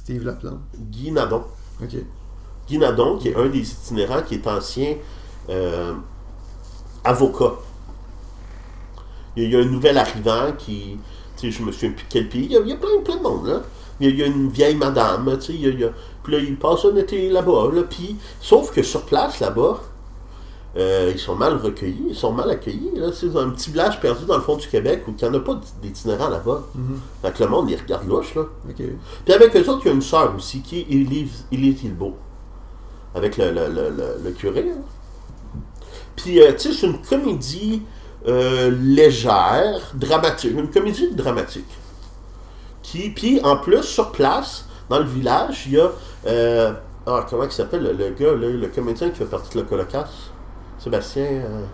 Steve 0.00 0.24
Laplante. 0.24 0.60
Guy 0.90 1.12
Nadon. 1.12 1.44
Ok. 1.82 1.94
Guy 2.66 2.78
Nadon, 2.78 3.18
qui 3.18 3.28
est 3.28 3.36
un 3.36 3.48
des 3.48 3.70
itinérants, 3.70 4.22
qui 4.22 4.36
est 4.36 4.46
ancien 4.46 4.96
euh, 5.50 5.92
avocat. 7.04 7.52
Il 9.36 9.50
y, 9.50 9.56
a, 9.56 9.60
un 9.60 9.64
nouvel 9.66 9.98
arrivant 9.98 10.52
qui, 10.56 10.98
tu 11.36 11.52
sais, 11.52 11.58
je 11.58 11.62
me 11.62 11.70
souviens 11.70 11.90
plus 11.90 12.04
de 12.04 12.08
quel 12.08 12.28
pays, 12.28 12.46
il 12.46 12.52
y 12.52 12.56
a, 12.56 12.60
il 12.60 12.68
y 12.68 12.72
a 12.72 12.76
plein, 12.76 12.88
plein 13.04 13.16
de 13.16 13.22
monde, 13.22 13.46
là. 13.46 13.62
Il 14.00 14.06
y 14.06 14.08
a, 14.08 14.12
il 14.12 14.18
y 14.18 14.22
a 14.22 14.26
une 14.26 14.48
vieille 14.48 14.74
madame, 14.74 15.36
tu 15.38 15.46
sais, 15.46 15.52
il 15.52 15.60
y 15.60 15.66
a, 15.66 15.68
il 15.70 15.80
y 15.80 15.84
a- 15.84 15.92
puis 16.22 16.32
là, 16.32 16.38
il 16.38 16.56
passe 16.56 16.84
un 16.86 16.96
été 16.96 17.28
là-bas, 17.28 17.70
là, 17.72 17.82
puis, 17.82 18.16
sauf 18.40 18.72
que 18.72 18.82
sur 18.82 19.02
place, 19.04 19.38
là-bas, 19.38 19.80
euh, 20.76 21.10
ils 21.12 21.18
sont 21.18 21.34
mal 21.34 21.56
recueillis, 21.56 22.06
ils 22.10 22.14
sont 22.14 22.32
mal 22.32 22.48
accueillis, 22.50 22.90
c'est 23.12 23.34
un 23.36 23.50
petit 23.50 23.70
village 23.70 24.00
perdu 24.00 24.24
dans 24.24 24.36
le 24.36 24.42
fond 24.42 24.56
du 24.56 24.68
Québec 24.68 25.02
où 25.08 25.10
il 25.18 25.22
n'y 25.24 25.28
en 25.28 25.34
a 25.38 25.40
pas 25.42 25.60
d'itinérants 25.82 26.28
là-bas. 26.28 26.62
Fait 27.22 27.32
que 27.32 27.42
le 27.42 27.48
monde, 27.50 27.68
il 27.70 27.76
regarde 27.76 28.06
louche, 28.06 28.34
là. 28.34 28.44
Puis 29.24 29.34
avec 29.34 29.56
eux 29.56 29.68
autres, 29.68 29.80
il 29.84 29.88
y 29.88 29.90
a 29.90 29.94
une 29.94 30.02
sœur 30.02 30.32
aussi, 30.36 30.60
qui 30.62 30.80
est 30.80 30.86
Élise, 30.90 31.44
Hilbeau. 31.50 32.14
Avec 33.14 33.36
le, 33.38 33.50
le, 33.50 33.92
le, 34.22 34.30
curé. 34.30 34.70
hein. 34.70 34.80
Puis, 36.14 36.40
euh, 36.40 36.52
tu 36.52 36.68
sais, 36.68 36.72
c'est 36.72 36.86
une 36.86 37.02
comédie 37.02 37.82
euh, 38.28 38.70
légère, 38.80 39.80
dramatique. 39.94 40.52
Une 40.56 40.70
comédie 40.70 41.10
dramatique. 41.12 41.66
Qui, 42.84 43.10
puis, 43.10 43.40
en 43.42 43.56
plus, 43.56 43.82
sur 43.82 44.12
place, 44.12 44.66
dans 44.88 44.98
le 45.00 45.06
village, 45.06 45.64
il 45.66 45.72
y 45.72 45.80
a. 45.80 45.90
euh, 46.26 46.72
ah, 47.06 47.26
comment 47.28 47.44
il 47.44 47.50
s'appelle 47.50 47.82
le, 47.82 47.92
le 47.94 48.10
gars, 48.10 48.32
là, 48.32 48.48
le 48.48 48.68
comédien 48.68 49.10
qui 49.10 49.16
fait 49.16 49.24
partie 49.24 49.56
de 49.56 49.62
la 49.62 49.68
colocasse? 49.68 50.29
Sébastien 50.80 51.24
euh, 51.24 51.64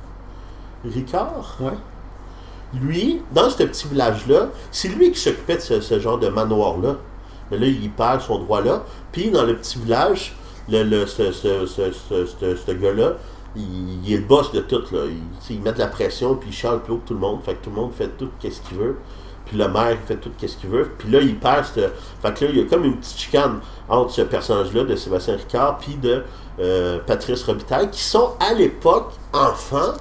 Ricard? 0.84 1.56
Ouais. 1.60 1.72
lui, 2.80 3.22
dans 3.32 3.48
ce 3.48 3.62
petit 3.62 3.88
village-là, 3.88 4.48
c'est 4.70 4.88
lui 4.88 5.10
qui 5.12 5.18
s'occupait 5.20 5.56
de 5.56 5.60
ce, 5.60 5.80
ce 5.80 5.98
genre 5.98 6.18
de 6.18 6.28
manoir-là. 6.28 6.96
Mais 7.50 7.58
là, 7.58 7.66
il 7.66 7.90
perd 7.90 8.20
son 8.20 8.40
droit-là. 8.40 8.82
Puis, 9.12 9.30
dans 9.30 9.44
le 9.44 9.56
petit 9.56 9.78
village, 9.78 10.34
le, 10.68 10.82
le- 10.82 11.06
ce, 11.06 11.30
ce- 11.32 11.64
ce- 11.66 11.92
ce- 11.92 12.26
ce- 12.26 12.56
ce 12.56 12.72
gars-là, 12.72 13.12
il, 13.54 14.04
il 14.04 14.12
est 14.12 14.16
le 14.18 14.24
boss 14.24 14.50
de 14.52 14.60
tout. 14.60 14.82
Là. 14.92 15.02
Il 15.48 15.60
met 15.62 15.72
de 15.72 15.78
la 15.78 15.86
pression, 15.86 16.34
puis 16.34 16.50
il 16.50 16.54
chante 16.54 16.82
plus 16.82 16.92
haut 16.94 16.98
que 16.98 17.06
tout 17.08 17.14
le 17.14 17.20
monde. 17.20 17.40
Fait 17.44 17.54
que 17.54 17.64
tout 17.64 17.70
le 17.70 17.76
monde 17.76 17.92
fait 17.92 18.08
tout 18.18 18.28
ce 18.42 18.48
qu'il 18.48 18.76
veut. 18.78 18.96
Puis 19.46 19.56
le 19.56 19.68
maire 19.68 19.96
fait 20.06 20.16
tout 20.16 20.30
ce 20.38 20.46
qu'il 20.56 20.68
veut. 20.70 20.90
Puis 20.98 21.08
là, 21.10 21.20
il 21.20 21.36
perd 21.38 21.64
cette... 21.64 21.92
Fait 22.20 22.34
que 22.34 22.44
là, 22.44 22.50
il 22.52 22.58
y 22.58 22.60
a 22.62 22.64
comme 22.64 22.84
une 22.84 22.96
petite 22.98 23.16
chicane 23.18 23.60
entre 23.88 24.10
ce 24.12 24.22
personnage-là 24.22 24.84
de 24.84 24.96
Sébastien 24.96 25.36
Ricard 25.36 25.78
puis 25.78 25.94
de 25.94 26.22
euh, 26.58 26.98
Patrice 27.06 27.42
Robitaille, 27.44 27.90
qui 27.90 28.02
sont, 28.02 28.32
à 28.40 28.52
l'époque, 28.54 29.12
enfants. 29.32 29.92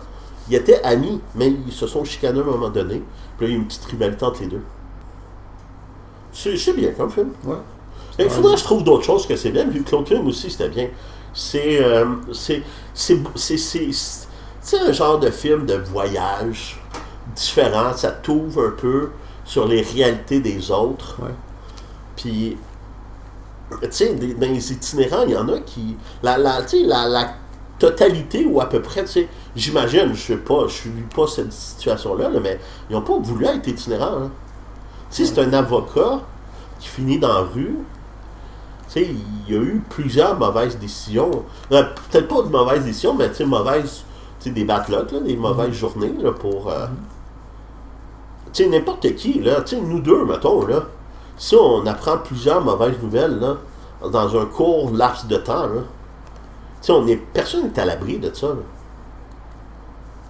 Ils 0.50 0.56
étaient 0.56 0.82
amis, 0.84 1.22
mais 1.36 1.54
ils 1.68 1.74
se 1.74 1.86
sont 1.88 2.04
chicanés 2.04 2.40
à 2.40 2.42
un 2.44 2.46
moment 2.46 2.70
donné. 2.70 3.04
Puis 3.38 3.48
là, 3.48 3.52
il 3.52 3.52
y 3.52 3.54
a 3.54 3.58
une 3.58 3.68
petite 3.68 3.86
rivalité 3.86 4.26
entre 4.26 4.42
les 4.42 4.48
deux. 4.48 4.62
C'est 6.34 6.74
bien 6.76 6.92
comme 6.92 7.10
film. 7.10 7.30
Ouais. 7.44 7.56
Il 8.20 8.30
faudrait 8.30 8.54
que 8.54 8.60
je 8.60 8.64
trouve 8.64 8.84
d'autres 8.84 9.04
choses 9.04 9.28
que 9.28 9.36
c'est 9.36 9.52
bien, 9.52 9.66
vu 9.66 9.84
que 9.84 9.90
Claude 9.90 10.08
Film 10.08 10.28
aussi, 10.28 10.50
c'était 10.50 10.70
bien. 10.70 10.90
C'est. 11.34 11.84
euh, 11.84 12.06
c'est. 12.34 12.62
C'est. 12.94 13.20
C'est. 13.36 13.58
c'est- 13.58 14.28
c'est 14.62 14.80
un 14.80 14.92
genre 14.92 15.20
de 15.20 15.30
film 15.30 15.66
de 15.68 15.76
voyage 15.76 16.82
différent. 17.36 17.94
Ça 17.96 18.10
t'ouvre 18.12 18.66
un 18.68 18.72
peu 18.72 19.12
sur 19.46 19.68
les 19.68 19.82
réalités 19.82 20.40
des 20.42 20.72
autres. 20.72 21.18
Ouais. 21.22 21.34
Puis. 22.18 22.58
Tu 23.82 23.88
sais, 23.90 24.14
dans 24.14 24.42
les 24.52 24.72
itinérants, 24.74 25.24
il 25.26 25.32
y 25.32 25.38
en 25.38 25.50
a 25.50 25.60
qui. 25.60 25.96
La, 26.22 26.38
la, 26.38 26.62
tu 26.62 26.78
sais, 26.80 26.84
la, 26.84 27.08
la 27.08 27.34
totalité, 27.80 28.46
ou 28.46 28.62
à 28.62 28.68
peu 28.70 28.82
près, 28.82 29.04
tu 29.04 29.12
sais, 29.12 29.28
j'imagine, 29.56 30.14
je 30.14 30.22
sais 30.22 30.38
pas, 30.38 30.68
je 30.68 30.74
suis 30.74 30.90
pas 31.14 31.26
cette 31.28 31.52
situation-là, 31.52 32.30
là, 32.30 32.40
mais 32.40 32.60
ils 32.90 32.94
n'ont 32.94 33.02
pas 33.02 33.18
voulu 33.18 33.46
être 33.46 33.68
itinérants. 33.68 34.24
hein. 34.24 34.32
Tu 35.10 35.26
sais, 35.26 35.34
c'est 35.34 35.42
un 35.42 35.52
avocat 35.52 36.22
qui 36.80 36.88
finit 36.88 37.18
dans 37.20 37.28
la 37.34 37.40
rue. 37.42 37.76
Tu 38.88 38.94
sais, 38.94 39.10
il 39.48 39.54
y 39.54 39.58
a 39.58 39.62
eu 39.62 39.82
plusieurs 39.90 40.38
mauvaises 40.38 40.78
décisions. 40.78 41.44
Euh, 41.72 41.84
Peut-être 42.12 42.28
pas 42.28 42.44
de 42.44 42.50
mauvaises 42.50 42.86
décisions, 42.86 43.16
mais 43.16 43.30
tu 43.30 43.38
sais, 43.38 43.46
mauvaises. 43.46 44.04
Tu 44.40 44.50
sais, 44.50 44.52
des 44.52 44.64
là, 44.64 44.84
des 45.24 45.36
mauvaises 45.36 45.74
journées 45.74 46.14
là, 46.20 46.32
pour. 46.32 46.70
euh, 46.70 46.86
Tu 48.56 48.64
sais, 48.64 48.70
n'importe 48.70 49.16
qui, 49.16 49.42
là. 49.42 49.62
Tu 49.64 49.76
sais, 49.76 49.82
nous 49.82 50.00
deux, 50.00 50.24
mettons, 50.24 50.66
là. 50.66 50.84
Si 51.38 51.58
on 51.58 51.86
apprend 51.86 52.20
plusieurs 52.20 52.64
mauvaises 52.64 52.96
nouvelles, 53.04 53.38
là, 53.38 53.58
dans 54.10 54.40
un 54.40 54.46
court 54.46 54.92
laps 54.94 55.28
de 55.28 55.36
temps, 55.36 55.68
là. 55.68 55.82
Tu 56.82 56.88
sais, 56.88 56.92
on 56.94 57.06
est, 57.06 57.18
personne 57.18 57.64
n'est 57.64 57.78
à 57.78 57.84
l'abri 57.84 58.18
de 58.18 58.34
ça, 58.34 58.48
là. 58.48 58.54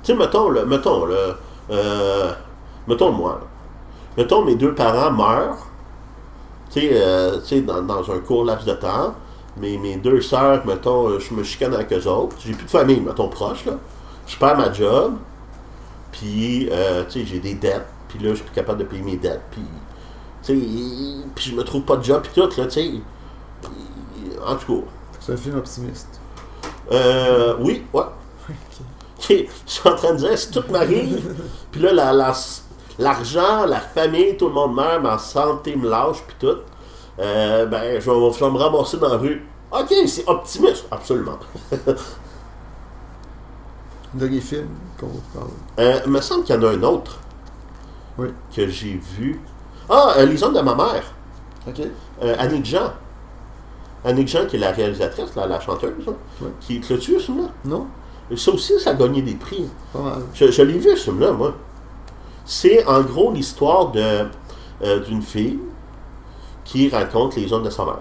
Tu 0.01 0.11
sais, 0.11 0.17
mettons, 0.17 0.49
mettons, 0.65 1.05
là, 1.05 1.35
euh, 1.69 2.31
mettons 2.87 3.11
moi. 3.11 3.41
Mettons, 4.17 4.43
mes 4.43 4.55
deux 4.55 4.73
parents 4.73 5.11
meurent, 5.11 5.67
tu 6.71 6.79
sais, 6.79 6.89
euh, 6.93 7.39
tu 7.41 7.47
sais, 7.47 7.61
dans, 7.61 7.83
dans 7.83 8.11
un 8.11 8.17
court 8.21 8.43
laps 8.43 8.65
de 8.65 8.73
temps. 8.73 9.13
Mes, 9.57 9.77
mes 9.77 9.97
deux 9.97 10.21
sœurs, 10.21 10.65
mettons, 10.65 11.09
euh, 11.09 11.19
je 11.19 11.31
me 11.31 11.43
chicane 11.43 11.75
avec 11.75 11.93
eux 11.93 12.07
autres. 12.07 12.37
J'ai 12.43 12.53
plus 12.53 12.65
de 12.65 12.71
famille, 12.71 13.01
mettons, 13.01 13.27
proche, 13.27 13.65
là. 13.65 13.73
Je 14.25 14.35
perds 14.35 14.57
ma 14.57 14.73
job. 14.73 15.13
Puis, 16.11 16.69
euh, 16.71 17.03
tu 17.05 17.19
sais, 17.19 17.25
j'ai 17.27 17.39
des 17.39 17.53
dettes. 17.53 17.85
Puis 18.15 18.23
là, 18.23 18.29
je 18.31 18.35
suis 18.35 18.45
plus 18.45 18.53
capable 18.55 18.79
de 18.79 18.83
payer 18.85 19.01
mes 19.01 19.17
dettes. 19.17 19.41
Puis, 19.51 19.61
tu 20.43 20.59
sais, 20.59 20.67
puis 21.35 21.45
je 21.51 21.55
me 21.55 21.63
trouve 21.63 21.81
pas 21.83 21.97
de 21.97 22.03
job, 22.03 22.21
puis 22.23 22.31
tout, 22.33 22.49
là, 22.59 22.65
tu 22.67 22.71
sais. 22.71 22.91
En 24.45 24.55
tout 24.55 24.81
cas. 24.81 24.87
C'est 25.19 25.33
un 25.33 25.37
film 25.37 25.57
optimiste. 25.57 26.19
Euh, 26.91 27.55
oui, 27.59 27.83
ouais. 27.93 28.03
Ok, 29.17 29.27
Je 29.29 29.45
suis 29.65 29.89
en 29.89 29.95
train 29.95 30.13
de 30.13 30.17
dire, 30.19 30.37
si 30.37 30.51
tout 30.51 30.63
m'arrive, 30.69 31.33
puis 31.71 31.81
là, 31.81 31.91
la- 31.93 32.13
la- 32.13 32.33
l'argent, 32.99 33.65
la, 33.65 33.79
famille, 33.79 34.37
tout 34.37 34.47
le 34.47 34.53
monde 34.53 34.75
meurt, 34.75 35.01
ma 35.01 35.17
santé 35.17 35.75
me 35.75 35.89
lâche, 35.89 36.21
puis 36.27 36.35
tout, 36.39 36.57
euh, 37.19 37.65
ben, 37.65 37.99
je 37.99 38.09
vais, 38.11 38.31
je 38.33 38.39
vais 38.45 38.51
me 38.51 38.57
ramasser 38.57 38.97
dans 38.97 39.09
la 39.09 39.17
rue. 39.17 39.43
Ok, 39.71 39.93
c'est 40.05 40.27
optimiste, 40.27 40.85
absolument. 40.91 41.39
Dernier 44.13 44.41
film 44.41 44.67
qu'on 44.99 45.07
vous 45.07 45.21
parle. 45.33 45.49
Euh, 45.79 45.99
il 46.05 46.11
me 46.11 46.21
semble 46.21 46.43
qu'il 46.45 46.55
y 46.55 46.57
en 46.57 46.63
a 46.63 46.69
un 46.69 46.83
autre 46.83 47.19
Oui. 48.17 48.27
que 48.55 48.67
j'ai 48.67 48.99
vu. 49.17 49.39
Ah, 49.89 50.13
euh, 50.17 50.25
Les 50.25 50.41
hommes 50.43 50.53
de 50.53 50.61
ma 50.61 50.73
mère. 50.75 51.03
Ok. 51.67 51.81
Euh, 52.23 52.35
Annick 52.39 52.65
Jean. 52.65 52.93
Annick 54.05 54.27
Jean, 54.27 54.45
qui 54.45 54.55
est 54.55 54.59
la 54.59 54.71
réalisatrice, 54.71 55.35
là, 55.35 55.47
la 55.47 55.59
chanteuse, 55.59 55.91
là, 56.05 56.13
Ouais. 56.41 56.47
qui 56.59 56.79
l'a-tu, 56.79 57.19
ce 57.19 57.25
film-là? 57.25 57.47
Non? 57.65 57.87
Ça 58.35 58.51
aussi, 58.51 58.79
ça 58.79 58.91
a 58.91 58.93
gagné 58.93 59.21
des 59.21 59.35
prix. 59.35 59.67
Je, 60.33 60.49
je 60.51 60.61
l'ai 60.61 60.77
vu, 60.79 60.95
ce 60.95 61.05
film-là, 61.05 61.31
moi. 61.31 61.53
C'est 62.45 62.85
en 62.85 63.01
gros 63.01 63.31
l'histoire 63.31 63.89
de, 63.91 64.27
euh, 64.83 64.99
d'une 64.99 65.21
fille 65.21 65.59
qui 66.63 66.89
raconte 66.89 67.35
les 67.35 67.51
hommes 67.51 67.63
de 67.63 67.69
sa 67.69 67.85
mère. 67.85 67.99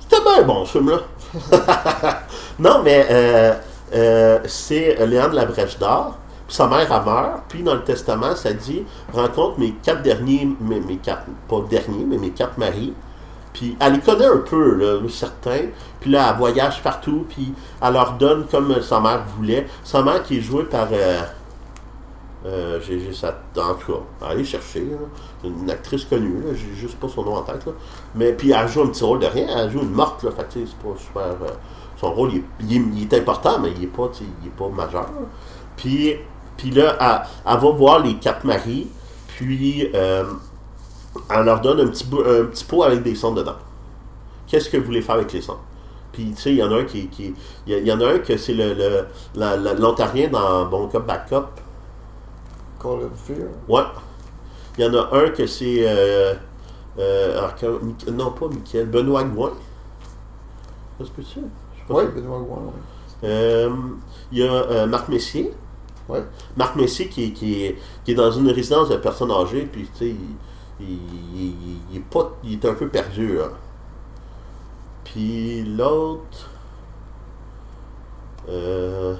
C'était 0.00 0.22
bien 0.22 0.42
bon, 0.42 0.64
ce 0.64 0.78
film-là. 0.78 0.98
non, 2.58 2.82
mais 2.82 3.06
euh, 3.10 3.54
euh, 3.94 4.38
c'est 4.46 5.04
Léandre 5.06 5.34
la 5.34 5.46
Brèche 5.46 5.78
d'Or. 5.78 6.16
Puis 6.16 6.19
sa 6.50 6.66
mère, 6.66 6.80
elle 6.92 7.04
meurt. 7.04 7.42
Puis 7.48 7.62
dans 7.62 7.74
le 7.74 7.82
testament, 7.84 8.34
ça 8.34 8.52
dit 8.52 8.82
rencontre 9.12 9.58
mes 9.58 9.72
quatre 9.82 10.02
derniers, 10.02 10.48
mes, 10.60 10.80
mes 10.80 10.96
quatre, 10.96 11.24
pas 11.48 11.60
derniers, 11.70 12.04
mais 12.06 12.18
mes 12.18 12.30
quatre 12.30 12.58
maris. 12.58 12.92
Puis 13.52 13.76
elle 13.80 13.94
les 13.94 14.00
connaît 14.00 14.26
un 14.26 14.38
peu, 14.38 14.74
là, 14.76 14.98
certains. 15.08 15.66
Puis 16.00 16.10
là, 16.10 16.30
elle 16.30 16.38
voyage 16.38 16.82
partout. 16.82 17.24
Puis 17.28 17.52
elle 17.82 17.92
leur 17.94 18.12
donne 18.12 18.46
comme 18.46 18.80
sa 18.82 19.00
mère 19.00 19.24
voulait. 19.36 19.66
Sa 19.84 20.02
mère 20.02 20.22
qui 20.22 20.38
est 20.38 20.40
jouée 20.40 20.64
par. 20.64 20.88
Euh, 20.92 21.20
euh, 22.46 22.80
j'ai 22.86 23.12
sa. 23.12 23.28
En 23.56 23.74
tout 23.74 23.92
cas, 23.92 24.28
allez 24.30 24.44
chercher. 24.44 24.80
là. 24.80 24.96
Une 25.44 25.70
actrice 25.70 26.04
connue, 26.04 26.40
là, 26.42 26.52
j'ai 26.54 26.74
juste 26.74 26.98
pas 26.98 27.08
son 27.08 27.22
nom 27.24 27.34
en 27.36 27.42
tête. 27.42 27.66
Là. 27.66 27.72
Mais 28.14 28.32
puis 28.32 28.52
elle 28.52 28.68
joue 28.68 28.82
un 28.82 28.86
petit 28.88 29.04
rôle 29.04 29.18
de 29.18 29.26
rien. 29.26 29.46
Elle 29.58 29.70
joue 29.70 29.80
une 29.82 29.92
morte, 29.92 30.22
là. 30.22 30.30
Fait 30.30 30.44
que, 30.44 30.66
c'est 30.66 30.76
pas 30.76 30.96
super. 30.98 31.22
euh, 31.22 31.52
son 31.96 32.12
rôle, 32.14 32.30
il 32.60 32.76
est, 32.76 32.82
il 32.96 33.02
est- 33.02 33.14
important, 33.18 33.58
mais 33.60 33.72
il 33.76 33.84
est 33.84 33.86
pas, 33.88 34.08
il 34.20 34.46
est 34.46 34.50
pas 34.56 34.68
majeur. 34.68 35.06
Puis, 35.76 36.14
puis 36.60 36.70
là, 36.72 36.94
elle, 37.00 37.52
elle 37.54 37.58
va 37.58 37.70
voir 37.70 38.00
les 38.00 38.16
quatre 38.16 38.44
maris. 38.44 38.86
Puis, 39.28 39.88
euh, 39.94 40.24
elle 41.30 41.44
leur 41.44 41.62
donne 41.62 41.80
un 41.80 41.86
petit, 41.86 42.04
un 42.04 42.44
petit 42.44 42.64
pot 42.64 42.82
avec 42.82 43.02
des 43.02 43.14
cendres 43.14 43.36
dedans. 43.36 43.56
Qu'est-ce 44.46 44.68
que 44.68 44.76
vous 44.76 44.84
voulez 44.84 45.00
faire 45.00 45.14
avec 45.14 45.32
les 45.32 45.40
cendres? 45.40 45.62
Puis, 46.12 46.32
tu 46.32 46.42
sais, 46.42 46.50
il 46.50 46.56
y 46.56 46.62
en 46.62 46.70
a 46.70 46.80
un 46.80 46.84
qui. 46.84 47.06
qui 47.08 47.34
il 47.66 47.78
y, 47.78 47.90
en 47.90 47.98
a 48.02 48.12
un 48.12 48.18
que 48.18 48.36
c'est 48.36 48.52
le, 48.52 49.06
l'Ontarien 49.34 50.28
dans 50.28 50.66
Bon 50.66 50.86
Cop, 50.88 51.06
Bad 51.06 51.26
Cop. 51.30 51.48
Call 52.78 53.04
of 53.04 53.12
Fear? 53.24 53.48
Ouais. 53.66 53.84
Il 54.76 54.84
y 54.84 54.86
en 54.86 54.94
a 54.94 55.16
un 55.16 55.30
que 55.30 55.46
c'est. 55.46 55.78
Euh, 55.78 56.34
euh, 56.98 57.48
non, 58.12 58.32
pas 58.32 58.48
Michael, 58.48 58.86
Benoît 58.86 59.24
Gouin. 59.24 59.52
Ça 60.98 61.06
se 61.06 61.10
peut-tu? 61.10 61.40
Oui, 61.88 62.04
Benoît 62.14 62.40
Gouin, 62.40 62.58
oui. 62.66 62.80
Euh, 63.24 63.70
Il 64.30 64.40
y 64.40 64.46
a 64.46 64.86
Marc 64.86 65.08
Messier. 65.08 65.54
Marc 66.56 66.76
Messier 66.76 67.08
qui, 67.08 67.32
est- 67.64 68.14
dans 68.14 68.30
une 68.32 68.50
résidence 68.50 68.88
de 68.88 68.96
personnes 68.96 69.30
âgées, 69.30 69.68
puis 69.70 69.88
tu 69.96 70.10
sais, 70.10 70.14
il, 70.80 71.96
est 71.96 72.00
il 72.44 72.54
est 72.54 72.64
un 72.64 72.74
peu 72.74 72.88
perdu. 72.88 73.38
Puis 75.04 75.62
l'autre. 75.64 76.48
Euh, 78.48 79.14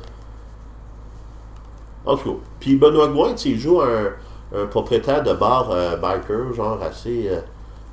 en 2.07 2.17
tout 2.17 2.33
cas. 2.35 2.39
Puis 2.61 2.77
Benoît 2.77 3.09
Gouin, 3.09 3.35
il 3.45 3.59
joue 3.59 3.81
un, 3.81 4.13
propriétaire 4.67 5.23
de 5.23 5.33
bar 5.33 5.71
euh, 5.71 5.97
biker, 5.97 6.53
genre 6.55 6.83
assez. 6.83 7.29
euh, 7.29 7.41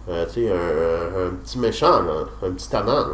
euh, 0.09 0.25
tu 0.25 0.33
sais, 0.45 0.51
un, 0.51 1.29
petit 1.43 1.59
méchant, 1.59 2.01
là, 2.03 2.25
un 2.43 2.51
petit 2.51 2.69
là, 2.71 3.05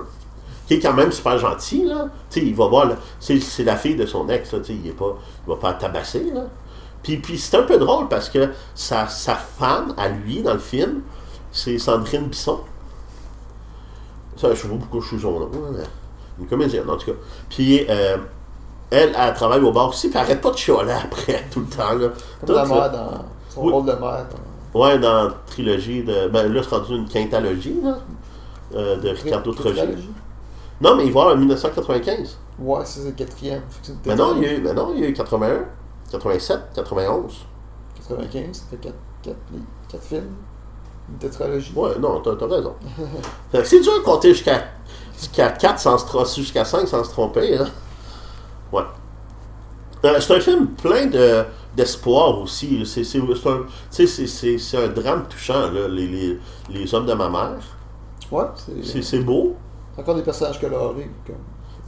Qui 0.67 0.75
est 0.75 0.79
quand 0.79 0.93
même 0.93 1.11
super 1.11 1.37
gentil, 1.37 1.83
là. 1.85 2.07
Tu 2.29 2.39
sais, 2.39 2.45
il 2.45 2.55
va 2.55 2.67
voir, 2.67 2.85
là, 2.87 2.95
c'est, 3.19 3.63
la 3.63 3.75
fille 3.75 3.95
de 3.95 4.05
son 4.05 4.27
ex, 4.29 4.51
là, 4.53 4.59
tu 4.59 4.65
sais, 4.65 4.73
il 4.81 4.87
est 4.89 4.93
pas, 4.93 5.17
il 5.45 5.49
va 5.49 5.57
pas 5.57 5.73
tabasser, 5.73 6.31
là. 6.33 6.41
Puis, 7.01 7.17
puis 7.17 7.37
c'est 7.37 7.57
un 7.57 7.63
peu 7.63 7.77
drôle 7.77 8.07
parce 8.07 8.29
que 8.29 8.49
sa, 8.73 9.07
sa 9.07 9.35
femme, 9.35 9.93
à 9.97 10.07
lui, 10.07 10.41
dans 10.41 10.53
le 10.53 10.59
film, 10.59 11.01
c'est 11.51 11.77
Sandrine 11.77 12.27
Bisson. 12.27 12.59
Ça, 14.37 14.49
je 14.53 14.55
sais 14.61 14.67
pas 14.67 14.75
pourquoi 14.75 15.01
je 15.01 15.07
suis 15.07 15.19
son 15.19 15.39
nom, 15.39 15.49
mais 15.71 15.83
une 16.39 16.47
comédienne, 16.47 16.89
en 16.89 16.97
tout 16.97 17.07
cas. 17.11 17.17
Puis, 17.49 17.85
euh, 17.89 18.17
elle, 18.89 19.13
elle 19.17 19.33
travaille 19.33 19.61
au 19.61 19.71
bar 19.71 19.89
aussi, 19.89 20.09
puis 20.09 20.17
elle 20.17 20.25
arrête 20.25 20.41
pas 20.41 20.51
de 20.51 20.57
chialer 20.57 20.93
après, 20.93 21.43
tout 21.51 21.59
le 21.59 21.65
temps, 21.67 21.93
là. 21.93 22.07
Comme 22.39 22.47
Tout, 22.47 22.53
la 22.53 22.63
là. 22.63 22.67
mère 22.69 22.91
dans 22.91 23.25
son 23.49 23.61
Oui. 23.65 23.71
rôle 23.73 23.85
de 23.85 23.91
mère. 23.91 23.99
dans- 24.29 24.79
Ouais, 24.79 24.97
dans 24.97 25.25
la 25.25 25.33
trilogie 25.45 26.03
de. 26.03 26.29
Ben 26.29 26.51
là, 26.51 26.61
c'est 26.63 26.73
rendu 26.75 26.95
une 26.95 27.07
quintalogie, 27.07 27.75
là, 27.83 27.97
euh, 28.73 28.95
de 28.97 29.09
Ricardo 29.09 29.53
Trogi. 29.53 29.81
Non, 30.83 30.97
mais 30.97 31.05
il 31.05 31.13
va 31.13 31.19
y 31.21 31.23
avoir 31.23 31.35
en 31.35 31.39
1995. 31.39 32.37
Ouais, 32.59 32.81
c'est 32.83 33.05
le 33.05 33.11
quatrième. 33.11 33.61
Mais 34.05 34.15
non, 34.15 34.35
il 34.35 34.43
y 34.43 34.45
a 34.47 34.53
eu, 34.53 34.61
mais 34.61 34.73
non, 34.73 34.91
il 34.93 35.01
y 35.01 35.05
a 35.05 35.07
eu 35.07 35.13
81, 35.13 35.65
87, 36.11 36.59
91. 36.75 37.45
95, 37.95 38.55
ça 38.57 38.63
fait 38.69 38.93
4, 39.23 40.03
films. 40.03 40.23
Une 41.09 41.17
tétralogie. 41.17 41.71
Ouais, 41.73 41.97
non, 41.99 42.19
t'as 42.19 42.35
t'as 42.35 42.47
raison. 42.47 42.75
C'est 43.63 43.79
dur 43.79 43.93
de 43.97 44.03
compter 44.03 44.33
jusqu'à 44.33 44.65
jusqu'à 45.17 45.49
4 45.51 45.79
sans 45.79 45.97
se 45.97 46.05
tromper, 46.05 46.29
jusqu'à 46.35 46.65
5 46.65 46.87
sans 46.87 47.03
se 47.03 47.09
tromper. 47.11 47.57
Hein? 47.57 47.67
Ouais. 48.71 48.83
Euh, 50.05 50.19
c'est 50.19 50.35
un 50.35 50.39
film 50.41 50.67
plein 50.67 51.05
de, 51.05 51.45
d'espoir 51.77 52.39
aussi. 52.41 52.85
C'est, 52.85 53.17
un, 53.17 54.83
un 54.83 54.87
drame 54.89 55.25
touchant, 55.29 55.71
là, 55.71 55.87
les, 55.87 56.07
les, 56.07 56.39
les 56.69 56.93
hommes 56.93 57.05
de 57.05 57.13
ma 57.13 57.29
mère. 57.29 57.61
Ouais, 58.31 58.45
c'est 59.01 59.19
beau. 59.19 59.55
Encore 59.97 60.15
des 60.15 60.23
personnages 60.23 60.59
colorés. 60.59 61.09
Comme... 61.25 61.35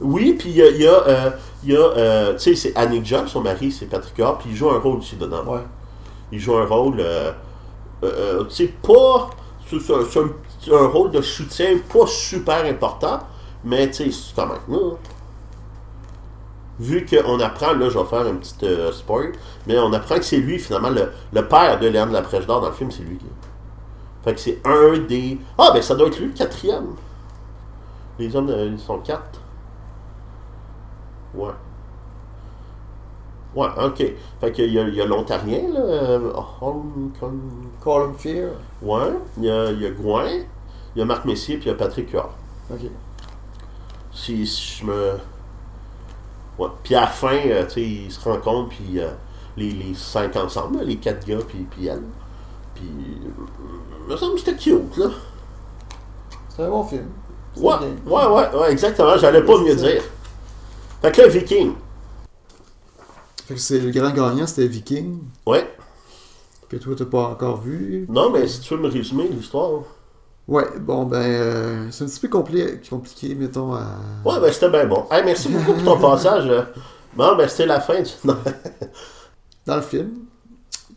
Oui, 0.00 0.34
puis 0.38 0.50
il 0.50 0.56
y 0.56 0.62
a, 0.62 0.70
y 0.70 0.86
a, 0.86 1.08
euh, 1.08 1.30
il 1.64 1.72
y 1.72 1.76
a 1.76 1.80
euh, 1.80 2.32
tu 2.34 2.40
sais, 2.40 2.54
c'est 2.54 2.76
Annick 2.76 3.06
John, 3.06 3.26
son 3.26 3.40
mari, 3.40 3.72
c'est 3.72 3.86
Patrick 3.86 4.16
Huard, 4.18 4.38
puis 4.38 4.50
il 4.50 4.56
joue 4.56 4.70
un 4.70 4.78
rôle 4.78 4.98
aussi 4.98 5.16
dedans. 5.16 5.42
Ouais. 5.44 5.62
Il 6.30 6.38
joue 6.38 6.56
un 6.56 6.66
rôle, 6.66 6.96
euh, 7.00 7.32
tu 8.44 8.54
sais, 8.54 8.66
pas. 8.82 9.30
C'est 9.68 10.72
un, 10.72 10.86
rôle 10.86 11.10
de 11.10 11.20
soutien 11.22 11.78
pas 11.92 12.06
super 12.06 12.64
important, 12.66 13.20
mais 13.64 13.88
tu 13.88 13.94
sais, 13.94 14.10
c'est 14.10 14.34
quand 14.34 14.46
même. 14.46 14.58
là. 14.68 14.96
Vu 16.78 17.06
qu'on 17.06 17.40
apprend, 17.40 17.72
là, 17.72 17.88
je 17.88 17.98
vais 17.98 18.04
faire 18.04 18.26
un 18.26 18.34
petit 18.34 18.54
spoil, 18.92 19.32
mais 19.66 19.78
on 19.78 19.92
apprend 19.94 20.16
que 20.16 20.24
c'est 20.24 20.36
lui, 20.36 20.58
finalement, 20.58 20.90
le, 20.90 21.10
le 21.32 21.48
père 21.48 21.80
de 21.80 21.86
Léandre 21.86 22.12
Laprèche 22.12 22.46
d'Or 22.46 22.60
dans 22.60 22.68
le 22.68 22.74
film, 22.74 22.90
c'est 22.90 23.02
lui 23.02 23.16
qui. 23.16 23.24
Fait 24.22 24.34
que 24.34 24.40
c'est 24.40 24.60
un 24.64 24.98
des. 24.98 25.38
Ah, 25.56 25.70
ben 25.72 25.80
ça 25.80 25.94
doit 25.94 26.08
être 26.08 26.18
lui, 26.18 26.26
le 26.26 26.34
quatrième. 26.34 26.96
Les 28.18 28.34
hommes, 28.34 28.48
euh, 28.50 28.66
ils 28.66 28.78
sont 28.78 28.98
quatre. 28.98 29.40
Ouais. 31.34 31.50
Ouais, 33.54 33.68
ok. 33.82 34.04
Fait 34.40 34.52
qu'il 34.52 34.72
y 34.72 34.78
a, 34.78 34.82
il 34.82 34.94
y 34.94 35.00
a 35.00 35.06
l'Ontarien, 35.06 35.68
là. 35.72 35.80
euh, 35.80 36.32
Holm- 36.60 37.10
of 37.84 38.16
Fear. 38.18 38.50
Ouais. 38.82 39.12
Il 39.38 39.44
y 39.44 39.50
a, 39.50 39.70
il 39.70 39.80
y 39.82 39.86
a 39.86 39.90
Gouin, 39.90 40.26
il 40.94 40.98
y 40.98 41.02
a 41.02 41.04
Marc 41.04 41.24
Messier, 41.24 41.56
puis 41.56 41.66
il 41.66 41.72
y 41.72 41.74
a 41.74 41.76
Patrick 41.76 42.10
Huard. 42.10 42.30
Ok. 42.70 42.80
Si, 44.12 44.46
si 44.46 44.78
je 44.80 44.86
me. 44.86 45.12
Ouais. 46.58 46.68
Puis 46.82 46.94
à 46.94 47.02
la 47.02 47.06
fin, 47.06 47.36
euh, 47.46 47.64
tu 47.64 47.70
sais, 47.72 47.82
ils 47.82 48.10
se 48.12 48.26
rencontrent, 48.28 48.70
puis 48.70 48.98
euh, 48.98 49.10
les, 49.56 49.70
les 49.70 49.94
cinq 49.94 50.36
ensemble, 50.36 50.78
là, 50.78 50.84
les 50.84 50.96
quatre 50.96 51.26
gars, 51.26 51.38
puis, 51.46 51.66
puis 51.70 51.86
elle. 51.86 52.02
Puis. 52.74 52.84
euh, 53.24 54.10
me 54.10 54.16
semble 54.16 54.34
que 54.34 54.40
c'était 54.40 54.56
cute, 54.56 54.96
là. 54.96 55.06
C'est 56.48 56.62
un 56.62 56.70
bon 56.70 56.84
film. 56.84 57.08
Ouais, 57.56 57.74
ouais, 58.06 58.26
ouais, 58.26 58.54
ouais, 58.60 58.72
exactement. 58.72 59.16
J'allais 59.16 59.42
pas 59.44 59.58
mieux 59.58 59.74
dire. 59.74 60.02
Fait 61.02 61.12
que 61.12 61.22
là, 61.22 61.28
Viking. 61.28 61.72
Fait 63.46 63.54
que 63.54 63.60
c'est 63.60 63.78
le 63.78 63.90
grand 63.90 64.10
gagnant, 64.10 64.46
c'était 64.46 64.66
Viking. 64.66 65.18
Ouais. 65.46 65.66
Que 66.68 66.76
toi, 66.76 66.94
t'as 66.98 67.04
pas 67.04 67.28
encore 67.28 67.60
vu. 67.60 68.06
Non, 68.08 68.30
mais 68.30 68.46
si 68.48 68.60
tu 68.60 68.74
veux 68.74 68.80
me 68.80 68.88
résumer 68.88 69.28
l'histoire. 69.28 69.82
Ouais, 70.48 70.66
bon, 70.80 71.04
ben, 71.04 71.16
euh, 71.22 71.86
c'est 71.90 72.04
un 72.04 72.06
petit 72.06 72.20
peu 72.20 72.28
compli- 72.28 72.88
compliqué, 72.88 73.34
mettons, 73.34 73.74
à. 73.74 73.84
Ouais, 74.24 74.38
ben 74.40 74.52
c'était 74.52 74.70
bien 74.70 74.86
bon. 74.86 75.04
Hey, 75.10 75.24
merci 75.24 75.48
beaucoup 75.48 75.72
pour 75.74 75.84
ton 75.84 75.98
passage. 76.00 76.48
Bon, 77.16 77.36
ben 77.36 77.48
c'était 77.48 77.66
la 77.66 77.80
fin 77.80 78.00
du. 78.00 78.10
Dans 79.66 79.76
le 79.76 79.82
film, 79.82 80.10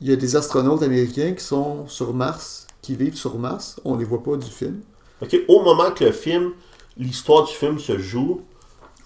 il 0.02 0.10
y 0.10 0.14
a 0.14 0.16
des 0.16 0.36
astronautes 0.36 0.84
américains 0.84 1.34
qui 1.34 1.44
sont 1.44 1.88
sur 1.88 2.14
Mars, 2.14 2.68
qui 2.82 2.96
vivent 2.96 3.16
sur 3.16 3.38
Mars. 3.40 3.80
On 3.86 3.96
les 3.98 4.06
voit 4.06 4.22
pas 4.22 4.36
du 4.38 4.50
film. 4.50 4.82
Au 5.48 5.62
moment 5.64 5.92
que 5.92 6.06
le 6.06 6.12
film, 6.12 6.52
l'histoire 6.98 7.46
du 7.46 7.54
film 7.54 7.80
se 7.80 7.98
joue, 7.98 8.42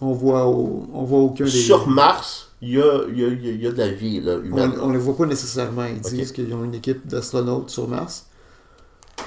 On 0.02 0.12
voit, 0.12 0.46
au- 0.48 0.88
on 0.94 1.04
voit 1.04 1.20
aucun 1.20 1.46
des. 1.46 1.50
sur 1.50 1.88
Mars, 1.88 2.52
il 2.62 2.72
y 2.72 2.82
a, 2.82 3.04
il 3.10 3.18
y, 3.20 3.24
a, 3.24 3.28
il 3.30 3.62
y 3.64 3.68
a- 3.68 3.72
de 3.72 3.78
la 3.78 3.88
vie 3.90 4.20
là, 4.20 4.36
humaine. 4.38 4.74
on 4.82 4.90
les 4.92 4.98
voit 5.00 5.16
pas 5.16 5.26
nécessairement. 5.26 5.86
Ils 5.86 6.02
disent 6.02 6.32
qu'ils 6.32 6.54
ont 6.54 6.64
une 6.64 6.76
équipe 6.76 7.08
d'astronautes 7.08 7.70
sur 7.70 7.88
Mars. 7.88 8.26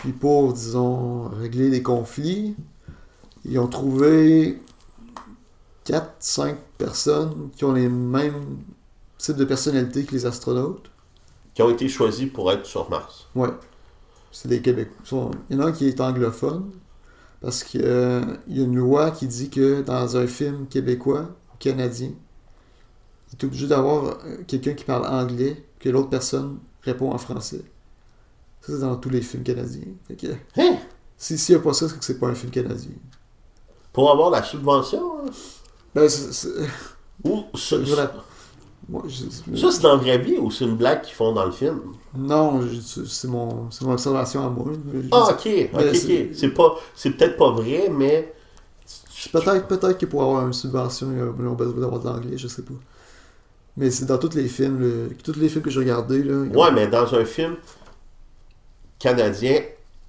Puis 0.01 0.12
pour, 0.12 0.53
disons, 0.53 1.28
régler 1.41 1.70
les 1.70 1.82
conflits, 1.82 2.57
ils 3.45 3.59
ont 3.59 3.68
trouvé 3.68 4.61
4-5 5.84 6.57
personnes 6.78 7.51
qui 7.57 7.64
ont 7.64 7.72
les 7.72 7.89
mêmes 7.89 8.59
types 9.18 9.37
de 9.37 9.45
personnalités 9.45 10.05
que 10.05 10.12
les 10.12 10.26
astronautes. 10.26 10.91
Qui 11.55 11.62
ont 11.62 11.70
été 11.70 11.89
choisis 11.89 12.30
pour 12.30 12.51
être 12.53 12.66
sur 12.66 12.91
Mars. 12.91 13.28
Ouais. 13.34 13.49
C'est 14.37 14.49
des 14.49 14.61
Québécois. 14.61 15.30
Il 15.49 15.57
y 15.57 15.59
en 15.59 15.64
a 15.64 15.68
un 15.68 15.72
qui 15.72 15.89
est 15.89 15.99
anglophone. 15.99 16.70
Parce 17.41 17.64
qu'il 17.64 17.80
y 17.80 17.84
a 17.87 18.64
une 18.64 18.76
loi 18.76 19.11
qui 19.11 19.26
dit 19.26 19.49
que 19.49 19.80
dans 19.80 20.16
un 20.16 20.26
film 20.26 20.66
québécois 20.66 21.30
ou 21.55 21.57
canadien, 21.59 22.11
il 23.28 23.39
est 23.39 23.45
obligé 23.45 23.66
d'avoir 23.66 24.05
euh, 24.26 24.39
quelqu'un 24.47 24.74
qui 24.74 24.84
parle 24.84 25.07
anglais, 25.07 25.64
que 25.78 25.89
l'autre 25.89 26.11
personne 26.11 26.59
répond 26.82 27.12
en 27.12 27.18
français. 27.18 27.62
Ça, 28.61 28.72
c'est 28.72 28.80
dans 28.80 28.97
tous 28.97 29.11
les 29.11 29.22
films 29.22 29.43
canadiens. 29.43 29.93
Fait 30.07 30.16
que, 30.16 30.26
Hein? 30.59 30.78
si 31.16 31.39
s'il 31.39 31.55
n'y 31.55 31.61
a 31.61 31.64
pas 31.64 31.72
ça, 31.72 31.89
c'est 31.89 31.99
que 31.99 32.05
c'est 32.05 32.18
pas 32.18 32.28
un 32.28 32.34
film 32.34 32.51
canadien. 32.51 32.93
Pour 33.93 34.11
avoir 34.11 34.30
la 34.30 34.43
subvention, 34.43 35.20
hein? 35.20 35.30
Ben, 35.95 36.09
c'est... 36.09 36.49
Ou 37.24 37.45
ça, 37.55 37.76
Ça, 39.57 39.72
c'est 39.72 39.82
dans 39.82 39.97
la 39.97 40.03
vraie 40.03 40.18
vie 40.18 40.37
ou 40.39 40.51
c'est 40.51 40.64
une 40.64 40.76
blague 40.76 41.03
qu'ils 41.03 41.14
font 41.14 41.32
dans 41.32 41.45
le 41.45 41.51
film? 41.51 41.80
Non, 42.16 42.61
c'est 43.05 43.26
mon, 43.28 43.68
mon 43.82 43.93
observation 43.93 44.47
à 44.47 44.49
moi. 44.49 44.66
Je- 44.93 45.09
Ah, 45.11 45.28
ok, 45.30 45.49
ok, 45.74 45.80
ok. 45.80 46.34
c'est- 46.34 46.49
pas, 46.51 46.76
peut-être 47.03 47.37
pas 47.37 47.51
vrai, 47.51 47.89
mais. 47.91 48.32
Peut-être 49.32 49.66
peut-être 49.66 49.99
que 49.99 50.07
pour 50.07 50.22
avoir 50.22 50.47
une 50.47 50.53
subvention, 50.53 51.09
ils 51.12 51.47
ont 51.47 51.55
besoin 51.55 51.80
d'avoir 51.80 52.01
de 52.01 52.07
l'anglais, 52.09 52.39
je 52.39 52.47
sais 52.47 52.62
pas. 52.62 52.74
Mais 53.76 53.91
c'est 53.91 54.07
dans 54.07 54.18
tous 54.18 54.34
les 54.37 54.47
films, 54.49 55.11
tous 55.24 55.34
les 55.37 55.49
films 55.49 55.62
que 55.64 55.70
j'ai 55.70 55.80
regardés, 55.80 56.22
là. 56.22 56.34
ont- 56.34 56.55
Ouais, 56.57 56.70
mais 56.72 56.87
dans 56.87 57.12
un 57.12 57.24
film 57.24 57.57
canadien 58.99 59.62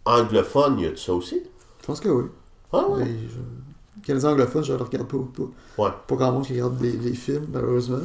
anglophone, 0.05 0.79
y 0.79 0.85
a 0.85 0.91
de 0.91 0.95
ça 0.95 1.13
aussi? 1.13 1.41
Je 1.81 1.85
pense 1.85 1.99
que 1.99 2.09
oui. 2.09 2.25
Ah 2.71 2.87
ouais? 2.89 3.05
Je... 3.05 4.01
Canadiens 4.05 4.29
anglophones, 4.31 4.63
je 4.63 4.73
ne 4.73 4.77
regarde 4.77 5.07
pas. 5.07 5.17
Pas, 5.17 5.83
Ouais. 5.83 5.89
pas 6.07 6.15
grand 6.15 6.31
monde 6.31 6.45
qui 6.45 6.53
regarde 6.53 6.79
les, 6.81 6.91
les 6.91 7.13
films, 7.13 7.47
malheureusement. 7.51 7.99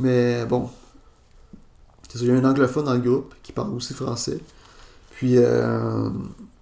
Mais 0.00 0.44
bon. 0.46 0.70
Il 2.14 2.26
y 2.26 2.30
a 2.30 2.34
un 2.34 2.44
anglophone 2.44 2.84
dans 2.84 2.94
le 2.94 3.00
groupe 3.00 3.34
qui 3.42 3.52
parle 3.52 3.74
aussi 3.74 3.94
français. 3.94 4.38
Puis, 5.12 5.36
euh, 5.38 6.10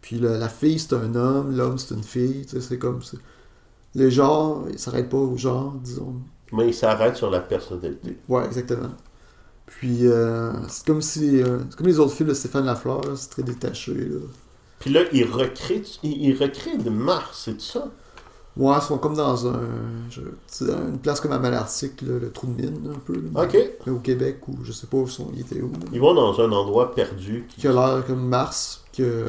puis 0.03 0.18
la, 0.20 0.39
la 0.39 0.49
fille, 0.49 0.78
c'est 0.78 0.95
un 0.95 1.14
homme, 1.14 1.57
l'homme, 1.57 1.78
c'est 1.78 1.95
une 1.95 2.05
fille. 2.05 2.45
tu 2.47 2.51
sais, 2.57 2.61
C'est 2.62 2.78
comme. 2.78 3.01
Le 3.95 4.11
genre, 4.11 4.66
il 4.70 4.78
s'arrête 4.78 5.09
pas 5.09 5.18
au 5.18 5.37
genre, 5.37 5.74
disons. 5.74 6.14
Mais 6.53 6.68
il 6.68 6.74
s'arrête 6.74 7.16
sur 7.16 7.28
la 7.31 7.41
personnalité. 7.41 8.16
Ouais, 8.28 8.45
exactement. 8.47 8.95
Puis, 9.66 10.07
euh, 10.09 10.53
c'est 10.68 10.87
comme 10.87 11.03
si. 11.03 11.43
euh, 11.43 11.61
c'est 11.70 11.76
comme 11.76 11.87
les 11.89 11.99
autres 12.01 12.14
films 12.14 12.31
de 12.31 12.35
Stéphane 12.35 12.66
Lafleur, 12.66 13.16
c'est 13.16 13.31
très 13.31 13.43
détaché. 13.45 13.95
Là. 13.95 14.20
Puis 14.78 14.91
là, 14.91 15.03
il 15.12 15.24
recrée, 15.31 15.83
il, 16.03 16.22
il 16.28 16.37
recrée 16.43 16.76
de 16.78 16.91
Mars, 16.91 17.43
c'est 17.45 17.61
ça? 17.61 17.93
Ouais, 18.61 18.74
ils 18.76 18.82
sont 18.82 18.98
comme 18.98 19.14
dans 19.14 19.48
un. 19.48 19.61
je- 20.11 20.64
une 20.64 20.98
place 20.98 21.20
comme 21.20 21.32
à 21.32 21.38
Malartic, 21.38 22.02
là, 22.02 22.18
le 22.20 22.30
trou 22.30 22.46
de 22.46 22.61
mine, 22.62 22.92
un 22.94 22.98
peu. 22.98 23.14
là. 23.14 23.42
Ok. 23.44 23.56
Au 23.88 23.96
Québec, 24.00 24.38
ou 24.48 24.56
je 24.64 24.72
sais 24.72 24.86
pas 24.86 24.98
où 24.98 25.04
ils 25.06 25.11
sont, 25.11 25.28
ils 25.34 25.40
étaient 25.40 25.62
où. 25.62 25.72
Ils 25.92 26.00
vont 26.00 26.14
dans 26.14 26.38
un 26.40 26.52
endroit 26.52 26.94
perdu. 26.94 27.46
Qui... 27.48 27.62
Qui 27.62 27.68
a 27.68 27.72
l'air 27.72 28.04
comme 28.06 28.26
Mars, 28.28 28.84
que. 28.96 29.24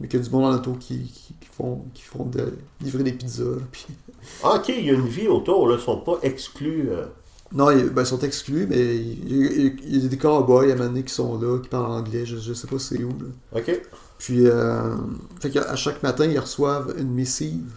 Mais 0.00 0.08
qu'il 0.08 0.20
y 0.20 0.22
a 0.22 0.26
du 0.26 0.30
monde 0.32 0.44
en 0.44 0.54
auto 0.56 0.72
qui, 0.72 0.98
qui, 1.04 1.34
qui 1.40 1.48
font, 1.56 1.84
qui 1.94 2.02
font 2.02 2.24
de, 2.26 2.52
livrer 2.82 3.02
des 3.02 3.12
pizzas. 3.12 3.44
puis... 3.72 3.86
Ah, 4.42 4.56
ok, 4.56 4.68
il 4.70 4.84
y 4.86 4.90
a 4.90 4.94
une 4.94 5.06
vie 5.06 5.28
autour, 5.28 5.68
là, 5.68 5.76
ils 5.78 5.82
sont 5.82 5.98
pas 6.00 6.18
exclus. 6.22 6.88
euh. 6.90 7.04
Non, 7.52 7.70
ils, 7.70 7.88
ben, 7.90 8.02
ils 8.02 8.06
sont 8.06 8.18
exclus, 8.18 8.66
mais 8.68 8.96
il 8.96 9.36
y, 9.36 9.46
a- 9.68 9.70
il 9.84 10.02
y 10.02 10.04
a 10.04 10.08
des 10.08 10.18
cowboys 10.18 10.72
à 10.72 10.74
donné 10.74 11.04
qui 11.04 11.14
sont 11.14 11.40
là, 11.40 11.58
qui 11.60 11.68
parlent 11.68 11.92
anglais, 11.92 12.26
je, 12.26 12.36
je 12.38 12.52
sais 12.52 12.66
pas 12.66 12.78
c'est 12.80 13.02
où. 13.04 13.10
Là. 13.10 13.60
Ok. 13.60 13.80
Puis, 14.18 14.46
euh, 14.48 14.96
fait 15.40 15.56
à 15.56 15.76
chaque 15.76 16.02
matin, 16.02 16.24
ils 16.26 16.38
reçoivent 16.40 16.92
une 16.98 17.10
missive 17.12 17.70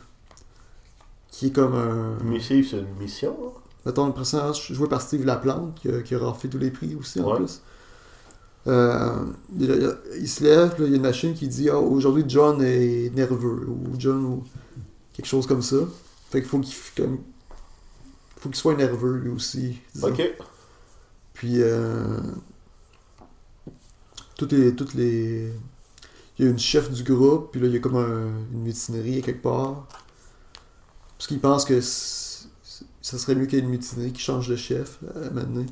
qui 1.40 1.48
est 1.48 1.52
comme 1.52 1.74
un. 1.74 2.22
Missive, 2.26 2.68
c'est 2.70 2.80
une 2.80 2.96
mission. 3.00 3.34
hein? 3.46 3.52
Mettons 3.86 4.08
le 4.08 4.14
personnage 4.14 4.74
joué 4.74 4.90
par 4.90 5.02
Steve 5.02 5.26
Laplante, 5.26 5.74
qui 5.80 5.88
a, 5.88 6.02
qui 6.02 6.14
a 6.14 6.20
tous 6.52 6.58
les 6.58 6.70
prix 6.70 6.96
aussi 6.96 7.22
en 7.22 7.32
Ouais. 7.32 7.38
plus. 7.38 7.62
Euh, 8.68 9.24
il, 9.58 10.28
se 10.28 10.44
lève, 10.44 10.72
là, 10.80 10.86
il 10.86 10.90
y 10.90 10.94
a 10.94 10.96
une 10.98 11.02
machine 11.02 11.34
qui 11.34 11.48
dit 11.48 11.70
Ah, 11.70 11.78
aujourd'hui 11.80 12.26
John 12.28 12.62
est 12.62 13.10
nerveux, 13.16 13.68
ou 13.70 13.80
John, 13.98 14.26
ou 14.26 14.44
quelque 15.14 15.28
chose 15.28 15.48
comme 15.48 15.62
ça. 15.62 15.78
Fait 16.30 16.42
qu'il 16.42 16.50
faut 16.50 16.60
qu'il 16.60 16.76
comme, 16.98 17.20
faut 18.38 18.50
qu'il 18.50 18.58
soit 18.58 18.76
nerveux 18.76 19.16
lui 19.20 19.30
aussi. 19.30 19.80
disons. 19.96 20.10
Ok. 20.10 20.22
Puis, 21.34 21.62
euh, 21.62 22.20
toutes 24.38 24.52
les, 24.52 24.76
toutes 24.76 24.94
les. 24.94 25.54
Il 26.38 26.46
y 26.46 26.48
a 26.48 26.52
une 26.52 26.60
chef 26.60 26.92
du 26.92 27.04
groupe, 27.04 27.52
puis 27.54 27.62
là, 27.62 27.68
il 27.68 27.74
y 27.74 27.78
a 27.78 27.80
comme 27.80 27.96
un- 27.96 28.28
une 28.54 28.62
mutinerie 28.64 29.22
quelque 29.22 29.42
part. 29.42 29.88
Parce 31.20 31.28
qu'ils 31.28 31.42
pensent 31.42 31.66
que 31.66 31.82
ça 31.82 33.18
serait 33.18 33.36
mieux 33.36 33.46
qu'il 33.46 33.60
y 33.60 33.62
ait 33.62 33.66
une 33.66 33.72
mutinerie 33.72 34.14
qui 34.14 34.22
change 34.22 34.48
de 34.48 34.56
chef 34.56 35.00
à 35.16 35.20
un 35.28 35.30
moment 35.32 35.42
donné. 35.48 35.66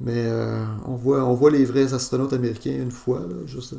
Mais 0.00 0.24
euh, 0.26 0.64
on, 0.86 0.94
voit, 0.96 1.24
on 1.24 1.34
voit 1.34 1.50
les 1.50 1.64
vrais 1.64 1.92
astronautes 1.94 2.32
américains 2.32 2.72
une 2.72 2.90
fois, 2.90 3.20
là, 3.20 3.46
juste. 3.46 3.74
euh, 3.74 3.76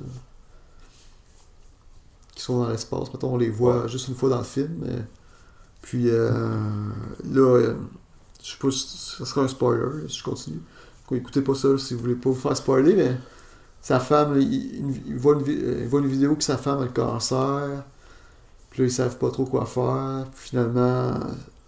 qui 2.36 2.42
sont 2.42 2.60
dans 2.64 2.70
l'espace. 2.70 3.12
Mettons, 3.14 3.34
on 3.34 3.38
les 3.38 3.50
voit 3.50 3.88
juste 3.88 4.08
une 4.08 4.16
fois 4.16 4.30
dans 4.30 4.38
le 4.40 4.44
film. 4.44 4.70
mais- 4.82 5.04
Puis 5.82 6.10
euh, 6.10 6.32
là, 7.32 7.42
euh, 7.58 7.76
je 8.44 8.52
sais 8.52 8.58
pas 8.60 8.72
si 8.72 8.88
ça 9.18 9.26
sera 9.26 9.44
un 9.44 9.48
spoiler, 9.50 10.08
si 10.10 10.20
je 10.20 10.24
continue. 10.24 10.62
Quoi, 11.08 11.18
écoutez 11.18 11.42
pas 11.42 11.56
ça 11.56 11.78
si 11.80 11.94
vous 11.96 12.02
voulez 12.02 12.16
pas 12.16 12.30
vous 12.32 12.36
faire 12.40 12.58
spoiler, 12.58 12.96
mais 12.96 13.18
sa 13.82 14.00
femme, 14.00 14.40
il, 14.42 15.18
voit 15.18 15.36
une, 15.36 15.50
euh, 15.50 15.80
il 15.84 15.88
voit 15.90 16.02
une 16.02 16.08
vidéo 16.08 16.36
que 16.36 16.44
sa 16.44 16.58
femme 16.58 16.80
a 16.82 16.86
le 16.86 16.92
cancer. 16.92 17.86
Puis 18.72 18.82
là, 18.82 18.88
ils 18.88 18.92
savent 18.92 19.18
pas 19.20 19.32
trop 19.32 19.46
quoi 19.46 19.66
faire. 19.68 20.26
Puis 20.36 20.50
finalement, 20.50 21.14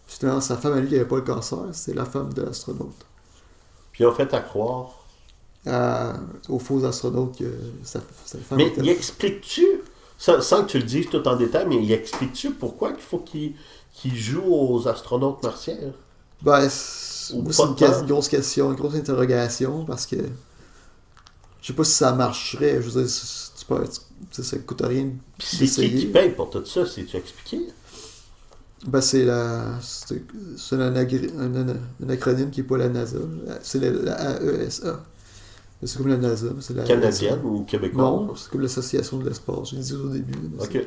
finalement, 0.07 0.41
sa 0.41 0.57
femme 0.57 0.73
à 0.73 0.79
lui 0.81 0.89
qui 0.89 0.95
avait 0.95 1.05
pas 1.05 1.17
le 1.17 1.21
cancer, 1.23 1.59
c'est 1.73 1.93
la 1.93 2.05
femme 2.05 2.33
de 2.33 2.41
l'astronaute. 2.43 3.05
Puis 3.91 4.03
ils 4.03 4.07
ont 4.07 4.13
fait 4.13 4.33
à 4.33 4.41
croire. 4.41 4.91
À- 5.65 6.15
aux 6.49 6.59
faux 6.59 6.83
astronautes 6.83 7.37
que 7.37 7.45
sa, 7.83 8.01
sa 8.25 8.37
femme 8.39 8.57
Mais 8.57 8.67
était- 8.67 8.81
il 8.81 8.89
explique-tu, 8.89 9.65
sans, 10.17 10.41
sans 10.41 10.63
que 10.65 10.71
tu 10.71 10.77
le 10.77 10.83
dises 10.83 11.09
tout 11.09 11.25
en 11.27 11.37
détail, 11.37 11.65
mais 11.69 11.81
il 11.81 11.91
explique-tu 11.91 12.51
pourquoi 12.51 12.91
il 12.91 13.01
faut 13.01 13.19
qu'il 13.19 14.15
joue 14.15 14.43
aux 14.45 14.87
astronautes 14.89 15.41
martiens? 15.41 15.77
Ben, 16.41 16.67
c'est 16.69 17.33
une, 17.33 17.43
grosse 17.43 18.27
question, 18.27 18.71
une 18.71 18.75
grosse 18.75 18.95
interrogation 18.95 19.85
parce 19.85 20.05
que 20.05 20.17
je 21.63 21.67
sais 21.69 21.73
pas 21.73 21.85
si 21.85 21.93
ça 21.93 22.13
marcherait. 22.13 22.75
Je 22.83 22.89
veux 22.89 23.01
dire, 23.01 23.09
c'est- 23.09 23.53
sais, 24.31 24.43
ça 24.43 24.57
coûte 24.59 24.83
rien. 24.83 25.09
C'est 25.39 25.65
qui 25.67 25.95
qui 25.95 26.05
paye 26.07 26.31
pour 26.35 26.51
tout 26.51 26.65
ça, 26.65 26.85
c'est-tu 26.85 27.17
expliqué? 27.17 27.61
Ben, 28.87 28.99
c'est 29.01 29.23
la. 29.23 29.79
C'est 29.81 30.75
un, 30.75 30.93
un 30.95 32.09
acronyme 32.09 32.51
qui 32.51 32.59
est 32.61 32.63
pas 32.63 32.77
la 32.77 32.89
NASA. 32.89 33.17
C'est 33.61 33.79
la, 33.79 33.91
la 33.91 34.41
AESA. 34.41 35.05
Mais 35.81 35.87
C'est 35.87 35.97
comme 35.97 36.09
la 36.09 36.17
NASA. 36.17 36.47
c'est 36.59 36.73
la 36.75 36.83
Canadienne 36.83 37.39
ou 37.45 37.63
québécoise? 37.63 38.03
Non, 38.05 38.35
c'est 38.35 38.49
comme 38.49 38.61
l'Association 38.61 39.19
de 39.19 39.29
l'espace. 39.29 39.71
Je 39.71 39.75
l'ai 39.77 39.81
dit 39.83 39.93
au 39.95 40.09
début. 40.09 40.33
Ok. 40.59 40.85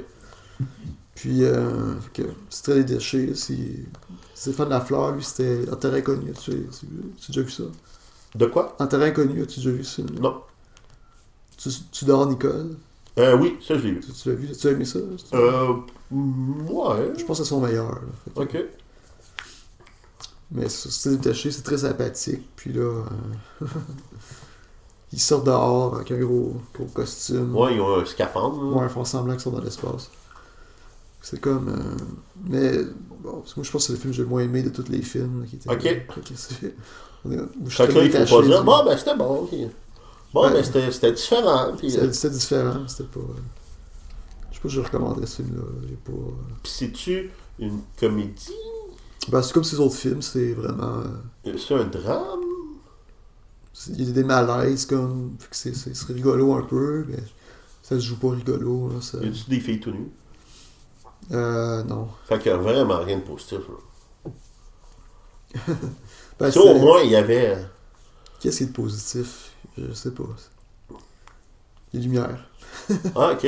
Puis, 1.15 1.45
euh, 1.45 1.95
c'est 2.51 2.63
très 2.63 2.85
détaché. 2.85 3.35
Si 3.35 3.87
Stéphane 4.35 4.69
Lafleur, 4.69 5.13
lui, 5.13 5.25
c'était 5.25 5.71
en 5.73 5.77
terrain 5.77 5.97
inconnu. 5.97 6.33
Tu 6.35 6.51
tu- 6.51 6.59
tu 6.69 6.87
as 6.87 7.29
déjà 7.29 7.43
vu 7.43 7.51
ça? 7.51 7.65
De 8.35 8.47
quoi? 8.47 8.77
En 8.79 8.87
terrain 8.87 9.07
inconnu, 9.07 9.43
as-tu 9.43 9.61
déjà 9.61 9.71
vu 9.71 9.85
ça? 9.85 10.03
Non. 10.21 10.43
Tu, 11.57 11.71
tu 11.91 12.05
dors, 12.05 12.27
Nicole? 12.27 12.77
Euh, 13.19 13.37
oui, 13.39 13.57
ça 13.67 13.77
je 13.79 13.83
l'ai 13.85 13.93
vu. 13.93 14.01
Tu, 14.01 14.13
tu 14.13 14.29
l'as 14.29 14.35
vu? 14.35 14.53
Tu 14.53 14.67
as 14.67 14.71
aimé 14.73 14.85
ça? 14.85 14.99
Euh, 15.35 15.73
ouais. 16.13 17.13
Je 17.17 17.25
pense 17.25 17.39
que 17.39 17.45
c'est 17.45 17.49
son 17.49 17.61
meilleur. 17.61 17.91
là. 17.93 18.01
Que- 18.35 18.41
Ok. 18.43 18.65
Mais 20.53 20.69
c'est 20.69 21.11
détaché, 21.11 21.51
c'est 21.51 21.63
très 21.63 21.79
sympathique. 21.79 22.49
Puis 22.55 22.73
là, 22.73 22.83
euh, 22.83 23.67
ils 25.13 25.21
sortent 25.21 25.47
dehors 25.47 25.97
avec 25.97 26.11
un 26.13 26.19
gros, 26.19 26.57
gros 26.75 26.85
costume. 26.87 27.57
Ouais, 27.57 27.75
ils 27.75 27.81
ont 27.81 27.97
un 28.01 28.05
scaphandre. 28.05 28.63
là. 28.63 28.71
Ouais, 28.81 28.87
ils 28.87 28.91
font 28.93 29.05
semblant 29.05 29.33
qu'ils 29.33 29.43
sont 29.43 29.51
dans 29.51 29.61
l'espace. 29.61 30.11
C'est 31.23 31.41
comme. 31.41 31.69
euh, 31.71 32.05
Mais 32.49 32.79
bon, 33.23 33.33
moi 33.33 33.43
je 33.65 33.71
pense 33.71 33.71
que 33.73 33.79
c'est 33.81 33.93
le 33.95 33.99
film 33.99 34.11
que 34.13 34.17
j'ai 34.17 34.23
le 34.23 34.29
moins 34.29 34.43
aimé 34.43 34.63
de 34.63 34.69
tous 34.69 34.89
les 34.89 35.03
films. 35.03 35.41
là, 35.41 35.47
qui 35.49 35.57
étaient- 35.57 35.71
Ok. 35.71 35.83
Que 35.83 36.35
c'est- 36.37 36.75
on 37.25 37.33
est- 37.33 37.39
je 37.65 37.69
suis 37.71 37.77
Fait 37.79 37.89
que 37.89 37.93
là, 37.93 37.99
très 37.99 38.07
il 38.07 38.13
faut 38.13 38.19
détaché 38.19 38.37
pas 38.37 38.43
dire, 38.47 38.61
du- 38.61 38.67
bon, 38.67 38.85
ben 38.85 38.97
c'était 38.97 39.17
bon. 39.17 39.47
puis- 39.47 39.67
Bon, 40.35 40.51
ben 40.51 40.63
c'était 40.63 41.13
différent. 41.13 41.73
Euh, 41.83 42.13
C'était 42.13 42.31
différent, 42.31 42.87
c'était 42.89 43.05
pas. 43.09 43.21
euh, 43.21 43.41
Je 44.51 44.57
sais 44.57 44.61
pas 44.63 44.69
si 44.69 44.75
je 44.75 44.81
recommanderais 44.81 45.27
ce 45.27 45.43
film-là. 45.43 45.63
J'ai 45.89 45.97
pas. 45.97 46.13
euh, 46.13 46.33
puis 46.63 46.73
c'est-tu 46.73 47.31
une 47.59 47.81
comédie? 47.99 48.53
Ben, 49.29 49.43
c'est 49.43 49.53
comme 49.53 49.65
ces 49.65 49.81
autres 49.81 49.97
films, 49.97 50.23
c'est 50.23 50.53
vraiment. 50.53 51.03
C'est 51.45 51.75
un 51.75 51.85
drame? 51.85 52.41
Il 53.89 54.05
y 54.05 54.11
a 54.11 54.13
des 54.13 54.25
malaises 54.25 54.87
comme. 54.87 55.37
C'est 55.51 55.73
rigolo 56.09 56.55
un 56.55 56.63
peu, 56.63 57.05
mais 57.09 57.19
ça 57.83 57.97
se 57.97 58.01
joue 58.05 58.17
pas 58.19 58.31
rigolo. 58.31 58.89
Là, 58.91 59.01
ça... 59.01 59.19
Y 59.19 59.29
a-tu 59.29 59.51
des 59.51 59.61
filles 59.61 59.81
tout 59.81 59.91
nues? 59.91 60.11
Euh, 61.33 61.83
non. 61.85 62.09
Fait 62.29 62.39
qu'il 62.39 62.53
y 62.53 62.55
a 62.55 62.59
vraiment 62.59 62.99
rien 63.01 63.17
de 63.19 63.23
positif. 63.23 63.59
là. 63.69 64.33
Ben, 66.39 66.51
au 66.59 66.75
moins 66.79 67.01
il 67.03 67.11
y 67.11 67.17
avait. 67.17 67.57
Qu'est-ce 68.41 68.59
qui 68.59 68.63
est 68.65 68.67
de 68.67 68.73
positif? 68.73 69.53
Je 69.79 69.93
sais 69.93 70.11
pas. 70.13 70.25
Les 71.93 72.01
lumières. 72.01 72.49
Ah, 73.15 73.33
ok. 73.33 73.47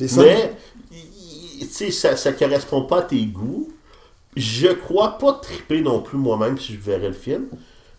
Mais, 0.16 0.56
tu 0.90 1.66
sais, 1.66 1.90
ça, 1.90 2.16
ça 2.16 2.32
correspond 2.32 2.82
pas 2.82 2.98
à 3.00 3.02
tes 3.02 3.24
goûts. 3.26 3.68
Je 4.36 4.68
crois 4.68 5.18
pas 5.18 5.34
triper 5.34 5.80
non 5.82 6.00
plus 6.00 6.16
moi-même 6.18 6.58
si 6.58 6.74
je 6.74 6.80
verrais 6.80 7.08
le 7.08 7.14
film. 7.14 7.46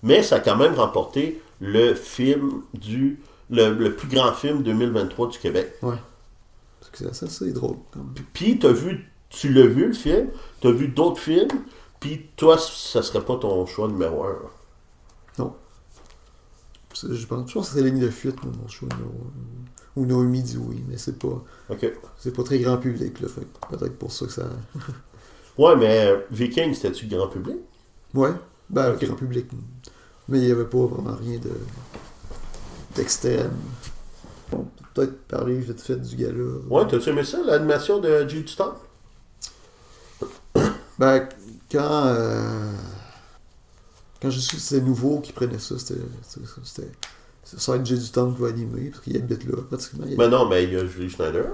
Mais 0.03 0.23
ça 0.23 0.37
a 0.37 0.39
quand 0.39 0.55
même 0.55 0.73
remporté 0.73 1.41
le 1.59 1.93
film 1.93 2.63
du. 2.73 3.19
Le, 3.49 3.73
le 3.73 3.93
plus 3.95 4.07
grand 4.07 4.31
film 4.31 4.63
2023 4.63 5.27
du 5.27 5.37
Québec. 5.37 5.73
Parce 6.79 6.91
que 6.91 6.97
Ça, 7.09 7.13
ça, 7.13 7.27
c'est 7.27 7.51
drôle. 7.51 7.75
Puis 8.31 8.57
t'as 8.57 8.71
vu, 8.71 9.11
tu 9.29 9.51
l'as 9.51 9.67
vu 9.67 9.87
le 9.87 9.93
film, 9.93 10.29
t'as 10.61 10.71
vu 10.71 10.87
d'autres 10.87 11.19
films, 11.19 11.49
puis 11.99 12.27
toi, 12.37 12.57
ça 12.57 13.01
serait 13.03 13.25
pas 13.25 13.35
ton 13.35 13.65
choix 13.65 13.89
numéro 13.89 14.23
un. 14.23 14.37
Je 16.93 17.25
pense, 17.25 17.47
je 17.49 17.53
pense 17.53 17.69
que 17.69 17.75
c'est 17.75 17.81
la 17.81 17.89
ligne 17.89 17.99
de 18.01 18.09
fuite, 18.09 18.35
mon 18.43 18.51
un. 18.51 18.87
Ou 19.97 20.05
Noémie 20.05 20.41
dit 20.41 20.57
oui, 20.57 20.83
mais 20.87 20.97
c'est 20.97 21.19
pas, 21.19 21.43
Ok. 21.69 21.91
c'est 22.17 22.33
pas 22.33 22.43
très 22.43 22.59
grand 22.59 22.77
public, 22.77 23.19
là. 23.19 23.27
Peut-être 23.69 23.97
pour 23.97 24.11
ça 24.11 24.25
que 24.25 24.31
ça. 24.31 24.49
Ouais, 25.57 25.75
mais 25.75 26.07
euh, 26.07 26.17
Viking, 26.31 26.73
c'était-tu 26.73 27.07
grand 27.07 27.27
public? 27.27 27.57
Ouais, 28.13 28.31
ben, 28.69 28.93
grand 28.95 29.15
public. 29.15 29.47
Mais 30.29 30.39
il 30.39 30.47
y 30.47 30.51
avait 30.51 30.63
pas 30.65 30.85
vraiment 30.85 31.15
rien 31.15 31.39
de 31.39 31.51
d'extrême. 32.95 33.51
On 34.53 34.57
peut 34.63 34.85
peut-être 34.93 35.27
parler 35.27 35.59
vite 35.59 35.81
fait 35.81 35.97
du 35.97 36.15
gala. 36.15 36.43
Ouais, 36.69 36.87
t'as-tu 36.87 37.09
aimé 37.09 37.23
ça, 37.25 37.39
l'animation 37.45 37.99
de 37.99 38.27
Jude 38.27 38.47
Stamp? 38.49 38.75
Ben, 40.97 41.27
quand. 41.71 42.05
euh, 42.07 42.71
Quand 44.21 44.29
j'ai 44.29 44.39
su 44.41 44.55
que 44.57 44.61
c'était 44.61 44.85
nouveau 44.85 45.19
qui 45.19 45.31
prenait 45.33 45.59
ça, 45.59 45.75
c'était. 45.79 45.99
Ça 47.43 47.71
va 47.71 47.77
être 47.77 47.85
J'ai 47.85 47.97
du 47.97 48.09
temps 48.11 48.31
qui 48.31 48.41
va 48.41 48.49
animer, 48.49 48.89
parce 48.91 49.03
qu'il 49.03 49.17
habite 49.17 49.43
là, 49.45 49.57
pratiquement. 49.67 50.05
Il- 50.07 50.15
Ben 50.15 50.29
non, 50.29 50.47
mais 50.47 50.63
il 50.63 50.73
y 50.73 50.75
a 50.75 50.85
Julie 50.85 51.09
Schneider. 51.09 51.45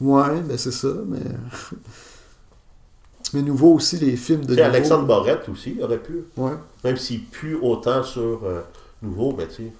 Ouais, 0.00 0.40
ben 0.42 0.58
c'est 0.58 0.72
ça, 0.72 0.88
mais. 1.06 1.20
Mais 3.34 3.40
nouveau 3.40 3.74
aussi, 3.76 3.96
les 3.96 4.16
films 4.16 4.42
de. 4.44 4.50
Nouveau. 4.54 4.62
Alexandre 4.62 5.06
Borette 5.06 5.48
aussi, 5.48 5.74
il 5.78 5.82
aurait 5.82 6.02
pu. 6.02 6.24
Ouais. 6.36 6.52
Même 6.84 6.98
s'il 6.98 7.24
pue 7.24 7.54
autant 7.54 8.02
sur 8.02 8.44
euh, 8.44 8.60
Nouveau, 9.00 9.34
mais 9.34 9.48
tu 9.48 9.54
sais. 9.54 9.72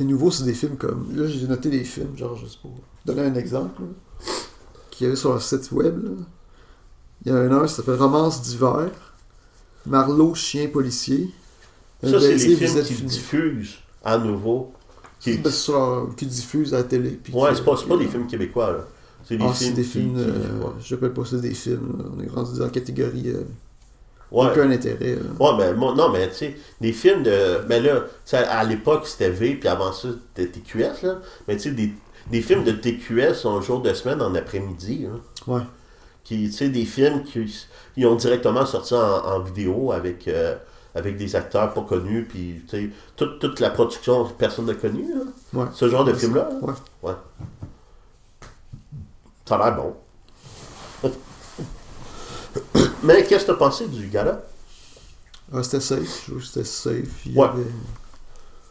Les 0.00 0.06
nouveaux, 0.06 0.30
c'est 0.30 0.44
des 0.44 0.54
films 0.54 0.76
comme. 0.78 1.08
Là, 1.14 1.26
j'ai 1.28 1.46
noté 1.46 1.68
des 1.68 1.84
films, 1.84 2.16
genre, 2.16 2.34
juste 2.36 2.62
pour 2.62 2.72
donner 3.04 3.22
un 3.22 3.34
exemple, 3.34 3.82
qu'il 4.90 5.04
y 5.04 5.08
avait 5.08 5.16
sur 5.16 5.34
le 5.34 5.40
site 5.40 5.70
web. 5.72 6.02
là. 6.02 6.10
Il 7.26 7.32
y 7.32 7.34
en 7.34 7.36
a 7.52 7.56
un 7.62 7.66
qui 7.66 7.74
s'appelle 7.74 7.96
Romance 7.96 8.40
d'hiver, 8.40 8.88
Marlowe, 9.86 10.34
chien 10.34 10.68
policier. 10.68 11.30
Ça, 12.02 12.20
c'est 12.20 12.34
les 12.34 12.56
films 12.56 12.82
qui 12.84 12.94
diffusent 13.02 13.74
à 14.04 14.18
nouveau. 14.18 14.72
Qui... 15.20 15.38
Ben, 15.38 15.50
qui 16.16 16.26
diffusent 16.26 16.72
à 16.74 16.78
la 16.78 16.82
télé. 16.84 17.10
puis 17.22 17.32
Ouais, 17.34 17.50
c'est 17.54 17.64
pas, 17.64 17.74
pas 17.88 17.96
des 17.96 18.06
films 18.06 18.26
québécois, 18.28 18.70
là. 18.72 18.84
C'est 19.24 19.36
des 19.36 19.44
Ah, 19.44 19.52
films. 19.52 19.70
c'est 19.70 19.74
des 19.76 19.82
qui- 19.82 19.88
films. 19.88 20.14
qui- 20.14 20.20
euh, 20.20 20.64
ouais. 20.64 20.72
J'appelle 20.80 21.12
pas 21.12 21.24
ça 21.24 21.36
des 21.38 21.52
films. 21.54 21.96
là. 21.98 22.04
On 22.16 22.22
est 22.22 22.30
rendu 22.30 22.56
dans 22.58 22.64
la 22.64 22.70
catégorie. 22.70 23.24
euh, 23.30 23.42
Ouais. 24.30 24.46
Aucun 24.50 24.70
intérêt. 24.70 25.16
là. 25.16 25.22
Ouais, 25.40 25.56
mais 25.58 25.74
moi, 25.74 25.94
non, 25.96 26.10
mais 26.12 26.28
tu 26.28 26.34
sais, 26.36 26.56
des 26.80 26.92
films 26.92 27.22
de. 27.22 27.60
Mais 27.68 27.80
là, 27.80 28.00
tu 28.00 28.06
sais, 28.26 28.36
à 28.36 28.62
l'époque, 28.62 29.06
c'était 29.06 29.30
V, 29.30 29.54
puis 29.56 29.68
avant 29.68 29.90
ça, 29.92 30.08
c'était 30.36 30.50
TQS, 30.60 31.02
là. 31.02 31.18
Mais 31.48 31.56
tu 31.56 31.62
sais, 31.64 31.70
des, 31.72 31.92
des 32.30 32.42
films 32.42 32.62
de 32.62 32.72
TQS 32.72 33.46
un 33.46 33.60
jour 33.62 33.80
de 33.80 33.92
semaine 33.94 34.20
en 34.22 34.34
après-midi, 34.34 35.06
hein. 35.10 35.18
Ouais. 35.46 35.62
Qui, 36.28 36.44
tu 36.50 36.52
sais, 36.52 36.68
des 36.68 36.84
films 36.84 37.22
qui, 37.24 37.66
qui 37.94 38.04
ont 38.04 38.14
directement 38.14 38.66
sorti 38.66 38.92
en, 38.92 38.98
en 39.24 39.40
vidéo 39.40 39.92
avec, 39.92 40.28
euh, 40.28 40.56
avec 40.94 41.16
des 41.16 41.34
acteurs 41.34 41.72
pas 41.72 41.80
connus, 41.80 42.26
puis 42.28 42.62
tu 42.68 42.92
toute, 43.16 43.38
toute 43.38 43.60
la 43.60 43.70
production, 43.70 44.26
personne 44.36 44.66
n'a 44.66 44.74
connu. 44.74 45.06
Ouais. 45.54 45.64
Ce 45.72 45.88
genre 45.88 46.04
de 46.04 46.12
film-là. 46.12 46.50
là. 46.50 46.58
Ouais. 46.60 46.74
Ouais. 47.02 47.14
Ça 49.46 49.54
a 49.56 49.70
l'air 49.70 49.76
bon. 49.76 49.96
Mais 53.02 53.24
qu'est-ce 53.24 53.46
que 53.46 53.52
t'as 53.52 53.56
pensé 53.58 53.86
du 53.88 54.08
gala? 54.08 54.42
Ah, 55.52 55.62
c'était 55.62 55.80
safe. 55.80 56.24
Je 56.26 56.30
trouve 56.30 56.40
que 56.42 56.46
c'était 56.46 56.64
safe. 56.64 57.24
Il 57.26 57.32
y 57.32 57.38
Ouais. 57.38 57.46
avait- 57.46 57.64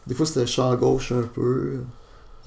Des 0.06 0.14
fois, 0.14 0.26
c'était 0.26 0.46
champ 0.46 0.72
gauche 0.76 1.10
un 1.12 1.22
peu. 1.22 1.80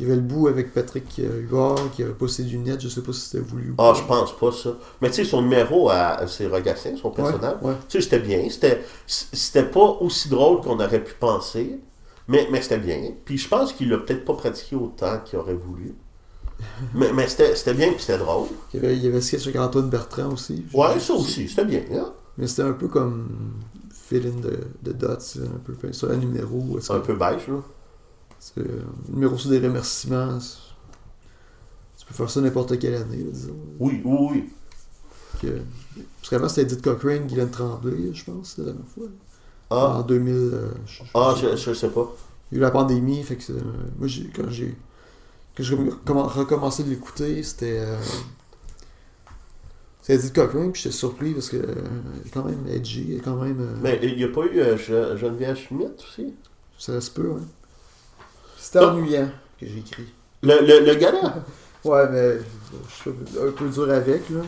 Il 0.01 0.07
y 0.07 0.07
avait 0.07 0.15
le 0.15 0.25
bout 0.27 0.47
avec 0.47 0.73
Patrick 0.73 1.05
euh, 1.19 1.41
Huard 1.47 1.91
qui 1.95 2.01
avait 2.01 2.13
pas 2.13 2.27
ses 2.27 2.41
lunettes. 2.43 2.81
Je 2.81 2.89
sais 2.89 3.01
pas 3.03 3.13
si 3.13 3.21
c'était 3.21 3.43
voulu 3.43 3.69
ou 3.69 3.75
Ah, 3.77 3.91
pas. 3.91 3.99
je 3.99 4.03
pense 4.03 4.35
pas 4.35 4.51
ça. 4.51 4.71
Mais 4.99 5.09
tu 5.09 5.15
sais, 5.17 5.23
son 5.25 5.43
numéro 5.43 5.89
à 5.91 6.25
c'est 6.27 6.47
Rogatien, 6.47 6.97
son 6.99 7.11
personnage. 7.11 7.57
ouais. 7.61 7.75
Tu 7.87 7.99
sais, 7.99 8.03
c'était 8.03 8.19
bien. 8.19 8.49
C'était, 8.49 8.83
c'était 9.05 9.63
pas 9.65 9.97
aussi 10.01 10.27
drôle 10.27 10.61
qu'on 10.61 10.79
aurait 10.79 11.03
pu 11.03 11.13
penser. 11.19 11.79
Mais, 12.27 12.47
mais 12.51 12.61
c'était 12.63 12.79
bien. 12.79 13.11
Puis 13.25 13.37
je 13.37 13.47
pense 13.47 13.73
qu'il 13.73 13.89
l'a 13.89 13.99
peut-être 13.99 14.25
pas 14.25 14.33
pratiqué 14.33 14.75
autant 14.75 15.19
qu'il 15.23 15.37
aurait 15.37 15.53
voulu. 15.53 15.93
mais 16.95 17.11
mais 17.13 17.27
c'était, 17.27 17.55
c'était 17.55 17.73
bien 17.73 17.89
puis 17.91 17.99
c'était 18.01 18.17
drôle. 18.19 18.47
Il 18.73 18.81
y 18.81 18.85
avait, 18.85 18.95
il 18.97 19.03
y 19.03 19.07
avait 19.07 19.21
sketch 19.21 19.43
avec 19.43 19.55
Antoine 19.57 19.89
Bertrand 19.89 20.33
aussi. 20.33 20.65
Ouais, 20.73 20.99
ça 20.99 21.13
aussi, 21.13 21.47
c'était 21.47 21.65
bien. 21.65 21.81
hein. 21.93 22.11
Mais 22.37 22.47
c'était 22.47 22.63
un 22.63 22.73
peu 22.73 22.87
comme 22.87 23.27
fill-in 23.93 24.39
de, 24.39 24.59
de 24.83 24.91
dots, 24.93 25.07
un 25.07 25.59
peu 25.63 25.93
sur 25.93 26.09
un 26.11 26.15
numéro. 26.17 26.63
un 26.89 26.99
que- 26.99 27.05
peu 27.05 27.13
beige, 27.15 27.47
là. 27.47 27.61
C'est, 28.41 28.57
euh, 28.59 28.81
un 29.09 29.13
numéro 29.13 29.37
sur 29.37 29.49
des 29.51 29.59
remerciements. 29.59 30.39
Tu 31.97 32.05
peux 32.07 32.13
faire 32.15 32.29
ça 32.29 32.41
n'importe 32.41 32.77
quelle 32.79 32.95
année, 32.95 33.23
disons. 33.31 33.55
Oui, 33.79 34.01
oui, 34.03 34.17
oui. 34.31 34.49
Que- 35.41 35.61
Parce 36.19 36.29
qu'avant, 36.29 36.49
c'était 36.49 36.63
Edith 36.63 36.81
Cochrane, 36.81 37.27
Guylaine 37.27 37.51
Tremblay, 37.51 38.11
je 38.13 38.23
pense, 38.25 38.57
la 38.57 38.65
dernière 38.65 38.87
fois. 38.87 39.05
Ah, 39.69 39.97
En 39.99 40.01
2000. 40.01 40.33
euh, 40.35 40.71
je- 40.85 41.03
ah 41.13 41.35
je- 41.39 41.55
je, 41.55 41.73
sais 41.73 41.89
pas. 41.89 42.13
Il 42.51 42.55
y 42.55 42.57
a 42.57 42.59
eu 42.59 42.61
la 42.61 42.71
pandémie, 42.71 43.23
fait 43.23 43.37
que 43.37 43.53
euh, 43.53 43.61
moi, 43.99 44.07
j'ai, 44.07 44.27
quand 44.35 44.49
j'ai 44.49 44.75
quand 45.55 45.63
j'ai 45.63 45.75
recommen- 45.75 46.27
recommencé 46.27 46.83
de 46.83 46.89
l'écouter, 46.89 47.43
c'était. 47.43 47.79
Euh, 47.79 47.97
c'était 50.01 50.15
Edith 50.15 50.33
Cochrane, 50.33 50.71
puis 50.71 50.81
j'étais 50.81 50.95
surpris 50.95 51.33
parce 51.33 51.49
que 51.49 51.57
euh, 51.57 51.65
elle 52.21 52.27
est 52.27 52.31
quand 52.31 52.43
même 52.43 52.65
edgy, 52.67 53.05
elle 53.11 53.17
est 53.17 53.21
quand 53.21 53.35
même. 53.37 53.61
euh, 53.61 53.75
Mais 53.81 53.99
il 54.03 54.17
n'y 54.17 54.23
a 54.23 54.29
pas 54.29 54.45
eu 54.45 54.59
euh, 54.59 55.15
Geneviève 55.17 55.55
Schmidt 55.57 55.93
aussi? 56.03 56.33
Ça 56.77 56.99
se 56.99 57.11
peut, 57.11 57.27
ouais. 57.29 57.41
C'était 58.61 58.79
Ah. 58.79 58.89
ennuyant 58.93 59.29
que 59.59 59.65
j'ai 59.65 59.79
écrit. 59.79 60.07
Le, 60.43 60.59
le, 60.65 60.85
le 60.85 60.95
gala? 60.95 61.35
Ouais, 61.83 62.07
mais 62.11 62.37
je 62.37 62.93
suis 62.93 63.09
un 63.09 63.51
peu 63.51 63.67
dur 63.67 63.89
avec, 63.89 64.29
là. 64.29 64.41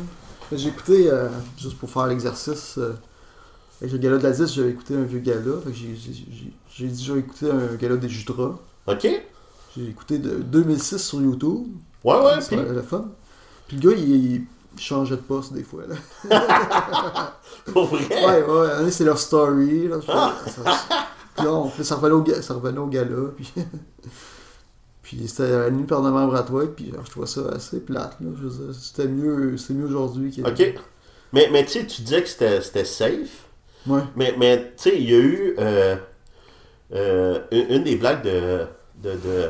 J'ai 0.51 0.69
écouté, 0.69 1.09
euh, 1.09 1.29
juste 1.57 1.79
pour 1.79 1.89
faire 1.89 2.05
l'exercice, 2.05 2.75
euh, 2.77 2.93
avec 3.81 3.91
le 3.91 3.97
gala 3.97 4.19
de 4.19 4.23
la 4.23 4.29
10, 4.31 4.53
j'avais 4.53 4.69
écouté 4.69 4.95
un 4.95 5.01
vieux 5.01 5.17
gala. 5.17 5.53
J'ai, 5.73 5.95
j'ai 6.69 7.17
écouté 7.17 7.49
un 7.49 7.73
gala 7.75 7.95
des 7.97 8.07
Jutras. 8.07 8.59
OK? 8.85 9.07
J'ai 9.75 9.83
écouté 9.89 10.19
de 10.19 10.29
2006 10.43 10.99
sur 10.99 11.21
YouTube. 11.21 11.65
Ouais, 12.03 12.17
ouais, 12.23 12.39
C'est 12.41 12.55
le 12.55 12.83
fun. 12.83 13.05
Puis 13.67 13.77
le 13.77 13.89
gars, 13.89 13.97
il, 13.97 14.15
il 14.35 14.45
changeait 14.77 15.15
de 15.15 15.21
poste 15.21 15.53
des 15.53 15.63
fois. 15.63 15.81
Là. 15.87 17.33
pour 17.73 17.87
vrai? 17.87 18.05
Ouais, 18.11 18.43
ouais, 18.83 18.91
c'est 18.91 19.05
leur 19.05 19.17
story. 19.17 19.87
Là, 19.87 19.97
ça, 20.05 20.35
puis 21.35 21.45
là, 21.45 21.51
on- 21.53 21.69
puis 21.69 21.83
ça, 21.83 21.95
revenait 21.95 22.13
au, 22.35 22.41
ça 22.41 22.53
revenait 22.53 22.79
au 22.79 22.87
gala. 22.87 23.29
Puis, 23.35 23.53
puis 25.01 25.27
c'était 25.27 25.53
animé 25.53 25.83
par 25.85 26.01
Normand 26.01 26.27
Bratois. 26.27 26.67
Puis 26.75 26.89
alors, 26.93 27.05
je 27.05 27.11
trouvais 27.11 27.27
ça 27.27 27.41
assez 27.53 27.79
plate. 27.79 28.17
Là, 28.21 28.29
je 28.39 28.47
veux 28.47 28.65
dire, 28.67 28.75
c'était 28.79 29.07
mieux, 29.07 29.57
c'était 29.57 29.73
mieux 29.73 29.85
aujourd'hui. 29.85 30.31
que- 30.35 30.47
OK. 30.47 30.75
Mais, 31.33 31.49
mais 31.51 31.65
tu 31.65 31.71
sais, 31.79 31.85
tu 31.85 32.01
disais 32.03 32.21
que 32.21 32.29
c'était, 32.29 32.61
c'était 32.61 32.85
safe. 32.85 33.45
Ouais. 33.87 34.01
Mais, 34.15 34.35
mais 34.37 34.73
tu 34.77 34.89
sais, 34.89 34.97
il 34.97 35.09
y 35.09 35.13
a 35.13 35.17
eu 35.19 35.55
euh, 35.59 35.95
euh, 36.93 37.39
une, 37.51 37.77
une 37.77 37.83
des 37.83 37.95
blagues 37.95 38.23
de, 38.23 38.65
de, 39.01 39.11
de, 39.13 39.49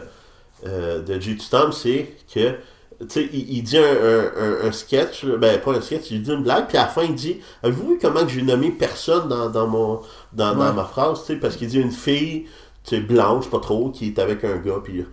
euh, 0.65 1.01
de 1.01 1.19
J. 1.19 1.38
Tutam, 1.38 1.71
c'est 1.71 2.15
que, 2.34 2.55
tu 3.00 3.08
sais, 3.10 3.30
il, 3.32 3.58
il 3.58 3.64
dit 3.64 3.78
un, 3.78 4.68
un, 4.68 4.72
sketch, 4.72 5.26
ben 5.26 5.60
pas 5.60 5.74
un 5.74 5.82
sketch, 5.82 6.12
il 6.12 6.22
dit 6.22 6.32
une 6.32 6.44
blague, 6.44 6.68
puis 6.68 6.78
à 6.78 6.84
la 6.84 6.88
fin, 6.88 7.04
il 7.04 7.16
dit 7.16 7.39
Avez-vous 7.62 7.89
vu 7.89 8.00
comment 8.02 8.28
j'ai 8.28 8.41
nommé 8.41 8.72
personne 8.72 9.28
dans, 9.28 9.50
dans, 9.50 9.68
mon, 9.68 10.02
dans, 10.34 10.56
ma 10.56 10.84
phrase, 10.84 11.22
tu 11.22 11.34
sais, 11.34 11.36
parce 11.39 11.56
qu'il 11.56 11.68
dit 11.68 11.80
une 11.80 11.91
fille, 11.91 12.46
tu 12.84 12.96
sais, 12.96 13.02
blanche, 13.02 13.50
pas 13.50 13.60
trop, 13.60 13.89
qui 13.89 14.08
est 14.08 14.20
avec 14.20 14.44
un 14.44 14.58
gars, 14.58 14.80
puis. 14.84 15.06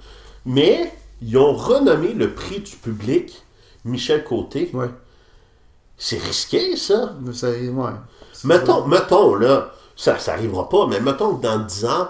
Mais, 0.47 0.93
ils 1.22 1.37
ont 1.37 1.53
renommé 1.53 2.14
le 2.14 2.33
prix 2.33 2.61
du 2.61 2.76
public 2.76 3.45
Michel 3.85 4.24
Côté. 4.24 4.70
Ouais. 4.72 4.91
C'est 5.97 6.18
risqué, 6.18 6.76
ça. 6.76 7.14
Mais 7.20 7.33
ça, 7.33 7.51
ouais. 7.51 7.91
Mettons, 8.45 8.83
ça. 8.83 8.89
mettons, 8.89 9.35
là, 9.35 9.72
ça, 9.97 10.18
ça 10.18 10.33
arrivera 10.33 10.68
pas, 10.68 10.87
mais 10.87 11.01
mettons 11.01 11.37
que 11.37 11.43
dans 11.43 11.59
10 11.59 11.85
ans, 11.85 12.09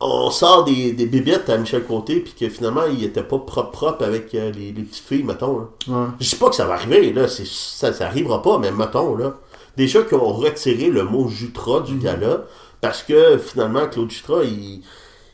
on 0.00 0.30
sort 0.30 0.64
des, 0.64 0.92
des 0.92 1.34
à 1.48 1.56
Michel 1.58 1.84
Côté, 1.84 2.20
puis 2.20 2.32
que 2.38 2.48
finalement, 2.48 2.84
il 2.86 3.04
était 3.04 3.22
pas 3.22 3.38
propre 3.38 3.70
propre 3.70 4.04
avec 4.04 4.34
euh, 4.34 4.50
les, 4.52 4.72
les 4.72 4.82
petites 4.82 5.04
filles, 5.04 5.24
mettons. 5.24 5.58
Là. 5.58 5.64
Ouais. 5.88 6.06
Je 6.20 6.24
sais 6.26 6.36
pas 6.36 6.48
que 6.48 6.54
ça 6.54 6.66
va 6.66 6.74
arriver, 6.74 7.12
là, 7.12 7.28
c'est, 7.28 7.46
ça, 7.46 7.92
ça 7.92 8.06
arrivera 8.06 8.40
pas, 8.42 8.58
mais 8.58 8.72
mettons, 8.72 9.14
là. 9.16 9.34
Déjà 9.76 10.02
qu'ils 10.02 10.16
ont 10.18 10.32
retiré 10.32 10.88
le 10.90 11.04
mot 11.04 11.28
Jutra 11.28 11.80
du 11.80 11.94
Mhm. 11.94 12.00
gala, 12.00 12.44
parce 12.80 13.02
que 13.02 13.36
finalement, 13.38 13.86
Claude 13.88 14.10
Jutra, 14.10 14.42
il, 14.44 14.82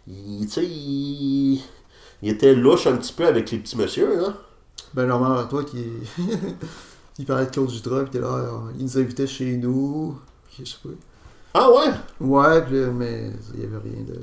il 0.09 0.47
tu 0.47 0.53
sais, 0.53 0.65
il, 0.65 1.61
il 2.23 2.29
était 2.31 2.55
louche 2.55 2.87
un 2.87 2.97
petit 2.97 3.13
peu 3.13 3.27
avec 3.27 3.51
les 3.51 3.59
petits 3.59 3.77
messieurs, 3.77 4.25
hein. 4.25 4.35
Ben, 4.95 5.07
Normand 5.07 5.45
toi 5.47 5.63
qui. 5.65 5.85
il 7.19 7.25
parlait 7.25 7.47
de 7.47 7.51
Claude 7.51 7.69
Dutra, 7.71 8.03
puis 8.03 8.11
t'es 8.11 8.21
là, 8.21 8.33
alors, 8.35 8.65
il 8.79 8.85
nous 8.85 8.99
invitait 8.99 9.27
chez 9.27 9.57
nous. 9.57 10.17
Je 10.59 10.65
sais 10.65 10.77
pas. 10.83 10.91
Ah 11.55 11.71
ouais? 11.71 11.93
Ouais, 12.21 12.61
là, 12.71 12.91
mais 12.93 13.31
il 13.55 13.61
y 13.61 13.65
avait 13.65 13.79
rien 13.79 14.03
de. 14.07 14.21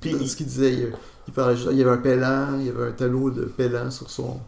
Puis, 0.00 0.28
ce 0.28 0.36
qu'il 0.36 0.46
disait, 0.46 0.72
il, 0.72 0.92
il 1.26 1.34
parlait 1.34 1.56
juste- 1.56 1.68
il 1.72 1.78
y 1.78 1.82
avait 1.82 1.90
un 1.90 1.98
pélan, 1.98 2.58
il 2.60 2.66
y 2.66 2.68
avait 2.68 2.88
un 2.88 2.92
tableau 2.92 3.30
de 3.30 3.44
pélan 3.44 3.90
sur 3.90 4.08
son 4.10 4.38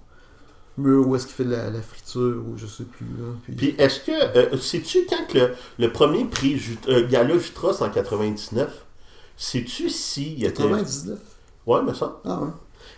mur 0.78 1.06
où 1.08 1.16
est-ce 1.16 1.26
qu'il 1.26 1.34
fait 1.34 1.44
de 1.44 1.50
la, 1.50 1.68
la 1.70 1.82
friture, 1.82 2.42
ou 2.48 2.56
je 2.56 2.66
sais 2.66 2.84
plus. 2.84 3.04
Là. 3.18 3.24
Puis, 3.44 3.54
Puis 3.54 3.74
est-ce 3.78 4.00
que. 4.00 4.12
euh, 4.54 4.56
sais-tu 4.58 5.06
quand 5.08 5.34
le, 5.34 5.50
le 5.78 5.92
premier 5.92 6.24
prix 6.24 6.56
Jut- 6.58 6.88
euh, 6.88 7.06
Gala 7.08 7.36
Jutra, 7.38 7.72
c'est 7.74 7.84
en 7.84 7.90
99 7.90 8.84
Sais-tu 9.36 9.88
s'il 9.90 10.44
était. 10.44 10.62
99 10.62 11.18
Ouais, 11.66 11.80
mais 11.84 11.94
ça. 11.94 12.20
Ah 12.24 12.40
ouais. 12.42 12.48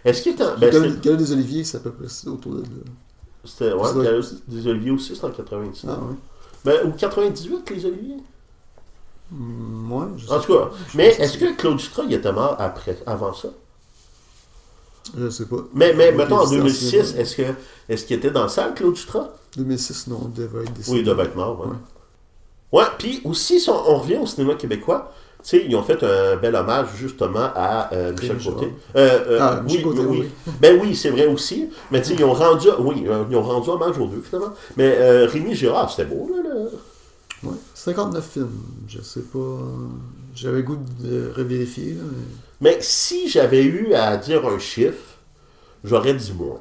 Est-ce 0.05 0.23
qu'il 0.23 0.33
était. 0.33 0.45
en- 0.45 0.57
Ben, 0.59 0.71
gala, 1.01 1.17
des 1.17 1.33
Oliviers, 1.33 1.65
c'est 1.65 1.79
à 1.79 1.81
peu 1.81 1.91
près 1.93 2.07
autour 2.29 2.55
de 2.57 2.63
là. 2.63 2.67
c'était. 3.45 3.73
Ouais, 3.73 4.05
Gala 4.05 4.21
des 4.49 4.67
Oliviers 4.69 4.91
aussi, 4.93 5.17
c'est 5.17 5.25
en 5.25 5.31
99. 5.31 5.97
Ah 5.99 6.05
ouais. 6.05 6.15
Ben, 6.65 6.89
ou 6.89 6.93
98, 6.93 7.71
les 7.71 7.87
Oliviers? 7.87 8.17
Ouais, 9.33 10.07
je 10.19 10.29
En 10.31 10.41
sais 10.41 10.47
tout 10.47 10.53
cas, 10.53 10.61
pas. 10.67 10.71
Je 10.93 10.97
mais 10.97 11.07
est-ce 11.09 11.39
que 11.39 11.57
Claude 11.57 11.77
Dutra, 11.79 12.03
il 12.07 12.13
était 12.15 12.33
mort 12.33 12.57
après, 12.59 12.99
avant 13.07 13.33
ça? 13.33 13.49
Je 15.19 15.31
sais 15.31 15.47
pas. 15.47 15.57
Mais, 15.75 15.93
mais 15.95 16.13
mettons, 16.13 16.37
en 16.39 16.45
il 16.47 16.55
était 16.55 16.57
2006, 16.59 16.89
cinéma. 16.91 17.21
est-ce 17.21 17.37
que 17.37 17.43
est-ce 17.89 18.05
qu'il 18.05 18.17
était 18.17 18.31
dans 18.31 18.43
la 18.45 18.49
salle, 18.49 18.75
Claude 18.75 18.95
Dutra? 18.95 19.31
2006, 19.57 20.07
non, 20.09 20.21
il 20.27 20.33
devait 20.43 20.63
être 20.65 20.73
décédé. 20.73 20.93
Oui, 20.97 20.99
il 21.01 21.05
devait 21.07 21.25
être 21.25 21.37
mort, 21.37 21.59
ouais. 21.61 22.79
Ouais. 22.81 22.87
Puis 22.99 23.21
aussi, 23.25 23.59
si 23.61 23.69
on, 23.69 23.91
on 23.91 23.99
revient 23.99 24.19
au 24.19 24.27
cinéma 24.27 24.55
québécois, 24.55 25.13
tu 25.43 25.49
sais, 25.49 25.65
ils 25.69 25.75
ont 25.75 25.83
fait 25.83 26.03
un 26.05 26.37
bel 26.37 26.55
hommage 26.55 26.89
justement 26.97 27.51
à 27.55 27.93
euh, 27.93 28.13
Michel 28.13 28.39
Côté. 28.43 28.73
Euh, 28.97 29.25
euh, 29.29 29.39
Ah, 29.41 29.63
oui, 29.69 29.83
Côté, 29.83 30.01
oui. 30.01 30.21
oui. 30.47 30.53
Ben 30.61 30.79
oui, 30.81 30.95
c'est 30.95 31.11
vrai 31.11 31.27
aussi. 31.27 31.69
Mais 31.91 32.01
tu 32.01 32.11
sais, 32.11 32.15
ils 32.15 32.25
ont 32.25 32.33
rendu, 32.33 32.69
oui, 32.79 33.05
ils 33.31 33.37
ont 33.37 33.43
rendu 33.43 33.69
hommage 33.71 33.99
aux 33.99 34.07
deux 34.07 34.23
finalement. 34.23 34.53
Mais 34.77 34.97
euh, 34.99 35.27
Rémi 35.27 35.55
Girard, 35.55 35.91
c'était 35.91 36.05
beau, 36.09 36.31
là. 36.33 36.49
là. 36.49 36.61
Ouais. 37.43 37.57
59 37.85 38.25
films, 38.25 38.63
je 38.87 39.01
sais 39.03 39.23
pas. 39.23 39.59
J'avais 40.37 40.63
goût 40.63 40.79
de 41.01 41.33
revérifier, 41.35 41.95
mais... 41.95 42.75
Mais 42.77 42.79
si 42.81 43.29
j'avais 43.29 43.65
eu 43.65 43.95
à 43.95 44.17
dire 44.17 44.47
un 44.47 44.61
chiffre, 44.61 45.19
j'aurais 45.83 46.15
dit 46.15 46.33
moins. 46.33 46.61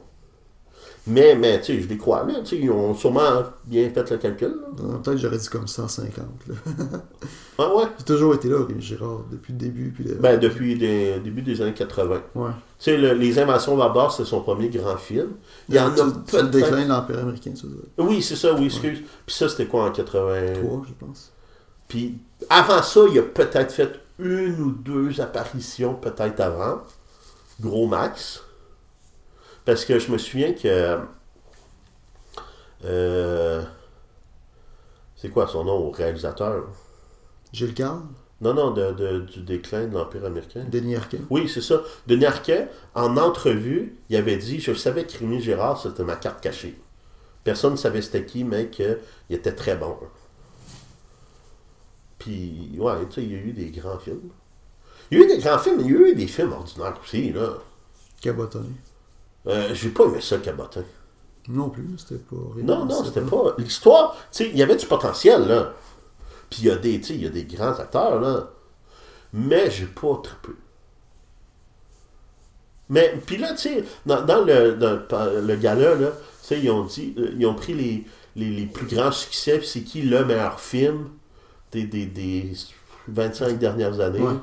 Mais, 1.08 1.34
mais 1.36 1.60
tu 1.60 1.74
sais, 1.74 1.82
je 1.82 1.88
les 1.88 1.98
crois, 1.98 2.24
là. 2.26 2.36
Tu 2.42 2.46
sais, 2.46 2.58
ils 2.62 2.70
ont 2.70 2.94
sûrement 2.94 3.42
bien 3.66 3.90
fait 3.90 4.08
le 4.12 4.18
calcul. 4.18 4.56
ma 4.84 5.00
tête, 5.00 5.18
j'aurais 5.18 5.38
dit 5.40 5.48
comme 5.50 5.68
150. 5.68 6.26
Là. 6.48 6.56
Ah 7.58 7.76
ouais? 7.76 7.84
J'ai 8.00 8.06
toujours 8.06 8.34
été 8.36 8.48
là, 8.50 8.58
Rémi 8.68 8.82
Girard, 8.82 9.22
depuis 9.32 9.54
le 9.54 9.60
début. 9.60 9.92
Puis 9.92 10.04
le... 10.04 10.16
Ben, 10.16 10.40
depuis 10.40 10.74
le 10.76 11.20
début 11.20 11.42
des 11.44 11.62
années 11.62 11.74
80. 11.74 12.22
Ouais. 12.34 12.50
Tu 12.50 12.56
sais, 12.86 12.98
le- 12.98 13.14
Les 13.14 13.38
Inventions 13.38 13.78
barbares, 13.78 14.12
c'est 14.12 14.26
son 14.26 14.42
premier 14.42 14.70
grand 14.70 14.98
film. 14.98 15.30
Il 15.70 15.76
y 15.76 15.80
en 15.80 15.88
a 15.88 16.04
le 16.06 16.12
peut-être... 16.26 16.50
déclin 16.50 16.84
de 16.86 16.90
l'Empire 16.90 17.20
américain, 17.20 17.52
tu 17.60 17.68
veux. 17.68 17.84
Oui, 18.00 18.22
c'est 18.24 18.36
ça, 18.36 18.54
oui, 18.54 18.66
excuse. 18.66 19.02
Puis 19.26 19.36
ça, 19.36 19.48
c'était 19.50 19.66
quoi 19.68 19.86
en 19.86 19.92
80... 19.92 20.54
3, 20.64 20.82
je 20.88 21.06
pense. 21.06 21.32
Puis 21.88 22.18
avant 22.50 22.82
ça, 22.82 23.02
il 23.12 23.20
a 23.20 23.24
peut-être 23.24 23.72
fait 23.72 23.92
une 24.18 24.60
ou 24.60 24.72
deux 24.72 25.20
apparitions, 25.22 25.94
peut-être 25.96 26.40
avant. 26.40 26.82
Gros 27.60 27.86
max. 27.88 28.42
Parce 29.66 29.86
que 29.86 30.00
je 30.00 30.12
me 30.12 30.18
souviens 30.18 30.54
que. 30.54 31.00
euh, 32.86 33.64
c'est 35.16 35.30
quoi 35.30 35.48
son 35.48 35.64
nom 35.66 35.74
au 35.88 35.92
réalisateur? 35.92 36.66
Gilles 37.54 37.74
Carle, 37.74 38.02
Non, 38.40 38.54
non, 38.56 38.72
de, 38.72 38.92
de- 38.94 39.20
du 39.20 39.42
déclin 39.42 39.86
de 39.88 39.94
l'Empire 39.94 40.26
américain. 40.26 40.66
Denis 40.68 40.96
Arcand. 40.96 41.20
Oui, 41.30 41.48
c'est 41.48 41.62
ça. 41.62 41.82
Denis 42.08 42.26
Arquet, 42.26 42.70
en 42.96 43.18
entrevue, 43.18 43.98
il 44.10 44.16
avait 44.16 44.38
dit 44.38 44.60
Je 44.60 44.74
savais 44.74 45.06
que 45.06 45.18
Rémi 45.20 45.40
Gérard, 45.42 45.80
c'était 45.80 46.04
ma 46.04 46.16
carte 46.16 46.42
cachée. 46.42 46.80
Personne 47.44 47.74
ne 47.74 47.78
savait 47.78 48.02
c'était 48.02 48.26
qui, 48.26 48.44
mais 48.44 48.70
qu'il 48.70 48.98
était 49.30 49.54
très 49.54 49.76
bon. 49.76 49.96
Puis, 52.20 52.76
ouais, 52.78 52.94
tu 53.10 53.16
sais, 53.16 53.24
il 53.24 53.32
y 53.32 53.36
a 53.36 53.40
eu 53.40 53.52
des 53.52 53.70
grands 53.72 53.98
films. 54.00 54.30
Il 55.10 55.18
y 55.20 55.22
a 55.22 55.26
eu 55.26 55.28
des 55.28 55.38
grands 55.40 55.58
films, 55.60 55.78
mais 55.78 55.84
il 55.84 55.92
y 55.92 55.96
a 55.96 56.00
eu 56.10 56.16
des 56.16 56.28
films 56.28 56.54
ordinaires 56.54 56.98
aussi, 57.04 57.32
là. 57.34 57.50
Cabotonné. 58.22 58.70
Euh, 59.48 59.74
J'ai 59.74 59.90
pas 59.90 60.06
aimé 60.06 60.22
ça, 60.22 60.38
Cabotin. 60.38 60.84
Non 61.48 61.70
plus, 61.70 61.86
c'était 61.98 62.22
pas... 62.24 62.36
Non, 62.64 62.86
non, 62.86 63.04
c'était 63.04 63.22
pas. 63.22 63.56
L'histoire, 63.58 64.16
tu 64.32 64.44
sais, 64.44 64.50
il 64.50 64.58
y 64.58 64.62
avait 64.64 64.76
du 64.76 64.86
potentiel, 64.86 65.48
là. 65.48 65.74
Puis 66.50 66.60
il 66.64 66.68
y 66.68 66.72
a 66.72 66.76
des, 66.76 66.96
il 67.12 67.24
y 67.24 67.26
a 67.26 67.30
des 67.30 67.46
grands 67.46 67.74
acteurs, 67.80 68.20
là. 68.22 68.50
Mais 69.34 69.72
j'ai 69.72 69.86
pas 69.88 70.20
trippé. 70.24 70.52
Mais, 72.90 73.16
puis 73.26 73.38
là, 73.38 73.52
tu 73.54 73.58
sais, 73.70 73.84
dans, 74.06 74.22
dans 74.24 74.44
le, 74.44 74.74
dans 74.76 75.42
le- 75.42 75.56
gala, 75.56 75.96
là, 75.96 76.08
tu 76.10 76.48
sais, 76.48 76.60
ils 76.60 76.70
ont 76.70 76.84
dit, 76.84 77.16
euh, 77.18 77.32
ils 77.38 77.46
ont 77.46 77.56
pris 77.56 77.74
les, 77.74 78.06
les, 78.36 78.50
les 78.50 78.66
plus 78.66 78.86
grands 78.86 79.12
succès, 79.14 79.60
puis 79.60 79.68
c'est 79.68 79.82
qui 79.82 80.02
le 80.02 80.26
meilleur 80.26 80.60
film 80.60 81.10
des, 81.72 81.86
des, 81.86 82.06
des 82.06 82.52
25 83.08 83.58
dernières 83.58 84.00
années. 84.02 84.20
Ouais. 84.20 84.34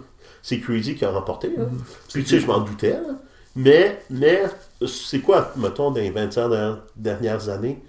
C'est 0.42 0.61
Crazy 0.61 0.94
qui 0.94 1.05
a 1.05 1.11
remporté, 1.11 1.55
là. 1.55 1.64
Mhm. 1.64 1.78
Puis 2.12 2.24
tu 2.24 2.30
sais, 2.30 2.40
je 2.40 2.46
m'en 2.46 2.61
doutais, 2.61 2.92
là. 2.92 3.16
Mais, 3.55 4.03
mais 4.09 4.44
c'est 4.87 5.20
quoi, 5.20 5.53
mettons, 5.57 5.91
dans 5.91 6.01
les 6.01 6.11
25 6.11 6.49
der- 6.51 6.79
dernières 6.97 7.49
années, 7.49 7.83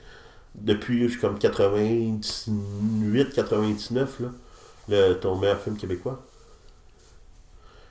depuis 0.55 1.15
comme 1.19 1.37
98, 1.39 3.33
99, 3.33 4.19
là, 4.19 4.27
le, 4.89 5.13
ton 5.15 5.35
meilleur 5.37 5.59
film 5.59 5.77
québécois? 5.77 6.19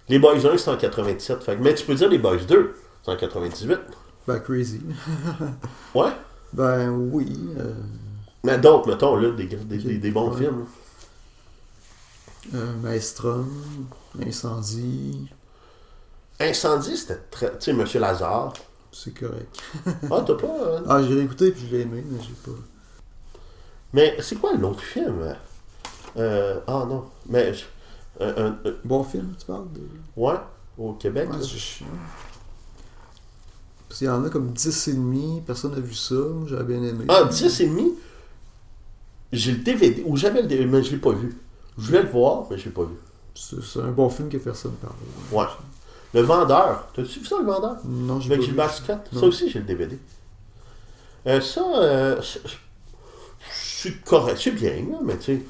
Les 0.09 0.19
Boys 0.19 0.45
1, 0.47 0.57
c'est 0.59 0.71
en 0.71 0.77
97. 0.77 1.43
Fait, 1.43 1.57
que- 1.57 1.63
mais 1.63 1.75
tu 1.75 1.85
peux 1.85 1.95
dire 1.95 2.09
les 2.09 2.19
Boys 2.19 2.39
2, 2.49 2.75
c'est 3.05 3.11
en 3.13 3.17
98. 3.17 3.79
Ben, 4.27 4.41
Crazy. 4.41 4.81
Ouais. 5.95 6.11
Ben, 6.53 6.91
oui. 6.91 7.51
euh, 7.59 7.73
Mais 8.45 8.59
d'autres, 8.59 8.89
mettons, 8.89 9.17
là, 9.17 9.31
des, 9.31 9.45
des, 9.47 9.57
des- 9.79 9.99
des 9.99 10.11
bons 10.11 10.31
Ouais. 10.31 10.39
films. 10.39 10.67
euh, 12.55 12.73
Maelstrom, 12.83 13.51
Incendie, 14.25 15.29
Incendie, 16.41 16.97
c'était 16.97 17.21
très. 17.31 17.51
Tu 17.53 17.57
sais, 17.67 17.73
Monsieur 17.73 18.01
Lazare. 18.01 18.53
C'est 18.93 19.13
correct. 19.19 19.61
Ah, 20.11 20.23
t'as 20.27 20.35
pas. 20.35 20.47
euh, 20.47 20.81
Ah, 20.89 21.03
j'ai 21.03 21.15
réécouté 21.15 21.51
puis 21.53 21.67
je 21.71 21.77
l'ai 21.77 21.83
aimé, 21.83 22.03
mais 22.11 22.19
j'ai 22.23 22.35
pas... 22.45 22.57
Mais 23.93 24.17
c'est 24.21 24.37
quoi 24.37 24.53
l'autre 24.55 24.81
film? 24.83 25.35
Euh, 26.17 26.61
ah 26.67 26.87
non. 26.89 27.05
Mais. 27.29 27.53
un- 28.21 28.27
un- 28.29 28.47
un- 28.65 28.75
Bon 28.85 29.03
film, 29.05 29.35
tu 29.39 29.47
parles 29.47 29.71
de... 29.73 29.81
ouais, 30.17 30.35
au 30.77 30.93
Québec. 30.95 31.29
Ouais, 31.31 31.39
c'est 31.41 31.57
chiant. 31.59 31.87
Parce 33.89 33.99
qu'il 33.99 34.07
y 34.07 34.11
en 34.11 34.25
a 34.25 34.29
comme 34.31 34.53
10 34.53 34.89
et 34.89 34.93
demi, 34.95 35.43
personne 35.47 35.73
n'a 35.73 35.81
vu 35.81 35.95
ça, 35.95 36.15
moi 36.15 36.47
j'avais 36.49 36.75
bien 36.79 36.83
aimé. 36.87 37.05
Ah, 37.09 37.25
10 37.25 37.61
et 37.61 37.67
demi? 37.69 37.95
J'ai 39.33 39.53
le 39.53 39.59
DVD, 39.59 40.03
ou 40.07 40.17
jamais 40.17 40.43
le 40.43 40.49
DVD, 40.49 40.67
mais 40.67 40.83
je 40.83 40.91
l'ai 40.93 40.99
pas 40.99 41.13
vu. 41.13 41.37
Je 41.79 41.87
voulais 41.87 42.03
le 42.03 42.09
voir, 42.09 42.45
mais 42.51 42.59
je 42.59 42.67
l'ai 42.67 42.71
pas 42.71 42.85
vu. 42.85 42.95
C'est 43.35 43.63
c'est 43.63 43.81
un 43.81 43.91
bon 43.93 44.09
film 44.11 44.29
que 44.29 44.37
personne 44.39 44.73
parle. 44.73 44.95
Ouais. 45.33 45.47
Le 46.15 46.23
Vendeur. 46.23 46.89
T'as-tu 46.95 47.21
vu 47.21 47.27
ça, 47.27 47.37
le 47.39 47.45
Vendeur? 47.47 47.77
Non, 47.85 48.21
j'ai 48.21 48.33
Avec 48.33 48.45
Gilbert. 48.45 48.73
Scott. 48.73 49.09
Ça 49.13 49.27
aussi, 49.27 49.51
j'ai 49.51 49.59
le 49.59 49.65
DVD. 49.67 49.99
Euh, 51.27 51.41
ça, 51.41 51.63
euh, 51.77 52.21
c'est- 53.53 54.05
correct, 54.05 54.39
c'est 54.43 54.53
bien, 54.53 54.77
là, 54.91 54.99
mais 55.03 55.17
tu 55.19 55.25
sais, 55.25 55.43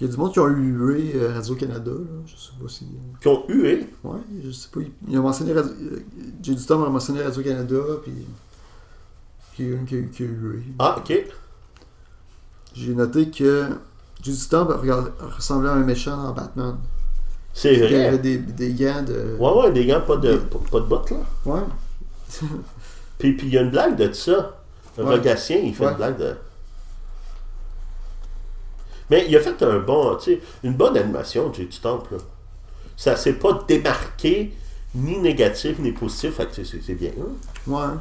Il 0.00 0.06
y 0.06 0.08
a 0.08 0.12
du 0.12 0.18
monde 0.18 0.32
qui 0.32 0.40
ont 0.40 0.46
hué 0.48 1.12
euh, 1.14 1.32
Radio-Canada, 1.32 1.92
là. 1.92 2.20
Je 2.26 2.32
sais 2.36 2.50
pas 2.60 2.68
si. 2.68 2.86
qui 3.20 3.28
ont 3.28 3.44
hué? 3.48 3.86
Ouais, 4.02 4.18
je 4.44 4.50
sais 4.50 4.68
pas. 4.72 4.80
Ils, 5.08 5.18
ont 5.18 5.22
mentionné 5.22 5.52
Radio... 5.52 5.70
euh, 5.80 6.02
J'ai 6.42 6.54
du 6.56 6.66
temps 6.66 6.82
à 6.84 6.88
mentionner 6.88 7.22
Radio-Canada, 7.22 7.76
puis. 8.02 8.12
Puis 9.52 9.64
il 9.64 9.70
y 9.70 9.74
a 9.74 9.78
un 9.78 9.84
qui 9.84 9.98
a, 9.98 10.02
qui 10.02 10.22
a 10.24 10.26
hué. 10.26 10.62
Ah, 10.80 10.96
ok. 10.98 11.24
J'ai 12.74 12.94
noté 12.94 13.30
que. 13.30 13.68
J'ai 14.22 14.32
du 14.32 14.48
temps 14.48 14.66
ressemblait 14.66 15.68
à 15.70 15.74
un 15.74 15.84
méchant 15.84 16.16
dans 16.20 16.32
Batman. 16.32 16.76
C'est 17.54 17.74
Il 17.74 17.80
y 17.80 17.84
avait 17.84 18.08
vrai. 18.10 18.18
des, 18.18 18.38
des 18.38 18.72
gants 18.72 19.02
de. 19.02 19.36
Ouais, 19.38 19.52
ouais, 19.52 19.72
des 19.72 19.84
gants, 19.86 20.00
pas 20.00 20.16
de, 20.16 20.36
pas, 20.36 20.58
pas 20.70 20.80
de 20.80 20.86
bottes, 20.86 21.10
là. 21.10 21.18
Ouais. 21.44 21.60
Puis, 23.18 23.34
puis 23.34 23.46
il 23.48 23.52
y 23.52 23.58
a 23.58 23.60
une 23.60 23.70
blague 23.70 23.96
de 23.96 24.12
ça. 24.12 24.56
Le 24.98 25.04
Ouais. 25.04 25.16
Rogatien, 25.16 25.58
il 25.58 25.74
fait 25.74 25.84
Ouais. 25.84 25.90
une 25.92 25.96
blague 25.96 26.18
de. 26.18 26.34
Mais 29.10 29.26
il 29.28 29.36
a 29.36 29.40
fait 29.40 29.62
un 29.62 29.78
bon, 29.78 30.16
tu 30.16 30.32
sais, 30.34 30.40
une 30.64 30.74
bonne 30.74 30.96
animation, 30.96 31.52
J. 31.52 31.66
du 31.66 31.78
Temple. 31.78 32.14
là. 32.14 32.20
Ça 32.96 33.16
s'est 33.16 33.34
pas 33.34 33.62
démarqué, 33.68 34.54
ni 34.94 35.18
négatif, 35.18 35.78
ni 35.78 35.92
positif, 35.92 36.34
fait 36.36 36.46
que 36.46 36.54
c'est- 36.54 36.64
c'est 36.64 36.82
c'est 36.82 36.94
bien. 36.94 37.10
hein. 37.20 37.32
Ouais. 37.66 37.94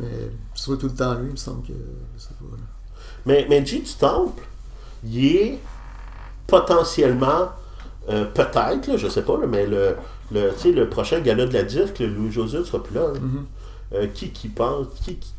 Mais 0.00 0.08
soit 0.54 0.76
tout 0.76 0.86
le 0.86 0.94
temps 0.94 1.14
lui, 1.14 1.26
il 1.26 1.32
me 1.32 1.36
semble 1.36 1.66
que. 1.66 1.72
Sais 2.16 2.28
pas. 2.38 2.56
Mais, 3.26 3.46
mais 3.48 3.60
du 3.60 3.82
Temple, 3.82 4.42
il 5.04 5.26
est 5.36 5.58
potentiellement, 6.46 7.50
euh, 8.08 8.24
peut-être, 8.24 8.86
là, 8.86 8.96
je 8.96 9.08
sais 9.08 9.22
pas, 9.22 9.38
là, 9.38 9.46
mais 9.46 9.66
le, 9.66 9.96
le, 10.32 10.50
le 10.72 10.88
prochain 10.88 11.20
gala 11.20 11.46
de 11.46 11.52
la 11.52 11.62
disque, 11.62 11.98
Louis-José 12.00 12.58
ne 12.58 12.64
sera 12.64 12.82
plus 12.82 12.94
là. 12.94 13.06
hein. 13.14 13.18
Mhm. 13.20 13.46
Euh, 13.94 14.06
qui, 14.08 14.30
qui 14.30 14.48
pense, 14.48 14.86
qui, 15.02 15.16
qui, 15.16 15.32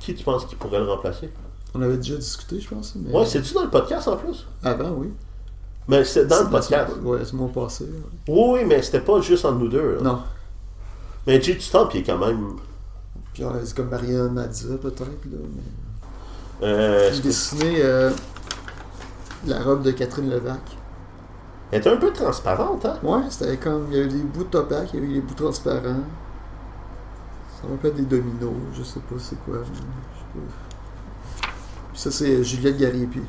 qui 0.00 0.14
tu 0.14 0.24
penses 0.24 0.46
qui 0.46 0.54
pourrait 0.56 0.78
le 0.80 0.90
remplacer? 0.90 1.30
On 1.74 1.82
avait 1.82 1.98
déjà 1.98 2.16
discuté, 2.16 2.58
je 2.60 2.68
pense. 2.68 2.94
Mais... 2.96 3.12
Ouais, 3.12 3.26
c'est-tu 3.26 3.52
dans 3.52 3.64
le 3.64 3.70
podcast 3.70 4.08
en 4.08 4.16
plus? 4.16 4.46
Avant, 4.64 4.90
oui. 4.96 5.08
Mais 5.88 6.02
c'est 6.04 6.26
dans 6.26 6.42
le 6.44 6.48
podcast. 6.50 6.92
Ouais, 7.02 7.18
c'est 7.24 7.34
mon 7.34 7.48
passé. 7.48 7.84
ouais. 7.84 8.34
Oui, 8.34 8.64
mais 8.66 8.80
c'était 8.82 9.00
pas 9.00 9.20
juste 9.20 9.44
entre 9.44 9.58
nous 9.58 9.68
deux. 9.68 9.96
là. 9.96 10.00
Non. 10.02 10.22
Mais 11.26 11.40
J. 11.40 11.54
du 11.54 11.68
Temple, 11.68 11.96
il 11.96 12.00
est 12.00 12.04
quand 12.04 12.18
même. 12.18 12.56
Puis 13.34 13.44
on 13.44 13.50
a 13.54 13.58
dit 13.58 13.74
comme 13.74 13.88
Marianne 13.90 14.32
Mazza, 14.32 14.76
peut-être. 14.80 15.00
là. 15.00 15.38
Mais... 16.62 16.66
Euh, 16.66 17.12
J'ai 17.12 17.20
dessiné 17.20 17.82
la 19.46 19.62
robe 19.62 19.82
de 19.82 19.90
Catherine 19.90 20.30
Levac. 20.30 20.60
Elle 21.72 21.82
est 21.82 21.88
un 21.88 21.96
peu 21.96 22.12
transparente, 22.12 22.84
hein? 22.84 22.96
Ouais, 23.02 23.22
c'était 23.28 23.56
comme. 23.56 23.86
Il 23.90 23.96
y 23.96 24.00
avait 24.00 24.08
des 24.08 24.22
bouts 24.22 24.46
opaques, 24.54 24.90
il 24.94 25.00
y 25.00 25.02
avait 25.04 25.14
des 25.14 25.20
bouts 25.20 25.34
transparents. 25.34 26.00
Ça 27.56 27.62
fait 27.82 27.90
des 27.92 28.02
dominos, 28.02 28.52
je 28.74 28.82
sais 28.82 29.00
pas 29.00 29.16
c'est 29.18 29.38
quoi. 29.44 29.56
je 29.64 29.78
sais 29.78 29.84
pas. 29.84 31.48
Puis 31.92 32.00
ça, 32.00 32.10
c'est 32.10 32.44
Juliette 32.44 32.76
Gariepi. 32.78 33.22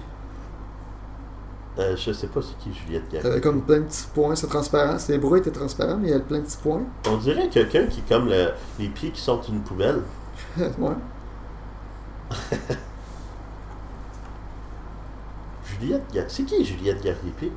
Euh, 1.80 1.96
je 1.96 2.12
sais 2.12 2.28
pas 2.28 2.42
c'est 2.42 2.58
qui 2.58 2.74
Juliette 2.74 3.08
Gagnon. 3.12 3.30
avait 3.30 3.40
comme 3.42 3.62
plein 3.62 3.78
de 3.78 3.84
petits 3.84 4.08
points, 4.14 4.36
c'est 4.36 4.48
transparent. 4.48 4.98
Les 5.10 5.18
bras 5.20 5.38
étaient 5.38 5.52
transparents, 5.52 5.96
mais 5.98 6.08
il 6.08 6.12
y 6.12 6.14
avait 6.14 6.24
plein 6.24 6.40
de 6.40 6.44
petits 6.44 6.58
points. 6.58 6.82
On 7.08 7.18
dirait 7.18 7.50
quelqu'un 7.50 7.86
qui 7.86 8.00
est 8.00 8.10
comme 8.10 8.28
le- 8.28 8.52
les 8.80 8.90
pieds 8.90 9.12
qui 9.12 9.22
sortent 9.22 9.50
d'une 9.50 9.62
poubelle. 9.62 10.02
ouais. 10.58 10.96
Juliette 15.66 16.04
Gar- 16.14 16.26
C'est 16.30 16.44
qui 16.44 16.64
Juliette 16.66 17.04
Gariépé? 17.04 17.52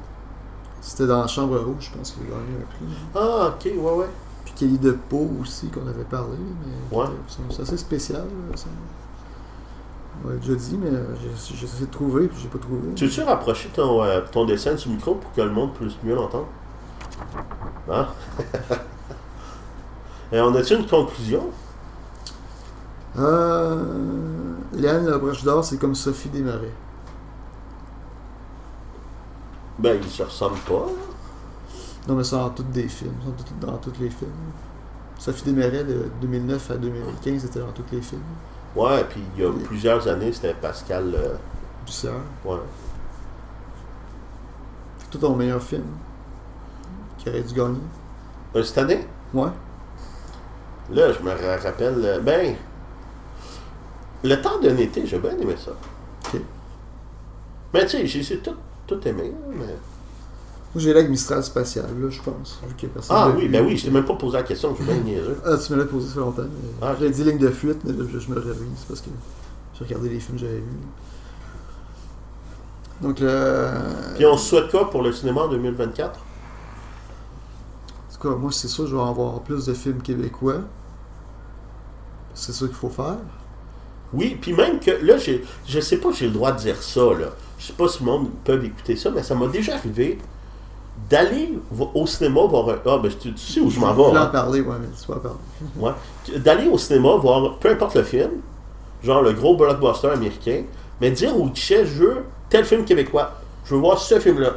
C'était 0.81 1.07
dans 1.07 1.21
la 1.21 1.27
Chambre 1.27 1.59
Rouge, 1.59 1.91
je 1.93 1.97
pense 1.99 2.13
qu'il 2.13 2.23
a 2.23 2.31
gagné 2.31 2.57
un 2.63 2.67
prix. 2.67 2.87
Ah, 3.15 3.49
ok, 3.49 3.65
ouais, 3.85 3.99
ouais. 4.01 4.11
Puis 4.45 4.55
Kelly 4.57 4.79
de 4.79 4.93
Pau 4.93 5.31
aussi, 5.43 5.69
qu'on 5.69 5.87
avait 5.87 6.05
parlé, 6.05 6.37
mais 6.39 6.97
Ouais. 6.99 7.07
c'est 7.51 7.63
assez 7.63 7.77
spécial. 7.77 8.25
ça. 8.55 8.67
On 10.25 10.29
l'a 10.29 10.37
déjà 10.37 10.55
dit, 10.55 10.77
mais 10.83 10.91
j'ai 11.23 11.57
j'ai 11.57 11.65
essayé 11.65 11.87
de 11.87 11.91
trouver, 11.91 12.29
puis 12.29 12.39
j'ai 12.43 12.49
pas 12.49 12.59
trouvé. 12.59 12.81
Tu 12.95 13.07
veux-tu 13.07 13.23
rapprocher 13.23 13.69
ton, 13.75 14.03
euh, 14.03 14.21
ton 14.33 14.45
dessin 14.45 14.75
du 14.75 14.89
micro 14.89 15.15
pour 15.15 15.33
que 15.33 15.41
le 15.41 15.51
monde 15.51 15.73
puisse 15.75 15.95
mieux 16.03 16.15
l'entendre? 16.15 16.49
Hein? 17.91 18.07
Et 20.33 20.41
on 20.41 20.55
a-tu 20.55 20.75
une 20.77 20.87
conclusion? 20.87 21.45
Euh, 23.19 24.55
Léane 24.75 25.07
La 25.09 25.19
Broche 25.19 25.43
d'Or, 25.43 25.65
c'est 25.65 25.79
comme 25.79 25.95
Sophie 25.95 26.29
Desmarais. 26.29 26.73
Ben, 29.81 29.99
ils 30.03 30.11
se 30.11 30.23
ressemblent 30.23 30.59
pas. 30.61 30.87
Non, 32.09 32.15
mais 32.15 32.25
c'est 32.25 32.37
dans 32.37 32.51
tous 32.51 32.63
des 32.65 32.89
films, 32.89 33.15
dans, 33.25 33.33
tous- 33.33 33.67
dans 33.67 33.79
tous 33.79 33.93
les 34.01 34.11
films. 34.11 34.31
Sophie 35.19 35.45
Desmarais, 35.45 35.85
de 35.85 36.11
2009 36.21 36.71
à 36.71 36.77
2015, 36.77 37.43
c'était 37.43 37.61
dans 37.61 37.73
tous 37.73 37.85
les 37.93 38.01
films. 38.03 38.23
Ouais, 38.77 39.05
puis 39.05 39.23
il 39.37 39.43
y 39.43 39.47
a 39.47 39.51
Oui. 39.51 39.63
plusieurs 39.65 40.07
années, 40.09 40.33
c'était 40.33 40.55
Pascal. 40.55 41.13
euh, 41.15 41.35
Bussière. 41.85 42.13
ouais. 42.45 42.57
C'est 44.99 45.11
tout 45.11 45.19
ton 45.19 45.35
meilleur 45.35 45.63
film 45.63 45.85
qui 47.19 47.29
aurait 47.29 47.43
dû 47.43 47.55
gagner? 47.55 47.79
Euh, 48.57 48.63
cette 48.63 48.79
année, 48.79 49.07
Ouais. 49.35 49.49
là, 50.91 51.13
je 51.13 51.21
me 51.23 51.31
ra- 51.31 51.57
rappelle. 51.63 52.01
euh, 52.05 52.21
ben. 52.21 52.55
Le 54.23 54.35
temps 54.43 54.59
d'un 54.61 54.77
été, 54.77 55.07
j'ai 55.07 55.19
bien 55.19 55.31
aimé 55.39 55.55
ça. 55.57 55.71
Ok. 56.27 56.41
Mais 57.73 57.87
tu 57.87 58.07
sais, 58.07 58.07
j'ai 58.07 58.39
tout, 58.39 58.55
tout 58.99 59.09
aimé. 59.09 59.33
hein, 59.35 59.53
Mais... 59.59 59.67
Moi, 59.67 60.83
j'ai 60.85 60.91
avec 60.93 61.09
Mistral 61.11 61.43
Spatial, 61.43 61.87
là, 62.01 62.09
je 62.11 62.21
pense. 62.23 62.61
Vu 62.67 62.75
que 62.77 62.87
personne 62.87 63.17
Ah 63.19 63.29
oui, 63.37 63.49
ben 63.49 63.67
oui, 63.67 63.77
je 63.77 63.87
t'ai 63.87 63.91
même 63.91 64.05
pas 64.05 64.15
posé 64.15 64.37
la 64.37 64.45
question, 64.45 64.71
je 64.79 64.83
suis 64.83 64.85
bien 64.93 65.03
niaiseux. 65.03 65.37
Ah, 65.45 65.57
tu 65.57 65.73
me 65.73 65.79
l'as 65.79 65.85
posé 65.85 66.09
ça 66.15 66.21
longtemps. 66.21 66.43
mais 66.43 66.71
Ah. 66.81 66.95
J'avais 66.99 67.11
dit 67.11 67.25
ligne 67.25 67.39
de 67.39 67.51
fuite, 67.51 67.79
mais 67.85 67.93
là, 67.93 68.05
je, 68.09 68.29
me 68.29 68.35
le 68.37 68.41
réveille. 68.41 68.69
C'est 68.77 68.87
parce 68.87 69.01
que 69.01 69.11
j'ai 69.77 69.85
regardé 69.85 70.09
les 70.11 70.21
films 70.21 70.37
que 70.39 70.43
j'avais 70.45 70.59
vus. 70.59 70.79
Donc, 73.01 73.19
le. 73.21 73.69
Puis 74.15 74.27
on 74.27 74.37
se 74.37 74.49
souhaite 74.49 74.71
quoi 74.71 74.89
pour 74.91 75.03
le 75.03 75.13
cinéma 75.13 75.43
en 75.43 75.49
2024? 75.49 76.21
En 76.21 78.15
tout 78.23 78.29
cas, 78.29 78.37
moi, 78.37 78.53
c'est 78.53 78.69
sûr 78.69 78.85
que 78.85 78.91
je 78.91 78.95
vais 78.97 79.03
en 79.03 79.13
voir 79.13 79.41
plus 79.41 79.67
de 79.67 79.73
films 79.75 80.03
québécois. 80.03 80.59
C'est 82.35 82.53
ça 82.53 82.67
qu'il 82.67 82.75
faut 82.77 82.91
faire. 82.91 83.17
Oui, 84.13 84.37
puis 84.41 84.53
même 84.53 84.79
que 84.79 84.91
là, 85.05 85.17
j'ai- 85.19 85.45
je 85.67 85.81
sais 85.81 85.97
pas 85.97 86.13
si 86.13 86.19
j'ai 86.21 86.27
le 86.27 86.33
droit 86.33 86.53
de 86.53 86.59
dire 86.59 86.81
ça, 86.83 87.01
là. 87.19 87.29
Je 87.61 87.67
sais 87.67 87.73
pas 87.75 87.87
si 87.89 88.03
le 88.03 88.07
monde 88.07 88.31
peut 88.43 88.65
écouter 88.65 88.97
ça, 88.97 89.11
mais 89.11 89.23
ça 89.23 89.35
m'a 89.35 89.47
déjà 89.47 89.75
arrivé 89.75 90.19
d'aller 91.11 91.59
au 91.95 92.07
cinéma 92.07 92.41
voir 92.47 92.71
un. 92.71 92.79
Ah, 92.87 92.99
ben 92.99 93.11
tu, 93.11 93.35
tu 93.35 93.39
sais 93.39 93.61
où 93.61 93.71
je 93.71 93.79
m'en 93.79 93.93
vais. 93.93 94.03
en 94.03 94.17
hein? 94.17 94.27
parler, 94.27 94.63
ouais, 94.63 94.77
mais 94.81 94.89
tu 94.99 95.07
vas 95.07 95.19
en 95.19 95.21
parler. 95.21 95.39
Ouais. 95.77 96.39
D'aller 96.39 96.69
au 96.69 96.79
cinéma 96.79 97.17
voir 97.17 97.59
peu 97.59 97.71
importe 97.71 97.97
le 97.97 98.03
film, 98.03 98.31
genre 99.05 99.21
le 99.21 99.33
gros 99.33 99.57
blockbuster 99.57 100.09
américain, 100.09 100.63
mais 101.03 101.11
dire 101.11 101.37
au 101.37 101.49
guichet, 101.49 101.85
je 101.85 102.03
veux 102.03 102.25
tel 102.49 102.65
film 102.65 102.85
québécois. 102.85 103.35
Je 103.67 103.75
veux 103.75 103.81
voir 103.81 103.99
ce 103.99 104.19
film-là. 104.19 104.55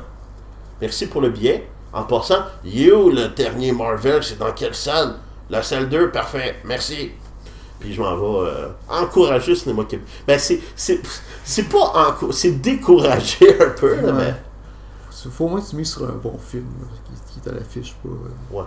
Merci 0.80 1.08
pour 1.08 1.20
le 1.20 1.30
billet. 1.30 1.68
En 1.92 2.04
passant, 2.04 2.40
you, 2.64 3.10
le 3.12 3.28
dernier 3.28 3.74
Marvel, 3.74 4.24
c'est 4.24 4.40
dans 4.40 4.52
quelle 4.54 4.74
salle? 4.74 5.16
La 5.50 5.62
salle 5.62 5.90
2, 5.90 6.10
parfait, 6.10 6.56
merci. 6.64 7.12
Puis 7.84 7.94
je 7.94 8.02
m'en 8.02 8.16
vais 8.16 8.50
euh, 8.50 8.68
encourager 8.90 9.52
le 9.52 9.58
cinéma 9.58 9.84
québécois. 9.84 10.10
Ben, 10.26 10.40
c'est, 10.40 10.60
c'est, 10.76 11.02
c'est 11.44 11.64
pas 11.70 12.18
c'est 12.32 12.52
décourager 12.62 13.62
un 13.62 13.70
peu, 13.72 13.96
là, 13.98 14.08
Ouais. 14.08 14.14
mais. 14.14 14.34
Faut 15.32 15.46
au 15.46 15.50
moins 15.50 15.62
que 15.62 15.70
tu 15.70 15.76
mises 15.78 15.92
sur 15.92 16.04
un 16.04 16.14
bon 16.22 16.38
film 16.38 16.66
là, 16.82 16.88
qui, 17.06 17.34
qui 17.34 17.40
est 17.48 17.52
à 17.52 17.56
l'affiche. 17.56 17.94
Pas, 18.04 18.10
euh, 18.10 18.58
Ouais. 18.60 18.66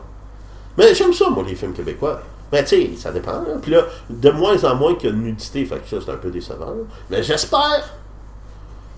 Mais 0.78 0.94
j'aime 0.94 1.12
ça, 1.12 1.28
moi, 1.30 1.44
les 1.46 1.54
films 1.54 1.72
québécois. 1.72 2.20
Mais 2.52 2.62
tu 2.64 2.76
sais, 2.76 2.90
ça 2.96 3.10
dépend. 3.10 3.32
là. 3.32 3.56
Puis 3.60 3.70
là, 3.72 3.82
de 4.08 4.30
moins 4.30 4.62
en 4.64 4.74
moins 4.74 4.94
qu'il 4.94 5.08
y 5.10 5.12
a 5.12 5.16
de 5.16 5.20
nudité, 5.20 5.64
fait 5.64 5.78
que 5.80 5.88
ça, 5.88 5.96
c'est 6.04 6.12
un 6.12 6.16
peu 6.16 6.30
décevant. 6.30 6.66
là. 6.66 6.82
Mais 7.10 7.22
j'espère. 7.22 7.88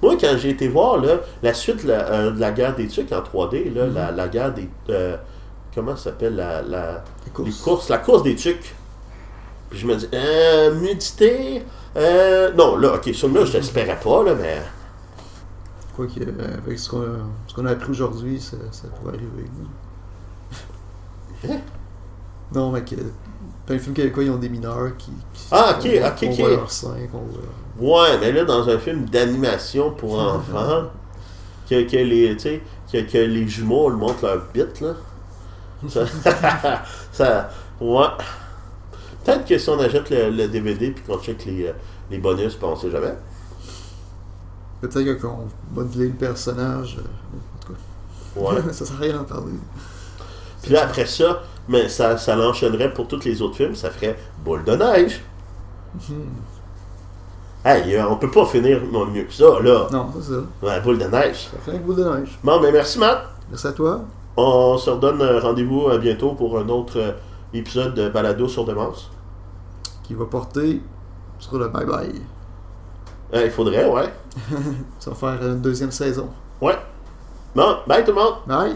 Moi, 0.02 0.16
quand 0.20 0.36
j'ai 0.36 0.50
été 0.50 0.68
voir 0.68 0.98
là, 0.98 1.16
la 1.42 1.54
suite 1.54 1.82
la- 1.84 2.08
euh, 2.12 2.30
de 2.30 2.38
la 2.40 2.52
guerre 2.52 2.76
des 2.76 2.86
tucs 2.86 3.10
en 3.12 3.20
3D, 3.22 3.72
là, 3.74 3.86
la, 3.86 4.10
la 4.12 4.28
guerre 4.28 4.52
des. 4.52 4.68
euh, 4.90 5.16
comment 5.74 5.96
ça 5.96 6.04
s'appelle 6.04 6.36
la, 6.36 6.62
la- 6.62 7.02
les 7.24 7.32
courses. 7.32 7.48
Les 7.48 7.54
courses, 7.64 7.88
la 7.88 7.98
course 7.98 8.22
des 8.22 8.36
tucs. 8.36 8.74
Puis 9.70 9.78
je 9.80 9.86
me 9.86 9.96
dis, 9.96 10.08
euh, 10.14 10.74
nudité. 10.80 11.64
Euh, 11.96 12.52
non, 12.54 12.76
là, 12.76 12.94
ok, 12.94 13.10
sur 13.14 13.28
là, 13.28 13.44
je 13.44 13.52
l'espérais 13.54 13.98
pas, 14.02 14.22
là, 14.24 14.34
mais. 14.34 14.62
Quoi 15.96 16.06
que, 16.06 16.20
euh, 16.20 16.56
avec 16.64 16.78
ce 16.78 16.88
qu'on 16.90 17.02
a, 17.02 17.54
qu'on 17.54 17.66
a 17.66 17.70
appris 17.72 17.90
aujourd'hui, 17.90 18.40
ça, 18.40 18.56
ça 18.70 18.88
pourrait 18.88 19.14
arriver. 19.16 19.44
Hein? 21.48 21.58
Non, 22.54 22.70
mais 22.70 22.82
que. 22.82 22.94
Plein 23.66 23.76
de 23.76 23.80
films 23.80 23.94
québécois, 23.94 24.24
ils 24.24 24.30
ont 24.30 24.36
des 24.38 24.48
mineurs 24.48 24.96
qui. 24.96 25.10
qui 25.34 25.44
Ah, 25.50 25.76
ok, 25.78 25.86
on 26.02 26.06
ok, 26.06 26.18
on 26.22 26.26
ok. 26.32 26.38
voit 26.38 26.48
leur 26.50 26.70
sein, 26.70 26.96
qu'on 27.12 27.18
voit. 27.18 27.42
Ouais, 28.08 28.18
mais 28.18 28.32
là, 28.32 28.44
dans 28.44 28.68
un 28.68 28.78
film 28.78 29.04
d'animation 29.06 29.90
pour 29.92 30.18
enfants, 30.18 30.84
que, 31.68 31.82
que 31.88 31.96
les, 31.96 32.36
tu 32.36 32.42
sais, 32.42 32.62
que, 32.90 33.10
que 33.12 33.18
les 33.18 33.46
jumeaux 33.46 33.90
le 33.90 33.96
montrent 33.96 34.24
leur 34.24 34.42
bite, 34.54 34.80
là. 34.80 34.94
Ça, 35.88 36.04
ça- 37.12 37.50
ouais. 37.80 38.06
Peut-être 39.28 39.44
que 39.46 39.58
si 39.58 39.68
on 39.68 39.78
achète 39.78 40.08
le, 40.08 40.30
le 40.30 40.48
DVD 40.48 40.90
puis 40.90 41.04
qu'on 41.04 41.18
check 41.18 41.44
les, 41.44 41.66
euh, 41.66 41.72
les 42.10 42.16
bonus, 42.16 42.54
puis 42.54 42.64
on 42.64 42.74
sait 42.74 42.90
jamais. 42.90 43.12
Peut-être 44.80 45.20
qu'on 45.20 45.40
modeler 45.74 46.06
le 46.06 46.14
personnage. 46.14 46.96
euh, 46.98 48.40
en 48.40 48.46
tout 48.54 48.56
Ouais. 48.56 48.62
ça 48.72 48.86
sert 48.86 48.96
à 48.96 49.00
rien 49.00 49.12
d'en 49.18 49.24
parler. 49.24 49.52
Puis 50.62 50.72
là, 50.72 50.84
après 50.84 51.04
ça, 51.04 51.42
mais 51.68 51.90
ça, 51.90 52.16
ça 52.16 52.36
l'enchaînerait 52.36 52.94
pour 52.94 53.06
tous 53.06 53.22
les 53.26 53.42
autres 53.42 53.56
films, 53.56 53.74
ça 53.74 53.90
ferait 53.90 54.16
Boule 54.42 54.64
de 54.64 54.72
neige. 54.72 55.22
Hey, 57.66 57.96
euh, 57.96 58.08
on 58.08 58.16
peut 58.16 58.30
pas 58.30 58.46
finir 58.46 58.80
mieux 59.12 59.24
que 59.24 59.32
ça, 59.34 59.60
là. 59.60 59.88
Non, 59.92 60.06
c'est 60.14 60.32
ça. 60.32 60.40
Ouais, 60.62 60.80
Boule 60.80 60.96
de 60.98 61.04
neige. 61.04 61.50
Ça 61.52 61.58
fait 61.62 61.76
un 61.76 61.80
bout 61.80 61.92
de 61.92 62.04
neige. 62.04 62.38
Bon, 62.42 62.58
ben 62.62 62.72
merci, 62.72 62.98
Matt. 62.98 63.24
Merci 63.50 63.66
à 63.66 63.72
toi. 63.72 64.00
On 64.38 64.78
se 64.78 64.88
redonne 64.88 65.22
rendez-vous 65.40 65.90
bientôt 66.00 66.32
pour 66.32 66.58
un 66.58 66.68
autre 66.70 67.16
épisode 67.52 67.94
de 67.94 68.08
Balado 68.08 68.48
sur 68.48 68.64
Demence. 68.64 69.10
Qui 70.08 70.14
va 70.14 70.24
porter 70.24 70.80
sur 71.38 71.58
le 71.58 71.68
bye-bye. 71.68 72.14
Euh, 73.34 73.44
il 73.44 73.50
faudrait, 73.50 73.86
ouais. 73.86 74.10
Ça 74.98 75.10
va 75.10 75.16
faire 75.16 75.46
une 75.46 75.60
deuxième 75.60 75.92
saison. 75.92 76.30
Ouais. 76.62 76.78
Bon, 77.54 77.76
bye 77.86 78.02
tout 78.02 78.12
le 78.12 78.16
monde. 78.16 78.36
Bye! 78.46 78.74